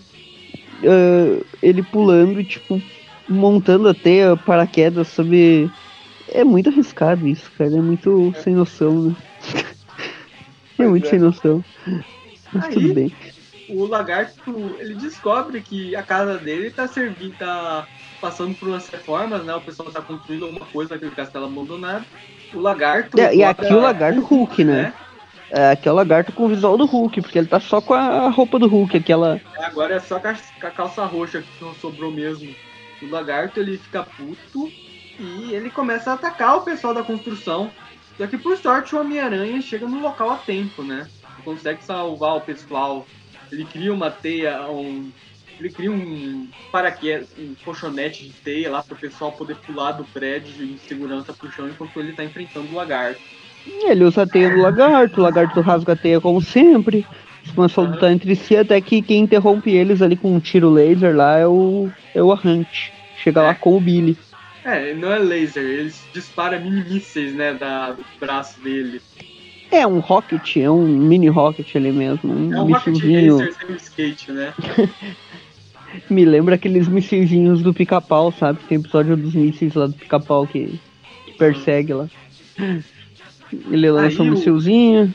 ah, 0.84 1.44
ele 1.62 1.82
pulando 1.82 2.40
e, 2.40 2.44
tipo, 2.44 2.80
montando 3.28 3.88
a 3.88 3.94
teia 3.94 4.36
paraquedas 4.36 5.08
sobre. 5.08 5.70
É 6.30 6.44
muito 6.44 6.68
arriscado 6.68 7.26
isso, 7.26 7.50
cara. 7.56 7.76
É 7.76 7.80
muito 7.80 8.32
sem 8.42 8.54
noção, 8.54 9.02
né? 9.02 9.16
é 10.78 10.86
muito 10.86 11.06
é. 11.06 11.10
sem 11.10 11.18
noção. 11.18 11.64
Mas 12.52 12.64
Aí- 12.64 12.74
tudo 12.74 12.94
bem. 12.94 13.12
o 13.68 13.86
lagarto 13.86 14.76
ele 14.78 14.94
descobre 14.94 15.60
que 15.62 15.96
a 15.96 16.02
casa 16.02 16.38
dele 16.38 16.70
tá 16.70 16.86
servindo, 16.86 17.36
tá 17.36 17.86
passando 18.20 18.54
por 18.54 18.68
umas 18.68 18.88
reformas, 18.88 19.44
né? 19.44 19.54
O 19.54 19.60
pessoal 19.60 19.90
tá 19.90 20.02
construindo 20.02 20.44
alguma 20.44 20.66
coisa 20.66 20.94
naquele 20.94 21.12
castelo 21.12 21.46
abandonado. 21.46 22.04
O 22.52 22.60
lagarto. 22.60 23.18
É, 23.18 23.34
e 23.34 23.42
aqui 23.42 23.72
o 23.72 23.80
lagarto 23.80 24.20
Hulk, 24.20 24.64
né? 24.64 24.92
É, 25.50 25.70
aqui 25.70 25.88
é 25.88 25.92
o 25.92 25.94
lagarto 25.94 26.32
com 26.32 26.44
o 26.44 26.48
visual 26.48 26.76
do 26.76 26.84
Hulk, 26.84 27.22
porque 27.22 27.38
ele 27.38 27.46
tá 27.46 27.58
só 27.58 27.80
com 27.80 27.94
a 27.94 28.28
roupa 28.28 28.58
do 28.58 28.68
Hulk, 28.68 28.96
aquela. 28.96 29.40
Agora 29.58 29.94
é 29.94 30.00
só 30.00 30.20
com 30.20 30.28
a 30.28 30.34
com 30.34 30.66
a 30.66 30.70
calça 30.70 31.04
roxa 31.04 31.42
que 31.42 31.64
não 31.64 31.74
sobrou 31.74 32.10
mesmo. 32.10 32.54
O 33.02 33.08
lagarto 33.08 33.60
ele 33.60 33.78
fica 33.78 34.02
puto 34.02 34.70
e 35.18 35.52
ele 35.52 35.70
começa 35.70 36.10
a 36.10 36.14
atacar 36.14 36.56
o 36.56 36.62
pessoal 36.62 36.92
da 36.92 37.02
construção. 37.02 37.70
Só 38.16 38.26
que 38.26 38.36
por 38.36 38.56
sorte 38.58 38.94
o 38.94 39.00
Homem-Aranha 39.00 39.60
chega 39.62 39.86
no 39.86 40.00
local 40.00 40.30
a 40.30 40.36
tempo, 40.36 40.82
né? 40.82 41.08
Consegue 41.44 41.82
salvar 41.84 42.36
o 42.36 42.40
pessoal. 42.40 43.06
Ele 43.50 43.64
cria 43.64 43.92
uma 43.92 44.10
teia, 44.10 44.68
um. 44.68 45.10
Ele 45.58 45.70
cria 45.70 45.90
um 45.90 46.48
paraquedas, 46.70 47.28
um 47.36 47.54
colchonete 47.64 48.24
de 48.24 48.32
teia 48.32 48.70
lá 48.70 48.82
pro 48.82 48.94
pessoal 48.94 49.32
poder 49.32 49.56
pular 49.56 49.92
do 49.92 50.04
prédio 50.04 50.64
em 50.64 50.76
segurança 50.78 51.32
pro 51.32 51.50
chão 51.50 51.68
enquanto 51.68 51.98
ele 51.98 52.12
tá 52.12 52.24
enfrentando 52.24 52.68
o 52.70 52.76
lagarto. 52.76 53.20
Ele 53.84 54.04
usa 54.04 54.22
a 54.22 54.26
teia 54.26 54.50
do 54.50 54.60
lagarto, 54.60 55.20
o 55.20 55.22
lagarto 55.22 55.60
rasga 55.60 55.92
a 55.92 55.96
teia 55.96 56.20
como 56.20 56.40
sempre. 56.40 57.06
Eles 57.42 57.54
começam 57.54 57.84
a 57.84 57.88
lutar 57.88 58.12
entre 58.12 58.34
si, 58.34 58.56
até 58.56 58.80
que 58.80 59.00
quem 59.00 59.22
interrompe 59.22 59.70
eles 59.70 60.02
ali 60.02 60.16
com 60.16 60.34
um 60.34 60.40
tiro 60.40 60.70
laser 60.70 61.16
lá 61.16 61.38
é 61.38 61.46
o. 61.46 61.88
é 62.14 62.22
o 62.22 62.32
Arrante. 62.32 62.92
Chega 63.22 63.42
lá 63.42 63.54
com 63.54 63.76
o 63.76 63.80
Billy. 63.80 64.16
É, 64.64 64.92
não 64.94 65.10
é 65.12 65.18
laser, 65.18 65.62
eles 65.62 66.04
disparam 66.12 66.60
mini 66.60 66.84
mísseis, 66.84 67.34
né, 67.34 67.54
da, 67.54 67.92
do 67.92 68.04
braço 68.20 68.60
dele. 68.60 69.00
É 69.70 69.86
um 69.86 69.98
rocket, 69.98 70.56
é 70.56 70.70
um 70.70 70.86
mini 70.86 71.28
rocket 71.28 71.74
ali 71.76 71.92
mesmo. 71.92 72.32
Um, 72.32 72.54
É 72.54 72.60
um 72.60 72.72
Rocket. 72.72 72.94
Racer 72.94 73.54
sem 73.54 73.76
skate, 73.76 74.32
né? 74.32 74.52
Me 76.08 76.24
lembra 76.24 76.54
aqueles 76.54 76.86
missilzinhos 76.86 77.62
do 77.62 77.72
pica-pau, 77.72 78.30
sabe? 78.32 78.58
Tem 78.68 78.78
episódio 78.78 79.16
dos 79.16 79.34
mísseis 79.34 79.74
lá 79.74 79.86
do 79.86 79.94
pica-pau 79.94 80.46
que, 80.46 80.78
que 81.24 81.32
persegue 81.32 81.94
lá. 81.94 82.08
Ele 83.52 83.90
lança 83.90 84.20
um 84.20 84.24
Aí 84.24 84.30
o- 84.30 84.34
missilzinho. 84.34 85.14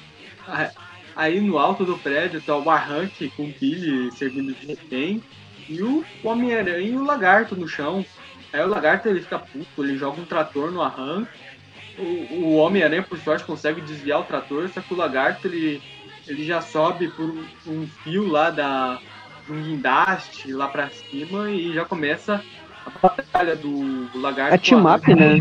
Aí 1.15 1.39
no 1.39 1.57
alto 1.57 1.86
do 1.86 1.97
prédio 1.97 2.41
tá 2.41 2.55
o 2.55 2.63
Barranque 2.63 3.29
com 3.38 3.43
o 3.43 3.53
Billy 3.59 4.11
servindo 4.13 4.53
de 4.53 4.65
refém 4.65 5.21
e 5.69 5.81
o 5.81 6.03
Homem-Aranha 6.23 6.79
e 6.89 6.97
o 6.97 7.03
Lagarto 7.03 7.55
no 7.55 7.67
chão. 7.67 8.03
Aí 8.51 8.61
o 8.63 8.67
Lagarto 8.67 9.07
ele 9.07 9.21
fica 9.21 9.38
puto, 9.39 9.84
ele 9.84 9.97
joga 9.97 10.19
um 10.19 10.25
trator 10.25 10.71
no 10.71 10.81
arranque. 10.81 11.29
O, 11.99 12.34
o 12.36 12.55
Homem-Aranha, 12.55 13.03
por 13.03 13.17
sorte, 13.19 13.45
consegue 13.45 13.79
desviar 13.81 14.19
o 14.21 14.23
trator, 14.23 14.67
só 14.69 14.81
que 14.81 14.93
o 14.93 14.97
Lagarto 14.97 15.47
ele, 15.47 15.79
ele 16.27 16.43
já 16.43 16.59
sobe 16.61 17.07
por 17.09 17.25
um, 17.25 17.45
um 17.67 17.88
fio 18.03 18.27
lá 18.27 18.49
da, 18.49 18.99
de 19.45 19.53
um 19.53 19.61
guindaste 19.61 20.51
lá 20.51 20.67
pra 20.67 20.89
cima 20.89 21.49
e 21.51 21.73
já 21.73 21.86
começa 21.86 22.43
a 22.86 23.07
batalha 23.07 23.55
do 23.55 24.09
Lagarto. 24.19 24.55
A 24.55 24.57
com 24.57 24.63
o 24.63 24.67
team 24.67 24.79
up, 24.95 25.13
Arranque. 25.13 25.15
né? 25.15 25.39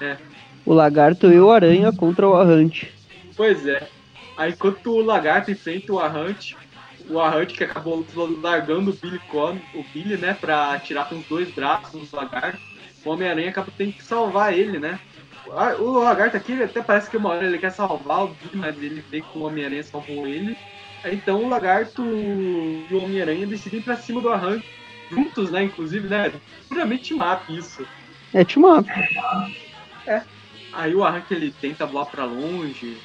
É. 0.00 0.27
O 0.68 0.74
lagarto 0.74 1.32
e 1.32 1.40
o 1.40 1.50
aranha 1.50 1.90
contra 1.90 2.28
o 2.28 2.34
Arrante. 2.34 2.92
Pois 3.34 3.66
é. 3.66 3.88
Aí 4.36 4.52
enquanto 4.52 4.90
o 4.90 5.00
lagarto 5.00 5.50
enfrenta 5.50 5.94
o 5.94 5.98
Arrante, 5.98 6.54
o 7.08 7.18
Arrante 7.18 7.54
que 7.54 7.64
acabou 7.64 8.04
largando 8.42 8.90
o 8.90 8.92
Billy 8.92 9.18
Con, 9.30 9.56
o 9.74 9.82
Billy, 9.94 10.18
né, 10.18 10.36
pra 10.38 10.74
atirar 10.74 11.08
com 11.08 11.14
os 11.14 11.24
dois 11.24 11.50
braços 11.52 12.10
do 12.10 12.14
lagarto, 12.14 12.60
o 13.02 13.08
Homem-Aranha 13.08 13.48
acaba 13.48 13.72
tendo 13.78 13.94
que 13.94 14.04
salvar 14.04 14.52
ele, 14.52 14.78
né? 14.78 15.00
Ah, 15.52 15.74
O 15.78 16.00
lagarto 16.00 16.36
aqui 16.36 16.62
até 16.62 16.82
parece 16.82 17.08
que 17.08 17.16
uma 17.16 17.30
hora 17.30 17.46
ele 17.46 17.56
quer 17.56 17.70
salvar 17.70 18.24
o 18.24 18.28
Billy, 18.28 18.56
mas 18.56 18.76
ele 18.76 19.02
vê 19.10 19.22
que 19.22 19.38
o 19.38 19.44
Homem-Aranha 19.44 19.82
salvou 19.82 20.26
ele. 20.26 20.54
Então 21.06 21.44
o 21.44 21.48
lagarto 21.48 22.04
e 22.04 22.92
o 22.92 23.04
Homem-Aranha 23.04 23.46
decidem 23.46 23.80
ir 23.80 23.84
pra 23.84 23.96
cima 23.96 24.20
do 24.20 24.28
Arrante, 24.28 24.68
juntos, 25.10 25.50
né, 25.50 25.64
inclusive, 25.64 26.06
né? 26.08 26.30
Puramente 26.68 27.14
map 27.14 27.48
isso. 27.48 27.86
É 28.34 28.44
team 28.44 28.78
up. 28.78 28.86
Aí 30.78 30.94
o 30.94 31.02
Arranque 31.02 31.34
ele 31.34 31.52
tenta 31.60 31.84
voar 31.84 32.06
pra 32.06 32.24
longe, 32.24 32.96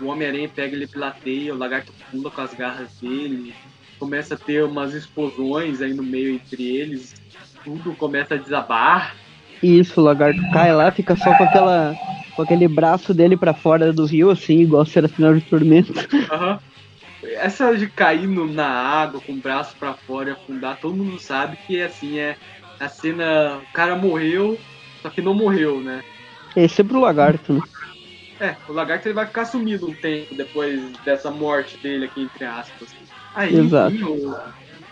o 0.00 0.06
Homem-Aranha 0.08 0.48
pega 0.48 0.74
ele 0.74 0.88
pela 0.88 1.12
teia, 1.12 1.54
o 1.54 1.56
lagarto 1.56 1.94
pula 2.10 2.28
com 2.28 2.40
as 2.40 2.52
garras 2.54 2.98
dele, 3.00 3.54
começa 4.00 4.34
a 4.34 4.36
ter 4.36 4.64
umas 4.64 4.94
explosões 4.94 5.80
aí 5.80 5.94
no 5.94 6.02
meio 6.02 6.34
entre 6.34 6.76
eles, 6.76 7.14
tudo 7.64 7.94
começa 7.94 8.34
a 8.34 8.36
desabar. 8.36 9.14
Isso, 9.62 10.00
o 10.00 10.04
lagarto 10.04 10.40
cai 10.52 10.74
lá, 10.74 10.90
fica 10.90 11.14
só 11.14 11.36
com 11.36 11.44
aquela. 11.44 11.94
com 12.34 12.42
aquele 12.42 12.66
braço 12.66 13.14
dele 13.14 13.36
pra 13.36 13.54
fora 13.54 13.92
do 13.92 14.06
rio, 14.06 14.30
assim, 14.30 14.58
igual 14.60 14.84
se 14.84 14.98
era 14.98 15.08
final 15.08 15.32
de 15.32 15.44
tormento. 15.44 15.92
Aham. 16.32 16.58
Essa 17.22 17.76
de 17.76 17.88
cair 17.90 18.26
no- 18.26 18.52
na 18.52 18.66
água 18.66 19.20
com 19.20 19.34
o 19.34 19.40
braço 19.40 19.76
pra 19.78 19.94
fora 19.94 20.30
e 20.30 20.32
afundar, 20.32 20.80
todo 20.80 20.96
mundo 20.96 21.18
sabe 21.18 21.56
que 21.66 21.80
assim 21.80 22.18
é 22.18 22.36
a 22.80 22.88
cena. 22.88 23.58
O 23.58 23.66
cara 23.72 23.94
morreu, 23.94 24.58
só 25.02 25.10
que 25.10 25.20
não 25.22 25.34
morreu, 25.34 25.80
né? 25.80 26.00
Esse 26.56 26.80
é 26.80 26.84
pro 26.84 27.00
lagarto, 27.00 27.54
né? 27.54 27.62
É, 28.40 28.56
o 28.66 28.72
lagarto 28.72 29.06
ele 29.06 29.14
vai 29.14 29.26
ficar 29.26 29.44
sumido 29.44 29.90
um 29.90 29.94
tempo 29.94 30.34
depois 30.34 30.92
dessa 31.04 31.30
morte 31.30 31.78
dele 31.82 32.06
aqui, 32.06 32.22
entre 32.22 32.44
aspas. 32.46 32.94
Aí, 33.34 33.54
Exato. 33.54 33.96
o, 34.06 34.32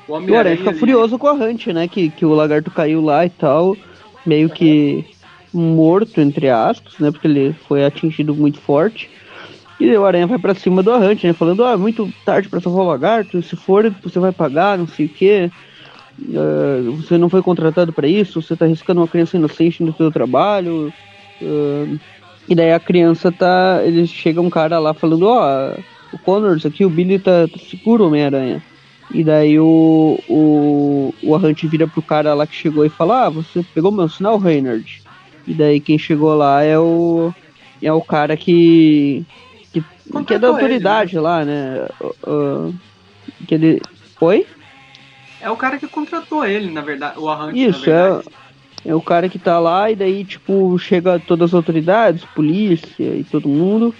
o 0.07 0.15
o 0.31 0.37
Aranha 0.37 0.55
Homem-Aranha. 0.55 0.57
fica 0.59 0.71
ele- 0.71 0.79
furioso 0.79 1.19
com 1.19 1.27
o 1.27 1.31
Arrante, 1.31 1.73
né? 1.73 1.89
Que, 1.89 2.11
que 2.11 2.25
o 2.27 2.35
lagarto 2.35 2.71
caiu 2.71 3.01
lá 3.01 3.25
e 3.25 3.31
tal, 3.31 3.79
meio 4.25 4.51
que 4.51 5.05
morto, 5.53 6.21
entre 6.21 6.51
aspas, 6.51 6.99
né? 6.99 7.11
Porque 7.11 7.27
ele 7.27 7.53
foi 7.55 7.85
atingido 7.85 8.35
muito 8.37 8.61
forte. 8.61 9.11
E 9.81 9.97
o 9.97 10.05
Aranha 10.05 10.27
vai 10.27 10.39
pra 10.39 10.55
cima 10.55 10.83
do 10.83 10.93
Arrante, 10.93 11.27
né? 11.27 11.33
Falando, 11.33 11.65
ah, 11.65 11.79
muito 11.79 12.13
tarde 12.25 12.49
pra 12.49 12.61
salvar 12.61 12.85
o 12.85 12.89
lagarto, 12.89 13.43
se 13.43 13.57
for, 13.57 13.91
você 14.03 14.19
vai 14.19 14.33
pagar, 14.33 14.77
não 14.77 14.87
sei 14.87 15.07
o 15.07 15.11
quê. 15.11 15.53
Ah, 16.35 16.83
você 16.97 17.17
não 17.19 17.29
foi 17.31 17.43
contratado 17.43 17.93
pra 17.93 18.09
isso, 18.09 18.43
você 18.43 18.57
tá 18.57 18.65
arriscando 18.65 19.01
uma 19.01 19.09
criança 19.09 19.37
inocente 19.37 19.83
no 19.83 19.95
seu 19.95 20.11
trabalho. 20.11 20.93
Ah, 21.43 21.99
e 22.49 22.55
daí 22.55 22.73
a 22.73 22.81
criança 22.81 23.31
tá. 23.31 23.81
Ele 23.85 24.07
chega 24.07 24.41
um 24.41 24.51
cara 24.51 24.79
lá 24.79 24.95
falando, 24.95 25.27
ó, 25.27 25.75
o 26.13 26.19
Connors 26.19 26.65
aqui, 26.65 26.85
o 26.85 26.91
Billy 26.91 27.19
tá, 27.19 27.47
tá 27.47 27.59
seguro 27.59 28.07
Homem-Aranha. 28.07 28.63
E 29.11 29.25
daí 29.25 29.59
o, 29.59 30.19
o, 30.29 31.15
o 31.23 31.35
Arrante 31.35 31.67
vira 31.67 31.87
pro 31.87 32.03
cara 32.03 32.35
lá 32.35 32.47
que 32.47 32.55
chegou 32.55 32.85
e 32.85 32.91
fala, 32.91 33.27
ah, 33.27 33.31
você 33.31 33.65
pegou 33.75 33.91
meu 33.91 34.09
sinal, 34.09 34.39
Reynard? 34.39 35.03
E 35.47 35.55
daí 35.55 35.81
quem 35.81 35.99
chegou 35.99 36.35
lá 36.35 36.63
é 36.63 36.79
o. 36.79 37.33
É 37.83 37.93
o 37.93 38.03
cara 38.03 38.37
que. 38.37 39.25
que, 39.73 39.83
que 40.27 40.35
é 40.35 40.39
da 40.39 40.49
autoridade 40.49 41.17
ele, 41.17 41.17
né? 41.17 41.23
lá, 41.23 41.45
né? 41.45 41.89
Uh, 42.27 42.75
que 43.47 43.55
ele. 43.55 43.81
Foi? 44.19 44.47
É 45.41 45.49
o 45.49 45.57
cara 45.57 45.79
que 45.79 45.87
contratou 45.87 46.45
ele, 46.45 46.71
na 46.71 46.83
verdade, 46.83 47.19
o 47.19 47.29
Arrante. 47.29 47.65
Isso, 47.65 47.89
é, 47.89 48.21
é 48.85 48.95
o 48.95 49.01
cara 49.01 49.29
que 49.29 49.39
tá 49.39 49.59
lá 49.59 49.91
e 49.91 49.97
daí, 49.97 50.25
tipo, 50.25 50.79
chega 50.79 51.19
todas 51.19 51.51
as 51.51 51.55
autoridades, 51.55 52.25
polícia 52.25 53.05
e 53.05 53.25
todo 53.25 53.49
mundo. 53.49 53.95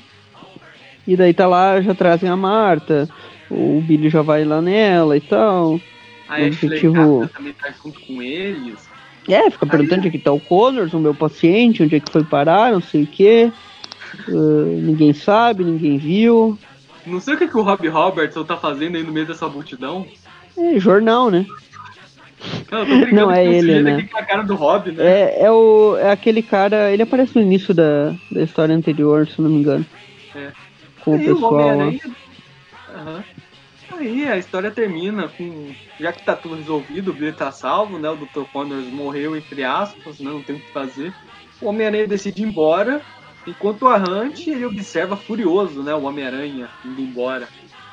E 1.07 1.17
daí 1.17 1.33
tá 1.33 1.47
lá, 1.47 1.81
já 1.81 1.95
trazem 1.95 2.29
a 2.29 2.37
Marta, 2.37 3.09
o 3.51 3.81
Billy 3.81 4.11
já 4.11 4.23
vai 4.23 4.45
lá 4.45 4.61
nela 4.61 5.17
e 5.17 5.21
tal. 5.21 5.81
A 6.29 6.41
o 6.41 6.47
objetivo... 6.47 7.29
também 7.35 7.55
tá 7.55 7.73
junto 7.83 7.99
com 8.01 8.23
eles. 8.23 8.89
É, 9.29 9.51
fica 9.51 9.67
perguntando 9.67 10.01
onde 10.01 10.09
é 10.09 10.11
que 10.11 10.19
tá 10.19 10.33
o 10.33 10.41
Connors, 10.41 10.93
o 10.95 10.99
meu 10.99 11.15
paciente, 11.15 11.83
onde 11.83 11.97
é 11.97 12.01
que 12.01 12.11
foi 12.11 12.25
parar, 12.25 12.73
não 12.73 12.81
sei 12.81 13.03
o 13.03 13.07
que. 13.07 13.53
Uh, 14.29 14.81
ninguém 14.83 15.13
sabe, 15.13 15.65
ninguém 15.65 15.99
viu. 15.99 16.59
Não 17.07 17.21
sei 17.21 17.35
o 17.35 17.39
que, 17.39 17.49
que 17.49 17.57
o 17.57 17.63
Rob 17.63 17.87
Robertson 17.89 18.45
tá 18.45 18.57
fazendo 18.57 18.97
aí 18.97 19.03
no 19.03 19.13
meio 19.13 19.27
dessa 19.27 19.49
multidão. 19.49 20.07
É, 20.57 20.79
jornal, 20.79 21.31
né? 21.31 21.47
Não, 22.71 22.87
não 23.13 23.33
é 23.33 23.45
ele, 23.45 23.83
né? 23.83 24.09
a 24.15 24.25
cara 24.25 24.43
do 24.43 24.55
Rob, 24.55 24.93
né? 24.93 25.05
É, 25.05 25.45
é, 25.45 25.51
o, 25.51 25.97
é 25.97 26.11
aquele 26.11 26.43
cara. 26.43 26.93
Ele 26.93 27.03
aparece 27.03 27.35
no 27.35 27.43
início 27.43 27.75
da, 27.75 28.15
da 28.31 28.43
história 28.43 28.75
anterior, 28.75 29.27
se 29.27 29.41
não 29.41 29.51
me 29.51 29.57
engano. 29.57 29.85
É 30.35 30.53
com 31.09 31.17
o 31.17 31.19
pessoal. 31.19 31.79
Uhum. 31.79 33.23
Aí 33.93 34.29
a 34.29 34.37
história 34.37 34.71
termina 34.71 35.29
com. 35.29 35.73
Já 35.99 36.13
que 36.13 36.23
tá 36.23 36.37
tudo 36.37 36.57
resolvido, 36.57 37.11
o 37.11 37.15
Billy 37.15 37.33
tá 37.33 37.51
salvo, 37.51 37.99
né? 37.99 38.09
O 38.11 38.17
Dr. 38.17 38.45
Connors 38.53 38.87
morreu, 38.93 39.37
entre 39.37 39.65
aspas, 39.65 40.21
né? 40.21 40.31
Não 40.31 40.43
tem 40.43 40.57
o 40.57 40.61
que 40.61 40.73
fazer. 40.73 41.13
O 41.61 41.69
Homem-Aranha 41.69 42.07
decide 42.07 42.43
ir 42.43 42.47
embora, 42.47 43.03
enquanto 43.47 43.83
o 43.83 43.89
Arrante 43.89 44.51
ele 44.51 44.65
observa 44.65 45.17
furioso, 45.17 45.83
né? 45.83 45.95
O 45.95 46.05
Homem-Aranha 46.05 46.69
indo 46.85 47.01
embora. 47.01 47.49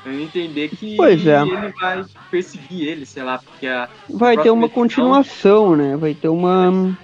Eu 0.06 0.22
entender 0.22 0.70
que 0.70 0.96
pois 0.96 1.26
é. 1.26 1.42
ele 1.42 1.74
vai 1.80 2.06
perseguir 2.30 2.88
ele, 2.88 3.06
sei 3.06 3.24
lá, 3.24 3.40
porque 3.40 3.66
a. 3.66 3.90
Vai 4.10 4.38
ter 4.38 4.52
uma 4.52 4.70
continuação, 4.70 5.76
né? 5.76 5.98
Vai 5.98 6.14
ter 6.14 6.30
uma. 6.30 6.96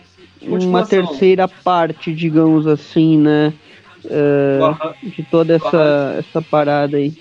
Uma 0.44 0.86
terceira 0.86 1.48
parte, 1.48 2.14
digamos 2.14 2.66
assim, 2.66 3.16
né? 3.18 3.54
uh, 4.06 4.94
de 5.04 5.24
toda 5.24 5.56
essa, 5.56 6.16
essa 6.20 6.42
parada 6.42 6.98
aí. 6.98 7.14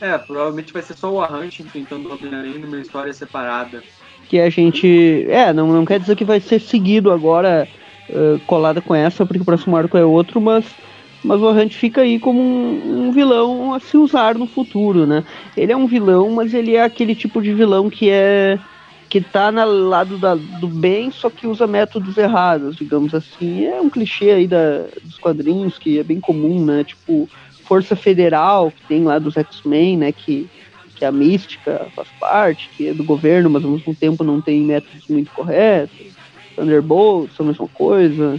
É, 0.00 0.16
provavelmente 0.16 0.72
vai 0.72 0.82
ser 0.82 0.94
só 0.94 1.12
o 1.12 1.20
Arrante 1.20 1.62
enfrentando 1.62 2.08
o 2.08 2.12
Homem-Aranha 2.14 2.58
numa 2.58 2.78
história 2.78 3.12
separada. 3.12 3.82
Que 4.28 4.38
a 4.38 4.50
gente. 4.50 5.26
É, 5.28 5.52
não, 5.52 5.68
não 5.68 5.84
quer 5.84 5.98
dizer 5.98 6.14
que 6.14 6.24
vai 6.24 6.40
ser 6.40 6.60
seguido 6.60 7.10
agora, 7.10 7.66
uh, 8.10 8.38
colada 8.46 8.80
com 8.80 8.94
essa, 8.94 9.24
porque 9.26 9.42
o 9.42 9.44
próximo 9.44 9.76
arco 9.76 9.96
é 9.96 10.04
outro, 10.04 10.40
mas, 10.40 10.64
mas 11.22 11.40
o 11.40 11.48
Arrante 11.48 11.76
fica 11.76 12.02
aí 12.02 12.18
como 12.18 12.40
um, 12.40 13.08
um, 13.08 13.12
vilão 13.12 13.74
a 13.74 13.80
se 13.80 13.96
usar 13.96 14.36
no 14.36 14.46
futuro, 14.46 15.06
né? 15.06 15.24
Ele 15.56 15.72
é 15.72 15.76
um 15.76 15.86
vilão, 15.86 16.30
mas 16.30 16.54
ele 16.54 16.76
é 16.76 16.82
aquele 16.82 17.14
tipo 17.14 17.42
de 17.42 17.52
vilão 17.52 17.90
que 17.90 18.08
é 18.08 18.58
que 19.08 19.20
tá 19.22 19.50
no 19.50 19.88
lado 19.88 20.18
da, 20.18 20.34
do 20.34 20.68
bem, 20.68 21.10
só 21.10 21.30
que 21.30 21.46
usa 21.46 21.66
métodos 21.66 22.18
errados, 22.18 22.76
digamos 22.76 23.14
assim. 23.14 23.64
É 23.64 23.80
um 23.80 23.88
clichê 23.88 24.32
aí 24.32 24.46
da, 24.46 24.84
dos 25.02 25.16
quadrinhos 25.16 25.78
que 25.78 25.98
é 25.98 26.02
bem 26.02 26.20
comum, 26.20 26.62
né? 26.62 26.84
Tipo, 26.84 27.28
Força 27.64 27.96
Federal, 27.96 28.70
que 28.70 28.86
tem 28.86 29.04
lá 29.04 29.18
dos 29.18 29.36
X-Men, 29.36 29.96
né? 29.96 30.12
Que, 30.12 30.46
que 30.94 31.06
a 31.06 31.12
mística 31.12 31.86
faz 31.96 32.08
parte, 32.20 32.68
que 32.76 32.88
é 32.88 32.94
do 32.94 33.02
governo, 33.02 33.48
mas 33.48 33.64
ao 33.64 33.70
mesmo 33.70 33.94
tempo 33.94 34.22
não 34.22 34.42
tem 34.42 34.60
métodos 34.60 35.08
muito 35.08 35.30
corretos. 35.32 36.06
Thunderbolts, 36.54 37.40
a 37.40 37.44
mesma 37.44 37.68
coisa. 37.68 38.38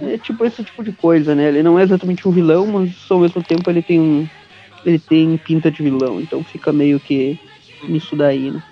É 0.00 0.16
tipo 0.16 0.44
esse 0.44 0.64
tipo 0.64 0.82
de 0.82 0.92
coisa, 0.92 1.34
né? 1.34 1.48
Ele 1.48 1.62
não 1.62 1.78
é 1.78 1.82
exatamente 1.82 2.26
um 2.26 2.32
vilão, 2.32 2.66
mas 2.66 2.94
ao 3.10 3.18
mesmo 3.18 3.42
tempo 3.42 3.68
ele 3.70 3.82
tem 3.82 4.00
um. 4.00 4.28
Ele 4.84 4.98
tem 4.98 5.36
pinta 5.36 5.70
de 5.70 5.82
vilão, 5.82 6.20
então 6.20 6.42
fica 6.42 6.72
meio 6.72 6.98
que 6.98 7.38
nisso 7.84 8.16
daí, 8.16 8.50
né? 8.50 8.62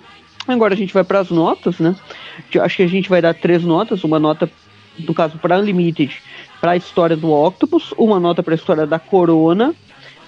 Agora 0.47 0.73
a 0.73 0.77
gente 0.77 0.93
vai 0.93 1.03
para 1.03 1.19
as 1.19 1.29
notas, 1.29 1.79
né? 1.79 1.95
Acho 2.59 2.77
que 2.77 2.83
a 2.83 2.87
gente 2.87 3.09
vai 3.09 3.21
dar 3.21 3.33
três 3.33 3.63
notas, 3.63 4.03
uma 4.03 4.19
nota, 4.19 4.49
no 4.99 5.13
caso, 5.13 5.37
para 5.37 5.57
Unlimited, 5.57 6.21
para 6.59 6.71
a 6.71 6.77
história 6.77 7.15
do 7.15 7.31
Octopus, 7.31 7.93
uma 7.97 8.19
nota 8.19 8.41
para 8.41 8.53
a 8.53 8.55
história 8.55 8.85
da 8.85 8.99
Corona. 8.99 9.73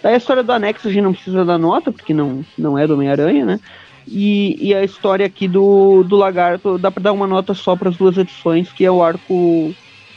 Daí 0.02 0.14
a 0.14 0.18
história 0.18 0.44
do 0.44 0.52
Anexo 0.52 0.88
a 0.88 0.92
gente 0.92 1.04
não 1.04 1.14
precisa 1.14 1.44
dar 1.44 1.58
nota, 1.58 1.92
porque 1.92 2.14
não, 2.14 2.46
não 2.58 2.78
é 2.78 2.86
do 2.86 2.94
Homem-Aranha, 2.94 3.46
né? 3.46 3.60
E, 4.08 4.58
e, 4.60 4.74
a 4.74 4.84
história 4.84 5.26
aqui 5.26 5.48
do, 5.48 6.04
do 6.04 6.18
Lagarto, 6.18 6.78
dá 6.78 6.92
para 6.92 7.04
dar 7.04 7.14
uma 7.14 7.26
nota 7.26 7.54
só 7.54 7.76
para 7.76 7.90
as 7.90 7.96
duas 7.96 8.18
edições, 8.18 8.72
que 8.72 8.86
é 8.86 8.92
o 8.92 9.02
arco 9.02 9.74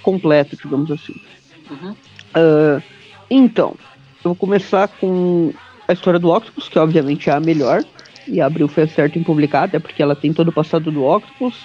completo, 0.07 0.57
digamos 0.57 0.89
assim. 0.93 1.17
Uhum. 1.69 1.91
Uh, 1.91 2.83
então, 3.29 3.75
eu 4.25 4.31
vou 4.31 4.37
começar 4.37 4.87
com 4.87 5.53
a 5.89 5.93
história 5.93 6.21
do 6.21 6.31
Octopus, 6.31 6.69
que 6.69 6.79
obviamente 6.79 7.29
é 7.29 7.33
a 7.33 7.41
melhor 7.41 7.83
e 8.29 8.41
abriu 8.41 8.69
foi 8.69 8.87
certo 8.87 9.19
em 9.19 9.25
publicar, 9.25 9.65
até 9.65 9.81
porque 9.81 10.01
ela 10.01 10.15
tem 10.15 10.33
todo 10.33 10.49
o 10.49 10.53
passado 10.53 10.93
do 10.93 11.05
Octopus. 11.05 11.57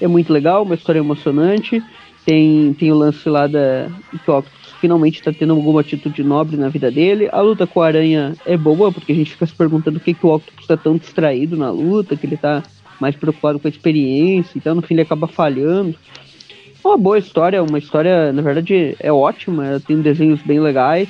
É 0.00 0.06
muito 0.06 0.32
legal, 0.32 0.62
uma 0.62 0.76
história 0.76 1.00
emocionante. 1.00 1.82
Tem, 2.24 2.72
tem 2.74 2.92
o 2.92 2.94
lance 2.94 3.28
lá 3.28 3.48
da 3.48 3.90
que 4.24 4.30
o 4.30 4.38
Octopus 4.38 4.70
finalmente 4.80 5.18
está 5.18 5.32
tendo 5.32 5.52
alguma 5.52 5.80
atitude 5.80 6.22
nobre 6.22 6.56
na 6.56 6.68
vida 6.68 6.90
dele. 6.92 7.28
A 7.32 7.40
luta 7.40 7.66
com 7.66 7.82
a 7.82 7.86
aranha 7.86 8.34
é 8.46 8.56
boa, 8.56 8.92
porque 8.92 9.10
a 9.10 9.14
gente 9.14 9.32
fica 9.32 9.46
se 9.46 9.54
perguntando 9.54 9.98
o 9.98 10.00
que, 10.00 10.14
que 10.14 10.24
o 10.24 10.34
Octopus 10.34 10.62
está 10.62 10.76
tão 10.76 10.96
distraído 10.96 11.56
na 11.56 11.70
luta, 11.70 12.16
que 12.16 12.24
ele 12.24 12.36
está 12.36 12.62
mais 13.00 13.16
preocupado 13.16 13.58
com 13.58 13.66
a 13.66 13.70
experiência, 13.70 14.52
então 14.56 14.74
no 14.74 14.82
fim 14.82 14.94
ele 14.94 15.02
acaba 15.02 15.26
falhando. 15.26 15.96
Uma 16.82 16.96
boa 16.96 17.18
história, 17.18 17.62
uma 17.62 17.78
história, 17.78 18.32
na 18.32 18.40
verdade, 18.40 18.96
é 19.00 19.12
ótima, 19.12 19.80
tem 19.86 20.00
desenhos 20.00 20.40
bem 20.40 20.58
legais. 20.58 21.08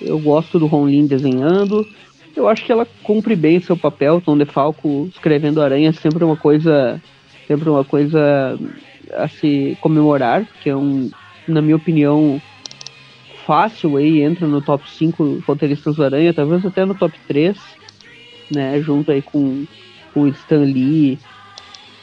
Eu 0.00 0.18
gosto 0.18 0.58
do 0.58 0.66
Ron 0.66 0.88
Lin 0.88 1.06
desenhando. 1.06 1.86
Eu 2.34 2.48
acho 2.48 2.64
que 2.64 2.72
ela 2.72 2.86
cumpre 3.04 3.36
bem 3.36 3.60
seu 3.60 3.76
papel. 3.76 4.20
Tom 4.20 4.36
DeFalco 4.36 5.08
escrevendo 5.12 5.62
Aranha 5.62 5.90
é 5.90 5.92
sempre 5.92 6.24
uma 6.24 6.36
coisa, 6.36 7.00
sempre 7.46 7.70
uma 7.70 7.84
coisa 7.84 8.58
a 9.12 9.28
se 9.28 9.78
comemorar, 9.80 10.44
que 10.60 10.68
é 10.68 10.76
um, 10.76 11.08
na 11.46 11.62
minha 11.62 11.76
opinião, 11.76 12.42
fácil 13.46 13.96
aí, 13.96 14.20
entra 14.20 14.48
no 14.48 14.60
top 14.60 14.90
5 14.90 15.44
roteiristas 15.46 15.94
do 15.94 16.04
Aranha, 16.04 16.34
talvez 16.34 16.66
até 16.66 16.84
no 16.84 16.94
top 16.94 17.16
3, 17.28 17.56
né, 18.50 18.80
junto 18.80 19.12
aí 19.12 19.22
com 19.22 19.64
o 20.16 20.26
Stan 20.26 20.60
Lee 20.60 21.18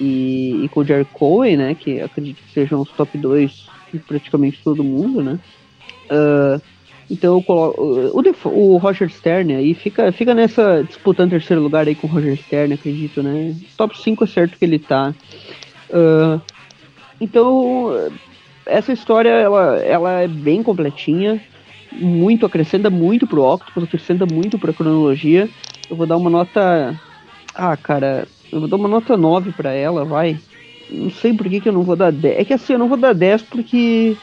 e, 0.01 0.65
e 0.65 0.69
com 0.69 0.79
o 0.79 0.83
Jerry 0.83 1.05
Cohen, 1.05 1.57
né, 1.57 1.75
que 1.75 2.01
acredito 2.01 2.41
que 2.41 2.51
sejam 2.51 2.81
os 2.81 2.89
top 2.89 3.15
2 3.15 3.67
de 3.93 3.99
praticamente 3.99 4.59
todo 4.63 4.83
mundo, 4.83 5.21
né. 5.21 5.39
Uh, 6.09 6.59
então 7.09 7.35
eu 7.35 7.43
coloco. 7.43 7.81
O, 8.49 8.73
o 8.73 8.77
Roger 8.77 9.09
Stern 9.09 9.53
aí 9.53 9.73
fica, 9.73 10.11
fica 10.11 10.33
nessa. 10.33 10.83
disputando 10.83 11.31
terceiro 11.31 11.61
lugar 11.61 11.87
aí 11.87 11.93
com 11.93 12.07
o 12.07 12.09
Roger 12.09 12.37
Stern, 12.37 12.73
acredito, 12.73 13.21
né? 13.21 13.55
Top 13.77 13.97
5 13.97 14.23
é 14.23 14.27
certo 14.27 14.57
que 14.57 14.65
ele 14.65 14.79
tá. 14.79 15.13
Uh, 15.89 16.41
então, 17.19 18.09
essa 18.65 18.93
história 18.93 19.29
ela, 19.29 19.77
ela 19.77 20.21
é 20.21 20.27
bem 20.27 20.63
completinha. 20.63 21.39
Muito, 21.91 22.45
acrescenta 22.45 22.89
muito 22.89 23.27
pro 23.27 23.43
Octopus, 23.43 23.83
acrescenta 23.83 24.25
muito 24.25 24.57
pra 24.57 24.71
cronologia. 24.71 25.49
Eu 25.89 25.97
vou 25.97 26.07
dar 26.07 26.15
uma 26.15 26.29
nota. 26.29 26.97
Ah, 27.53 27.75
cara, 27.75 28.25
eu 28.51 28.59
vou 28.59 28.67
dar 28.67 28.75
uma 28.75 28.87
nota 28.87 29.15
9 29.15 29.51
pra 29.51 29.71
ela, 29.71 30.03
vai. 30.03 30.37
Não 30.89 31.09
sei 31.09 31.33
por 31.33 31.47
que, 31.47 31.61
que 31.61 31.69
eu 31.69 31.73
não 31.73 31.83
vou 31.83 31.95
dar 31.95 32.11
10. 32.11 32.39
É 32.39 32.45
que 32.45 32.53
assim, 32.53 32.73
eu 32.73 32.79
não 32.79 32.89
vou 32.89 32.97
dar 32.97 33.13
10 33.13 33.43
porque 33.43 34.17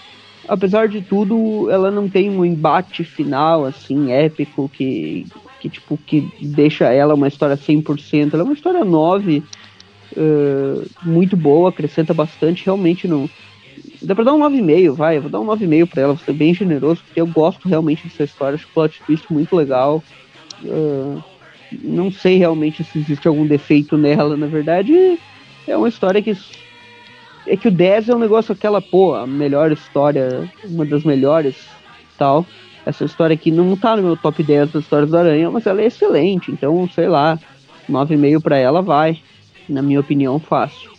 apesar 0.48 0.88
de 0.88 1.02
tudo, 1.02 1.70
ela 1.70 1.90
não 1.90 2.08
tem 2.08 2.30
um 2.30 2.44
embate 2.44 3.04
final, 3.04 3.66
assim, 3.66 4.10
épico, 4.10 4.68
que, 4.68 5.26
que 5.60 5.68
tipo, 5.68 5.98
que 5.98 6.28
deixa 6.40 6.86
ela 6.86 7.14
uma 7.14 7.28
história 7.28 7.56
100%. 7.56 8.32
Ela 8.32 8.42
é 8.42 8.44
uma 8.44 8.54
história 8.54 8.84
9, 8.84 9.42
uh, 10.16 10.86
muito 11.02 11.36
boa, 11.36 11.68
acrescenta 11.68 12.14
bastante, 12.14 12.64
realmente 12.64 13.06
não... 13.06 13.28
Dá 14.00 14.14
pra 14.14 14.24
dar 14.24 14.34
um 14.34 14.40
9,5, 14.40 14.92
vai, 14.92 15.16
eu 15.16 15.22
vou 15.22 15.30
dar 15.30 15.40
um 15.40 15.46
9,5 15.46 15.86
pra 15.86 16.02
ela, 16.02 16.14
vou 16.14 16.24
ser 16.24 16.32
bem 16.32 16.54
generoso, 16.54 17.02
porque 17.04 17.20
eu 17.20 17.26
gosto 17.26 17.68
realmente 17.68 18.04
dessa 18.04 18.24
história, 18.24 18.54
acho 18.54 18.66
o 18.66 18.72
plot 18.72 19.02
twist 19.06 19.32
muito 19.32 19.54
legal. 19.54 20.02
Uh, 20.62 21.22
não 21.72 22.10
sei 22.10 22.38
realmente 22.38 22.82
se 22.84 22.98
existe 22.98 23.28
algum 23.28 23.46
defeito 23.46 23.96
nela, 23.96 24.36
na 24.36 24.46
verdade, 24.46 25.18
é 25.66 25.76
uma 25.76 25.88
história 25.88 26.22
que 26.22 26.36
é 27.46 27.56
que 27.56 27.68
o 27.68 27.70
10 27.70 28.10
é 28.10 28.14
um 28.14 28.18
negócio 28.18 28.52
aquela, 28.52 28.80
pô, 28.80 29.14
a 29.14 29.26
melhor 29.26 29.72
história, 29.72 30.48
uma 30.64 30.84
das 30.84 31.02
melhores 31.02 31.56
tal. 32.18 32.44
Essa 32.84 33.04
história 33.04 33.34
aqui 33.34 33.50
não 33.50 33.76
tá 33.76 33.96
no 33.96 34.02
meu 34.02 34.16
top 34.16 34.42
10 34.42 34.72
das 34.72 34.82
histórias 34.82 35.10
do 35.10 35.16
Aranha, 35.16 35.50
mas 35.50 35.66
ela 35.66 35.80
é 35.80 35.86
excelente, 35.86 36.50
então, 36.50 36.88
sei 36.94 37.08
lá, 37.08 37.38
9,5 37.88 38.42
para 38.42 38.58
ela 38.58 38.82
vai, 38.82 39.18
na 39.68 39.80
minha 39.82 40.00
opinião, 40.00 40.38
fácil. 40.38 40.90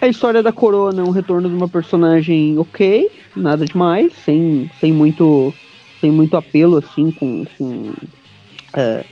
A 0.00 0.08
história 0.08 0.42
da 0.42 0.52
Corona 0.52 1.02
é 1.02 1.04
um 1.04 1.10
retorno 1.10 1.48
de 1.48 1.54
uma 1.54 1.68
personagem 1.68 2.58
ok, 2.58 3.10
nada 3.36 3.64
demais, 3.64 4.12
sem, 4.24 4.70
sem 4.80 4.92
muito 4.92 5.52
sem 6.00 6.10
muito 6.10 6.36
apelo 6.36 6.78
assim 6.78 7.10
com, 7.10 7.44
com 7.58 7.92
é, 8.74 9.04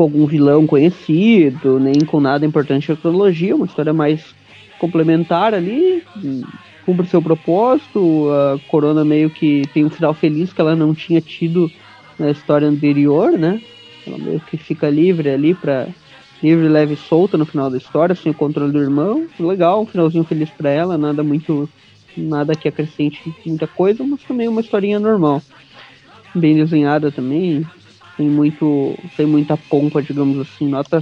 com 0.00 0.04
algum 0.04 0.24
vilão 0.24 0.66
conhecido, 0.66 1.78
nem 1.78 2.00
com 2.06 2.22
nada 2.22 2.46
importante 2.46 2.88
na 2.88 2.96
cronologia, 2.96 3.54
uma 3.54 3.66
história 3.66 3.92
mais 3.92 4.34
complementar 4.78 5.52
ali, 5.52 6.02
cumpre 6.86 7.06
seu 7.06 7.20
propósito, 7.20 8.30
a 8.30 8.58
Corona 8.70 9.04
meio 9.04 9.28
que 9.28 9.60
tem 9.74 9.84
um 9.84 9.90
final 9.90 10.14
feliz 10.14 10.54
que 10.54 10.60
ela 10.62 10.74
não 10.74 10.94
tinha 10.94 11.20
tido 11.20 11.70
na 12.18 12.30
história 12.30 12.66
anterior, 12.66 13.32
né? 13.32 13.60
Ela 14.06 14.16
meio 14.16 14.40
que 14.40 14.56
fica 14.56 14.88
livre 14.88 15.28
ali 15.28 15.52
para 15.52 15.86
livre, 16.42 16.66
leve 16.66 16.94
e 16.94 16.96
solta 16.96 17.36
no 17.36 17.44
final 17.44 17.68
da 17.68 17.76
história, 17.76 18.14
sem 18.14 18.32
o 18.32 18.34
controle 18.34 18.72
do 18.72 18.80
irmão. 18.80 19.26
Legal, 19.38 19.82
um 19.82 19.86
finalzinho 19.86 20.24
feliz 20.24 20.48
para 20.48 20.70
ela, 20.70 20.96
nada 20.96 21.22
muito 21.22 21.68
nada 22.16 22.54
que 22.54 22.68
acrescente 22.68 23.34
muita 23.44 23.66
coisa, 23.66 24.02
mas 24.02 24.22
também 24.22 24.48
uma 24.48 24.62
historinha 24.62 24.98
normal. 24.98 25.42
Bem 26.34 26.56
desenhada 26.56 27.12
também, 27.12 27.66
sem 28.20 28.28
muito 28.28 28.94
sem 29.16 29.24
muita 29.24 29.56
pompa, 29.56 30.02
digamos 30.02 30.38
assim, 30.38 30.68
nota 30.68 31.00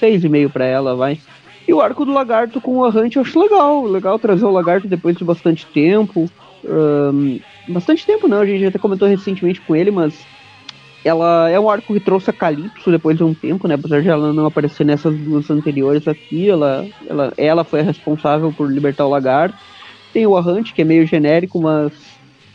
6,5 0.00 0.50
para 0.50 0.64
ela, 0.64 0.96
vai. 0.96 1.20
E 1.68 1.74
o 1.74 1.82
arco 1.82 2.06
do 2.06 2.12
lagarto 2.12 2.60
com 2.62 2.78
o 2.78 2.84
Arrante 2.84 3.18
eu 3.18 3.22
acho 3.22 3.38
legal. 3.38 3.84
Legal 3.84 4.18
trazer 4.18 4.46
o 4.46 4.50
lagarto 4.50 4.88
depois 4.88 5.16
de 5.16 5.22
bastante 5.22 5.66
tempo. 5.66 6.30
Um, 6.64 7.38
bastante 7.68 8.06
tempo 8.06 8.26
não, 8.26 8.40
a 8.40 8.46
gente 8.46 8.64
até 8.64 8.78
comentou 8.78 9.06
recentemente 9.06 9.60
com 9.60 9.76
ele, 9.76 9.90
mas 9.90 10.18
ela 11.04 11.50
é 11.50 11.60
um 11.60 11.68
arco 11.68 11.92
que 11.92 12.00
trouxe 12.00 12.30
a 12.30 12.32
Calypso 12.32 12.90
depois 12.90 13.18
de 13.18 13.22
um 13.22 13.34
tempo, 13.34 13.68
né? 13.68 13.74
Apesar 13.74 14.00
de 14.00 14.08
ela 14.08 14.32
não 14.32 14.46
aparecer 14.46 14.84
nessas 14.84 15.14
duas 15.18 15.50
anteriores 15.50 16.08
aqui, 16.08 16.48
ela, 16.48 16.86
ela, 17.06 17.32
ela 17.36 17.64
foi 17.64 17.80
a 17.80 17.84
responsável 17.84 18.52
por 18.52 18.70
libertar 18.72 19.04
o 19.04 19.10
lagarto. 19.10 19.56
Tem 20.12 20.26
o 20.26 20.36
Arrante, 20.36 20.72
que 20.72 20.82
é 20.82 20.84
meio 20.84 21.06
genérico, 21.06 21.60
mas 21.60 21.92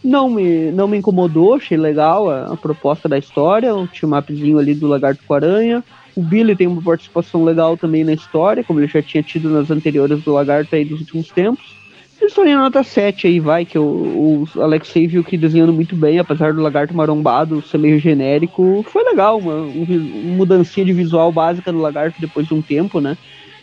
não 0.05 0.29
me, 0.29 0.71
não 0.71 0.87
me 0.87 0.97
incomodou, 0.97 1.55
achei 1.55 1.77
legal 1.77 2.29
a, 2.29 2.53
a 2.53 2.55
proposta 2.55 3.09
da 3.09 3.17
história, 3.17 3.75
o 3.75 3.87
team-upzinho 3.87 4.59
ali 4.59 4.75
do 4.75 4.87
Lagarto 4.87 5.23
com 5.27 5.33
Aranha. 5.33 5.83
O 6.15 6.21
Billy 6.21 6.55
tem 6.55 6.67
uma 6.67 6.81
participação 6.81 7.43
legal 7.43 7.75
também 7.75 8.03
na 8.03 8.13
história, 8.13 8.63
como 8.63 8.79
ele 8.79 8.87
já 8.87 9.01
tinha 9.01 9.23
tido 9.23 9.49
nas 9.49 9.69
anteriores 9.69 10.23
do 10.23 10.31
Lagarto 10.31 10.75
aí 10.75 10.85
dos 10.85 11.01
últimos 11.01 11.29
tempos. 11.29 11.75
Em 12.21 12.55
nota 12.55 12.83
7 12.83 13.27
aí, 13.27 13.39
vai, 13.39 13.65
que 13.65 13.77
o, 13.77 14.47
o 14.55 14.61
Alexei 14.61 15.05
viu 15.07 15.23
que 15.23 15.37
desenhando 15.37 15.73
muito 15.73 15.95
bem, 15.95 16.17
apesar 16.17 16.53
do 16.53 16.61
Lagarto 16.61 16.95
marombado 16.95 17.61
ser 17.61 17.77
meio 17.77 17.99
genérico, 17.99 18.85
foi 18.87 19.03
legal, 19.03 19.39
uma, 19.39 19.55
uma 19.55 20.35
mudancinha 20.35 20.85
de 20.85 20.93
visual 20.93 21.31
básica 21.31 21.71
do 21.71 21.79
Lagarto 21.79 22.21
depois 22.21 22.47
de 22.47 22.53
um 22.53 22.61
tempo, 22.61 23.01
né? 23.01 23.17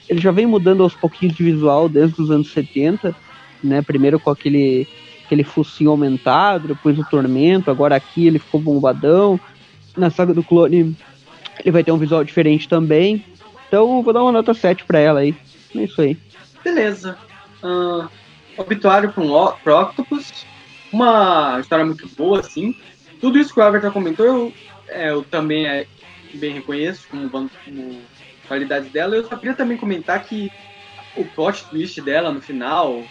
Ele 0.09 0.21
já 0.21 0.31
vem 0.31 0.47
mudando 0.47 0.83
aos 0.83 0.95
pouquinhos 0.95 1.35
de 1.35 1.43
visual 1.43 1.89
desde 1.89 2.21
os 2.21 2.31
anos 2.31 2.53
70, 2.53 3.15
né? 3.65 3.81
Primeiro 3.81 4.21
com 4.21 4.31
aquele, 4.31 4.87
aquele 5.25 5.45
focinho 5.45 5.91
aumentado, 5.91 6.69
depois 6.69 6.99
o 6.99 7.05
Tormento, 7.05 7.71
agora 7.71 7.97
aqui 7.97 8.27
ele 8.27 8.39
ficou 8.39 8.61
bombadão. 8.61 9.39
Na 9.97 10.11
saga 10.11 10.33
do 10.33 10.43
clone 10.43 10.97
ele 11.61 11.71
vai 11.71 11.85
ter 11.85 11.93
um 11.93 11.99
visual 11.99 12.25
diferente 12.25 12.69
também. 12.69 13.25
Então 13.69 14.03
vou 14.03 14.13
dar 14.13 14.23
uma 14.23 14.33
nota 14.33 14.55
7 14.55 14.85
para 14.85 14.99
ela 14.99 15.21
aí. 15.21 15.35
É 15.75 15.85
isso 15.85 16.01
aí. 16.01 16.17
Beleza. 16.63 17.17
Uh, 17.63 18.09
obituário 18.57 19.13
para 19.13 19.23
um 19.23 19.33
Octopus. 19.33 20.47
Uma 20.93 21.59
história 21.61 21.85
muito 21.85 22.07
boa, 22.17 22.41
assim. 22.41 22.77
Tudo 23.21 23.39
isso 23.39 23.55
que 23.55 23.61
o 23.61 23.63
Everton 23.63 23.91
comentou, 23.91 24.27
eu, 24.27 24.53
é, 24.89 25.11
eu 25.11 25.23
também 25.23 25.67
é, 25.67 25.87
bem 26.35 26.53
reconheço 26.53 27.07
como, 27.09 27.31
como 27.31 28.01
qualidades 28.47 28.91
dela. 28.91 29.17
Eu 29.17 29.25
só 29.27 29.37
queria 29.37 29.55
também 29.55 29.79
comentar 29.79 30.23
que 30.25 30.51
o 31.17 31.25
plot 31.25 31.65
twist 31.67 32.01
dela 32.01 32.33
no 32.33 32.43
final 32.43 33.03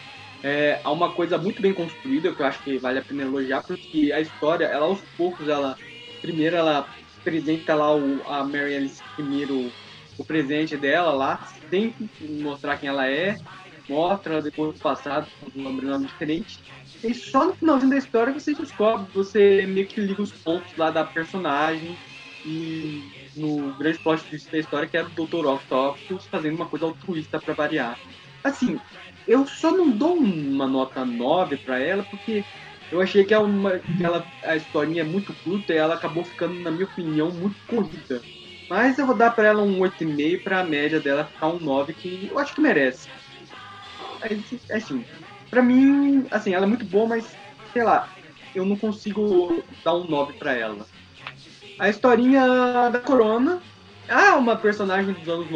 é, 0.44 0.82
é 0.84 0.88
uma 0.90 1.12
coisa 1.12 1.38
muito 1.38 1.62
bem 1.62 1.74
construída, 1.74 2.34
que 2.34 2.42
eu 2.42 2.46
acho 2.46 2.64
que 2.64 2.78
vale 2.78 3.00
a 3.00 3.04
pena 3.04 3.24
elogiar, 3.24 3.64
porque 3.64 4.12
a 4.12 4.20
história, 4.20 4.66
ela 4.66 4.86
aos 4.86 5.02
poucos, 5.18 5.48
ela 5.48 5.78
primeiro 6.22 6.56
ela 6.56 6.88
apresenta 7.20 7.76
lá 7.76 7.96
o, 7.96 8.22
a 8.28 8.44
Mary 8.44 8.76
Alice 8.76 9.02
primeiro 9.16 9.72
o 10.18 10.26
presente 10.26 10.78
dela 10.78 11.12
lá, 11.12 11.48
sem 11.70 11.94
mostrar 12.42 12.78
quem 12.78 12.90
ela 12.90 13.10
é, 13.10 13.36
mostra 13.90 14.42
depois 14.42 14.74
do 14.74 14.80
passado, 14.80 15.28
com 15.40 15.60
um 15.60 15.72
nome 15.72 16.06
diferente. 16.06 16.60
E 17.04 17.14
só 17.14 17.46
no 17.46 17.56
finalzinho 17.56 17.92
da 17.92 17.98
história 17.98 18.34
você 18.34 18.54
descobre, 18.54 19.08
você 19.14 19.66
meio 19.66 19.88
que 19.88 20.00
liga 20.02 20.22
os 20.22 20.32
pontos 20.32 20.76
lá 20.78 20.92
da 20.92 21.04
personagem 21.04 21.98
e 22.46 23.02
no 23.36 23.74
grande 23.74 24.00
plot 24.00 24.24
twist 24.24 24.52
da 24.52 24.58
história 24.60 24.88
que 24.88 24.98
é 24.98 25.04
o 25.04 25.10
Dr. 25.10 25.46
Octopus 25.46 26.26
fazendo 26.28 26.56
uma 26.56 26.68
coisa 26.68 26.86
altruísta 26.86 27.40
para 27.40 27.54
variar. 27.54 28.00
Assim, 28.44 28.80
eu 29.28 29.46
só 29.48 29.72
não 29.72 29.92
dou 29.92 30.18
uma 30.18 30.68
nota 30.68 31.06
9 31.06 31.58
para 31.58 31.80
ela 31.80 32.06
porque 32.10 32.48
eu 32.92 33.00
achei 33.02 33.24
que, 33.26 33.34
é 33.34 33.40
uma, 33.40 33.80
que 33.80 34.04
ela, 34.06 34.30
a 34.44 34.56
historinha 34.56 35.02
é 35.02 35.06
muito 35.06 35.36
curta 35.44 35.74
e 35.74 35.78
ela 35.78 35.96
acabou 35.96 36.26
ficando, 36.26 36.60
na 36.62 36.72
minha 36.72 36.86
opinião, 36.86 37.32
muito 37.32 37.58
corrida. 37.66 38.26
Mas 38.70 38.98
eu 39.00 39.06
vou 39.06 39.16
dar 39.18 39.32
para 39.32 39.48
ela 39.50 39.64
um 39.64 39.80
8,5 39.80 40.44
para 40.44 40.60
a 40.62 40.64
média 40.64 41.00
dela 41.00 41.26
ficar 41.26 41.50
um 41.50 41.60
9, 41.60 41.94
que 41.94 42.28
eu 42.28 42.38
acho 42.38 42.54
que 42.54 42.62
merece. 42.62 43.10
É, 44.24 44.76
assim, 44.76 45.06
pra 45.50 45.62
mim, 45.62 46.26
assim, 46.32 46.54
ela 46.54 46.66
é 46.66 46.70
muito 46.70 46.86
boa, 46.86 47.08
mas, 47.08 47.38
sei 47.74 47.84
lá, 47.84 48.12
eu 48.54 48.66
não 48.66 48.78
consigo 48.78 49.68
dar 49.84 49.96
um 49.96 50.08
9 50.08 50.34
para 50.34 50.54
ela. 50.54 50.88
A 51.80 51.90
historinha 51.90 52.90
da 52.90 53.00
Corona. 53.02 53.64
Ah, 54.14 54.36
uma 54.36 54.58
personagem 54.58 55.14
dos 55.14 55.30
anos 55.30 55.48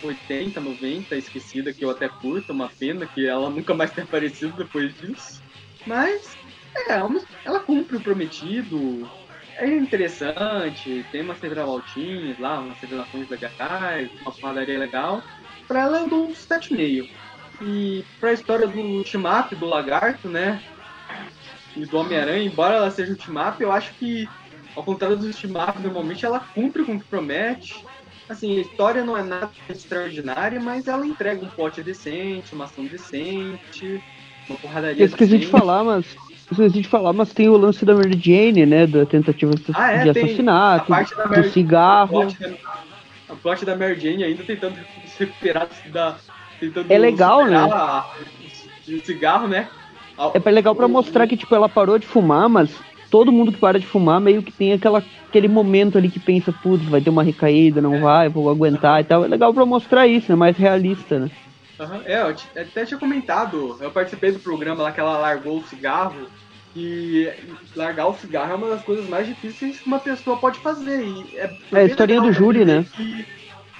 80, 0.00 0.60
90, 0.60 1.16
esquecida, 1.16 1.74
que 1.74 1.84
eu 1.84 1.90
até 1.90 2.08
curto, 2.08 2.52
uma 2.52 2.70
pena 2.78 3.08
que 3.08 3.26
ela 3.26 3.50
nunca 3.50 3.74
mais 3.74 3.90
tenha 3.92 4.04
aparecido 4.04 4.52
depois 4.52 4.94
disso. 4.94 5.42
Mas 5.84 6.36
é, 6.88 7.00
ela 7.44 7.60
cumpre 7.60 7.96
o 7.96 8.00
prometido. 8.00 9.10
É 9.56 9.66
interessante, 9.66 11.04
tem 11.10 11.22
umas 11.22 11.40
reviravoltinhas 11.40 12.38
lá, 12.38 12.60
umas 12.60 12.80
revelações 12.80 13.28
legais, 13.28 14.08
uma 14.20 14.32
padaria 14.38 14.78
legal. 14.78 15.24
Pra 15.66 15.80
ela 15.80 15.98
eu 16.02 16.08
dou 16.08 16.28
um 16.28 16.34
7,5. 16.34 17.08
E 17.60 18.04
pra 18.20 18.32
história 18.32 18.68
do 18.68 19.02
Timap, 19.02 19.52
do 19.56 19.66
Lagarto, 19.66 20.28
né? 20.28 20.62
E 21.74 21.84
do 21.86 21.96
Homem-Aranha, 21.96 22.44
embora 22.44 22.76
ela 22.76 22.90
seja 22.92 23.12
um 23.12 23.16
Timap, 23.16 23.60
eu 23.60 23.72
acho 23.72 23.92
que, 23.96 24.28
ao 24.74 24.82
contrário 24.82 25.16
dos 25.16 25.36
Timap, 25.36 25.78
normalmente 25.80 26.24
ela 26.24 26.40
cumpre 26.40 26.84
com 26.84 26.96
o 26.96 27.00
que 27.00 27.06
promete. 27.06 27.84
Assim, 28.28 28.58
a 28.58 28.60
história 28.60 29.04
não 29.04 29.16
é 29.16 29.22
nada 29.22 29.50
extraordinária, 29.68 30.60
mas 30.60 30.86
ela 30.86 31.06
entrega 31.06 31.44
um 31.44 31.48
pote 31.48 31.82
decente, 31.82 32.54
uma 32.54 32.64
ação 32.64 32.84
decente, 32.84 34.02
uma 34.48 34.58
porradaria. 34.58 35.02
Eu 35.02 35.06
esqueci 35.06 35.30
decente. 35.30 35.46
de 35.46 35.50
falar, 35.50 35.82
mas 35.82 36.04
esqueci 36.50 36.80
de 36.82 36.88
falar, 36.88 37.12
mas 37.12 37.32
tem 37.32 37.48
o 37.48 37.56
lance 37.56 37.84
da 37.84 37.94
Mary 37.94 38.18
Jane, 38.20 38.66
né? 38.66 38.86
Da 38.86 39.06
tentativa 39.06 39.52
ah, 39.74 39.92
é, 39.92 40.02
de 40.04 40.10
assassinato, 40.10 40.92
do 40.92 41.50
cigarro. 41.50 42.28
A 43.28 43.34
plot, 43.34 43.64
da 43.64 43.76
Mary 43.76 43.98
Jane 43.98 44.24
ainda 44.24 44.42
tentando 44.44 44.76
se 45.06 45.24
recuperar 45.24 45.68
da. 45.90 46.16
Tentando 46.60 46.92
é 46.92 46.98
legal, 46.98 47.46
né? 47.46 47.58
O 48.88 49.00
cigarro, 49.04 49.48
né? 49.48 49.68
É 50.34 50.50
legal 50.50 50.74
para 50.74 50.88
mostrar 50.88 51.26
que 51.26 51.36
tipo 51.36 51.54
ela 51.54 51.68
parou 51.68 51.98
de 51.98 52.06
fumar, 52.06 52.48
mas 52.48 52.70
todo 53.10 53.32
mundo 53.32 53.52
que 53.52 53.58
para 53.58 53.78
de 53.78 53.86
fumar 53.86 54.20
meio 54.20 54.42
que 54.42 54.52
tem 54.52 54.72
aquela, 54.72 55.02
aquele 55.28 55.48
momento 55.48 55.98
ali 55.98 56.08
que 56.08 56.20
pensa, 56.20 56.52
putz, 56.52 56.84
vai 56.84 57.00
ter 57.00 57.10
uma 57.10 57.22
recaída, 57.22 57.80
não 57.80 57.96
é. 57.96 58.00
vai, 58.00 58.28
vou 58.28 58.50
aguentar 58.50 59.00
e 59.00 59.04
tal. 59.04 59.24
É 59.24 59.28
legal 59.28 59.52
para 59.52 59.66
mostrar 59.66 60.06
isso, 60.06 60.30
né? 60.30 60.36
Mais 60.36 60.56
realista, 60.56 61.18
né? 61.18 61.30
Uhum. 61.78 62.02
É, 62.04 62.22
eu 62.22 62.62
até 62.62 62.84
tinha 62.84 62.98
comentado, 62.98 63.76
eu 63.80 63.90
participei 63.90 64.32
do 64.32 64.40
programa 64.40 64.82
lá 64.82 64.92
que 64.92 65.00
ela 65.00 65.16
largou 65.16 65.58
o 65.58 65.64
cigarro, 65.64 66.28
e 66.76 67.28
largar 67.74 68.06
o 68.06 68.14
cigarro 68.14 68.52
é 68.52 68.54
uma 68.54 68.68
das 68.68 68.84
coisas 68.84 69.08
mais 69.08 69.26
difíceis 69.26 69.80
que 69.80 69.86
uma 69.86 69.98
pessoa 69.98 70.36
pode 70.36 70.60
fazer. 70.60 71.02
E 71.02 71.36
é, 71.36 71.56
é 71.72 71.78
a 71.78 71.84
historinha 71.84 72.20
do 72.20 72.32
júri, 72.32 72.64
né? 72.64 72.84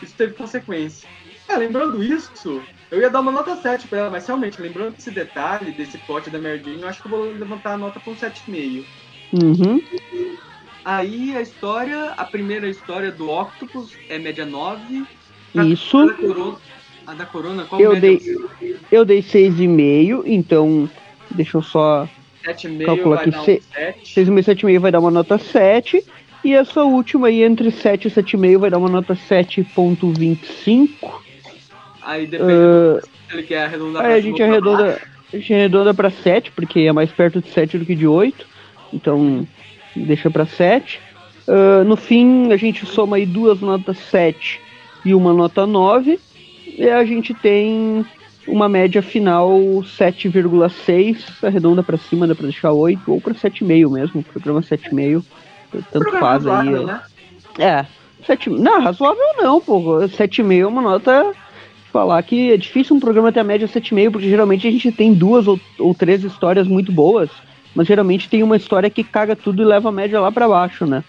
isso 0.03 0.15
teve 0.17 0.35
consequência. 0.35 1.09
É, 1.49 1.57
lembrando 1.57 2.03
isso, 2.03 2.63
eu 2.91 3.01
ia 3.01 3.11
dar 3.11 3.21
uma 3.21 3.33
nota 3.33 3.57
7 3.57 3.89
pra 3.89 3.99
ela, 4.01 4.11
mas 4.11 4.27
realmente, 4.27 4.61
lembrando 4.61 4.97
desse 4.97 5.11
detalhe, 5.11 5.73
desse 5.73 5.97
pote 5.99 6.31
da 6.31 6.39
Merdinho, 6.39 6.83
eu 6.83 6.89
acho 6.89 7.01
que 7.01 7.07
eu 7.07 7.11
vou 7.11 7.31
levantar 7.31 7.75
a 7.75 7.79
nota 7.79 8.01
com 8.01 8.15
7,5. 8.15 8.85
Uhum. 9.33 9.83
Aí 10.85 11.37
a 11.37 11.43
história, 11.43 12.13
a 12.17 12.25
primeira 12.25 12.69
história 12.69 13.13
do 13.13 13.31
Octopus 13.31 13.93
é 14.09 14.19
média 14.19 14.47
9. 14.47 15.05
Isso. 15.55 15.99
A 17.07 17.15
da 17.15 17.25
Corona, 17.25 17.65
qual 17.65 17.81
eu 17.81 17.99
dei, 17.99 18.21
eu 18.93 19.05
dei 19.05 19.23
6,5, 19.23 20.23
então 20.27 20.89
deixa 21.31 21.57
eu 21.57 21.63
só 21.63 22.09
calcular 22.85 23.21
aqui. 23.21 23.31
6,5 23.31 23.63
7,5 24.05 24.79
vai 24.79 24.93
dar 24.93 25.01
uma 25.01 25.11
nota 25.11 25.39
7. 25.39 26.05
E 26.45 26.55
essa 26.55 26.85
última 26.85 27.29
aí, 27.29 27.43
entre 27.43 27.71
7 27.71 28.09
e 28.09 28.11
7,5, 28.11 28.59
vai 28.59 28.71
dar 28.71 28.79
uma 28.79 28.89
nota 28.89 29.15
7,25. 29.15 30.91
Aí 32.03 32.27
depende 32.27 32.53
uh, 32.53 33.01
se 33.29 33.35
ele 33.35 33.43
quer 33.43 33.65
arredondar 33.65 34.05
Aí 34.05 34.13
a 34.15 34.21
gente 34.21 34.43
arredonda, 34.43 35.01
a 35.33 35.37
gente 35.37 35.53
arredonda 35.53 35.93
pra 35.93 36.11
7, 36.11 36.53
porque 36.53 36.81
é 36.81 36.93
mais 36.93 37.11
perto 37.11 37.41
de 37.41 37.51
7 37.51 37.79
do 37.79 37.85
que 37.85 37.95
de 37.95 38.07
8. 38.07 38.47
Então, 38.93 39.47
deixa 39.95 40.31
pra 40.31 40.47
7. 40.47 41.01
Uh, 41.47 41.85
no 41.85 41.97
fim, 41.97 42.53
a 42.53 42.57
gente 42.57 42.85
soma 42.87 43.17
aí 43.17 43.25
duas 43.25 43.61
notas 43.61 43.99
7 44.11 44.61
e 45.05 45.15
uma 45.15 45.33
nota 45.33 45.67
9 45.67 46.19
e 46.67 46.89
a 46.89 47.05
gente 47.05 47.33
tem 47.33 48.05
uma 48.47 48.69
média 48.69 49.01
final 49.01 49.51
7,6, 49.59 51.43
arredonda 51.43 51.83
para 51.83 51.97
cima, 51.97 52.27
dá 52.27 52.35
para 52.35 52.45
deixar 52.45 52.73
8 52.73 53.11
ou 53.11 53.21
para 53.21 53.35
7,5 53.35 53.91
mesmo, 53.91 54.23
programa 54.23 54.61
7,5, 54.61 55.25
tanto 55.71 55.89
programa 55.91 56.21
faz 56.21 56.47
aí. 56.47 56.85
Né? 56.85 57.01
É, 57.59 57.87
Sete, 58.25 58.51
não, 58.51 58.83
razoável 58.83 59.25
não, 59.37 59.61
pô. 59.61 60.01
7,5 60.01 60.61
é 60.61 60.67
uma 60.67 60.83
nota. 60.83 61.33
Falar 61.93 62.23
que 62.23 62.53
é 62.53 62.57
difícil 62.57 62.95
um 62.95 63.01
programa 63.01 63.33
ter 63.33 63.41
a 63.41 63.45
média 63.45 63.67
7,5, 63.67 64.11
porque 64.13 64.29
geralmente 64.29 64.69
a 64.69 64.71
gente 64.71 64.93
tem 64.93 65.15
duas 65.15 65.49
ou, 65.49 65.59
ou 65.79 65.95
três 65.95 66.23
histórias 66.23 66.69
muito 66.69 66.93
boas, 66.93 67.31
mas 67.75 67.87
geralmente 67.87 68.29
tem 68.29 68.43
uma 68.43 68.57
história 68.57 68.91
que 68.91 69.05
caga 69.05 69.37
tudo 69.37 69.63
e 69.63 69.65
leva 69.65 69.89
a 69.89 69.93
média 69.93 70.21
lá 70.21 70.31
para 70.33 70.49
baixo, 70.49 70.87
né? 70.87 71.05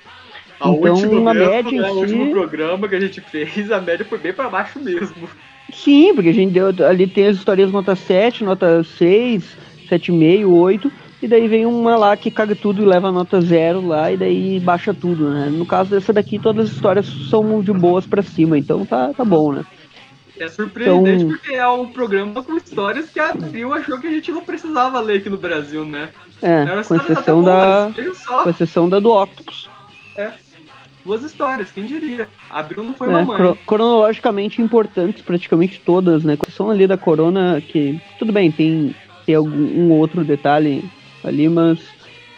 A 0.59 0.69
então, 0.69 1.27
a 1.27 1.33
média 1.33 1.81
né, 1.81 1.87
si... 1.87 1.93
O 1.93 1.99
último 1.99 2.31
programa 2.31 2.87
que 2.87 2.95
a 2.95 2.99
gente 2.99 3.21
fez, 3.21 3.71
a 3.71 3.79
média 3.79 4.05
foi 4.05 4.17
bem 4.17 4.33
para 4.33 4.49
baixo 4.49 4.79
mesmo. 4.79 5.29
Sim, 5.71 6.13
porque 6.13 6.29
a 6.29 6.33
gente 6.33 6.51
deu. 6.51 6.67
Ali 6.85 7.07
tem 7.07 7.27
as 7.27 7.37
histórias 7.37 7.71
nota 7.71 7.95
7, 7.95 8.43
nota 8.43 8.83
6, 8.83 9.43
7,5, 9.89 10.47
8. 10.47 10.91
E 11.21 11.27
daí 11.27 11.47
vem 11.47 11.65
uma 11.65 11.97
lá 11.97 12.15
que 12.15 12.31
caga 12.31 12.55
tudo 12.55 12.81
e 12.81 12.85
leva 12.85 13.09
a 13.09 13.11
nota 13.11 13.41
zero 13.41 13.85
lá 13.85 14.09
e 14.09 14.15
daí 14.15 14.59
baixa 14.59 14.93
tudo, 14.93 15.29
né? 15.29 15.49
No 15.51 15.65
caso 15.65 15.89
dessa 15.89 16.13
daqui, 16.13 16.39
todas 16.39 16.69
as 16.69 16.75
histórias 16.75 17.07
são 17.29 17.61
de 17.61 17.73
boas 17.73 18.05
para 18.05 18.21
cima, 18.21 18.57
então 18.57 18.85
tá, 18.85 19.13
tá 19.13 19.25
bom, 19.25 19.51
né? 19.51 19.65
É 20.39 20.47
surpreendente 20.47 21.23
então... 21.23 21.37
porque 21.37 21.53
é 21.53 21.67
um 21.67 21.87
programa 21.87 22.41
com 22.41 22.55
histórias 22.55 23.09
que 23.09 23.19
a 23.19 23.29
Abril 23.29 23.73
achou 23.73 23.99
que 23.99 24.07
a 24.07 24.11
gente 24.11 24.31
não 24.31 24.41
precisava 24.41 24.99
ler 25.01 25.19
aqui 25.19 25.29
no 25.29 25.37
Brasil, 25.37 25.83
né? 25.83 26.09
É, 26.41 26.65
com 26.83 26.95
exceção, 26.95 27.43
da, 27.43 27.91
com 28.43 28.49
exceção 28.49 28.89
da 28.89 28.99
do 28.99 29.11
Octopus. 29.11 29.69
É, 30.15 30.31
duas 31.03 31.23
histórias, 31.23 31.71
quem 31.71 31.85
diria? 31.85 32.29
Abril 32.49 32.83
não 32.83 32.93
foi 32.93 33.09
é, 33.09 33.11
mamãe. 33.11 33.35
Cro 33.35 33.57
cronologicamente 33.67 34.61
importantes, 34.61 35.21
praticamente 35.21 35.81
todas, 35.85 36.23
né? 36.23 36.37
Com 36.37 36.45
exceção 36.45 36.69
ali 36.69 36.87
da 36.87 36.97
Corona, 36.97 37.61
que 37.61 38.01
tudo 38.17 38.31
bem, 38.31 38.49
tem, 38.49 38.95
tem 39.25 39.35
algum 39.35 39.51
um 39.51 39.91
outro 39.91 40.23
detalhe 40.23 40.89
ali, 41.23 41.49
mas 41.49 41.79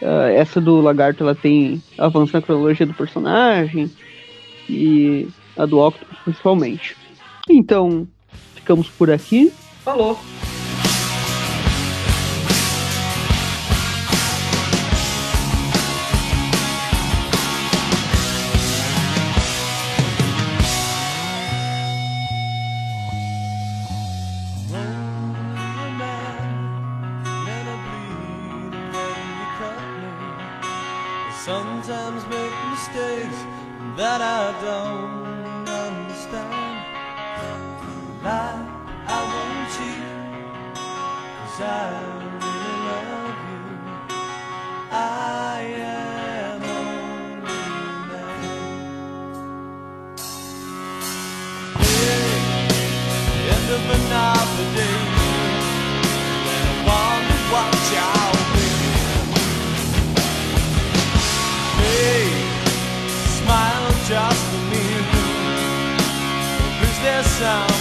uh, 0.02 0.26
essa 0.34 0.60
do 0.60 0.80
lagarto 0.80 1.22
ela 1.22 1.34
tem 1.34 1.80
avanço 1.96 2.32
na 2.32 2.42
cronologia 2.42 2.86
do 2.86 2.94
personagem 2.94 3.88
e 4.68 5.28
a 5.56 5.66
do 5.66 5.78
Octopus 5.78 6.18
principalmente. 6.24 7.01
Então, 7.48 8.06
ficamos 8.54 8.88
por 8.88 9.10
aqui. 9.10 9.52
Falou! 9.84 10.18
sometimes 31.44 32.24
make 32.28 32.52
mistakes. 32.70 33.36
lie, 38.22 38.66
I 39.06 39.18
won't 39.30 39.74
Cause 41.38 41.60
I 41.60 41.90
really 42.42 42.76
love 42.88 43.40
you. 43.50 43.62
I 44.90 45.58
am 45.76 46.62
only 46.62 47.60
man 48.08 48.62
Hey, 51.82 52.30
end 53.54 53.68
of 53.76 53.84
another 53.98 54.66
day. 54.78 55.00
And 56.52 56.64
I 56.70 56.76
wonder 56.88 57.40
what 57.52 57.74
I'll 58.10 58.44
be 58.54 58.68
Hey, 61.82 62.24
smile 63.38 63.88
just 64.08 64.42
for 64.50 64.62
me. 64.70 64.84
Who's 66.78 66.98
there 67.02 67.24
sound 67.24 67.71